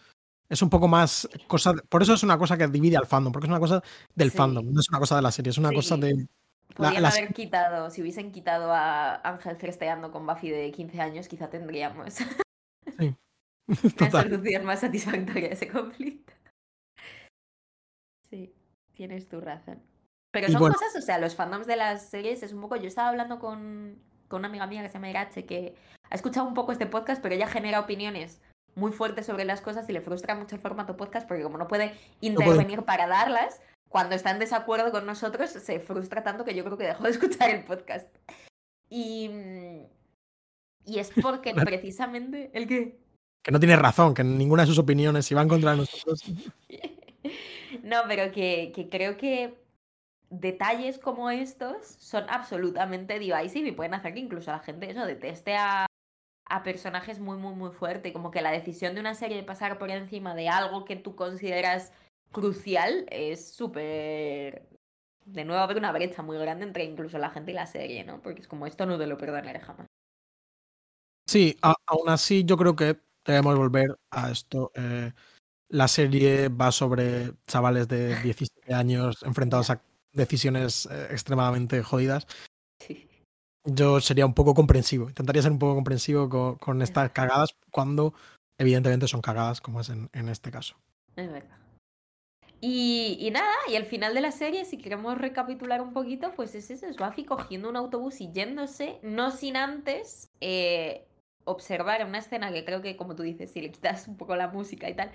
Es 0.49 0.61
un 0.61 0.69
poco 0.69 0.87
más 0.89 1.29
cosa. 1.47 1.73
por 1.89 2.01
eso 2.03 2.13
es 2.13 2.23
una 2.23 2.37
cosa 2.37 2.57
que 2.57 2.67
divide 2.67 2.97
al 2.97 3.05
fandom, 3.07 3.31
porque 3.31 3.45
es 3.47 3.49
una 3.51 3.59
cosa 3.59 3.81
del 4.15 4.31
Sí. 4.31 4.37
fandom, 4.37 4.65
no 4.73 4.79
es 4.81 4.89
una 4.89 4.99
cosa 4.99 5.15
de 5.15 5.21
la 5.21 5.31
serie, 5.31 5.51
es 5.51 5.57
una 5.57 5.71
cosa 5.71 5.95
Sí. 5.95 6.01
de. 6.01 6.27
Podrían 6.75 7.01
la 7.01 7.09
haber 7.09 7.33
quitado, 7.33 7.89
si 7.89 8.01
hubiesen 8.01 8.31
quitado 8.33 8.71
a 8.73 9.15
Ángel 9.27 9.55
fresteando 9.55 10.11
con 10.11 10.27
Buffy 10.27 10.49
de 10.49 10.69
15 10.71 10.99
años, 10.99 11.27
quizá 11.29 11.49
tendríamos 11.49 12.15
una 12.99 13.17
Total. 13.97 14.29
solución 14.29 14.65
más 14.65 14.79
satisfactoria 14.81 15.49
a 15.49 15.53
ese 15.53 15.67
conflicto. 15.67 16.33
Sí, 18.29 18.53
tienes 18.93 19.27
tu 19.27 19.41
razón. 19.41 19.81
Pero 20.31 20.47
son 20.47 20.59
bueno. 20.59 20.75
cosas, 20.75 20.95
o 20.95 21.01
sea, 21.01 21.17
los 21.19 21.35
fandoms 21.35 21.67
de 21.67 21.75
las 21.75 22.09
series 22.09 22.43
es 22.43 22.53
un 22.53 22.61
poco. 22.61 22.75
Yo 22.75 22.87
estaba 22.87 23.09
hablando 23.09 23.39
con, 23.39 24.01
con 24.27 24.39
una 24.39 24.49
amiga 24.49 24.67
mía 24.67 24.83
que 24.83 24.89
se 24.89 24.95
llama 24.95 25.09
Irache, 25.09 25.45
que 25.45 25.75
ha 26.09 26.15
escuchado 26.15 26.47
un 26.47 26.53
poco 26.53 26.71
este 26.71 26.85
podcast, 26.85 27.21
pero 27.21 27.35
ella 27.35 27.47
genera 27.47 27.79
opiniones 27.79 28.41
muy 28.75 28.91
fuertes 28.91 29.25
sobre 29.25 29.43
las 29.43 29.61
cosas 29.61 29.89
y 29.89 29.93
le 29.93 30.01
frustra 30.01 30.35
mucho 30.35 30.55
el 30.55 30.61
formato 30.61 30.95
podcast 30.95 31.27
porque 31.27 31.41
como 31.41 31.57
no 31.57 31.67
puede 31.67 31.93
intervenir 32.21 32.83
para 32.83 33.07
darlas, 33.07 33.59
cuando 33.89 34.15
está 34.15 34.31
en 34.31 34.39
desacuerdo 34.39 34.91
con 34.91 35.05
nosotros 35.05 35.49
se 35.49 35.79
frustra 35.79 36.23
tanto 36.23 36.45
que 36.45 36.53
yo 36.53 36.63
creo 36.63 36.77
que 36.77 36.85
dejó 36.85 37.03
de 37.03 37.09
escuchar 37.17 37.49
el 37.49 37.63
podcast. 37.63 38.07
Y, 38.89 39.31
y 40.85 40.99
es 40.99 41.11
porque 41.21 41.53
precisamente 41.53 42.51
el 42.53 42.67
que... 42.67 42.99
Que 43.47 43.53
no 43.53 43.61
tiene 43.61 43.77
razón, 43.77 44.13
que 44.13 44.25
ninguna 44.25 44.63
de 44.63 44.67
sus 44.67 44.77
opiniones 44.77 45.31
iba 45.31 45.41
en 45.41 45.47
contra 45.47 45.71
de 45.71 45.77
nosotros. 45.77 46.21
No, 47.83 48.01
pero 48.07 48.33
que, 48.33 48.73
que 48.75 48.89
creo 48.89 49.15
que 49.15 49.57
detalles 50.29 50.97
como 50.97 51.29
estos 51.29 51.85
son 51.85 52.25
absolutamente 52.29 53.19
divisive 53.19 53.69
y 53.69 53.71
pueden 53.71 53.93
hacer 53.93 54.13
que 54.13 54.19
incluso 54.19 54.51
la 54.51 54.59
gente 54.59 54.89
eso 54.89 55.05
deteste 55.05 55.55
a, 55.55 55.85
a 56.49 56.63
personajes 56.63 57.19
muy, 57.19 57.37
muy, 57.37 57.55
muy 57.55 57.71
fuerte. 57.71 58.11
Como 58.11 58.31
que 58.31 58.41
la 58.41 58.51
decisión 58.51 58.93
de 58.95 58.99
una 58.99 59.15
serie 59.15 59.37
de 59.37 59.43
pasar 59.43 59.77
por 59.77 59.89
encima 59.91 60.35
de 60.35 60.49
algo 60.49 60.83
que 60.83 60.97
tú 60.97 61.15
consideras 61.15 61.93
crucial 62.33 63.05
es 63.09 63.53
súper... 63.53 64.67
De 65.25 65.45
nuevo, 65.45 65.61
haber 65.61 65.77
una 65.77 65.93
brecha 65.93 66.21
muy 66.21 66.37
grande 66.37 66.65
entre 66.65 66.83
incluso 66.83 67.17
la 67.17 67.29
gente 67.29 67.51
y 67.51 67.55
la 67.55 67.67
serie, 67.67 68.03
¿no? 68.03 68.21
Porque 68.21 68.41
es 68.41 68.47
como 68.49 68.67
esto 68.67 68.85
no 68.85 68.97
te 68.97 69.07
lo 69.07 69.17
perdonaré 69.17 69.61
jamás. 69.61 69.87
Sí, 71.29 71.57
a- 71.61 71.75
aún 71.85 72.09
así 72.09 72.43
yo 72.43 72.57
creo 72.57 72.75
que 72.75 73.06
debemos 73.31 73.57
volver 73.57 73.97
a 74.11 74.31
esto. 74.31 74.71
eh, 74.75 75.11
la 75.69 75.87
serie 75.87 76.49
va 76.49 76.71
sobre 76.71 77.33
chavales 77.45 77.87
de 77.87 78.15
17 78.23 78.73
años 78.73 79.23
enfrentados 79.23 79.69
a 79.69 79.81
decisiones 80.13 80.87
eh, 80.91 81.07
extremadamente 81.11 81.83
jodidas. 81.83 82.25
Sí. 82.79 83.07
Yo 83.65 83.99
sería 83.99 84.25
un 84.25 84.33
poco 84.33 84.53
comprensivo, 84.53 85.09
intentaría 85.09 85.41
ser 85.41 85.51
un 85.51 85.59
poco 85.59 85.75
comprensivo 85.75 86.29
con, 86.29 86.55
con 86.55 86.81
estas 86.81 87.11
cagadas 87.11 87.49
cuando 87.69 88.13
evidentemente 88.57 89.07
son 89.07 89.21
cagadas, 89.21 89.61
como 89.61 89.81
es 89.81 89.89
en, 89.89 90.09
en 90.13 90.29
este 90.29 90.51
caso. 90.51 90.75
Es 91.15 91.31
verdad. 91.31 91.57
Y, 92.59 93.17
y 93.19 93.29
nada, 93.29 93.53
y 93.69 93.75
al 93.75 93.85
final 93.85 94.15
de 94.15 94.21
la 94.21 94.31
serie, 94.31 94.65
si 94.65 94.77
queremos 94.77 95.17
recapitular 95.17 95.81
un 95.81 95.93
poquito, 95.93 96.33
pues 96.35 96.55
es 96.55 96.71
eso, 96.71 96.87
es 96.87 96.97
Buffy 96.97 97.23
cogiendo 97.23 97.69
un 97.69 97.75
autobús 97.75 98.19
y 98.19 98.31
yéndose, 98.31 98.99
no 99.03 99.29
sin 99.29 99.57
antes 99.57 100.31
eh, 100.41 101.06
observar 101.47 102.05
una 102.05 102.19
escena 102.19 102.51
que 102.51 102.65
creo 102.65 102.81
que, 102.81 102.95
como 102.97 103.15
tú 103.15 103.23
dices, 103.23 103.51
si 103.51 103.61
le 103.61 103.71
quitas 103.71 104.07
un 104.07 104.17
poco 104.17 104.35
la 104.35 104.47
música 104.47 104.89
y 104.89 104.95
tal, 104.95 105.11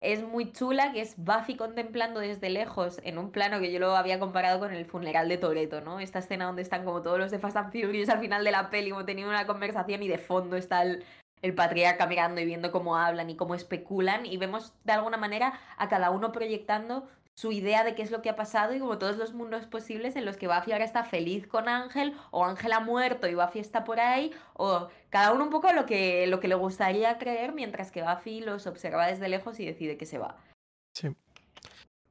es 0.00 0.22
muy 0.22 0.52
chula, 0.52 0.92
que 0.92 1.00
es 1.00 1.16
Buffy 1.16 1.56
contemplando 1.56 2.20
desde 2.20 2.50
lejos, 2.50 3.00
en 3.02 3.18
un 3.18 3.30
plano 3.32 3.60
que 3.60 3.72
yo 3.72 3.78
lo 3.78 3.96
había 3.96 4.18
comparado 4.18 4.60
con 4.60 4.72
el 4.72 4.84
funeral 4.84 5.28
de 5.28 5.38
Toreto, 5.38 5.80
¿no? 5.80 6.00
Esta 6.00 6.18
escena 6.18 6.44
donde 6.44 6.62
están 6.62 6.84
como 6.84 7.02
todos 7.02 7.18
los 7.18 7.30
de 7.30 7.38
Fast 7.38 7.56
and 7.56 7.72
Furious 7.72 8.08
al 8.08 8.20
final 8.20 8.44
de 8.44 8.50
la 8.50 8.70
peli, 8.70 8.90
como 8.90 9.04
teniendo 9.04 9.30
una 9.30 9.46
conversación 9.46 10.02
y 10.02 10.08
de 10.08 10.18
fondo 10.18 10.56
está 10.56 10.82
el, 10.82 11.04
el 11.42 11.54
patriarca 11.54 12.06
mirando 12.06 12.40
y 12.40 12.44
viendo 12.44 12.72
cómo 12.72 12.96
hablan 12.96 13.30
y 13.30 13.36
cómo 13.36 13.54
especulan 13.54 14.26
y 14.26 14.36
vemos 14.36 14.74
de 14.84 14.92
alguna 14.92 15.16
manera 15.16 15.58
a 15.78 15.88
cada 15.88 16.10
uno 16.10 16.32
proyectando 16.32 17.08
su 17.38 17.52
idea 17.52 17.84
de 17.84 17.94
qué 17.94 18.02
es 18.02 18.10
lo 18.10 18.22
que 18.22 18.30
ha 18.30 18.36
pasado 18.36 18.74
y 18.74 18.78
como 18.78 18.96
todos 18.96 19.18
los 19.18 19.34
mundos 19.34 19.66
posibles 19.66 20.16
en 20.16 20.24
los 20.24 20.38
que 20.38 20.48
Buffy 20.48 20.72
ahora 20.72 20.86
está 20.86 21.04
feliz 21.04 21.46
con 21.46 21.68
Ángel 21.68 22.14
o 22.30 22.44
Ángel 22.46 22.72
ha 22.72 22.80
muerto 22.80 23.28
y 23.28 23.34
Buffy 23.34 23.58
está 23.58 23.84
por 23.84 24.00
ahí 24.00 24.32
o 24.54 24.88
cada 25.10 25.32
uno 25.32 25.44
un 25.44 25.50
poco 25.50 25.70
lo 25.72 25.84
que, 25.84 26.26
lo 26.28 26.40
que 26.40 26.48
le 26.48 26.54
gustaría 26.54 27.18
creer 27.18 27.52
mientras 27.52 27.90
que 27.90 28.02
Buffy 28.02 28.40
los 28.40 28.66
observa 28.66 29.06
desde 29.06 29.28
lejos 29.28 29.60
y 29.60 29.66
decide 29.66 29.98
que 29.98 30.06
se 30.06 30.16
va. 30.16 30.36
Sí. 30.94 31.14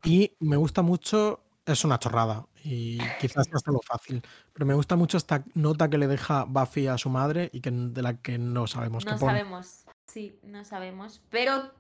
Y 0.04 0.36
me 0.40 0.58
gusta 0.58 0.84
mucho, 0.84 1.42
es 1.66 1.84
una 1.84 1.98
chorrada 1.98 2.46
y 2.64 3.00
quizás 3.20 3.48
sea 3.48 3.74
lo 3.74 3.80
fácil, 3.82 4.22
pero 4.54 4.68
me 4.68 4.76
gusta 4.76 4.96
mucho 4.96 5.18
esta 5.18 5.44
nota 5.56 5.90
que 5.90 5.98
le 5.98 6.06
deja 6.06 6.44
Buffy 6.44 6.86
a 6.86 7.00
su 7.00 7.10
madre 7.10 7.50
y 7.52 7.62
que, 7.62 7.72
de 7.72 8.02
la 8.04 8.22
que 8.22 8.38
no 8.38 8.68
sabemos 8.68 9.04
No 9.06 9.14
qué 9.14 9.20
pone. 9.20 9.32
sabemos, 9.40 9.86
sí, 10.06 10.40
no 10.44 10.64
sabemos, 10.64 11.24
pero 11.32 11.72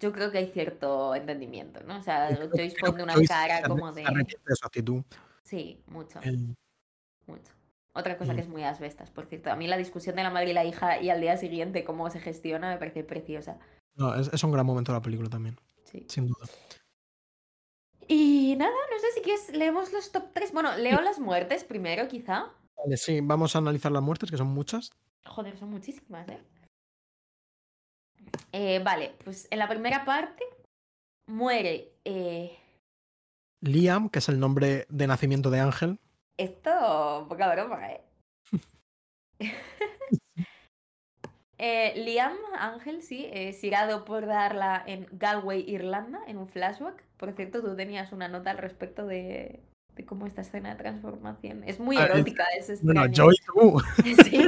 yo 0.00 0.12
creo 0.12 0.30
que 0.30 0.38
hay 0.38 0.46
cierto 0.50 1.14
entendimiento, 1.14 1.80
¿no? 1.84 1.98
O 1.98 2.02
sea, 2.02 2.34
Joyce 2.52 2.76
pone 2.80 3.02
una 3.02 3.14
Joyce 3.14 3.28
cara 3.28 3.66
como 3.68 3.92
de... 3.92 4.02
de 4.02 4.56
su 4.56 4.66
actitud. 4.66 5.02
Sí, 5.42 5.82
mucho. 5.86 6.20
El- 6.22 6.54
Mucho. 7.26 7.52
Otra 7.92 8.16
cosa 8.16 8.32
Mm. 8.32 8.36
que 8.36 8.42
es 8.42 8.48
muy 8.48 8.62
asbestas, 8.64 9.10
por 9.10 9.26
cierto. 9.26 9.50
A 9.50 9.56
mí 9.56 9.66
la 9.66 9.76
discusión 9.76 10.14
de 10.16 10.22
la 10.22 10.30
madre 10.30 10.50
y 10.50 10.52
la 10.54 10.64
hija 10.64 11.00
y 11.00 11.10
al 11.10 11.20
día 11.20 11.36
siguiente 11.36 11.84
cómo 11.84 12.08
se 12.10 12.20
gestiona 12.20 12.70
me 12.70 12.78
parece 12.78 13.04
preciosa. 13.04 13.58
no, 13.96 14.14
es, 14.14 14.32
es 14.32 14.44
un 14.44 14.52
gran 14.52 14.64
momento 14.64 14.92
de 14.92 14.98
la 14.98 15.02
película 15.02 15.28
también, 15.28 15.58
Sí. 15.84 16.06
sin 16.08 16.26
duda. 16.28 16.46
Y 18.06 18.54
nada, 18.56 18.72
no 18.90 18.98
sé 18.98 19.06
si 19.14 19.20
quieres, 19.20 19.50
leemos 19.54 19.92
los 19.92 20.10
top 20.12 20.30
3. 20.32 20.52
Bueno, 20.52 20.76
leo 20.76 21.00
las 21.00 21.18
muertes 21.18 21.64
primero, 21.64 22.08
quizá. 22.08 22.50
Vale, 22.76 22.96
sí, 22.96 23.20
vamos 23.22 23.54
a 23.54 23.58
analizar 23.58 23.92
las 23.92 24.02
muertes, 24.02 24.30
que 24.30 24.36
son 24.36 24.46
muchas. 24.48 24.90
Joder, 25.26 25.58
son 25.58 25.70
muchísimas, 25.70 26.26
¿eh? 26.28 26.38
Eh, 28.52 28.80
vale, 28.84 29.14
pues 29.24 29.46
en 29.50 29.58
la 29.58 29.68
primera 29.68 30.04
parte 30.04 30.44
muere. 31.26 31.92
eh, 32.04 32.56
Liam, 33.60 34.08
que 34.08 34.20
es 34.20 34.28
el 34.28 34.38
nombre 34.38 34.86
de 34.88 35.06
nacimiento 35.06 35.50
de 35.50 35.60
Ángel. 35.60 35.98
Esto, 36.38 37.26
poca 37.28 37.52
broma, 37.52 37.90
¿eh? 37.92 38.02
Eh, 41.60 41.92
Liam 42.04 42.36
Ángel, 42.56 43.02
sí, 43.02 43.26
eh, 43.32 43.52
por 44.06 44.26
darla 44.26 44.80
en 44.86 45.08
Galway, 45.10 45.68
Irlanda, 45.68 46.20
en 46.28 46.38
un 46.38 46.46
flashback. 46.48 47.02
Por 47.16 47.32
cierto, 47.32 47.60
tú 47.62 47.74
tenías 47.74 48.12
una 48.12 48.28
nota 48.28 48.52
al 48.52 48.58
respecto 48.58 49.04
de, 49.06 49.60
de 49.96 50.06
cómo 50.06 50.26
esta 50.26 50.42
escena 50.42 50.70
de 50.70 50.76
transformación. 50.76 51.64
Es 51.64 51.80
muy 51.80 51.96
Ah, 51.96 52.04
es- 52.04 52.10
erótica, 52.14 52.44
es 52.56 52.82
Bueno, 52.84 53.04
extraña. 53.04 53.12
Joy, 53.12 53.36
tú. 53.44 53.82
Sí. 54.24 54.46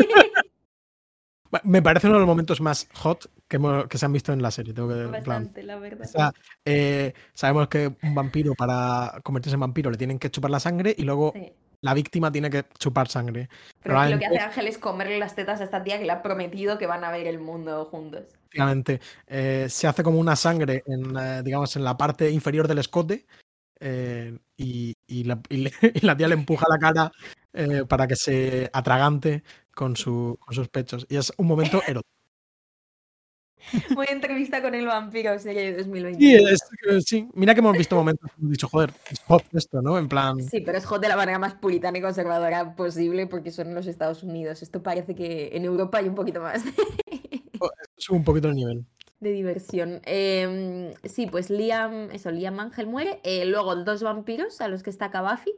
Me 1.65 1.83
parece 1.83 2.07
uno 2.07 2.15
de 2.17 2.21
los 2.21 2.29
momentos 2.29 2.61
más 2.61 2.89
hot 2.95 3.29
que, 3.49 3.57
hemos- 3.57 3.87
que 3.89 3.99
se 3.99 4.07
han 4.07 4.13
visto 4.13 4.33
en 4.33 4.41
la 4.43 4.51
serie. 4.51 4.73
Tengo 4.73 4.89
que, 4.89 4.95
plan, 4.95 5.13
Bastante, 5.13 5.63
la 5.65 5.77
o 5.77 5.81
verdad. 5.81 6.05
sea, 6.07 6.33
eh, 6.65 7.13
sabemos 7.35 7.69
que 7.69 7.93
un 8.03 8.15
vampiro 8.15 8.55
para 8.55 9.21
convertirse 9.25 9.55
en 9.55 9.61
vampiro 9.61 9.91
le 9.91 9.97
tienen 9.97 10.19
que 10.19 10.31
chupar 10.31 10.51
la 10.51 10.61
sangre 10.61 10.95
y 10.97 11.03
luego 11.03 11.33
Sí. 11.35 11.53
la 11.81 11.95
víctima 11.95 12.31
tiene 12.31 12.51
que 12.51 12.67
chupar 12.79 13.09
sangre. 13.09 13.49
Pero 13.83 13.95
lo 14.11 14.19
que 14.19 14.27
hace 14.27 14.39
Ángel 14.39 14.69
es 14.69 14.79
comerle 14.79 15.19
las 15.19 15.35
tetas 15.35 15.61
a 15.61 15.65
esta 15.65 15.83
tía 15.83 15.99
que 15.99 16.05
le 16.05 16.13
ha 16.13 16.23
prometido 16.23 16.79
que 16.79 16.87
van 16.87 17.03
a 17.03 17.11
ver 17.11 17.27
el 17.27 17.41
mundo 17.41 17.85
juntos. 17.87 18.23
Efectivamente, 18.45 19.01
eh, 19.27 19.67
se 19.69 19.87
hace 19.89 20.03
como 20.05 20.19
una 20.21 20.37
sangre 20.37 20.83
en, 20.87 21.17
eh, 21.17 21.43
digamos, 21.45 21.75
en 21.77 21.83
la 21.85 21.97
parte 21.97 22.31
inferior 22.31 22.69
del 22.69 22.79
escote 22.79 23.27
y, 24.57 24.95
y 25.07 25.25
la, 25.25 25.41
y 25.49 25.57
le- 25.59 25.73
y 25.95 26.07
la 26.07 26.17
tía 26.17 26.29
le 26.29 26.35
empuja 26.35 26.67
la 26.69 26.79
cara 26.79 27.13
para 27.89 28.07
que 28.07 28.15
se 28.15 28.71
atragante 28.73 29.43
con, 29.81 29.97
su, 29.97 30.37
con 30.39 30.55
sus 30.55 30.69
pechos. 30.69 31.07
Y 31.09 31.17
es 31.17 31.33
un 31.39 31.47
momento 31.47 31.81
erótico. 31.87 32.15
Muy 33.95 34.07
entrevista 34.11 34.61
con 34.61 34.75
el 34.75 34.87
vampiro, 34.87 35.39
serie 35.39 35.73
de 35.73 35.79
2020. 35.79 36.19
Sí, 36.19 36.35
es- 36.35 37.05
sí, 37.07 37.29
mira 37.35 37.55
que 37.55 37.61
hemos 37.61 37.77
visto 37.77 37.95
momentos 37.97 38.31
que 38.31 38.37
hemos 38.41 38.51
dicho, 38.51 38.69
joder, 38.69 38.93
es 39.11 39.21
hot 39.21 39.43
esto, 39.55 39.81
¿no? 39.81 39.99
En 39.99 40.09
plan, 40.09 40.39
Sí, 40.43 40.61
pero 40.61 40.77
es 40.77 40.85
hot 40.85 41.01
de 41.01 41.09
la 41.09 41.17
manera 41.17 41.39
más 41.39 41.55
puritana 41.55 41.97
y 41.97 42.03
conservadora 42.03 42.75
posible 42.77 43.27
porque 43.27 43.51
son 43.51 43.75
los 43.75 43.87
Estados 43.87 44.23
Unidos. 44.23 44.63
Esto 44.63 44.83
parece 44.83 45.15
que 45.15 45.51
en 45.55 45.65
Europa 45.65 45.97
hay 45.99 46.09
un 46.09 46.15
poquito 46.15 46.41
más 46.43 46.63
sube 47.97 48.17
un 48.19 48.25
poquito 48.25 48.49
el 48.49 48.55
nivel. 48.55 48.85
de 49.21 49.33
diversión. 49.33 50.01
Em, 50.05 50.93
sí, 51.05 51.27
pues 51.27 51.49
Liam, 51.51 52.11
eso, 52.11 52.31
Liam 52.31 52.59
Ángel 52.61 52.87
muere. 52.87 53.21
Eh, 53.25 53.45
luego 53.47 53.77
dos 53.77 54.03
vampiros 54.03 54.61
a 54.63 54.69
los 54.69 54.83
que 54.83 54.91
está 54.91 55.09
Buffy. 55.23 55.53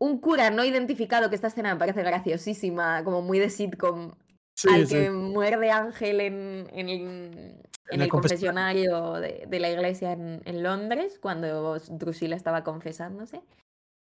Un 0.00 0.18
cura 0.18 0.50
no 0.50 0.64
identificado, 0.64 1.28
que 1.28 1.34
esta 1.36 1.48
escena 1.48 1.74
me 1.74 1.78
parece 1.78 2.02
graciosísima, 2.02 3.04
como 3.04 3.20
muy 3.22 3.38
de 3.38 3.50
sitcom, 3.50 4.12
Sí, 4.56 4.68
al 4.72 4.86
sí. 4.86 4.94
que 4.94 5.10
muerde 5.10 5.70
Ángel 5.70 6.20
en, 6.20 6.66
en 6.72 6.88
el, 6.88 7.00
en 7.00 7.60
el 7.90 8.02
el 8.02 8.08
confesionario. 8.08 9.14
de, 9.14 9.44
de 9.48 9.60
la 9.60 9.70
iglesia 9.70 10.12
en, 10.12 10.62
Londres, 10.62 11.18
cuando 11.20 11.78
Drusilla 11.78 12.36
estaba 12.36 12.64
confesándose. 12.64 13.42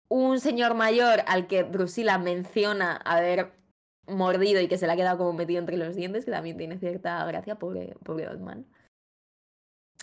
Un 0.08 0.40
señor 0.40 0.74
mayor 0.74 1.20
al 1.26 1.46
que 1.46 1.64
Drusilla 1.64 2.18
menciona 2.18 2.96
haber 2.96 3.52
mordido 4.06 4.60
y 4.60 4.68
que 4.68 4.76
se 4.78 4.86
le 4.86 4.92
ha 4.92 4.96
quedado 4.96 5.18
como 5.18 5.32
metido 5.32 5.60
entre 5.60 5.76
los 5.76 5.94
dientes, 5.94 6.24
que 6.24 6.30
también 6.30 6.56
tiene 6.56 6.78
cierta 6.78 7.24
gracia, 7.26 7.56
pobre, 7.56 7.94
pobre 8.04 8.28
Old 8.28 8.40
Man. 8.40 8.66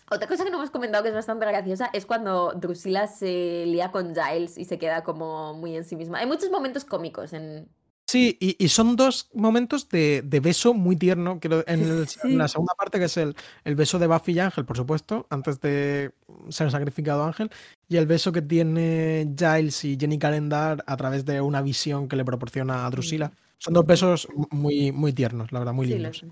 Otra 0.09 0.27
cosa 0.27 0.43
que 0.45 0.51
no 0.51 0.57
hemos 0.57 0.69
comentado 0.71 1.03
que 1.03 1.09
es 1.09 1.15
bastante 1.15 1.45
graciosa 1.45 1.89
es 1.93 2.05
cuando 2.05 2.53
Drusilla 2.53 3.07
se 3.07 3.65
lía 3.65 3.91
con 3.91 4.13
Giles 4.15 4.57
y 4.57 4.65
se 4.65 4.77
queda 4.79 5.03
como 5.03 5.53
muy 5.53 5.75
en 5.75 5.84
sí 5.84 5.95
misma. 5.95 6.19
Hay 6.19 6.27
muchos 6.27 6.49
momentos 6.49 6.85
cómicos 6.85 7.34
en, 7.34 7.67
Sí, 8.09 8.38
y, 8.39 8.55
y 8.63 8.69
son 8.69 8.95
dos 8.95 9.29
momentos 9.34 9.89
de, 9.89 10.21
de 10.23 10.39
beso 10.39 10.73
muy 10.73 10.95
tierno. 10.95 11.41
Creo, 11.41 11.65
en, 11.67 11.81
el- 11.81 12.07
Sí. 12.07 12.19
en 12.23 12.38
la 12.38 12.47
segunda 12.47 12.73
parte, 12.75 12.99
que 12.99 13.05
es 13.05 13.17
el, 13.17 13.35
el 13.65 13.75
beso 13.75 13.99
de 13.99 14.07
Buffy 14.07 14.31
y 14.31 14.39
Ángel, 14.39 14.63
por 14.63 14.77
supuesto, 14.77 15.27
antes 15.29 15.59
de 15.59 16.13
ser 16.47 16.71
sacrificado 16.71 17.25
Ángel, 17.25 17.51
y 17.89 17.97
el 17.97 18.05
beso 18.07 18.31
que 18.31 18.41
tiene 18.41 19.34
Giles 19.38 19.84
y 19.84 19.97
Jenny 19.99 20.17
Calendar 20.19 20.85
a 20.88 20.95
través 20.95 21.25
de 21.25 21.41
una 21.41 21.61
visión 21.61 22.07
que 22.07 22.15
le 22.15 22.23
proporciona 22.23 22.85
a 22.85 22.89
Drusilla. 22.91 23.29
Son 23.57 23.73
dos 23.73 23.85
besos 23.85 24.29
muy, 24.51 24.93
muy 24.93 25.11
tiernos, 25.11 25.51
la 25.51 25.59
verdad, 25.59 25.73
muy 25.73 25.88
Sí, 25.88 25.93
lindos. 25.95 26.19
sé. 26.19 26.27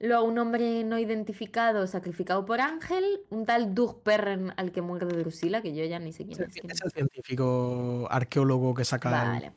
Luego 0.00 0.24
un 0.24 0.38
hombre 0.38 0.84
no 0.84 0.98
identificado 0.98 1.86
sacrificado 1.86 2.44
por 2.44 2.60
Ángel, 2.60 3.04
un 3.30 3.46
tal 3.46 3.74
Doug 3.74 4.02
Perren 4.02 4.52
al 4.56 4.72
que 4.72 4.82
muerde 4.82 5.16
Drusilla, 5.18 5.62
que 5.62 5.74
yo 5.74 5.84
ya 5.84 5.98
ni 5.98 6.12
sé 6.12 6.26
quién 6.26 6.42
Es 6.42 6.52
quién 6.52 6.70
es 6.70 6.82
el 6.82 6.90
científico 6.90 8.06
arqueólogo 8.10 8.74
que 8.74 8.84
saca 8.84 9.08
el- 9.08 9.14
Vale. 9.40 9.52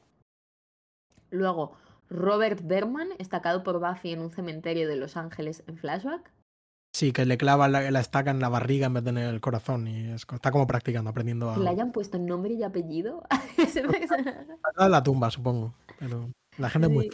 Luego, 1.31 1.73
Robert 2.09 2.61
Berman, 2.63 3.09
estacado 3.17 3.63
por 3.63 3.79
Buffy 3.79 4.13
en 4.13 4.21
un 4.21 4.31
cementerio 4.31 4.87
de 4.87 4.95
Los 4.95 5.17
Ángeles 5.17 5.63
en 5.67 5.77
flashback. 5.77 6.31
Sí, 6.93 7.11
que 7.11 7.25
le 7.25 7.37
clava 7.37 7.67
la, 7.67 7.91
la 7.91 7.99
estaca 7.99 8.31
en 8.31 8.39
la 8.39 8.49
barriga 8.49 8.87
en 8.87 8.93
vez 8.93 9.03
de 9.03 9.09
en 9.09 9.17
el 9.17 9.41
corazón. 9.41 9.87
Y 9.87 10.11
es- 10.11 10.25
está 10.31 10.51
como 10.51 10.67
practicando, 10.67 11.09
aprendiendo 11.09 11.53
Que 11.53 11.59
le 11.59 11.67
a, 11.67 11.71
hayan 11.71 11.91
puesto 11.91 12.17
nombre 12.17 12.53
y 12.53 12.63
apellido. 12.63 13.23
A 14.77 14.87
la 14.89 15.03
tumba, 15.03 15.29
supongo. 15.29 15.73
Pero 15.99 16.31
la 16.57 16.69
gente 16.69 16.87
es 16.87 16.93
muy 16.93 17.09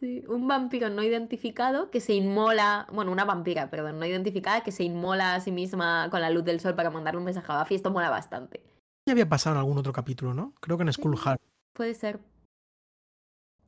Sí. 0.00 0.24
Un 0.28 0.46
vampiro 0.46 0.90
no 0.90 1.02
identificado 1.02 1.90
que 1.90 2.00
se 2.00 2.14
inmola, 2.14 2.86
bueno, 2.92 3.12
una 3.12 3.24
vampira, 3.24 3.70
perdón, 3.70 3.98
no 3.98 4.06
identificada, 4.06 4.62
que 4.62 4.72
se 4.72 4.84
inmola 4.84 5.34
a 5.34 5.40
sí 5.40 5.52
misma 5.52 6.08
con 6.10 6.20
la 6.20 6.30
luz 6.30 6.44
del 6.44 6.60
sol 6.60 6.74
para 6.74 6.90
mandarle 6.90 7.18
un 7.18 7.24
mensaje 7.24 7.50
a 7.50 7.60
Buffy. 7.60 7.76
Esto 7.76 7.90
mola 7.90 8.10
bastante. 8.10 8.62
Ya 9.06 9.12
había 9.12 9.28
pasado 9.28 9.56
en 9.56 9.60
algún 9.60 9.78
otro 9.78 9.92
capítulo, 9.92 10.34
¿no? 10.34 10.52
Creo 10.60 10.76
que 10.76 10.82
en 10.82 10.92
Skull 10.92 11.16
Heart. 11.16 11.40
Puede 11.72 11.94
ser. 11.94 12.20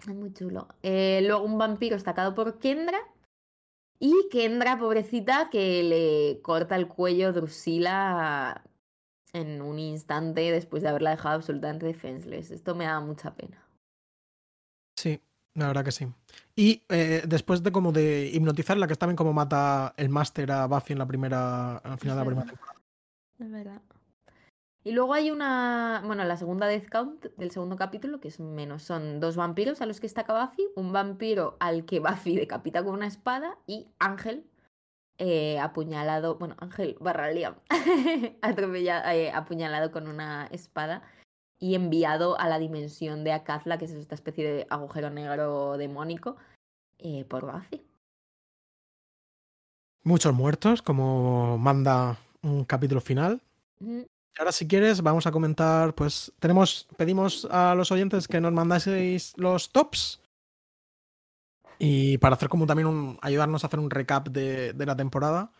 Es 0.00 0.08
muy 0.08 0.32
chulo. 0.32 0.68
Eh, 0.82 1.22
luego 1.26 1.44
un 1.44 1.58
vampiro 1.58 1.96
estacado 1.96 2.34
por 2.34 2.58
Kendra. 2.58 2.98
Y 4.00 4.28
Kendra, 4.30 4.78
pobrecita, 4.78 5.48
que 5.50 5.82
le 5.82 6.40
corta 6.42 6.76
el 6.76 6.86
cuello 6.86 7.28
a 7.28 7.32
Drusilla 7.32 8.62
en 9.32 9.60
un 9.60 9.78
instante 9.78 10.52
después 10.52 10.82
de 10.82 10.88
haberla 10.88 11.10
dejado 11.10 11.36
absolutamente 11.36 11.86
defenseless. 11.86 12.50
Esto 12.50 12.74
me 12.74 12.84
da 12.84 13.00
mucha 13.00 13.34
pena. 13.34 13.64
Sí, 14.96 15.20
la 15.54 15.66
verdad 15.68 15.84
que 15.84 15.92
sí. 15.92 16.06
Y 16.54 16.82
eh, 16.88 17.22
después 17.26 17.62
de 17.62 17.72
como 17.72 17.92
de 17.92 18.30
hipnotizarla, 18.32 18.86
que 18.86 18.92
es 18.92 18.98
también 18.98 19.16
como 19.16 19.32
mata 19.32 19.94
el 19.96 20.08
máster 20.08 20.50
a 20.52 20.66
Buffy 20.66 20.92
en 20.92 20.98
la 20.98 21.06
primera, 21.06 21.76
al 21.78 21.98
final 21.98 22.16
de 22.16 22.20
la 22.20 22.26
primera 22.26 22.46
temporada. 22.46 22.80
Es 23.38 23.50
verdad. 23.50 23.82
Y 24.84 24.92
luego 24.92 25.12
hay 25.12 25.30
una, 25.30 26.02
bueno, 26.06 26.24
la 26.24 26.36
segunda 26.36 26.66
Death 26.66 26.88
Count 26.88 27.26
del 27.36 27.50
segundo 27.50 27.76
capítulo, 27.76 28.20
que 28.20 28.28
es 28.28 28.40
menos. 28.40 28.82
Son 28.84 29.20
dos 29.20 29.36
vampiros 29.36 29.82
a 29.82 29.86
los 29.86 30.00
que 30.00 30.06
estaca 30.06 30.32
Buffy, 30.32 30.66
un 30.76 30.92
vampiro 30.92 31.56
al 31.60 31.84
que 31.84 32.00
Buffy 32.00 32.36
decapita 32.36 32.82
con 32.82 32.94
una 32.94 33.06
espada 33.06 33.58
y 33.66 33.88
Ángel 33.98 34.44
eh, 35.18 35.58
apuñalado, 35.58 36.36
bueno, 36.36 36.54
Ángel 36.60 36.96
barra 37.00 37.32
Liam, 37.32 37.56
eh, 38.40 39.30
apuñalado 39.34 39.90
con 39.90 40.06
una 40.06 40.46
espada 40.46 41.02
y 41.58 41.74
enviado 41.74 42.38
a 42.38 42.48
la 42.48 42.58
dimensión 42.58 43.24
de 43.24 43.32
Akazla, 43.32 43.78
que 43.78 43.86
es 43.86 43.92
esta 43.92 44.14
especie 44.14 44.44
de 44.50 44.66
agujero 44.70 45.10
negro 45.10 45.76
demónico, 45.76 46.36
eh, 46.98 47.24
por 47.24 47.50
Buffy. 47.50 47.82
Muchos 50.04 50.32
muertos, 50.32 50.82
como 50.82 51.58
manda 51.58 52.18
un 52.42 52.64
capítulo 52.64 53.00
final. 53.00 53.42
Mm, 53.80 54.02
ahora, 54.38 54.52
si 54.52 54.66
quieres, 54.68 55.02
vamos 55.02 55.26
a 55.26 55.32
comentar, 55.32 55.94
pues 55.94 56.32
tenemos, 56.38 56.86
pedimos 56.96 57.46
a 57.50 57.74
los 57.74 57.90
oyentes 57.90 58.28
que 58.28 58.40
nos 58.40 58.52
mandaseis 58.52 59.34
los 59.36 59.70
tops. 59.70 60.20
Y 61.80 62.18
para 62.18 62.34
hacer 62.34 62.48
como 62.48 62.66
también 62.66 62.88
un, 62.88 63.18
ayudarnos 63.20 63.62
a 63.62 63.66
hacer 63.66 63.78
un 63.80 63.90
recap 63.90 64.28
de, 64.28 64.72
de 64.72 64.86
la 64.86 64.96
temporada. 64.96 65.52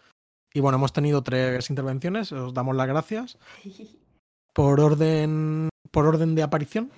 Y 0.52 0.60
bueno, 0.60 0.78
hemos 0.78 0.92
tenido 0.92 1.22
tres 1.22 1.68
intervenciones, 1.70 2.32
os 2.32 2.54
damos 2.54 2.74
las 2.74 2.88
gracias. 2.88 3.38
Por 4.54 4.80
orden, 4.80 5.68
por 5.90 6.06
orden 6.06 6.34
de 6.34 6.42
aparición. 6.42 6.90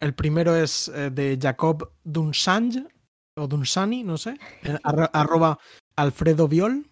El 0.00 0.14
primero 0.14 0.54
es 0.54 0.88
eh, 0.88 1.10
de 1.10 1.38
Jacob 1.40 1.90
Dunsange, 2.04 2.86
o 3.38 3.46
Dunsani, 3.46 4.02
no 4.02 4.16
sé, 4.18 4.38
eh, 4.62 4.78
arro- 4.82 5.10
arroba 5.12 5.58
Alfredo 5.96 6.48
Viol, 6.48 6.86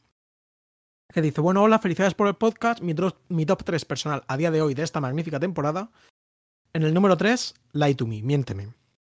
que 1.13 1.23
dice, 1.23 1.41
bueno, 1.41 1.63
hola, 1.63 1.79
felicidades 1.79 2.15
por 2.15 2.27
el 2.29 2.35
podcast, 2.35 2.81
mi, 2.81 2.95
top 2.95 3.65
3 3.65 3.85
personal 3.85 4.25
a 4.27 4.37
día 4.37 4.51
de 4.51 4.63
hoy 4.63 4.75
de 4.75 4.83
esta 4.83 5.01
magnífica 5.01 5.39
temporada. 5.39 5.91
En 6.73 6.83
el 6.83 6.93
número 6.93 7.17
3, 7.17 7.55
Lie 7.73 7.95
to 7.95 8.07
Me, 8.07 8.23
miénteme. 8.23 8.69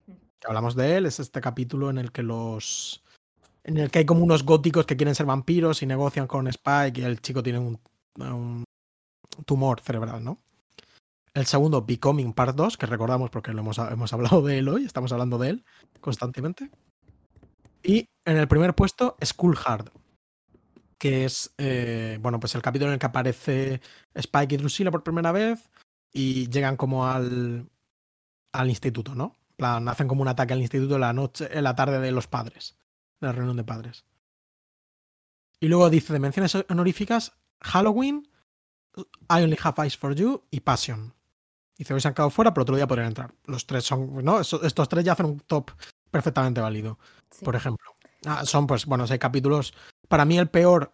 Que 0.08 0.48
hablamos 0.48 0.76
de 0.76 0.98
él, 0.98 1.06
es 1.06 1.20
este 1.20 1.40
capítulo 1.40 1.90
en 1.90 1.98
el 1.98 2.12
que 2.12 2.22
los... 2.24 3.02
En 3.64 3.78
el 3.78 3.90
que 3.90 4.00
hay 4.00 4.06
como 4.06 4.24
unos 4.24 4.44
góticos 4.44 4.86
que 4.86 4.98
quieren 4.98 5.16
ser 5.16 5.26
vampiros 5.26 5.82
y 5.82 5.86
negocian 5.88 6.28
con 6.28 6.48
Spike 6.48 7.02
y 7.02 7.04
el 7.04 7.22
chico 7.22 7.42
tiene 7.42 7.58
un, 7.60 7.80
un 8.20 8.64
tumor 9.46 9.80
cerebral, 9.82 10.24
¿no? 10.24 10.38
El 11.36 11.46
segundo, 11.46 11.82
Becoming 11.82 12.32
Part 12.32 12.56
2, 12.56 12.78
que 12.78 12.86
recordamos 12.86 13.30
porque 13.30 13.52
lo 13.52 13.60
hemos, 13.60 13.78
hemos 13.78 14.14
hablado 14.14 14.42
de 14.42 14.60
él 14.60 14.70
hoy, 14.70 14.86
estamos 14.86 15.12
hablando 15.12 15.38
de 15.38 15.50
él 15.50 15.66
constantemente. 16.00 16.72
Y 17.84 18.08
en 18.24 18.38
el 18.38 18.48
primer 18.48 18.74
puesto, 18.74 19.18
School 19.22 19.58
Hard, 19.66 19.92
que 20.98 21.26
es, 21.26 21.54
eh, 21.58 22.20
bueno, 22.22 22.40
pues 22.40 22.56
el 22.56 22.62
capítulo 22.62 22.90
en 22.90 22.94
el 22.94 23.00
que 23.00 23.06
aparece 23.06 23.82
Spike 24.14 24.56
y 24.56 24.58
Drusilla 24.58 24.92
por 24.92 25.04
primera 25.04 25.34
vez 25.34 25.70
y 26.14 26.50
llegan 26.50 26.78
como 26.78 27.06
al, 27.06 27.70
al 28.54 28.70
instituto, 28.70 29.14
¿no? 29.14 29.36
Plan, 29.58 29.90
hacen 29.90 30.08
como 30.08 30.22
un 30.22 30.30
ataque 30.30 30.54
al 30.54 30.62
instituto 30.62 30.96
en 30.96 31.02
la 31.02 31.12
noche, 31.12 31.50
en 31.52 31.66
la 31.66 31.76
tarde 31.76 32.00
de 32.00 32.14
los 32.14 32.28
padres, 32.28 32.78
de 33.20 33.28
la 33.28 33.34
reunión 33.34 33.58
de 33.58 33.66
padres. 33.66 34.06
Y 35.60 35.68
luego 35.68 35.90
dice 35.90 36.14
de 36.14 36.20
menciones 36.20 36.56
honoríficas, 36.70 37.34
Halloween, 37.60 38.30
I 39.30 39.44
Only 39.44 39.58
Have 39.62 39.84
Eyes 39.84 39.98
for 39.98 40.16
You 40.16 40.42
y 40.50 40.62
Passion. 40.62 41.15
Dice, 41.78 41.94
hoy 41.94 42.02
se 42.02 42.08
han 42.08 42.14
quedado 42.14 42.30
fuera, 42.30 42.54
pero 42.54 42.64
otro 42.64 42.76
día 42.76 42.88
podrían 42.88 43.08
entrar. 43.10 43.34
Los 43.46 43.66
tres 43.66 43.84
son, 43.84 44.24
¿no? 44.24 44.40
Estos 44.42 44.90
tres 44.90 45.04
ya 45.04 45.14
hacen 45.14 45.26
un 45.26 45.40
top 45.42 45.72
perfectamente 46.10 46.62
válido, 46.62 46.98
sí. 47.32 47.44
por 47.44 47.56
ejemplo. 47.56 47.92
Ah, 48.26 48.46
son, 48.46 48.66
pues, 48.68 48.86
bueno, 48.86 49.06
hay 49.10 49.20
capítulos. 49.20 49.74
Para 50.08 50.26
mí, 50.26 50.38
el 50.38 50.48
peor. 50.50 50.94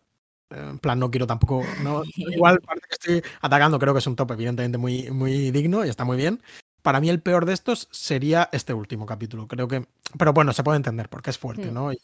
eh, 0.49 0.57
En 0.71 0.79
plan, 0.79 0.99
no 0.99 1.11
quiero 1.11 1.27
tampoco. 1.27 1.63
No, 1.83 2.01
igual 2.15 2.59
parece 2.61 2.87
que 2.87 2.93
estoy 3.19 3.31
atacando, 3.41 3.77
creo 3.79 3.93
que 3.93 3.99
es 3.99 4.07
un 4.07 4.15
top, 4.15 4.31
evidentemente, 4.31 4.77
muy, 4.77 5.09
muy 5.11 5.51
digno 5.51 5.85
y 5.85 5.89
está 5.89 6.03
muy 6.05 6.17
bien. 6.17 6.41
Para 6.81 6.99
mí, 6.99 7.09
el 7.09 7.21
peor 7.21 7.45
de 7.45 7.53
estos 7.53 7.87
sería 7.91 8.49
este 8.51 8.73
último 8.73 9.05
capítulo. 9.05 9.47
Creo 9.47 9.67
que. 9.67 9.85
Pero 10.17 10.33
bueno, 10.33 10.51
se 10.51 10.63
puede 10.63 10.77
entender 10.77 11.09
porque 11.09 11.29
es 11.29 11.37
fuerte, 11.37 11.69
Hmm. 11.69 11.73
¿no? 11.75 11.93
Y, 11.93 11.99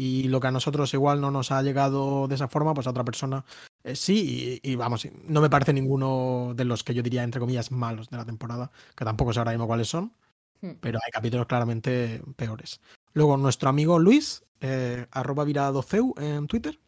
y 0.00 0.28
lo 0.28 0.40
que 0.40 0.48
a 0.48 0.50
nosotros 0.52 0.92
igual 0.94 1.20
no 1.20 1.30
nos 1.30 1.50
ha 1.50 1.62
llegado 1.62 2.28
de 2.28 2.34
esa 2.34 2.48
forma, 2.48 2.74
pues 2.74 2.86
a 2.86 2.90
otra 2.90 3.04
persona 3.04 3.44
eh, 3.84 3.96
sí. 3.96 4.60
Y, 4.62 4.72
y 4.72 4.76
vamos, 4.76 5.08
no 5.26 5.40
me 5.40 5.50
parece 5.50 5.72
ninguno 5.72 6.52
de 6.54 6.64
los 6.64 6.84
que 6.84 6.94
yo 6.94 7.02
diría, 7.02 7.24
entre 7.24 7.40
comillas, 7.40 7.70
malos 7.72 8.10
de 8.10 8.16
la 8.16 8.24
temporada, 8.24 8.70
que 8.96 9.04
tampoco 9.04 9.32
sé 9.32 9.40
ahora 9.40 9.52
mismo 9.52 9.66
cuáles 9.66 9.88
son 9.88 10.12
Hmm. 10.60 10.72
pero 10.80 10.98
hay 11.04 11.10
capítulos 11.12 11.46
claramente 11.46 12.20
peores. 12.36 12.80
Luego, 13.12 13.36
nuestro 13.36 13.68
amigo 13.68 13.98
Luis, 13.98 14.44
eh, 14.60 15.06
arroba 15.12 15.44
viradoceu 15.44 16.14
en 16.18 16.46
Twitter, 16.46 16.78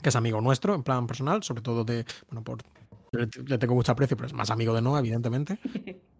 que 0.00 0.08
es 0.08 0.16
amigo 0.16 0.40
nuestro, 0.40 0.74
en 0.74 0.82
plan 0.82 1.06
personal, 1.06 1.42
sobre 1.42 1.62
todo 1.62 1.84
de, 1.84 2.04
bueno, 2.28 2.44
por, 2.44 2.58
le, 3.12 3.28
le 3.44 3.58
tengo 3.58 3.74
mucho 3.74 3.92
aprecio, 3.92 4.16
pero 4.16 4.28
es 4.28 4.34
más 4.34 4.50
amigo 4.50 4.74
de 4.74 4.82
Noah, 4.82 5.00
evidentemente. 5.00 5.58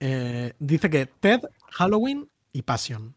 Eh, 0.00 0.52
dice 0.60 0.88
que 0.88 1.06
Ted, 1.06 1.40
Halloween 1.72 2.30
y 2.52 2.62
Passion. 2.62 3.16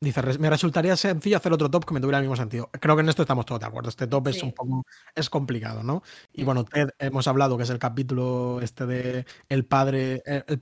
Dice, 0.00 0.22
me 0.38 0.48
resultaría 0.48 0.96
sencillo 0.96 1.38
hacer 1.38 1.52
otro 1.52 1.68
top 1.68 1.84
que 1.84 1.94
me 1.94 2.00
tuviera 2.00 2.18
el 2.18 2.22
mismo 2.22 2.36
sentido. 2.36 2.70
Creo 2.72 2.94
que 2.94 3.02
en 3.02 3.08
esto 3.08 3.22
estamos 3.22 3.44
todos 3.44 3.60
de 3.60 3.66
acuerdo. 3.66 3.88
Este 3.88 4.06
top 4.06 4.28
es 4.28 4.40
un 4.44 4.52
poco 4.52 4.84
es 5.12 5.28
complicado, 5.28 5.82
¿no? 5.82 6.04
Y 6.32 6.44
bueno, 6.44 6.64
Ted, 6.64 6.90
hemos 7.00 7.26
hablado 7.26 7.56
que 7.56 7.64
es 7.64 7.70
el 7.70 7.80
capítulo 7.80 8.60
este 8.62 8.86
de 8.86 9.26
el 9.48 9.64
padre, 9.64 10.22
el, 10.24 10.60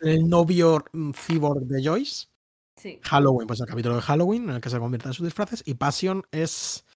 el, 0.00 0.28
novio 0.28 0.82
cyborg 1.14 1.66
de 1.66 1.84
Joyce. 1.84 2.28
Sí. 2.76 3.00
Halloween, 3.02 3.46
pues 3.46 3.60
el 3.60 3.66
capítulo 3.66 3.96
de 3.96 4.02
Halloween 4.02 4.48
en 4.48 4.56
el 4.56 4.60
que 4.62 4.70
se 4.70 4.78
convierte 4.78 5.08
en 5.08 5.14
sus 5.14 5.26
disfraces. 5.26 5.62
Y 5.66 5.74
Passion 5.74 6.24
es. 6.32 6.86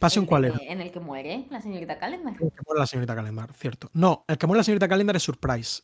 ¿Passion 0.00 0.24
cuál 0.24 0.46
era? 0.46 0.58
En 0.62 0.80
el 0.80 0.90
que 0.90 1.00
muere 1.00 1.46
la 1.50 1.60
señorita 1.60 1.98
Calendar. 1.98 2.32
El 2.32 2.50
que 2.50 2.62
muere 2.66 2.80
la 2.80 2.86
señorita 2.86 3.14
Calendar, 3.14 3.52
cierto. 3.52 3.90
No, 3.92 4.24
el 4.26 4.38
que 4.38 4.46
muere 4.46 4.60
la 4.60 4.64
señorita 4.64 4.88
Calendar 4.88 5.16
es 5.16 5.22
Surprise. 5.22 5.82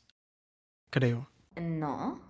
Creo. 0.89 1.29
No. 1.57 2.21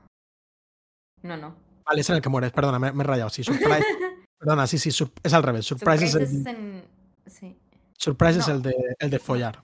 No, 1.23 1.37
no. 1.37 1.72
Vale, 1.85 2.01
es 2.01 2.11
en 2.11 2.17
el 2.17 2.23
que 2.23 2.29
mueres, 2.29 2.53
perdona, 2.53 2.79
me, 2.79 2.89
he 2.89 3.07
rayado. 3.07 3.31
Sí, 3.31 3.43
Surprise. 3.43 3.85
perdona, 4.39 4.67
sí, 4.67 4.79
sí, 4.79 4.91
es 5.23 5.33
al 5.33 5.43
revés. 5.43 5.67
Surprise, 5.67 6.05
es 6.05 6.15
el. 6.15 6.85
Sí. 7.27 7.57
Surprise 7.97 8.41
es 8.41 8.49
el 8.49 8.63
de, 8.63 8.75
el 8.99 9.11
de 9.11 9.19
follar. 9.19 9.63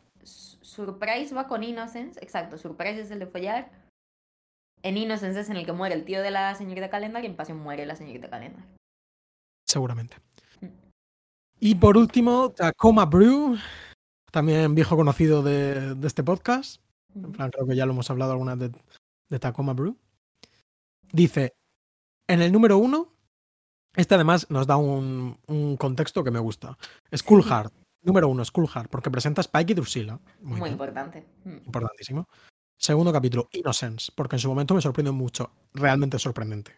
Surprise 0.79 1.35
va 1.35 1.49
con 1.49 1.65
Innocence, 1.65 2.21
exacto. 2.23 2.57
Surprise 2.57 3.01
es 3.01 3.11
el 3.11 3.19
de 3.19 3.27
follar. 3.27 3.71
En 4.83 4.97
Innocence 4.97 5.41
es 5.41 5.51
en 5.51 5.57
el 5.57 5.67
que 5.67 5.73
muere 5.73 5.95
el 5.97 6.05
tío 6.05 6.23
de 6.23 6.31
la 6.31 6.55
señorita 6.55 6.89
Calendar 6.89 7.25
y 7.25 7.27
en 7.27 7.37
Pasión 7.37 7.59
muere 7.59 7.85
la 7.85 7.97
señorita 7.97 8.31
Calendar. 8.31 8.65
Seguramente. 9.67 10.17
Mm. 10.61 10.67
Y 11.59 11.75
por 11.75 11.97
último, 11.97 12.51
Tacoma 12.51 13.07
Brew, 13.07 13.57
también 14.31 14.75
viejo 14.77 14.97
conocido 14.97 15.43
de, 15.43 15.97
de 15.97 16.07
este 16.07 16.23
podcast. 16.23 16.81
En 17.13 17.33
plan, 17.33 17.51
creo 17.51 17.67
que 17.67 17.75
ya 17.75 17.87
lo 17.87 17.93
hemos 17.93 18.09
hablado 18.11 18.33
alguna 18.33 18.55
vez 18.55 18.71
de, 18.71 18.79
de 19.31 19.39
Tacoma 19.41 19.73
Brew. 19.73 19.97
Dice, 21.13 21.57
en 22.29 22.43
el 22.43 22.53
número 22.53 22.79
uno, 22.79 23.09
este 23.97 24.15
además 24.15 24.47
nos 24.51 24.67
da 24.67 24.77
un, 24.77 25.39
contexto 25.79 26.23
que 26.23 26.31
me 26.31 26.39
gusta. 26.39 26.79
Hard. 27.51 27.73
Número 28.03 28.29
uno, 28.29 28.45
Hard, 28.73 28.89
porque 28.89 29.11
presenta 29.11 29.41
a 29.41 29.45
Spike 29.45 29.73
y 29.73 29.75
Drusilla. 29.75 30.21
Muy, 30.41 30.71
importante. 30.71 31.27
Mm. 31.45 31.57
Importantísimo. 31.67 32.29
Segundo 32.79 33.13
capítulo, 33.13 33.49
Innocence, 33.51 34.13
porque 34.15 34.37
en 34.37 34.41
su 34.41 34.49
momento 34.49 34.75
me 34.75 34.81
sorprendió 34.81 35.13
mucho. 35.13 35.51
Realmente 35.75 36.19
sorprendente. 36.19 36.77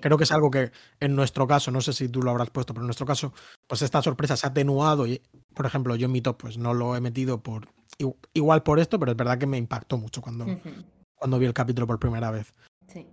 Creo 0.00 0.18
que 0.18 0.24
es 0.24 0.32
algo 0.32 0.50
que 0.50 0.72
en 0.98 1.14
nuestro 1.14 1.46
caso, 1.46 1.70
no 1.70 1.80
sé 1.80 1.92
si 1.92 2.08
tú 2.08 2.20
lo 2.20 2.32
habrás 2.32 2.50
puesto, 2.50 2.74
pero 2.74 2.82
en 2.82 2.88
nuestro 2.88 3.06
caso, 3.06 3.32
pues 3.68 3.82
esta 3.82 4.02
sorpresa 4.02 4.36
se 4.36 4.46
ha 4.46 4.50
atenuado 4.50 5.06
y, 5.06 5.22
por 5.54 5.66
ejemplo, 5.66 5.94
yo 5.94 6.06
en 6.06 6.12
mi 6.12 6.20
top 6.20 6.38
pues 6.38 6.58
no 6.58 6.74
lo 6.74 6.96
he 6.96 7.00
metido 7.00 7.40
por 7.40 7.68
igual 8.34 8.62
por 8.62 8.80
esto, 8.80 8.98
pero 8.98 9.12
es 9.12 9.16
verdad 9.16 9.38
que 9.38 9.46
me 9.46 9.58
impactó 9.58 9.96
mucho 9.96 10.20
cuando, 10.20 10.46
cuando 11.14 11.38
vi 11.38 11.46
el 11.46 11.54
capítulo 11.54 11.86
por 11.86 12.00
primera 12.00 12.30
vez. 12.30 12.52
Sí. 12.88 13.06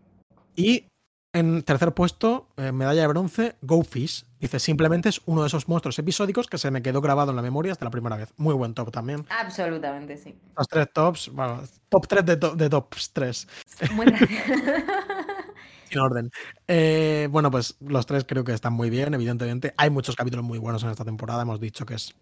Y 0.55 0.87
en 1.33 1.63
tercer 1.63 1.93
puesto, 1.93 2.47
eh, 2.57 2.71
medalla 2.71 3.01
de 3.01 3.07
bronce, 3.07 3.55
Go 3.61 3.83
Fish. 3.83 4.25
Dice, 4.39 4.59
simplemente 4.59 5.09
es 5.09 5.21
uno 5.25 5.41
de 5.41 5.47
esos 5.47 5.67
monstruos 5.67 5.97
episódicos 5.97 6.47
que 6.47 6.59
se 6.59 6.69
me 6.69 6.83
quedó 6.83 7.01
grabado 7.01 7.31
en 7.31 7.35
la 7.35 7.41
memoria 7.41 7.71
hasta 7.71 7.85
la 7.85 7.91
primera 7.91 8.15
vez. 8.15 8.31
Muy 8.37 8.53
buen 8.53 8.73
top 8.73 8.91
también. 8.91 9.25
Absolutamente, 9.29 10.15
sí. 10.17 10.37
Los 10.55 10.67
tres 10.67 10.87
tops, 10.93 11.29
bueno, 11.29 11.63
top 11.89 12.07
3 12.07 12.25
de, 12.25 12.35
de 12.35 12.69
tops 12.69 13.11
3. 13.13 13.47
Muy. 13.93 14.05
Sin 15.89 15.99
orden. 15.99 16.29
Eh, 16.67 17.27
bueno, 17.31 17.49
pues 17.49 17.77
los 17.79 18.05
tres 18.05 18.25
creo 18.27 18.43
que 18.43 18.53
están 18.53 18.73
muy 18.73 18.89
bien, 18.89 19.13
evidentemente. 19.13 19.73
Hay 19.77 19.89
muchos 19.89 20.15
capítulos 20.15 20.45
muy 20.45 20.59
buenos 20.59 20.83
en 20.83 20.91
esta 20.91 21.05
temporada. 21.05 21.41
Hemos 21.41 21.59
dicho 21.59 21.85
que 21.85 21.95
es. 21.95 22.13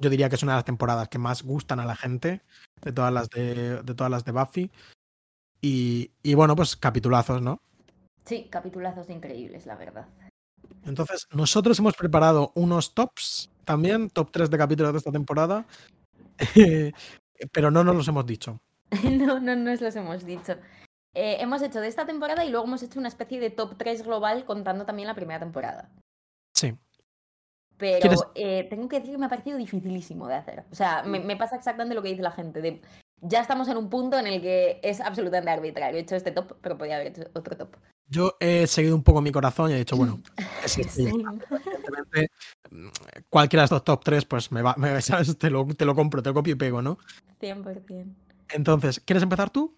Yo 0.00 0.10
diría 0.10 0.28
que 0.28 0.36
es 0.36 0.42
una 0.42 0.52
de 0.52 0.58
las 0.58 0.64
temporadas 0.64 1.08
que 1.08 1.18
más 1.18 1.42
gustan 1.42 1.80
a 1.80 1.86
la 1.86 1.96
gente 1.96 2.42
de 2.82 2.92
todas 2.92 3.12
las 3.12 3.28
de, 3.30 3.82
de 3.82 3.94
todas 3.94 4.10
las 4.10 4.24
de 4.24 4.32
Buffy. 4.32 4.70
Y, 5.60 6.12
y 6.22 6.34
bueno, 6.34 6.54
pues 6.54 6.76
capitulazos, 6.76 7.42
¿no? 7.42 7.60
Sí, 8.28 8.46
capitulazos 8.50 9.08
increíbles, 9.08 9.64
la 9.64 9.74
verdad. 9.74 10.06
Entonces, 10.84 11.26
nosotros 11.32 11.78
hemos 11.78 11.94
preparado 11.94 12.52
unos 12.54 12.92
tops 12.92 13.50
también, 13.64 14.10
top 14.10 14.30
3 14.30 14.50
de 14.50 14.58
capítulos 14.58 14.92
de 14.92 14.98
esta 14.98 15.10
temporada, 15.10 15.64
pero 17.52 17.70
no 17.70 17.82
nos 17.82 17.96
los 17.96 18.06
hemos 18.08 18.26
dicho. 18.26 18.60
no, 19.02 19.40
no 19.40 19.56
nos 19.56 19.80
los 19.80 19.96
hemos 19.96 20.26
dicho. 20.26 20.56
Eh, 21.14 21.38
hemos 21.40 21.62
hecho 21.62 21.80
de 21.80 21.88
esta 21.88 22.04
temporada 22.04 22.44
y 22.44 22.50
luego 22.50 22.66
hemos 22.66 22.82
hecho 22.82 22.98
una 22.98 23.08
especie 23.08 23.40
de 23.40 23.48
top 23.48 23.78
3 23.78 24.04
global 24.04 24.44
contando 24.44 24.84
también 24.84 25.08
la 25.08 25.14
primera 25.14 25.40
temporada. 25.40 25.90
Sí. 26.54 26.76
Pero 27.78 28.10
eh, 28.34 28.66
tengo 28.68 28.88
que 28.88 28.98
decir 28.98 29.12
que 29.12 29.18
me 29.18 29.24
ha 29.24 29.30
parecido 29.30 29.56
dificilísimo 29.56 30.28
de 30.28 30.34
hacer. 30.34 30.64
O 30.70 30.74
sea, 30.74 31.02
me, 31.02 31.20
me, 31.20 31.36
pasa 31.36 31.56
exactamente 31.56 31.94
lo 31.94 32.02
que 32.02 32.10
dice 32.10 32.22
la 32.22 32.32
gente. 32.32 32.60
De, 32.60 32.82
ya 33.22 33.40
estamos 33.40 33.68
en 33.68 33.78
un 33.78 33.88
punto 33.88 34.18
en 34.18 34.26
el 34.26 34.42
que 34.42 34.80
es 34.82 35.00
absolutamente 35.00 35.50
arbitrario. 35.50 35.98
He 35.98 36.02
hecho 36.02 36.14
este 36.14 36.32
top, 36.32 36.58
pero 36.60 36.76
podía 36.76 36.96
haber 36.96 37.06
hecho 37.06 37.22
otro 37.32 37.56
top. 37.56 37.76
Yo 38.10 38.36
he 38.40 38.66
seguido 38.66 38.96
un 38.96 39.02
poco 39.02 39.20
mi 39.20 39.30
corazón 39.30 39.70
y 39.70 39.74
he 39.74 39.78
dicho, 39.78 39.96
bueno, 39.96 40.20
mm, 42.70 42.88
cualquiera 43.28 43.62
de 43.62 43.64
estos 43.64 43.84
top 43.84 44.02
3, 44.02 44.24
pues 44.24 44.50
me 44.50 44.62
va, 44.62 44.74
me, 44.78 44.98
Te, 45.38 45.50
lo, 45.50 45.66
te 45.66 45.84
lo 45.84 45.94
compro, 45.94 46.22
te 46.22 46.30
lo 46.30 46.34
copio 46.34 46.54
y 46.54 46.56
pego, 46.56 46.80
¿no? 46.80 46.98
100%. 47.40 48.14
Entonces, 48.50 49.00
¿quieres 49.00 49.22
empezar 49.22 49.50
tú? 49.50 49.74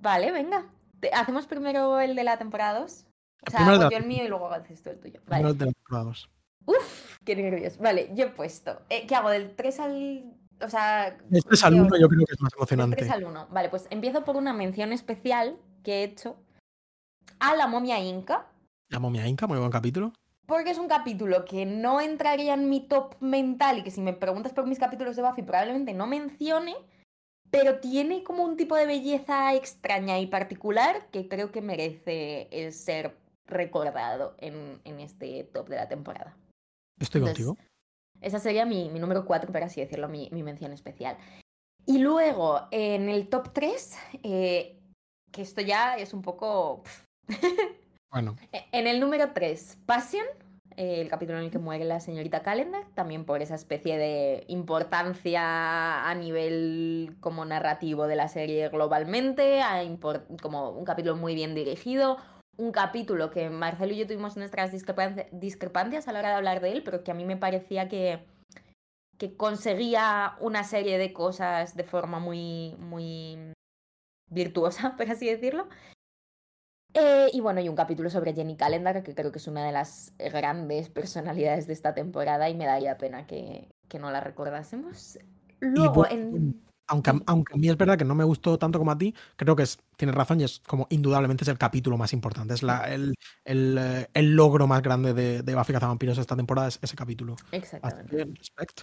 Vale, 0.00 0.32
venga. 0.32 0.66
Hacemos 1.12 1.46
primero 1.46 2.00
el 2.00 2.16
de 2.16 2.24
la 2.24 2.36
temporada 2.36 2.80
2. 2.80 3.06
O 3.46 3.50
sea, 3.50 3.66
hago 3.66 3.88
yo 3.88 3.96
el 3.96 4.06
mío 4.06 4.24
y 4.24 4.28
luego 4.28 4.50
haces 4.50 4.82
tú 4.82 4.90
el 4.90 4.98
tuyo. 4.98 5.20
Vale. 5.26 5.48
el 5.48 5.56
de 5.56 5.66
la 5.66 5.72
temporada 5.72 6.04
2. 6.06 6.30
Uf, 6.66 7.18
qué 7.24 7.36
nervios. 7.36 7.78
Vale, 7.78 8.10
yo 8.14 8.24
he 8.24 8.30
puesto. 8.30 8.82
Eh, 8.90 9.06
¿Qué 9.06 9.14
hago? 9.14 9.30
¿Del 9.30 9.54
3 9.54 9.80
al 9.80 10.38
o 10.60 10.68
sea. 10.68 11.16
Del 11.28 11.44
3 11.44 11.64
al 11.64 11.74
1 11.74 11.96
yo 11.98 12.08
creo 12.08 12.26
que 12.26 12.34
es 12.34 12.40
más 12.40 12.52
emocionante. 12.54 12.96
Del 12.96 13.06
3 13.06 13.10
al 13.10 13.24
1. 13.24 13.48
Vale, 13.50 13.68
pues 13.68 13.86
empiezo 13.90 14.24
por 14.24 14.36
una 14.36 14.52
mención 14.52 14.92
especial 14.92 15.56
que 15.82 16.00
he 16.00 16.04
hecho 16.04 16.36
a 17.40 17.54
la 17.54 17.66
momia 17.66 17.98
inca. 18.00 18.46
La 18.88 18.98
momia 18.98 19.26
inca, 19.26 19.46
muy 19.46 19.58
buen 19.58 19.70
capítulo. 19.70 20.12
Porque 20.46 20.70
es 20.70 20.78
un 20.78 20.88
capítulo 20.88 21.44
que 21.44 21.66
no 21.66 22.00
entraría 22.00 22.54
en 22.54 22.70
mi 22.70 22.80
top 22.80 23.16
mental 23.20 23.78
y 23.78 23.82
que 23.82 23.90
si 23.90 24.00
me 24.00 24.14
preguntas 24.14 24.52
por 24.52 24.66
mis 24.66 24.78
capítulos 24.78 25.14
de 25.14 25.22
Buffy 25.22 25.42
probablemente 25.42 25.92
no 25.92 26.06
mencione, 26.06 26.74
pero 27.50 27.80
tiene 27.80 28.24
como 28.24 28.44
un 28.44 28.56
tipo 28.56 28.74
de 28.74 28.86
belleza 28.86 29.54
extraña 29.54 30.18
y 30.18 30.26
particular 30.26 31.10
que 31.10 31.28
creo 31.28 31.52
que 31.52 31.60
merece 31.60 32.48
ser 32.72 33.14
recordado 33.46 34.36
en, 34.38 34.80
este 35.00 35.44
top 35.44 35.68
de 35.68 35.76
la 35.76 35.88
temporada. 35.88 36.36
Estoy 36.98 37.20
contigo. 37.20 37.56
Esa 38.20 38.38
sería 38.38 38.66
mi, 38.66 38.88
número 38.88 39.24
4, 39.24 39.52
por 39.52 39.62
así 39.62 39.80
decirlo, 39.80 40.08
mi, 40.08 40.28
mención 40.30 40.72
especial. 40.72 41.16
Y 41.86 41.98
luego, 41.98 42.68
en 42.70 43.08
el 43.08 43.28
top 43.28 43.52
3, 43.52 43.98
eh, 44.22 44.80
que 45.32 45.42
esto 45.42 45.60
ya 45.60 45.96
es 45.96 46.12
un 46.12 46.22
poco... 46.22 46.82
Bueno. 48.10 48.36
En 48.72 48.86
el 48.86 49.00
número 49.00 49.32
3, 49.32 49.78
Passion, 49.86 50.24
el 50.76 51.08
capítulo 51.08 51.38
en 51.38 51.46
el 51.46 51.50
que 51.50 51.58
muere 51.58 51.84
la 51.84 52.00
señorita 52.00 52.42
Calendar, 52.42 52.84
también 52.94 53.24
por 53.24 53.42
esa 53.42 53.56
especie 53.56 53.98
de 53.98 54.44
importancia 54.46 56.08
a 56.08 56.14
nivel 56.14 57.16
como 57.20 57.44
narrativo 57.44 58.06
de 58.06 58.14
la 58.14 58.28
serie 58.28 58.68
globalmente, 58.68 59.60
como 60.40 60.70
un 60.70 60.84
capítulo 60.84 61.16
muy 61.16 61.34
bien 61.34 61.54
dirigido, 61.54 62.18
un 62.56 62.70
capítulo 62.70 63.30
que 63.30 63.50
Marcelo 63.50 63.92
y 63.92 63.98
yo 63.98 64.06
tuvimos 64.06 64.36
nuestras 64.36 64.72
discrepancias 65.32 66.08
a 66.08 66.12
la 66.12 66.18
hora 66.20 66.28
de 66.28 66.34
hablar 66.36 66.60
de 66.60 66.72
él, 66.72 66.82
pero 66.84 67.02
que 67.02 67.10
a 67.10 67.14
mí 67.14 67.24
me 67.24 67.36
parecía 67.36 67.88
que, 67.88 68.24
que 69.16 69.36
conseguía 69.36 70.36
una 70.40 70.62
serie 70.62 70.98
de 70.98 71.12
cosas 71.12 71.76
de 71.76 71.84
forma 71.84 72.20
muy, 72.20 72.76
muy 72.78 73.52
virtuosa, 74.30 74.94
por 74.96 75.10
así 75.10 75.26
decirlo. 75.26 75.68
Eh, 76.94 77.28
y 77.32 77.40
bueno, 77.40 77.60
y 77.60 77.68
un 77.68 77.76
capítulo 77.76 78.10
sobre 78.10 78.32
Jenny 78.32 78.56
Calendar, 78.56 79.02
que 79.02 79.14
creo 79.14 79.30
que 79.30 79.38
es 79.38 79.46
una 79.46 79.64
de 79.64 79.72
las 79.72 80.12
grandes 80.18 80.88
personalidades 80.88 81.66
de 81.66 81.72
esta 81.74 81.94
temporada 81.94 82.48
y 82.48 82.54
me 82.54 82.66
daría 82.66 82.96
pena 82.98 83.26
que, 83.26 83.68
que 83.88 83.98
no 83.98 84.10
la 84.10 84.20
recordásemos. 84.20 85.18
Luego, 85.60 86.06
en... 86.08 86.62
Aunque, 86.90 87.12
aunque, 87.26 87.52
a 87.52 87.56
mí 87.58 87.68
es 87.68 87.76
verdad 87.76 87.98
que 87.98 88.06
no 88.06 88.14
me 88.14 88.24
gustó 88.24 88.58
tanto 88.58 88.78
como 88.78 88.90
a 88.90 88.96
ti, 88.96 89.14
creo 89.36 89.54
que 89.54 89.62
es, 89.62 89.78
tienes 89.98 90.14
razón 90.14 90.40
y 90.40 90.44
es 90.44 90.60
como 90.60 90.86
indudablemente 90.88 91.44
es 91.44 91.48
el 91.48 91.58
capítulo 91.58 91.98
más 91.98 92.14
importante. 92.14 92.54
Es 92.54 92.62
la, 92.62 92.90
el, 92.90 93.14
el, 93.44 93.76
eh, 93.78 94.08
el, 94.14 94.34
logro 94.34 94.66
más 94.66 94.80
grande 94.80 95.12
de, 95.12 95.42
de 95.42 95.54
Buffy 95.54 95.74
Cazavampiros 95.74 96.16
esta 96.16 96.34
temporada, 96.34 96.68
es 96.68 96.78
ese 96.80 96.96
capítulo. 96.96 97.36
Exactamente. 97.52 98.24
respect. 98.24 98.80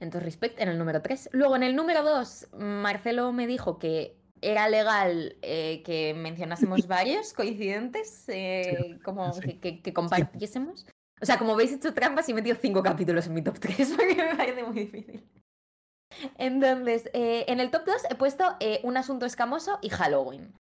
Entonces, 0.00 0.24
respect 0.24 0.58
en 0.60 0.70
el 0.70 0.78
número 0.78 1.02
3. 1.02 1.30
Luego, 1.32 1.56
en 1.56 1.62
el 1.62 1.76
número 1.76 2.02
2, 2.02 2.48
Marcelo 2.56 3.30
me 3.32 3.46
dijo 3.46 3.78
que 3.78 4.16
era 4.40 4.68
legal 4.68 5.36
eh, 5.42 5.82
que 5.84 6.14
mencionásemos 6.14 6.86
varios 6.88 7.32
coincidentes, 7.32 8.24
eh, 8.28 8.98
como 9.04 9.32
Que, 9.40 9.80
que, 9.82 9.92
compartiésemos. 9.92 10.86
O 11.20 11.26
sea, 11.26 11.38
como 11.38 11.56
veis, 11.56 11.72
he 11.72 11.76
hecho 11.76 11.94
trampas 11.94 12.28
y 12.28 12.32
he 12.32 12.34
metido 12.34 12.56
cinco 12.60 12.82
capítulos 12.82 13.26
en 13.26 13.34
mi 13.34 13.42
top 13.42 13.58
3, 13.58 13.92
porque 13.96 14.14
me 14.14 14.34
parece 14.36 14.62
muy 14.62 14.84
difícil. 14.84 15.24
Entonces, 16.38 17.10
eh, 17.14 17.44
en 17.48 17.60
el 17.60 17.70
top 17.70 17.84
2 17.86 17.96
he 18.10 18.14
puesto 18.14 18.56
Un 18.84 18.96
asunto 18.96 19.26
escamoso 19.26 19.78
y 19.82 19.88
Halloween. 19.88 20.54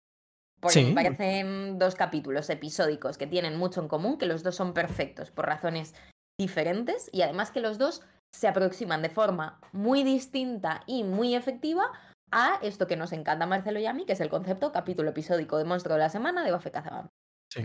Porque 0.61 0.85
me 0.85 0.95
parecen 0.95 1.81
dos 1.81 1.97
capítulos 1.97 2.49
episódicos 2.49 3.19
que 3.19 3.27
tienen 3.27 3.57
mucho 3.57 3.81
en 3.81 3.89
común, 3.89 4.17
que 4.17 4.27
los 4.27 4.45
dos 4.45 4.55
son 4.55 4.75
perfectos 4.75 5.33
por 5.33 5.47
razones 5.47 5.93
diferentes 6.39 7.11
y 7.13 7.23
además 7.23 7.51
que 7.51 7.61
los 7.61 7.79
dos 7.79 8.03
se 8.33 8.47
aproximan 8.47 9.03
de 9.03 9.11
forma 9.11 9.61
muy 9.73 10.05
distinta 10.05 10.85
y 10.87 11.03
muy 11.03 11.35
efectiva 11.35 11.91
a 12.33 12.59
esto 12.63 12.87
que 12.87 12.97
nos 12.97 13.13
encanta 13.13 13.47
Marcelo 13.47 13.79
y 13.79 13.87
a 13.87 13.93
mí, 13.93 14.05
que 14.07 14.15
es 14.15 14.21
el 14.21 14.29
concepto 14.31 14.73
capítulo 14.73 15.11
episódico 15.11 15.59
de 15.59 15.65
Monstruo 15.65 15.95
de 15.95 16.01
la 16.01 16.09
Semana 16.09 16.43
de 16.45 16.53
Buffy 16.53 16.71
Cazabam. 16.71 17.09
Sí. 17.49 17.65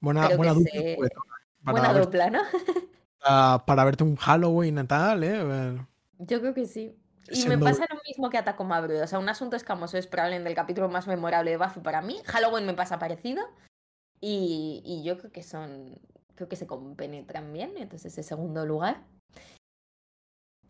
Buena, 0.00 0.26
Creo 0.26 0.36
buena 0.36 0.52
que 0.52 0.58
dupla, 0.58 0.72
se- 0.80 0.94
pues, 0.96 1.10
para, 1.64 1.72
Buena 1.72 1.92
ver- 1.92 2.04
dupla, 2.04 2.30
¿no? 2.30 2.40
para- 3.20 3.64
para 3.66 3.84
verte 3.84 4.04
un 4.04 4.16
Halloween 4.16 4.78
y 4.78 4.86
tal, 4.86 5.24
¿eh? 5.24 5.78
Yo 6.18 6.40
creo 6.40 6.54
que 6.54 6.66
sí. 6.66 6.96
Y 7.26 7.30
me 7.30 7.36
Siendo- 7.36 7.64
pasa 7.66 7.86
lo 7.90 8.00
mismo 8.06 8.28
que 8.30 8.38
a 8.38 8.44
Takuma 8.44 8.80
Brood. 8.80 9.02
O 9.02 9.06
sea, 9.06 9.18
un 9.18 9.28
asunto 9.28 9.56
escamoso 9.56 9.96
es 9.98 10.06
probablemente 10.06 10.48
el 10.50 10.56
capítulo 10.56 10.88
más 10.88 11.06
memorable 11.06 11.50
de 11.52 11.56
Buffy 11.58 11.80
para 11.80 12.02
mí. 12.02 12.20
Halloween 12.26 12.66
me 12.66 12.74
pasa 12.74 12.98
parecido. 12.98 13.42
Y, 14.20 14.82
y 14.84 15.02
yo 15.04 15.16
creo 15.18 15.30
que 15.32 15.42
son. 15.42 15.98
Creo 16.34 16.48
que 16.48 16.56
se 16.56 16.66
compenetran 16.66 17.52
bien. 17.52 17.74
Entonces, 17.76 18.12
ese 18.12 18.22
segundo 18.22 18.66
lugar. 18.66 19.02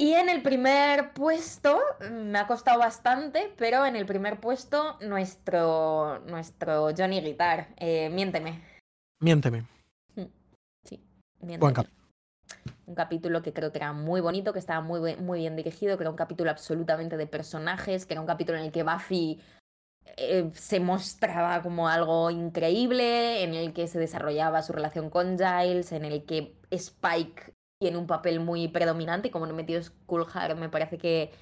Y 0.00 0.14
en 0.14 0.30
el 0.30 0.40
primer 0.42 1.12
puesto, 1.12 1.78
mm, 2.00 2.30
me 2.30 2.38
ha 2.38 2.46
costado 2.46 2.78
bastante, 2.78 3.52
pero 3.58 3.84
en 3.84 3.96
el 3.96 4.06
primer 4.06 4.40
puesto, 4.40 4.96
nuestro, 5.02 6.20
nuestro 6.20 6.88
Johnny 6.96 7.20
Guitar. 7.20 7.68
Eh, 7.76 8.08
miénteme. 8.08 8.62
Miénteme. 9.20 9.64
Sí, 10.84 11.04
miénteme. 11.40 11.58
Buen 11.58 11.74
cap- 11.74 11.86
Un 12.86 12.94
capítulo 12.94 13.42
que 13.42 13.52
creo 13.52 13.70
que 13.72 13.78
era 13.78 13.92
muy 13.92 14.22
bonito, 14.22 14.54
que 14.54 14.58
estaba 14.58 14.80
muy, 14.80 15.16
muy 15.16 15.40
bien 15.40 15.54
dirigido, 15.54 15.98
que 15.98 16.04
era 16.04 16.10
un 16.10 16.16
capítulo 16.16 16.50
absolutamente 16.50 17.18
de 17.18 17.26
personajes, 17.26 18.06
que 18.06 18.14
era 18.14 18.22
un 18.22 18.26
capítulo 18.26 18.56
en 18.56 18.64
el 18.64 18.72
que 18.72 18.82
Buffy 18.82 19.38
eh, 20.16 20.50
se 20.54 20.80
mostraba 20.80 21.60
como 21.62 21.88
algo 21.88 22.30
increíble, 22.30 23.44
en 23.44 23.52
el 23.52 23.74
que 23.74 23.86
se 23.86 23.98
desarrollaba 23.98 24.62
su 24.62 24.72
relación 24.72 25.10
con 25.10 25.36
Giles, 25.38 25.92
en 25.92 26.06
el 26.06 26.24
que 26.24 26.56
Spike 26.70 27.52
tiene 27.80 27.96
un 27.96 28.06
papel 28.06 28.40
muy 28.40 28.68
predominante, 28.68 29.30
como 29.30 29.46
no 29.46 29.52
he 29.52 29.56
metido 29.56 29.82
Skullheart, 29.82 30.58
me 30.58 30.68
parece 30.68 30.98
que, 30.98 31.32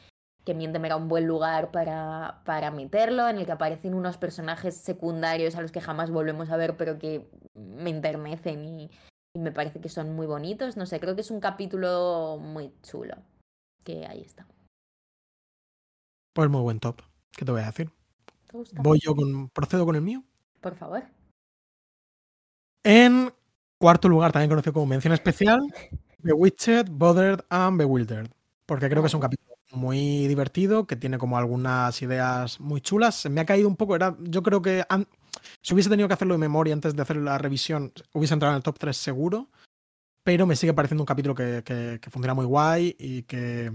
que 0.44 0.54
Miénteme 0.54 0.86
era 0.86 0.96
un 0.96 1.08
buen 1.08 1.26
lugar 1.26 1.72
para, 1.72 2.42
para 2.44 2.70
meterlo, 2.70 3.28
en 3.28 3.38
el 3.38 3.46
que 3.46 3.52
aparecen 3.52 3.92
unos 3.92 4.16
personajes 4.16 4.76
secundarios 4.76 5.56
a 5.56 5.62
los 5.62 5.72
que 5.72 5.80
jamás 5.80 6.10
volvemos 6.10 6.50
a 6.50 6.56
ver, 6.56 6.76
pero 6.76 6.98
que 6.98 7.28
me 7.54 7.90
enternecen 7.90 8.64
y, 8.64 8.90
y 9.34 9.40
me 9.40 9.50
parece 9.50 9.80
que 9.80 9.88
son 9.88 10.14
muy 10.14 10.26
bonitos. 10.26 10.76
No 10.76 10.86
sé, 10.86 11.00
creo 11.00 11.16
que 11.16 11.22
es 11.22 11.30
un 11.32 11.40
capítulo 11.40 12.38
muy 12.40 12.72
chulo. 12.82 13.16
Que 13.82 14.06
ahí 14.06 14.20
está. 14.20 14.46
Pues 16.34 16.48
muy 16.48 16.62
buen 16.62 16.78
top. 16.78 17.02
¿Qué 17.32 17.44
te 17.44 17.50
voy 17.50 17.62
a 17.62 17.66
decir? 17.66 17.90
¿Te 18.48 18.56
gusta? 18.56 18.80
Voy 18.80 19.00
yo 19.00 19.16
con. 19.16 19.48
Procedo 19.50 19.84
con 19.84 19.96
el 19.96 20.02
mío. 20.02 20.22
Por 20.60 20.76
favor. 20.76 21.02
En 22.84 23.32
cuarto 23.78 24.08
lugar, 24.08 24.30
también 24.30 24.50
conocido 24.50 24.72
como 24.72 24.86
mención 24.86 25.12
especial, 25.12 25.60
Bewitched, 26.22 26.88
Bothered 26.90 27.44
and 27.50 27.78
Bewildered. 27.78 28.30
Porque 28.66 28.88
creo 28.88 29.02
que 29.02 29.06
es 29.08 29.14
un 29.14 29.20
capítulo 29.20 29.54
muy 29.72 30.26
divertido, 30.28 30.86
que 30.86 30.96
tiene 30.96 31.18
como 31.18 31.38
algunas 31.38 32.00
ideas 32.02 32.60
muy 32.60 32.80
chulas. 32.80 33.14
Se 33.14 33.28
me 33.30 33.40
ha 33.40 33.46
caído 33.46 33.68
un 33.68 33.76
poco, 33.76 33.94
era, 33.96 34.16
yo 34.20 34.42
creo 34.42 34.60
que 34.62 34.84
si 35.62 35.74
hubiese 35.74 35.90
tenido 35.90 36.08
que 36.08 36.14
hacerlo 36.14 36.34
de 36.34 36.38
memoria 36.38 36.74
antes 36.74 36.94
de 36.94 37.02
hacer 37.02 37.16
la 37.16 37.38
revisión, 37.38 37.92
hubiese 38.12 38.34
entrado 38.34 38.52
en 38.54 38.58
el 38.58 38.62
top 38.62 38.78
3 38.78 38.96
seguro. 38.96 39.48
Pero 40.24 40.46
me 40.46 40.56
sigue 40.56 40.74
pareciendo 40.74 41.02
un 41.02 41.06
capítulo 41.06 41.34
que, 41.34 41.62
que- 41.64 41.98
que 42.02 42.10
funciona 42.10 42.34
muy 42.34 42.46
guay 42.46 42.96
y 42.98 43.22
que, 43.22 43.72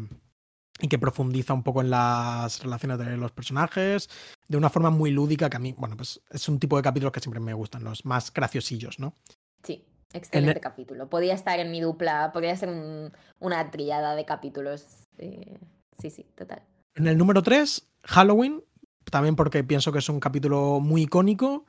y 0.81 0.87
que 0.87 0.99
profundiza 0.99 1.53
un 1.53 1.63
poco 1.63 1.81
en 1.81 1.89
las 1.89 2.61
relaciones 2.63 2.99
de 2.99 3.17
los 3.17 3.31
personajes 3.31 4.09
de 4.47 4.57
una 4.57 4.69
forma 4.69 4.89
muy 4.91 5.11
lúdica 5.11 5.49
que 5.49 5.57
a 5.57 5.59
mí, 5.59 5.73
bueno, 5.77 5.97
pues 5.97 6.21
es 6.29 6.47
un 6.49 6.59
tipo 6.59 6.77
de 6.77 6.83
capítulos 6.83 7.11
que 7.13 7.21
siempre 7.21 7.39
me 7.39 7.53
gustan, 7.53 7.83
los 7.83 8.05
más 8.05 8.31
graciosillos, 8.33 8.99
¿no? 8.99 9.15
Sí, 9.63 9.83
excelente 10.13 10.51
el- 10.59 10.61
capítulo. 10.61 11.09
Podía 11.09 11.33
estar 11.33 11.59
en 11.59 11.71
mi 11.71 11.81
dupla, 11.81 12.31
podría 12.31 12.55
ser 12.55 12.69
un- 12.69 13.11
una 13.39 13.71
triada 13.71 14.15
de 14.15 14.25
capítulos. 14.25 14.85
eh, 15.17 15.57
sí, 15.99 16.09
sí, 16.09 16.25
total. 16.35 16.63
En 16.95 17.07
el 17.07 17.17
número 17.17 17.43
3, 17.43 17.87
Halloween, 18.03 18.63
también 19.11 19.35
porque 19.35 19.63
pienso 19.63 19.91
que 19.91 19.99
es 19.99 20.09
un 20.09 20.19
capítulo 20.19 20.79
muy 20.79 21.03
icónico, 21.03 21.65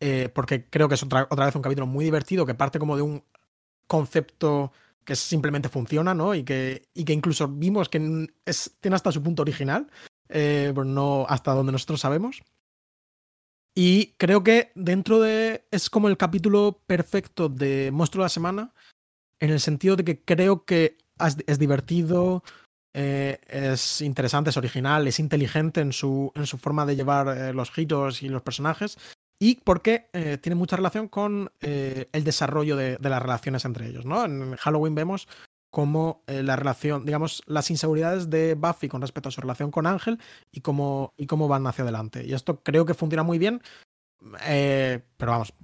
eh, 0.00 0.28
porque 0.34 0.68
creo 0.68 0.88
que 0.88 0.94
es 0.96 1.02
otra, 1.02 1.28
otra 1.30 1.46
vez 1.46 1.54
un 1.54 1.62
capítulo 1.62 1.86
muy 1.86 2.04
divertido, 2.04 2.44
que 2.46 2.54
parte 2.54 2.78
como 2.80 2.96
de 2.96 3.02
un 3.02 3.22
concepto 3.86 4.72
que 5.04 5.16
simplemente 5.16 5.68
funciona, 5.68 6.14
¿no? 6.14 6.34
Y 6.34 6.44
que, 6.44 6.88
y 6.94 7.04
que 7.04 7.12
incluso 7.12 7.48
vimos 7.48 7.88
que 7.88 8.28
es, 8.44 8.76
tiene 8.80 8.94
hasta 8.94 9.12
su 9.12 9.22
punto 9.22 9.42
original, 9.42 9.88
eh, 10.28 10.70
pero 10.74 10.84
no 10.84 11.26
hasta 11.28 11.52
donde 11.52 11.72
nosotros 11.72 12.00
sabemos. 12.00 12.42
Y 13.74 14.08
creo 14.18 14.42
que 14.42 14.70
dentro 14.74 15.20
de... 15.20 15.64
es 15.70 15.88
como 15.88 16.08
el 16.08 16.16
capítulo 16.16 16.80
perfecto 16.86 17.48
de 17.48 17.90
Monstruo 17.92 18.22
de 18.22 18.26
la 18.26 18.28
Semana, 18.28 18.74
en 19.40 19.50
el 19.50 19.60
sentido 19.60 19.96
de 19.96 20.04
que 20.04 20.20
creo 20.20 20.64
que 20.64 20.98
es, 21.46 21.58
divertido, 21.58 22.42
eh, 22.94 23.40
es 23.48 24.00
interesante, 24.02 24.50
es 24.50 24.56
original, 24.56 25.06
es 25.06 25.18
inteligente 25.18 25.80
en 25.80 25.92
su, 25.92 26.32
en 26.34 26.46
su 26.46 26.58
forma 26.58 26.84
de 26.84 26.96
llevar 26.96 27.36
eh, 27.36 27.52
los 27.52 27.70
giros 27.70 28.22
y 28.22 28.28
los 28.28 28.42
personajes. 28.42 28.98
Y 29.38 29.56
porque 29.56 30.06
eh, 30.12 30.38
tiene 30.40 30.54
mucha 30.54 30.76
relación 30.76 31.08
con 31.08 31.50
el 31.60 32.24
desarrollo 32.24 32.76
de, 32.76 32.96
de 32.98 33.08
las 33.08 33.20
relaciones 33.20 33.64
entre 33.64 33.88
ellos. 33.88 34.04
¿no? 34.04 34.24
En 34.24 34.54
Halloween 34.54 34.94
vemos 34.94 35.26
cómo 35.72 36.22
eh, 36.28 36.44
la 36.44 36.56
relación, 36.56 37.06
digamos, 37.06 37.42
las 37.46 37.70
inseguridades 37.72 38.30
de 38.30 38.54
Buffy 38.54 38.88
con 38.88 39.00
respecto 39.02 39.30
a 39.30 39.32
su 39.32 39.40
relación 39.40 39.72
con 39.72 39.86
Ángel 39.88 40.20
y 40.52 40.60
cómo, 40.60 41.14
y 41.16 41.26
cómo 41.26 41.48
van 41.48 41.66
hacia 41.66 41.82
adelante. 41.84 42.24
Y 42.26 42.34
esto 42.34 42.62
creo 42.62 42.86
que 42.86 42.94
funciona 42.94 43.24
muy 43.24 43.38
bien. 43.38 43.62
eh, 44.46 45.02
pero 45.16 45.32
vamos, 45.32 45.54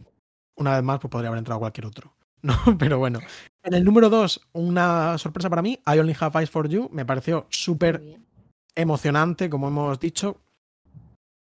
una 0.56 0.74
vez 0.74 0.82
más, 0.84 1.00
pues 1.00 1.10
podría 1.10 1.28
haber 1.28 1.38
entrado 1.38 1.60
cualquier 1.60 1.86
otro. 1.86 2.14
No, 2.42 2.54
pero 2.78 2.98
bueno. 2.98 3.20
En 3.64 3.74
el 3.74 3.84
número 3.84 4.08
2, 4.10 4.48
una 4.52 5.18
sorpresa 5.18 5.50
para 5.50 5.62
mí, 5.62 5.80
I 5.86 5.98
Only 5.98 6.16
Have 6.20 6.38
Eyes 6.38 6.50
for 6.50 6.68
You. 6.68 6.88
Me 6.92 7.04
pareció 7.04 7.46
súper 7.50 8.02
emocionante, 8.76 9.50
como 9.50 9.68
hemos 9.68 9.98
dicho. 10.00 10.40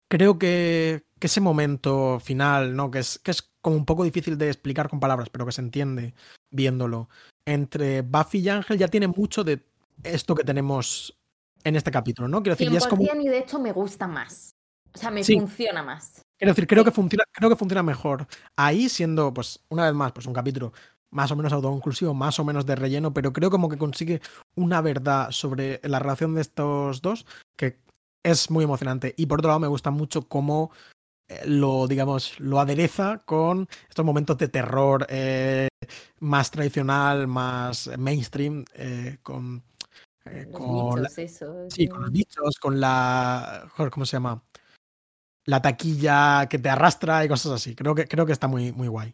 Creo 0.09 0.39
que, 0.39 1.03
que 1.19 1.27
ese 1.27 1.41
momento 1.41 2.19
final, 2.19 2.75
¿no? 2.75 2.89
Que 2.89 2.99
es, 2.99 3.19
que 3.19 3.31
es 3.31 3.51
como 3.61 3.75
un 3.75 3.85
poco 3.85 4.03
difícil 4.03 4.37
de 4.37 4.47
explicar 4.47 4.89
con 4.89 4.99
palabras, 4.99 5.29
pero 5.29 5.45
que 5.45 5.51
se 5.51 5.61
entiende 5.61 6.15
viéndolo. 6.49 7.09
Entre 7.49 8.01
Buffy 8.01 8.39
y 8.39 8.49
Ángel 8.49 8.77
ya 8.77 8.87
tiene 8.87 9.07
mucho 9.07 9.43
de 9.43 9.63
esto 10.03 10.35
que 10.35 10.43
tenemos 10.43 11.17
en 11.63 11.75
este 11.75 11.91
capítulo, 11.91 12.27
¿no? 12.27 12.41
Quiero 12.43 12.55
decir, 12.55 12.71
ya 12.71 12.77
es 12.77 12.87
como. 12.87 13.03
100% 13.03 13.21
y 13.23 13.27
de 13.27 13.39
hecho 13.39 13.59
me 13.59 13.71
gusta 13.71 14.07
más. 14.07 14.51
O 14.93 14.97
sea, 14.97 15.11
me 15.11 15.23
Sí. 15.23 15.35
funciona 15.37 15.83
más. 15.83 16.21
Quiero 16.37 16.51
decir, 16.53 16.67
creo 16.67 16.83
que 16.85 16.91
funciona, 16.91 17.23
creo 17.31 17.49
que 17.49 17.55
funciona 17.55 17.83
mejor. 17.83 18.27
Ahí 18.55 18.87
siendo, 18.87 19.33
pues, 19.33 19.59
una 19.69 19.85
vez 19.85 19.93
más, 19.93 20.11
pues 20.11 20.25
un 20.25 20.33
capítulo 20.33 20.73
más 21.11 21.31
o 21.31 21.35
menos 21.35 21.51
autoconclusivo, 21.53 22.13
más 22.13 22.39
o 22.39 22.45
menos 22.45 22.65
de 22.67 22.75
relleno, 22.75 23.13
pero 23.13 23.33
creo 23.33 23.49
como 23.49 23.67
que 23.67 23.77
consigue 23.79 24.21
una 24.55 24.79
verdad 24.81 25.31
sobre 25.31 25.79
la 25.83 25.97
relación 25.99 26.35
de 26.35 26.41
estos 26.41 27.01
dos 27.01 27.25
que 27.57 27.79
es 28.23 28.51
muy 28.51 28.63
emocionante. 28.63 29.15
Y 29.17 29.25
por 29.25 29.39
otro 29.39 29.49
lado, 29.49 29.59
me 29.59 29.67
gusta 29.67 29.89
mucho 29.91 30.27
cómo 30.27 30.71
lo, 31.45 31.87
digamos, 31.87 32.39
lo 32.39 32.59
adereza 32.59 33.21
con 33.25 33.67
estos 33.87 34.05
momentos 34.05 34.37
de 34.37 34.47
terror 34.47 35.05
eh, 35.09 35.67
más 36.19 36.51
tradicional, 36.51 37.27
más 37.27 37.89
mainstream, 37.97 38.65
eh, 38.73 39.17
con, 39.21 39.63
eh, 40.25 40.47
Los 40.51 40.59
con 40.59 41.01
bichos. 41.01 41.73
Sí, 41.73 41.87
con 41.87 42.01
los 42.01 42.11
bichos, 42.11 42.59
con 42.59 42.79
la. 42.79 43.69
¿Cómo 43.91 44.05
se 44.05 44.17
llama? 44.17 44.41
La 45.45 45.61
taquilla 45.61 46.47
que 46.49 46.59
te 46.59 46.69
arrastra 46.69 47.23
y 47.25 47.27
cosas 47.27 47.53
así. 47.53 47.75
Creo 47.75 47.95
que, 47.95 48.07
creo 48.07 48.25
que 48.25 48.33
está 48.33 48.47
muy, 48.47 48.71
muy 48.71 48.87
guay. 48.87 49.13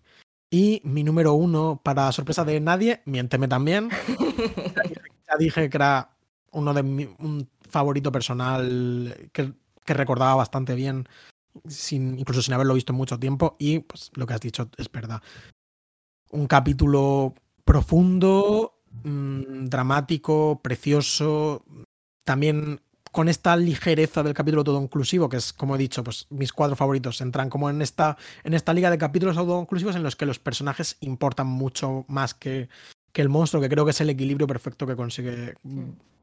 Y 0.49 0.81
mi 0.83 1.03
número 1.03 1.33
uno, 1.33 1.81
para 1.83 2.11
sorpresa 2.11 2.43
de 2.45 2.59
nadie, 2.59 3.01
miénteme 3.05 3.47
también. 3.47 3.89
Ya 5.27 5.37
dije 5.39 5.71
que 5.71 5.77
era 5.77 6.11
uno 6.51 6.71
de 6.71 6.83
mi 6.83 7.09
un 7.17 7.49
favorito 7.67 8.11
personal 8.11 9.31
que, 9.33 9.53
que 9.83 9.93
recordaba 9.95 10.35
bastante 10.35 10.75
bien, 10.75 11.07
sin, 11.68 12.18
incluso 12.19 12.41
sin 12.41 12.53
haberlo 12.53 12.73
visto 12.73 12.94
en 12.94 12.98
mucho 12.98 13.19
tiempo. 13.19 13.56
Y 13.60 13.80
pues 13.80 14.11
lo 14.15 14.26
que 14.26 14.34
has 14.34 14.41
dicho 14.41 14.69
es 14.77 14.91
verdad. 14.91 15.22
Un 16.32 16.48
capítulo 16.48 17.34
profundo, 17.64 18.80
mm, 19.03 19.65
dramático, 19.65 20.60
precioso. 20.61 21.64
También 22.23 22.82
con 23.11 23.30
esta 23.30 23.56
ligereza 23.56 24.23
del 24.23 24.34
capítulo 24.34 24.65
todo 24.65 24.82
inclusivo, 24.82 25.30
que 25.30 25.38
es, 25.38 25.53
como 25.53 25.76
he 25.76 25.77
dicho, 25.77 26.03
pues 26.03 26.27
mis 26.30 26.52
cuatro 26.52 26.76
favoritos 26.76 27.22
entran 27.22 27.49
como 27.49 27.69
en 27.69 27.82
esta, 27.82 28.18
en 28.44 28.53
esta 28.53 28.73
liga 28.73 28.91
de 28.91 28.98
capítulos 28.98 29.38
autoconclusivos 29.38 29.95
en 29.95 30.03
los 30.03 30.18
que 30.18 30.26
los 30.26 30.38
personajes 30.38 30.98
importan 30.99 31.48
mucho 31.48 32.03
más 32.10 32.34
que, 32.34 32.68
que 33.14 33.22
el 33.22 33.30
monstruo, 33.30 33.61
que 33.61 33.69
creo 33.69 33.86
que 33.86 33.91
es 33.91 34.02
el 34.02 34.10
equilibrio 34.10 34.48
perfecto 34.48 34.86
que 34.86 34.98
consigue 34.98 35.56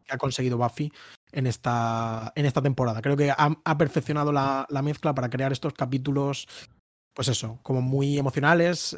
que 0.04 0.12
ha 0.12 0.18
conseguido 0.18 0.58
Buffy 0.58 0.92
en 1.32 1.46
esta, 1.46 2.32
en 2.36 2.46
esta 2.46 2.62
temporada. 2.62 3.02
Creo 3.02 3.16
que 3.16 3.30
ha, 3.30 3.36
ha 3.64 3.78
perfeccionado 3.78 4.32
la, 4.32 4.66
la 4.70 4.82
mezcla 4.82 5.14
para 5.14 5.30
crear 5.30 5.52
estos 5.52 5.72
capítulos, 5.74 6.46
pues 7.14 7.28
eso, 7.28 7.58
como 7.62 7.82
muy 7.82 8.18
emocionales, 8.18 8.96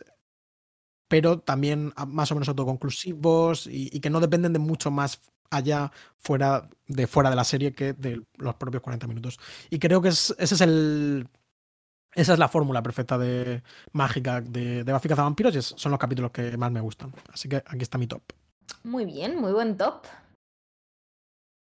pero 1.09 1.39
también 1.41 1.93
más 2.09 2.31
o 2.33 2.35
menos 2.35 2.49
autoconclusivos 2.49 3.67
y, 3.67 3.91
y 3.93 4.01
que 4.01 4.11
no 4.11 4.21
dependen 4.21 4.53
de 4.53 4.59
mucho 4.59 4.91
más 4.91 5.21
allá 5.51 5.93
fuera 6.19 6.69
de 6.89 7.07
fuera 7.07 7.31
de 7.31 7.37
la 7.37 7.45
serie 7.45 7.75
que 7.75 7.93
de 7.93 8.23
los 8.37 8.55
propios 8.57 8.83
40 8.83 9.07
minutos. 9.07 9.39
Y 9.71 9.79
creo 9.79 10.01
que 10.03 10.09
es- 10.09 10.35
ese 10.39 10.55
es 10.55 10.61
el 10.61 11.29
esa 12.15 12.35
es 12.35 12.39
la 12.39 12.49
fórmula 12.49 12.83
perfecta 12.83 13.19
de 13.19 13.63
mágica 13.93 14.41
de, 14.41 14.85
de 14.85 14.93
Buffy 14.93 15.09
Cazavampiros 15.09 15.57
y 15.57 15.63
son 15.63 15.91
los 15.93 15.99
capítulos 15.99 16.31
que 16.31 16.57
más 16.57 16.71
me 16.73 16.81
gustan. 16.81 17.13
Así 17.33 17.49
que 17.49 17.57
aquí 17.57 17.83
está 17.83 17.99
mi 17.99 18.07
top. 18.07 18.23
Muy 18.85 19.05
bien, 19.05 19.37
muy 19.41 19.53
buen 19.53 19.77
top. 19.77 20.05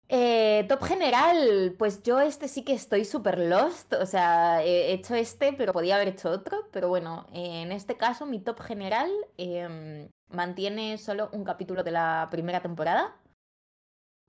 Eh, 0.08 0.64
top 0.68 0.84
general, 0.84 1.74
pues 1.76 2.02
yo 2.04 2.20
este 2.20 2.46
sí 2.46 2.62
que 2.62 2.72
estoy 2.74 3.04
súper 3.04 3.38
lost, 3.38 3.92
o 3.94 4.06
sea, 4.06 4.62
he 4.62 4.92
hecho 4.92 5.16
este, 5.16 5.52
pero 5.52 5.72
podía 5.72 5.96
haber 5.96 6.08
hecho 6.08 6.30
otro, 6.30 6.68
pero 6.70 6.88
bueno, 6.88 7.26
en 7.32 7.72
este 7.72 7.96
caso 7.96 8.24
mi 8.24 8.38
top 8.38 8.60
general 8.60 9.10
em, 9.36 10.08
mantiene 10.28 10.96
solo 10.98 11.28
un 11.32 11.42
capítulo 11.42 11.82
de 11.82 11.90
la 11.90 12.28
primera 12.30 12.60
temporada. 12.60 13.16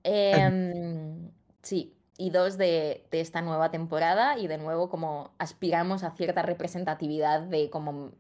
Em, 0.04 1.32
sí, 1.62 1.96
y 2.18 2.32
dos 2.32 2.58
de, 2.58 3.06
de, 3.12 3.20
esta 3.22 3.42
nueva 3.42 3.70
temporada 3.70 4.38
y 4.40 4.48
de 4.48 4.58
nuevo 4.58 4.90
como 4.90 5.36
aspiramos 5.38 6.04
a 6.04 6.12
cierta 6.12 6.42
representatividad 6.42 7.42
de 7.42 7.70
como 7.70 8.14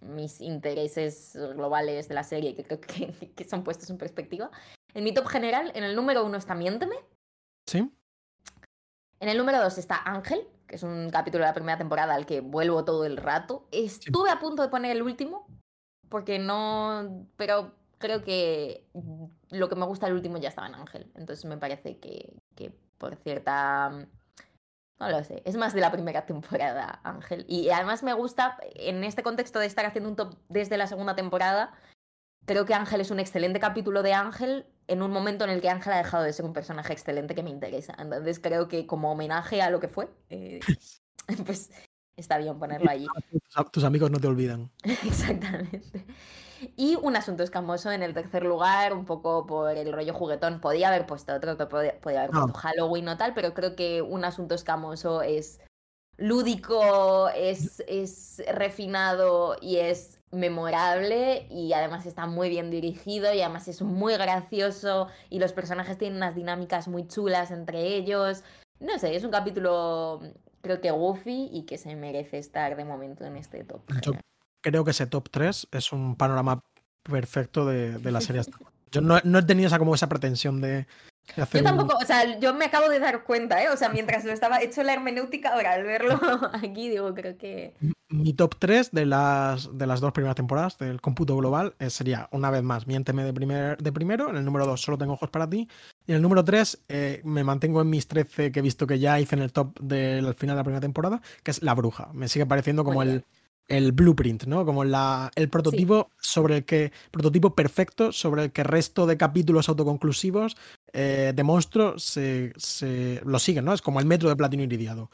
mis 0.00 0.40
intereses 0.40 1.36
globales 1.54 2.08
de 2.08 2.14
la 2.14 2.24
serie 2.24 2.54
que 2.54 2.64
creo 2.64 2.80
que, 2.80 3.12
que 3.36 3.44
son 3.44 3.64
puestos 3.64 3.90
en 3.90 3.98
perspectiva. 3.98 4.50
En 4.94 5.04
mi 5.04 5.12
top 5.12 5.26
general, 5.26 5.72
en 5.74 5.84
el 5.84 5.94
número 5.94 6.24
uno 6.24 6.38
está 6.38 6.54
Miénteme. 6.54 6.96
Sí. 7.66 7.90
En 9.20 9.28
el 9.28 9.36
número 9.36 9.62
dos 9.62 9.78
está 9.78 10.02
Ángel, 10.04 10.46
que 10.66 10.76
es 10.76 10.82
un 10.82 11.10
capítulo 11.10 11.44
de 11.44 11.50
la 11.50 11.54
primera 11.54 11.78
temporada 11.78 12.14
al 12.14 12.26
que 12.26 12.40
vuelvo 12.40 12.84
todo 12.84 13.04
el 13.04 13.16
rato. 13.16 13.66
Estuve 13.72 14.30
a 14.30 14.38
punto 14.38 14.62
de 14.62 14.68
poner 14.68 14.96
el 14.96 15.02
último, 15.02 15.46
porque 16.08 16.38
no. 16.38 17.26
Pero 17.36 17.74
creo 17.98 18.22
que 18.22 18.86
lo 19.50 19.68
que 19.68 19.74
me 19.74 19.86
gusta 19.86 20.06
el 20.06 20.14
último 20.14 20.38
ya 20.38 20.48
estaba 20.48 20.68
en 20.68 20.76
Ángel. 20.76 21.10
Entonces 21.16 21.44
me 21.44 21.58
parece 21.58 21.98
que, 21.98 22.36
que 22.54 22.72
por 22.96 23.16
cierta 23.16 24.06
no 25.00 25.08
lo 25.08 25.22
sé, 25.24 25.42
es 25.44 25.56
más 25.56 25.74
de 25.74 25.80
la 25.80 25.92
primera 25.92 26.26
temporada, 26.26 27.00
Ángel. 27.04 27.44
Y 27.48 27.70
además 27.70 28.02
me 28.02 28.12
gusta, 28.12 28.58
en 28.74 29.04
este 29.04 29.22
contexto 29.22 29.58
de 29.58 29.66
estar 29.66 29.86
haciendo 29.86 30.10
un 30.10 30.16
top 30.16 30.36
desde 30.48 30.76
la 30.76 30.86
segunda 30.86 31.14
temporada, 31.14 31.72
creo 32.44 32.64
que 32.64 32.74
Ángel 32.74 33.00
es 33.00 33.10
un 33.10 33.20
excelente 33.20 33.60
capítulo 33.60 34.02
de 34.02 34.14
Ángel 34.14 34.66
en 34.88 35.02
un 35.02 35.12
momento 35.12 35.44
en 35.44 35.50
el 35.50 35.60
que 35.60 35.68
Ángel 35.68 35.92
ha 35.92 35.98
dejado 35.98 36.24
de 36.24 36.32
ser 36.32 36.44
un 36.44 36.52
personaje 36.52 36.92
excelente 36.92 37.34
que 37.34 37.42
me 37.42 37.50
interesa. 37.50 37.94
Entonces 37.98 38.40
creo 38.40 38.68
que 38.68 38.86
como 38.86 39.12
homenaje 39.12 39.62
a 39.62 39.70
lo 39.70 39.80
que 39.80 39.88
fue, 39.88 40.08
eh, 40.30 40.60
pues 41.46 41.70
está 42.16 42.38
bien 42.38 42.58
ponerlo 42.58 42.90
allí. 42.90 43.06
Tus 43.70 43.84
amigos 43.84 44.10
no 44.10 44.18
te 44.18 44.26
olvidan. 44.26 44.70
Exactamente. 44.82 46.06
Y 46.76 46.96
un 46.96 47.16
asunto 47.16 47.42
escamoso 47.42 47.90
en 47.92 48.02
el 48.02 48.14
tercer 48.14 48.44
lugar, 48.44 48.92
un 48.92 49.04
poco 49.04 49.46
por 49.46 49.76
el 49.76 49.92
rollo 49.92 50.14
juguetón. 50.14 50.60
Podía 50.60 50.88
haber 50.88 51.06
puesto 51.06 51.34
otro, 51.34 51.56
podía, 51.68 51.94
haber 52.02 52.30
puesto 52.30 52.52
Halloween 52.54 53.08
o 53.08 53.16
tal, 53.16 53.34
pero 53.34 53.54
creo 53.54 53.76
que 53.76 54.02
un 54.02 54.24
asunto 54.24 54.54
escamoso 54.54 55.22
es 55.22 55.60
lúdico, 56.16 57.28
es, 57.28 57.82
es 57.86 58.42
refinado 58.52 59.56
y 59.60 59.76
es 59.76 60.18
memorable 60.30 61.46
y 61.48 61.72
además 61.72 62.04
está 62.04 62.26
muy 62.26 62.50
bien 62.50 62.70
dirigido 62.70 63.32
y 63.32 63.40
además 63.40 63.68
es 63.68 63.80
muy 63.80 64.14
gracioso 64.14 65.08
y 65.30 65.38
los 65.38 65.52
personajes 65.52 65.96
tienen 65.96 66.18
unas 66.18 66.34
dinámicas 66.34 66.88
muy 66.88 67.06
chulas 67.06 67.50
entre 67.50 67.94
ellos. 67.96 68.42
No 68.80 68.98
sé, 68.98 69.14
es 69.16 69.24
un 69.24 69.30
capítulo 69.30 70.20
creo 70.60 70.80
que 70.80 70.90
goofy 70.90 71.48
y 71.52 71.62
que 71.62 71.78
se 71.78 71.94
merece 71.96 72.38
estar 72.38 72.76
de 72.76 72.84
momento 72.84 73.24
en 73.24 73.36
este 73.36 73.64
top 73.64 73.82
creo 74.60 74.84
que 74.84 74.92
ese 74.92 75.06
top 75.06 75.28
3 75.30 75.68
es 75.72 75.92
un 75.92 76.16
panorama 76.16 76.62
perfecto 77.02 77.66
de, 77.66 77.98
de 77.98 78.12
la 78.12 78.20
serie. 78.20 78.42
Yo 78.90 79.00
no, 79.00 79.18
no, 79.24 79.38
he 79.38 79.42
tenido 79.42 79.66
esa, 79.66 79.78
como 79.78 79.94
esa 79.94 80.08
pretensión 80.08 80.60
de, 80.60 80.86
hacer. 81.36 81.60
Yo 81.60 81.64
tampoco, 81.64 81.96
o 82.00 82.06
sea, 82.06 82.38
yo 82.38 82.54
me 82.54 82.66
acabo 82.66 82.88
de 82.88 82.98
dar 82.98 83.24
cuenta, 83.24 83.62
¿eh? 83.62 83.68
O 83.68 83.76
sea, 83.76 83.90
mientras 83.90 84.24
lo 84.24 84.32
estaba 84.32 84.62
hecho 84.62 84.82
la 84.82 84.94
hermenéutica, 84.94 85.50
ahora 85.50 85.72
al 85.72 85.84
verlo 85.84 86.18
aquí, 86.54 86.88
digo, 86.88 87.14
creo 87.14 87.36
que. 87.36 87.74
Mi 88.08 88.32
top 88.32 88.56
3 88.58 88.90
de 88.92 89.04
las, 89.04 89.76
de 89.76 89.86
las 89.86 90.00
dos 90.00 90.12
primeras 90.12 90.36
temporadas 90.36 90.78
del 90.78 91.00
cómputo 91.00 91.36
global 91.36 91.74
eh, 91.78 91.90
sería, 91.90 92.28
una 92.32 92.50
vez 92.50 92.62
más, 92.62 92.86
Miénteme 92.86 93.24
de, 93.24 93.34
primer, 93.34 93.76
de 93.76 93.92
primero. 93.92 94.30
En 94.30 94.36
el 94.36 94.44
número 94.44 94.64
2, 94.66 94.80
Solo 94.80 94.96
tengo 94.96 95.12
ojos 95.12 95.28
para 95.28 95.48
ti. 95.48 95.68
Y 96.06 96.12
en 96.12 96.16
el 96.16 96.22
número 96.22 96.44
3, 96.44 96.84
eh, 96.88 97.20
me 97.24 97.44
mantengo 97.44 97.82
en 97.82 97.90
mis 97.90 98.08
13 98.08 98.50
que 98.50 98.60
he 98.60 98.62
visto 98.62 98.86
que 98.86 98.98
ya 98.98 99.20
hice 99.20 99.36
en 99.36 99.42
el 99.42 99.52
top 99.52 99.78
del 99.80 100.34
final 100.34 100.56
de 100.56 100.60
la 100.60 100.64
primera 100.64 100.80
temporada, 100.80 101.20
que 101.42 101.50
es 101.50 101.62
La 101.62 101.74
Bruja. 101.74 102.08
Me 102.14 102.28
sigue 102.28 102.46
pareciendo 102.46 102.84
como 102.84 103.02
el 103.02 103.24
el 103.68 103.92
blueprint, 103.92 104.44
¿no? 104.44 104.64
Como 104.64 104.84
la, 104.84 105.30
el 105.34 105.48
prototipo 105.48 106.10
sobre 106.18 106.56
el 106.56 106.64
que. 106.64 106.92
prototipo 107.10 107.54
perfecto 107.54 108.12
sobre 108.12 108.44
el 108.44 108.52
que 108.52 108.62
el 108.62 108.66
resto 108.66 109.06
de 109.06 109.16
capítulos 109.16 109.68
autoconclusivos 109.68 110.56
eh, 110.92 111.32
de 111.34 111.42
monstruo 111.42 111.98
se, 111.98 112.52
se, 112.56 113.20
lo 113.24 113.38
siguen, 113.38 113.66
¿no? 113.66 113.74
Es 113.74 113.82
como 113.82 114.00
el 114.00 114.06
metro 114.06 114.28
de 114.28 114.36
platino 114.36 114.62
iridiado. 114.62 115.10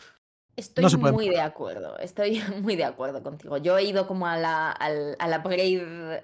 Estoy 0.57 0.85
muy 0.97 1.29
de 1.29 1.41
acuerdo, 1.41 1.99
estoy 1.99 2.41
muy 2.63 2.77
de 2.77 2.85
acuerdo 2.85 3.23
contigo. 3.23 3.57
Yo 3.57 3.77
he 3.77 3.85
ido 3.85 4.07
como 4.07 4.27
a 4.27 4.37
la, 4.37 4.71
al, 4.71 5.17
a 5.19 5.29
la 5.29 5.39
upgrade 5.39 6.23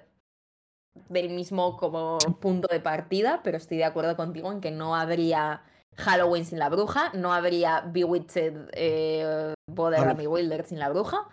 del 1.09 1.29
mismo 1.29 1.77
como 1.77 2.17
punto 2.39 2.67
de 2.71 2.79
partida, 2.79 3.41
pero 3.43 3.57
estoy 3.57 3.77
de 3.77 3.85
acuerdo 3.85 4.15
contigo 4.15 4.51
en 4.51 4.61
que 4.61 4.71
no 4.71 4.95
habría 4.95 5.63
Halloween 5.97 6.45
sin 6.45 6.59
la 6.59 6.69
bruja, 6.69 7.11
no 7.13 7.33
habría 7.33 7.81
Bewitched 7.81 8.69
eh, 8.73 9.53
Border 9.67 10.27
Wilder 10.27 10.65
sin 10.65 10.79
la 10.79 10.89
bruja. 10.89 11.27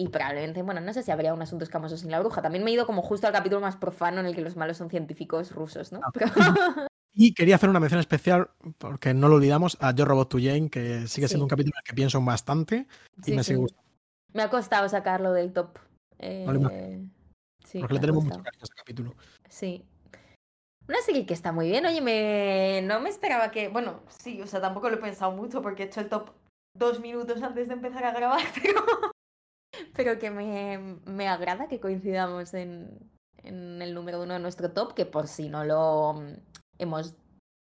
Y 0.00 0.08
probablemente, 0.08 0.62
bueno, 0.62 0.80
no 0.80 0.94
sé 0.94 1.02
si 1.02 1.10
habría 1.10 1.34
un 1.34 1.42
asunto 1.42 1.62
escamoso 1.62 1.98
sin 1.98 2.10
la 2.10 2.20
bruja. 2.20 2.40
También 2.40 2.64
me 2.64 2.70
he 2.70 2.74
ido 2.74 2.86
como 2.86 3.02
justo 3.02 3.26
al 3.26 3.34
capítulo 3.34 3.60
más 3.60 3.76
profano 3.76 4.20
en 4.20 4.24
el 4.26 4.34
que 4.34 4.40
los 4.40 4.56
malos 4.56 4.78
son 4.78 4.88
científicos 4.88 5.52
rusos, 5.52 5.92
¿no? 5.92 6.00
Ah. 6.02 6.10
Y 7.12 7.34
quería 7.34 7.56
hacer 7.56 7.68
una 7.68 7.80
mención 7.80 8.00
especial, 8.00 8.50
porque 8.78 9.12
no 9.12 9.28
lo 9.28 9.34
olvidamos, 9.34 9.76
a 9.80 9.92
Yo 9.92 10.04
Robot 10.04 10.28
to 10.28 10.38
Jane, 10.38 10.70
que 10.70 11.08
sigue 11.08 11.26
siendo 11.26 11.44
un 11.44 11.50
capítulo 11.50 11.74
en 11.74 11.80
el 11.80 11.84
que 11.84 11.94
pienso 11.94 12.22
bastante 12.22 12.86
y 13.26 13.32
me 13.32 13.42
sigue 13.42 13.58
gustando. 13.58 13.84
Me 14.32 14.42
ha 14.42 14.48
costado 14.48 14.88
sacarlo 14.88 15.32
del 15.32 15.52
top. 15.52 15.76
Eh... 16.18 16.44
porque 16.46 17.94
le 17.94 18.00
tenemos 18.00 18.24
mucho 18.24 18.42
cariño 18.42 18.62
a 18.62 18.64
ese 18.64 18.74
capítulo. 18.74 19.16
Sí. 19.48 19.84
Una 20.88 21.00
serie 21.02 21.26
que 21.26 21.34
está 21.34 21.52
muy 21.52 21.68
bien. 21.68 21.84
Oye, 21.84 22.00
me... 22.00 22.80
no 22.86 23.00
me 23.00 23.10
esperaba 23.10 23.50
que. 23.50 23.68
Bueno, 23.68 24.00
sí, 24.08 24.40
o 24.40 24.46
sea, 24.46 24.60
tampoco 24.60 24.88
lo 24.88 24.96
he 24.96 25.00
pensado 25.00 25.32
mucho 25.32 25.60
porque 25.60 25.82
he 25.82 25.86
hecho 25.86 26.00
el 26.00 26.08
top 26.08 26.30
dos 26.78 27.00
minutos 27.00 27.42
antes 27.42 27.68
de 27.68 27.74
empezar 27.74 28.04
a 28.04 28.12
grabar, 28.12 28.40
pero 28.62 28.82
pero 29.94 30.18
que 30.18 30.30
me, 30.30 30.98
me 31.04 31.28
agrada 31.28 31.68
que 31.68 31.80
coincidamos 31.80 32.54
en, 32.54 33.10
en, 33.42 33.82
el 33.82 33.94
número 33.94 34.22
uno 34.22 34.34
de 34.34 34.40
nuestro 34.40 34.70
top, 34.72 34.94
que 34.94 35.06
por 35.06 35.28
si 35.28 35.48
no 35.48 35.64
lo 35.64 36.14
mm, 36.14 36.34
hemos 36.78 37.14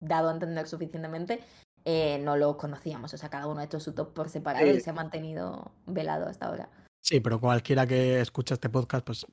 dado 0.01 0.29
a 0.29 0.33
entender 0.33 0.69
suficientemente, 0.69 1.41
eh, 1.85 2.19
no 2.23 2.37
lo 2.37 2.57
conocíamos. 2.57 3.15
O 3.15 3.17
sea, 3.17 3.29
cada 3.29 3.47
uno 3.47 3.61
ha 3.61 3.65
hecho 3.65 3.81
su 3.81 3.93
top 3.93 4.13
por 4.13 4.29
separado 4.29 4.67
y 4.67 4.81
se 4.81 4.91
ha 4.91 4.95
mantenido 4.95 5.73
velado 5.87 6.27
hasta 6.27 6.47
ahora. 6.47 6.69
Sí, 7.01 7.21
pero 7.21 7.41
cualquiera 7.41 7.87
que 7.87 8.21
escucha 8.21 8.55
este 8.55 8.69
podcast, 8.69 9.07
pues 9.07 9.27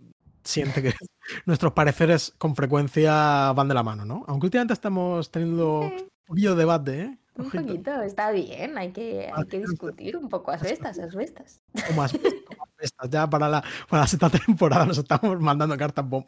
siente 0.44 0.84
que 0.84 0.94
nuestros 1.45 1.74
pareceres 1.74 2.34
con 2.38 2.56
frecuencia 2.56 3.52
van 3.54 3.68
de 3.68 3.74
la 3.74 3.84
mano, 3.84 4.06
¿no? 4.06 4.24
Aunque 4.28 4.48
últimamente 4.48 4.74
estamos 4.74 5.32
teniendo 5.32 5.91
un 6.28 6.41
de 6.41 6.56
debate, 6.56 7.02
¿eh? 7.02 7.18
Un 7.36 7.50
poquito, 7.50 8.00
está 8.04 8.30
bien, 8.30 8.78
hay 8.78 8.91
que, 8.91 9.32
hay 9.34 9.45
que 9.45 9.60
discutir 9.60 10.16
un 10.16 10.30
poco 10.30 10.52
a 10.52 10.56
estas, 10.56 11.00
a 11.00 11.08
estas. 11.20 11.62
Como 11.88 12.04
estas, 12.85 13.10
ya 13.10 13.30
para 13.30 13.49
la, 13.49 13.64
para 13.89 14.03
la 14.03 14.07
sexta 14.07 14.30
temporada 14.45 14.85
nos 14.85 14.97
estamos 14.97 15.39
mandando 15.39 15.77
cartas 15.77 16.07
bomba. 16.07 16.27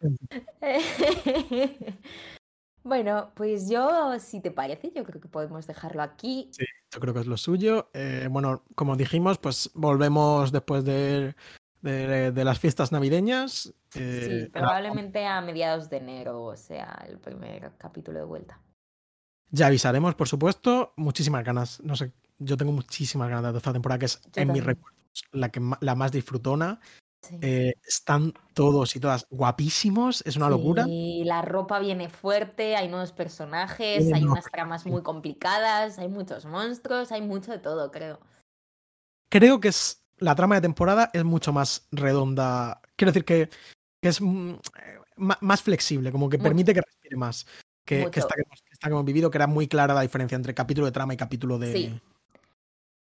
bueno, 2.82 3.32
pues 3.34 3.68
yo, 3.68 4.18
si 4.18 4.40
te 4.40 4.50
parece, 4.50 4.92
yo 4.94 5.04
creo 5.04 5.20
que 5.20 5.28
podemos 5.28 5.66
dejarlo 5.66 6.02
aquí. 6.02 6.48
Sí, 6.52 6.64
yo 6.92 7.00
creo 7.00 7.12
que 7.12 7.20
es 7.20 7.26
lo 7.26 7.36
suyo. 7.36 7.90
Eh, 7.92 8.28
bueno, 8.30 8.64
como 8.74 8.96
dijimos, 8.96 9.36
pues 9.38 9.70
volvemos 9.74 10.52
después 10.52 10.84
de 10.84 11.34
de, 11.82 12.44
las 12.44 12.58
fiestas 12.58 12.92
navideñas. 12.92 13.72
Eh, 13.94 14.44
sí, 14.44 14.50
probablemente 14.50 15.26
a 15.26 15.40
mediados 15.40 15.90
de 15.90 15.96
enero 15.96 16.44
o 16.44 16.56
sea 16.56 17.04
el 17.08 17.18
primer 17.18 17.72
capítulo 17.76 18.18
de 18.18 18.24
vuelta. 18.24 18.60
Ya 19.50 19.66
avisaremos, 19.66 20.14
por 20.14 20.28
supuesto. 20.28 20.92
Muchísimas 20.96 21.44
ganas. 21.44 21.80
No 21.82 21.96
sé, 21.96 22.12
yo 22.40 22.56
tengo 22.56 22.72
muchísimas 22.72 23.28
ganas 23.28 23.52
de 23.52 23.58
esta 23.58 23.72
temporada, 23.72 24.00
que 24.00 24.06
es 24.06 24.20
en 24.34 24.52
mis 24.52 24.64
recuerdos 24.64 25.00
la, 25.32 25.50
que, 25.50 25.60
la 25.80 25.94
más 25.94 26.12
disfrutona. 26.12 26.80
Eh, 27.42 27.74
están 27.86 28.32
todos 28.54 28.96
y 28.96 29.00
todas 29.00 29.26
guapísimos, 29.30 30.22
es 30.26 30.36
una 30.36 30.48
locura. 30.48 30.86
Y 30.88 31.22
la 31.24 31.42
ropa 31.42 31.78
viene 31.78 32.08
fuerte, 32.08 32.76
hay 32.76 32.88
nuevos 32.88 33.12
personajes, 33.12 34.10
hay 34.12 34.24
unas 34.24 34.46
tramas 34.46 34.86
muy 34.86 35.02
complicadas, 35.02 35.98
hay 35.98 36.08
muchos 36.08 36.46
monstruos, 36.46 37.12
hay 37.12 37.20
mucho 37.20 37.52
de 37.52 37.58
todo, 37.58 37.90
creo. 37.90 38.20
Creo 39.28 39.60
que 39.60 39.68
es 39.68 40.02
la 40.18 40.34
trama 40.34 40.56
de 40.56 40.62
temporada 40.62 41.10
es 41.12 41.24
mucho 41.24 41.52
más 41.52 41.86
redonda. 41.92 42.80
Quiero 42.96 43.12
decir 43.12 43.24
que, 43.24 43.50
es 44.02 44.20
mm, 44.20 44.54
más 45.16 45.62
flexible, 45.62 46.10
como 46.10 46.28
que 46.30 46.38
permite 46.38 46.72
que 46.72 46.80
respire 46.80 47.16
más. 47.16 47.46
Que, 47.84 48.10
que, 48.10 48.20
esta, 48.20 48.34
que, 48.34 48.42
hemos, 48.88 49.04
vivido, 49.04 49.30
que 49.30 49.38
era 49.38 49.46
muy 49.46 49.66
clara 49.66 49.94
la 49.94 50.02
diferencia 50.02 50.36
entre 50.36 50.54
capítulo 50.54 50.86
de 50.86 50.92
trama 50.92 51.14
y 51.14 51.16
capítulo 51.16 51.58
de. 51.58 52.00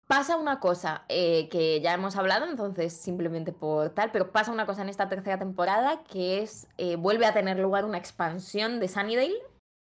Pasa 0.07 0.37
una 0.37 0.61
cosa 0.61 1.05
eh, 1.09 1.49
que 1.49 1.81
ya 1.81 1.95
hemos 1.95 2.17
hablado, 2.17 2.47
entonces 2.47 2.93
simplemente 2.93 3.53
por 3.53 3.91
tal, 3.91 4.11
pero 4.13 4.31
pasa 4.31 4.53
una 4.53 4.67
cosa 4.67 4.83
en 4.83 4.89
esta 4.89 5.09
tercera 5.09 5.39
temporada 5.39 6.03
que 6.05 6.43
es, 6.43 6.67
eh, 6.77 6.97
vuelve 6.97 7.25
a 7.25 7.33
tener 7.33 7.59
lugar 7.59 7.85
una 7.85 7.99
expansión 7.99 8.81
de 8.81 8.89
Sunnydale 8.89 9.41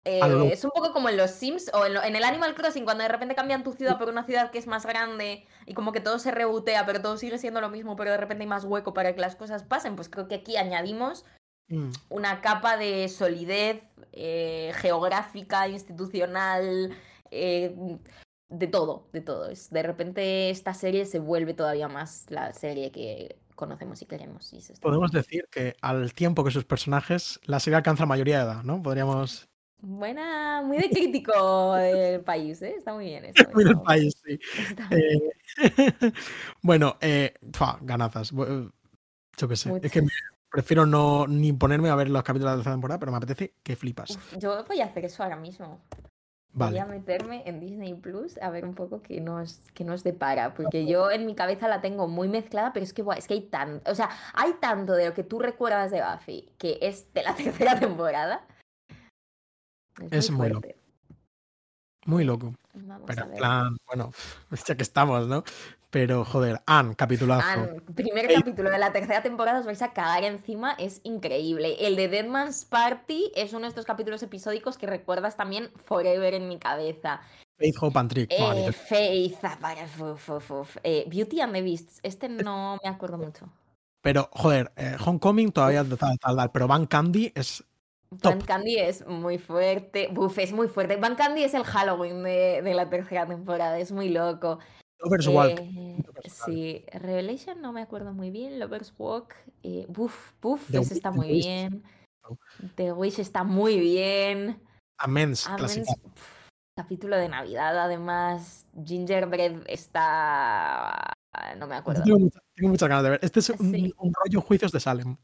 eh, 0.06 0.52
es 0.52 0.62
un 0.62 0.70
poco 0.70 0.92
como 0.92 1.08
en 1.08 1.16
los 1.16 1.32
Sims 1.32 1.68
o 1.74 1.84
en, 1.84 2.14
el 2.14 2.22
Animal 2.22 2.54
Crossing, 2.54 2.84
cuando 2.84 3.02
de 3.02 3.08
repente 3.08 3.34
cambian 3.34 3.64
tu 3.64 3.72
ciudad 3.72 3.98
por 3.98 4.08
una 4.08 4.24
ciudad 4.24 4.52
que 4.52 4.58
es 4.58 4.68
más 4.68 4.86
grande 4.86 5.44
y 5.66 5.74
como 5.74 5.90
que 5.90 6.00
todo 6.00 6.20
se 6.20 6.30
rebotea, 6.30 6.86
pero 6.86 7.02
todo 7.02 7.16
sigue 7.16 7.38
siendo 7.38 7.60
lo 7.60 7.70
mismo, 7.70 7.96
pero 7.96 8.12
de 8.12 8.16
repente 8.16 8.44
hay 8.44 8.48
más 8.48 8.64
hueco 8.64 8.94
para 8.94 9.16
que 9.16 9.20
las 9.20 9.34
cosas 9.34 9.64
pasen. 9.64 9.96
Pues 9.96 10.08
creo 10.08 10.28
que 10.28 10.36
aquí 10.36 10.56
añadimos 10.56 11.24
mm. 11.68 11.90
una 12.08 12.40
capa 12.40 12.76
de 12.76 13.08
solidez 13.08 13.82
eh, 14.12 14.72
geográfica, 14.76 15.66
institucional, 15.66 16.96
eh, 17.32 17.74
de 18.48 18.66
todo, 18.66 19.08
de 19.12 19.20
todo. 19.20 19.48
Es, 19.48 19.70
de 19.70 19.82
repente 19.82 20.50
esta 20.50 20.74
serie 20.74 21.04
se 21.04 21.18
vuelve 21.18 21.54
todavía 21.54 21.88
más 21.88 22.26
la 22.28 22.52
serie 22.52 22.90
que 22.90 23.36
conocemos 23.54 24.00
y 24.02 24.06
queremos. 24.06 24.52
Y 24.52 24.60
Podemos 24.80 25.10
decir 25.10 25.48
que 25.50 25.74
al 25.80 26.14
tiempo 26.14 26.44
que 26.44 26.50
sus 26.50 26.64
personajes, 26.64 27.40
la 27.44 27.58
serie 27.58 27.76
alcanza 27.76 28.04
la 28.04 28.08
mayoría 28.08 28.38
de 28.38 28.44
edad, 28.44 28.62
¿no? 28.62 28.82
Podríamos... 28.82 29.48
Buena, 29.78 30.62
muy 30.62 30.78
de 30.78 30.88
crítico 30.88 31.74
del 31.74 32.20
país, 32.22 32.62
¿eh? 32.62 32.76
Está 32.78 32.94
muy 32.94 33.06
bien 33.06 33.24
eso. 33.34 33.44
muy 33.52 33.64
del 33.64 33.80
país, 33.80 34.22
sí. 34.24 34.38
Eh, 34.90 36.12
bueno, 36.62 36.96
eh, 37.00 37.34
ganazas. 37.82 38.30
Yo 38.30 39.48
qué 39.48 39.56
sé. 39.56 39.72
Es 39.82 39.92
que 39.92 40.02
prefiero 40.50 40.86
no 40.86 41.26
ni 41.26 41.52
ponerme 41.52 41.90
a 41.90 41.94
ver 41.94 42.08
los 42.08 42.22
capítulos 42.22 42.52
de 42.52 42.64
la 42.64 42.72
temporada, 42.72 42.98
pero 42.98 43.12
me 43.12 43.18
apetece 43.18 43.54
que 43.62 43.76
flipas. 43.76 44.18
yo 44.38 44.64
voy 44.64 44.80
a 44.80 44.86
hacer 44.86 45.04
eso 45.04 45.22
ahora 45.22 45.36
mismo. 45.36 45.80
Voy 46.56 46.78
a 46.78 46.86
meterme 46.86 47.42
en 47.44 47.60
Disney 47.60 47.92
Plus 47.92 48.38
a 48.38 48.48
ver 48.48 48.64
un 48.64 48.74
poco 48.74 49.02
qué 49.02 49.20
nos, 49.20 49.60
qué 49.74 49.84
nos 49.84 50.02
depara. 50.02 50.54
Porque 50.54 50.86
yo 50.86 51.10
en 51.10 51.26
mi 51.26 51.34
cabeza 51.34 51.68
la 51.68 51.82
tengo 51.82 52.08
muy 52.08 52.28
mezclada, 52.28 52.72
pero 52.72 52.82
es 52.82 52.94
que, 52.94 53.04
es 53.16 53.26
que 53.26 53.34
hay 53.34 53.42
tanto. 53.42 53.90
O 53.90 53.94
sea, 53.94 54.08
hay 54.32 54.54
tanto 54.54 54.94
de 54.94 55.06
lo 55.06 55.14
que 55.14 55.22
tú 55.22 55.38
recuerdas 55.38 55.90
de 55.90 56.02
Buffy 56.02 56.48
que 56.56 56.78
es 56.80 57.12
de 57.12 57.22
la 57.22 57.34
tercera 57.36 57.78
temporada. 57.78 58.46
Es, 60.10 60.30
muy, 60.30 60.48
loco. 60.48 60.68
Muy 62.06 62.24
loco. 62.24 62.54
pero 63.06 63.24
en 63.24 63.36
plan, 63.36 63.76
bueno, 63.86 64.12
ya 64.66 64.74
que 64.76 64.82
estamos, 64.82 65.26
¿no? 65.26 65.44
Pero 65.96 66.26
joder, 66.26 66.60
Anne, 66.66 66.94
capitulazo. 66.94 67.48
Anne, 67.48 67.80
primer 67.94 68.30
capítulo 68.30 68.68
de 68.68 68.76
la 68.76 68.92
tercera 68.92 69.22
temporada, 69.22 69.60
os 69.60 69.64
vais 69.64 69.80
a 69.80 69.94
cagar 69.94 70.24
encima, 70.24 70.74
es 70.78 71.00
increíble. 71.04 71.74
El 71.80 71.96
de 71.96 72.08
Deadman's 72.08 72.66
Party 72.66 73.32
es 73.34 73.54
uno 73.54 73.62
de 73.62 73.68
estos 73.68 73.86
capítulos 73.86 74.22
episódicos 74.22 74.76
que 74.76 74.86
recuerdas 74.86 75.38
también 75.38 75.70
forever 75.86 76.34
en 76.34 76.48
mi 76.48 76.58
cabeza. 76.58 77.22
Faith, 77.56 77.76
Hope 77.80 77.98
and 77.98 78.10
Trick. 78.10 78.30
Eh, 78.30 78.72
Faith, 78.72 79.38
eh, 80.82 81.04
Beauty 81.08 81.40
and 81.40 81.54
the 81.54 81.62
Beasts, 81.62 81.98
este 82.02 82.28
no 82.28 82.76
me 82.84 82.90
acuerdo 82.90 83.16
mucho. 83.16 83.48
Pero, 84.02 84.28
joder, 84.32 84.72
eh, 84.76 84.98
Homecoming 85.02 85.50
todavía 85.50 85.82
tal, 85.82 86.50
pero 86.52 86.68
Van 86.68 86.84
Candy 86.84 87.32
es 87.34 87.64
Van 88.10 88.42
Candy 88.42 88.76
es 88.76 89.06
muy 89.06 89.38
fuerte. 89.38 90.08
Buf, 90.12 90.38
es 90.40 90.52
muy 90.52 90.68
fuerte. 90.68 90.96
Van 90.96 91.14
Candy 91.14 91.42
es 91.42 91.54
el 91.54 91.64
Halloween 91.64 92.22
de, 92.22 92.60
de 92.62 92.74
la 92.74 92.90
tercera 92.90 93.26
temporada. 93.26 93.78
Es 93.78 93.92
muy 93.92 94.10
loco. 94.10 94.58
Lovers 95.00 95.28
Walk. 95.28 95.60
Eh, 95.60 96.04
sí, 96.24 96.84
Revelation 96.92 97.60
no 97.60 97.72
me 97.72 97.82
acuerdo 97.82 98.12
muy 98.12 98.30
bien. 98.30 98.58
Lovers 98.58 98.92
Walk. 98.98 99.34
Eh, 99.62 99.86
Buff, 99.88 100.32
Buff, 100.40 100.72
ese 100.74 100.94
está 100.94 101.10
muy 101.10 101.28
bien. 101.28 101.82
The 102.76 102.92
Wish 102.92 103.20
está 103.20 103.44
muy 103.44 103.78
bien. 103.78 104.60
Amens, 104.98 105.48
capítulo 106.76 107.16
de 107.16 107.28
Navidad, 107.28 107.78
además. 107.78 108.66
Gingerbread 108.84 109.62
está. 109.66 111.12
No 111.58 111.66
me 111.66 111.76
acuerdo. 111.76 112.02
Tengo, 112.02 112.70
muchas 112.70 112.88
ganas 112.88 113.04
de 113.04 113.10
ver. 113.10 113.20
Este 113.22 113.40
es 113.40 113.50
un, 113.50 113.92
un 113.98 114.12
rollo 114.14 114.40
juicios 114.40 114.72
de 114.72 114.80
Salem. 114.80 115.16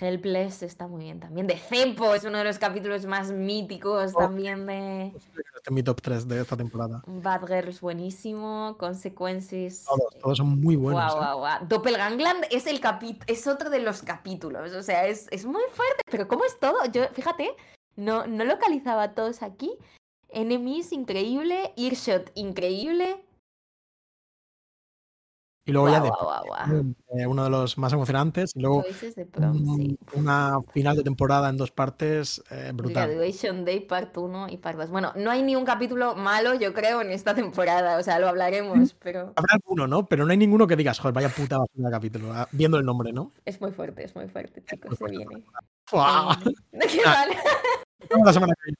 Helpless 0.00 0.62
está 0.62 0.86
muy 0.86 1.04
bien 1.04 1.20
también. 1.20 1.46
De 1.46 1.56
Cepo 1.56 2.14
es 2.14 2.24
uno 2.24 2.38
de 2.38 2.44
los 2.44 2.58
capítulos 2.58 3.06
más 3.06 3.30
míticos 3.30 4.12
oh, 4.14 4.18
también 4.18 4.66
de. 4.66 5.12
Este 5.54 5.70
mi 5.70 5.82
top 5.82 6.00
3 6.02 6.26
de 6.26 6.40
esta 6.40 6.56
temporada. 6.56 7.02
Bad 7.06 7.46
Girls 7.46 7.80
buenísimo. 7.80 8.76
Consequences. 8.78 9.84
Todos, 10.20 10.38
son 10.38 10.60
muy 10.60 10.76
buenos. 10.76 11.14
Wow, 11.14 11.46
¿eh? 11.46 11.50
Doppelgangland 11.68 12.46
es, 12.50 12.66
el 12.66 12.80
es 13.26 13.46
otro 13.46 13.70
de 13.70 13.80
los 13.80 14.02
capítulos. 14.02 14.72
O 14.72 14.82
sea, 14.82 15.06
es, 15.06 15.28
es 15.30 15.46
muy 15.46 15.62
fuerte. 15.72 16.02
Pero 16.10 16.26
¿cómo 16.26 16.44
es 16.44 16.58
todo? 16.58 16.84
Yo, 16.92 17.06
fíjate, 17.12 17.50
no, 17.96 18.26
no 18.26 18.44
localizaba 18.44 19.04
a 19.04 19.14
todos 19.14 19.42
aquí. 19.42 19.76
Enemies, 20.28 20.92
increíble. 20.92 21.72
Earshot, 21.76 22.30
increíble. 22.34 23.24
Y 25.68 25.72
luego 25.72 25.90
ya 25.90 26.00
de 26.00 26.08
eh, 27.18 27.26
uno 27.26 27.44
de 27.44 27.50
los 27.50 27.76
más 27.76 27.92
emocionantes. 27.92 28.52
Y 28.54 28.60
luego 28.60 28.82
una 30.14 30.60
final 30.72 30.96
de 30.96 31.02
temporada 31.02 31.50
en 31.50 31.58
dos 31.58 31.70
partes 31.70 32.42
eh, 32.50 32.72
brutal. 32.72 33.10
Graduation 33.10 33.66
Day 33.66 33.80
Part 33.80 34.16
1 34.16 34.48
y 34.48 34.56
Part 34.56 34.78
2. 34.78 34.88
Bueno, 34.88 35.12
no 35.16 35.30
hay 35.30 35.42
ni 35.42 35.56
un 35.56 35.66
capítulo 35.66 36.14
malo, 36.14 36.54
yo 36.54 36.72
creo, 36.72 37.02
en 37.02 37.10
esta 37.10 37.34
temporada. 37.34 37.98
O 37.98 38.02
sea, 38.02 38.18
lo 38.18 38.28
hablaremos, 38.28 38.94
pero. 38.94 39.34
Habrá 39.36 39.56
alguno, 39.62 39.86
¿no? 39.86 40.06
Pero 40.06 40.24
no 40.24 40.30
hay 40.30 40.38
ninguno 40.38 40.66
que 40.66 40.74
digas, 40.74 40.98
joder, 41.00 41.12
vaya 41.12 41.28
puta 41.28 41.58
basura 41.58 41.90
de 41.90 41.90
capítulo, 41.90 42.32
ah, 42.32 42.48
viendo 42.52 42.78
el 42.78 42.86
nombre, 42.86 43.12
¿no? 43.12 43.32
Es 43.44 43.60
muy 43.60 43.70
fuerte, 43.70 44.04
es 44.04 44.16
muy 44.16 44.26
fuerte, 44.26 44.64
chicos. 44.64 44.96
Se 44.96 45.04
viene. 45.04 45.26
¿Qué 45.92 47.02
vale? 47.04 47.36
la 48.24 48.32
semana 48.32 48.54
que 48.54 48.72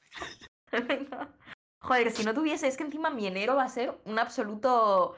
viene. 0.72 1.08
Joder, 1.80 2.10
si 2.10 2.24
no 2.24 2.34
tuviese, 2.34 2.66
es 2.66 2.76
que 2.76 2.82
encima 2.82 3.08
mi 3.08 3.26
enero 3.26 3.56
va 3.56 3.64
a 3.64 3.68
ser 3.68 3.98
un 4.04 4.18
absoluto 4.18 5.14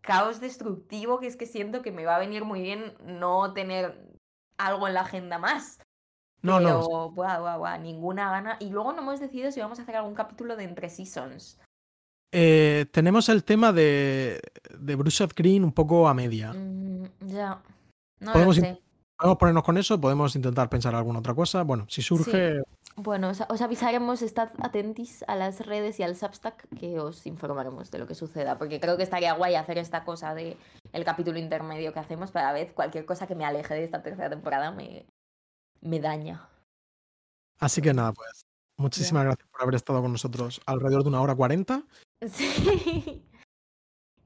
caos 0.00 0.40
destructivo 0.40 1.20
que 1.20 1.26
es 1.26 1.36
que 1.36 1.46
siento 1.46 1.82
que 1.82 1.92
me 1.92 2.04
va 2.04 2.16
a 2.16 2.20
venir 2.20 2.44
muy 2.44 2.62
bien 2.62 2.94
no 3.04 3.52
tener 3.52 4.10
algo 4.56 4.88
en 4.88 4.94
la 4.94 5.02
agenda 5.02 5.38
más. 5.38 5.78
No, 6.42 6.58
Pero, 6.58 6.68
no. 6.70 7.10
Buah, 7.10 7.38
buah, 7.38 7.56
buah, 7.58 7.78
ninguna 7.78 8.30
gana. 8.30 8.56
Y 8.60 8.70
luego 8.70 8.92
no 8.92 9.02
hemos 9.02 9.20
decidido 9.20 9.52
si 9.52 9.60
vamos 9.60 9.78
a 9.78 9.82
hacer 9.82 9.96
algún 9.96 10.14
capítulo 10.14 10.56
de 10.56 10.64
entre 10.64 10.88
seasons. 10.88 11.58
Eh, 12.32 12.86
tenemos 12.92 13.28
el 13.28 13.44
tema 13.44 13.72
de, 13.72 14.40
de 14.78 14.94
Bruce 14.94 15.22
of 15.24 15.32
Green 15.34 15.64
un 15.64 15.72
poco 15.72 16.08
a 16.08 16.14
media. 16.14 16.52
Mm, 16.52 17.04
ya. 17.26 17.62
No 18.20 18.32
podemos, 18.32 18.56
lo 18.56 18.62
sé. 18.62 18.82
podemos 19.16 19.38
ponernos 19.38 19.64
con 19.64 19.78
eso, 19.78 20.00
podemos 20.00 20.36
intentar 20.36 20.68
pensar 20.68 20.94
alguna 20.94 21.18
otra 21.18 21.34
cosa. 21.34 21.62
Bueno, 21.62 21.86
si 21.88 22.02
surge. 22.02 22.62
Bueno, 22.96 23.30
os, 23.30 23.60
avisaremos, 23.62 24.20
estad 24.20 24.50
atentis 24.60 25.24
a 25.26 25.36
las 25.36 25.64
redes 25.64 25.98
y 26.00 26.02
al 26.02 26.16
Substack 26.16 26.68
que 26.78 26.98
os 26.98 27.26
informaremos 27.26 27.90
de 27.90 27.98
lo 27.98 28.06
que 28.06 28.14
suceda, 28.14 28.58
porque 28.58 28.80
creo 28.80 28.96
que 28.96 29.04
estaría 29.04 29.32
guay 29.32 29.54
hacer 29.54 29.78
esta 29.78 30.04
cosa 30.04 30.34
de 30.34 30.56
el 30.92 31.04
capítulo 31.04 31.38
intermedio 31.38 31.92
que 31.92 32.00
hacemos 32.00 32.30
para 32.30 32.52
ver 32.52 32.74
cualquier 32.74 33.06
cosa 33.06 33.26
que 33.26 33.34
me 33.34 33.44
aleje 33.44 33.74
de 33.74 33.84
esta 33.84 34.02
tercera 34.02 34.28
temporada 34.28 34.70
me, 34.70 35.06
me 35.80 36.00
daña. 36.00 36.48
Así 37.58 37.80
que 37.80 37.94
nada, 37.94 38.12
pues 38.12 38.46
muchísimas 38.76 39.24
gracias 39.24 39.48
por 39.48 39.62
haber 39.62 39.76
estado 39.76 40.02
con 40.02 40.12
nosotros 40.12 40.60
alrededor 40.66 41.02
de 41.02 41.08
una 41.08 41.22
hora 41.22 41.34
cuarenta. 41.34 41.82
Sí. 42.28 43.26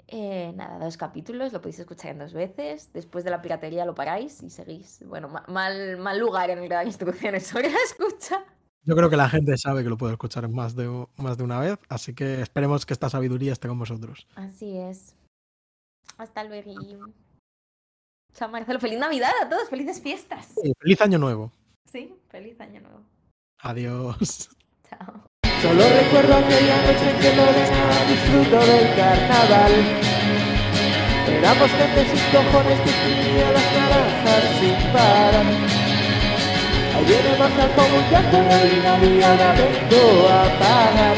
Eh, 0.09 0.53
nada, 0.55 0.79
dos 0.79 0.97
capítulos, 0.97 1.53
lo 1.53 1.61
podéis 1.61 1.79
escuchar 1.79 2.13
en 2.13 2.19
dos 2.19 2.33
veces. 2.33 2.93
Después 2.93 3.25
de 3.25 3.31
la 3.31 3.41
piratería 3.41 3.85
lo 3.85 3.95
paráis 3.95 4.43
y 4.43 4.51
seguís. 4.51 5.03
Bueno, 5.07 5.29
mal, 5.49 5.97
mal 5.97 6.19
lugar 6.19 6.51
en 6.51 6.59
el 6.59 6.69
dar 6.69 6.87
instrucciones 6.87 7.47
sobre 7.47 7.71
la 7.71 7.79
escucha. 7.79 8.45
Yo 8.87 8.95
creo 8.95 9.09
que 9.09 9.17
la 9.17 9.31
gente 9.31 9.57
sabe 9.57 9.83
que 9.83 9.89
lo 9.89 9.97
puede 9.97 10.13
escuchar 10.13 10.49
más 10.49 10.77
de, 10.77 11.07
más 11.17 11.39
de 11.39 11.45
una 11.45 11.59
vez, 11.59 11.79
así 11.89 12.15
que 12.15 12.43
esperemos 12.43 12.85
que 12.85 12.93
esta 12.93 13.09
sabiduría 13.09 13.53
esté 13.53 13.67
con 13.69 13.79
vosotros. 13.79 14.27
Así 14.37 14.77
es. 14.77 15.15
Hasta 16.19 16.45
luego. 16.45 16.75
Chao 18.35 18.49
Marcelo, 18.51 18.81
feliz 18.81 18.99
Navidad 18.99 19.31
a 19.43 19.49
todos, 19.49 19.69
felices 19.71 20.03
fiestas. 20.03 20.55
feliz 20.81 21.01
año 21.01 21.19
nuevo. 21.19 21.51
Sí, 21.91 22.15
feliz 22.29 22.61
año 22.61 22.81
nuevo. 22.81 23.01
Adiós. 23.61 24.51
Chao. 24.91 25.25
Solo 25.63 25.83
recuerdo 25.89 26.35
aquella 26.35 26.77
noche 26.87 27.11
en 27.11 27.21
que 27.21 27.37
Lorena 27.37 28.05
disfruto 28.07 28.67
del 28.67 28.97
carnaval. 28.97 29.73
Éramos 31.27 31.71
gente 31.71 32.05
sin 32.05 32.33
cojones 32.33 32.81
que 32.81 32.91
tenía 32.91 33.51
las 33.53 33.73
naranjas 33.73 34.45
sin 34.61 34.93
parar. 34.93 35.84
Ahí 36.95 37.05
viene 37.07 37.37
Marta 37.39 37.69
como 37.75 37.97
un 37.99 38.11
llanto 38.11 38.37
de 38.37 39.17
y 39.17 39.23
ahora 39.23 39.53
vengo 39.53 40.29
a 40.29 40.43
pagar. 40.61 41.17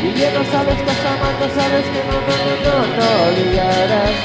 Y 0.00 0.18
ya 0.18 0.30
no 0.30 0.44
sabes 0.52 0.76
que 0.76 0.92
amando, 1.08 1.46
sabes 1.56 1.84
que 1.92 2.00
no, 2.06 2.16
no, 2.28 2.36
no, 2.44 2.54
no, 2.64 2.76
no 2.96 3.08
ligarás. 3.36 4.16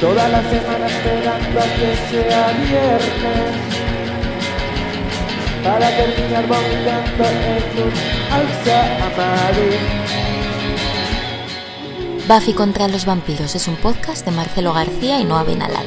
Toda 0.00 0.28
la 0.28 0.42
semana 0.42 0.86
esperando 0.86 1.60
a 1.60 1.66
que 1.76 1.88
sea 2.10 2.48
viernes. 2.48 3.54
Para 5.62 5.88
terminar 5.96 6.46
vomitando 6.46 7.24
en 7.24 7.82
un 7.84 7.92
alza 8.32 8.78
a 8.96 9.08
Madrid. 9.16 10.04
Buffy 12.28 12.52
contra 12.54 12.88
los 12.88 13.06
vampiros 13.06 13.54
es 13.54 13.68
un 13.68 13.76
podcast 13.76 14.24
de 14.24 14.32
Marcelo 14.32 14.72
García 14.72 15.20
y 15.20 15.24
Noa 15.24 15.44
Benalal. 15.44 15.86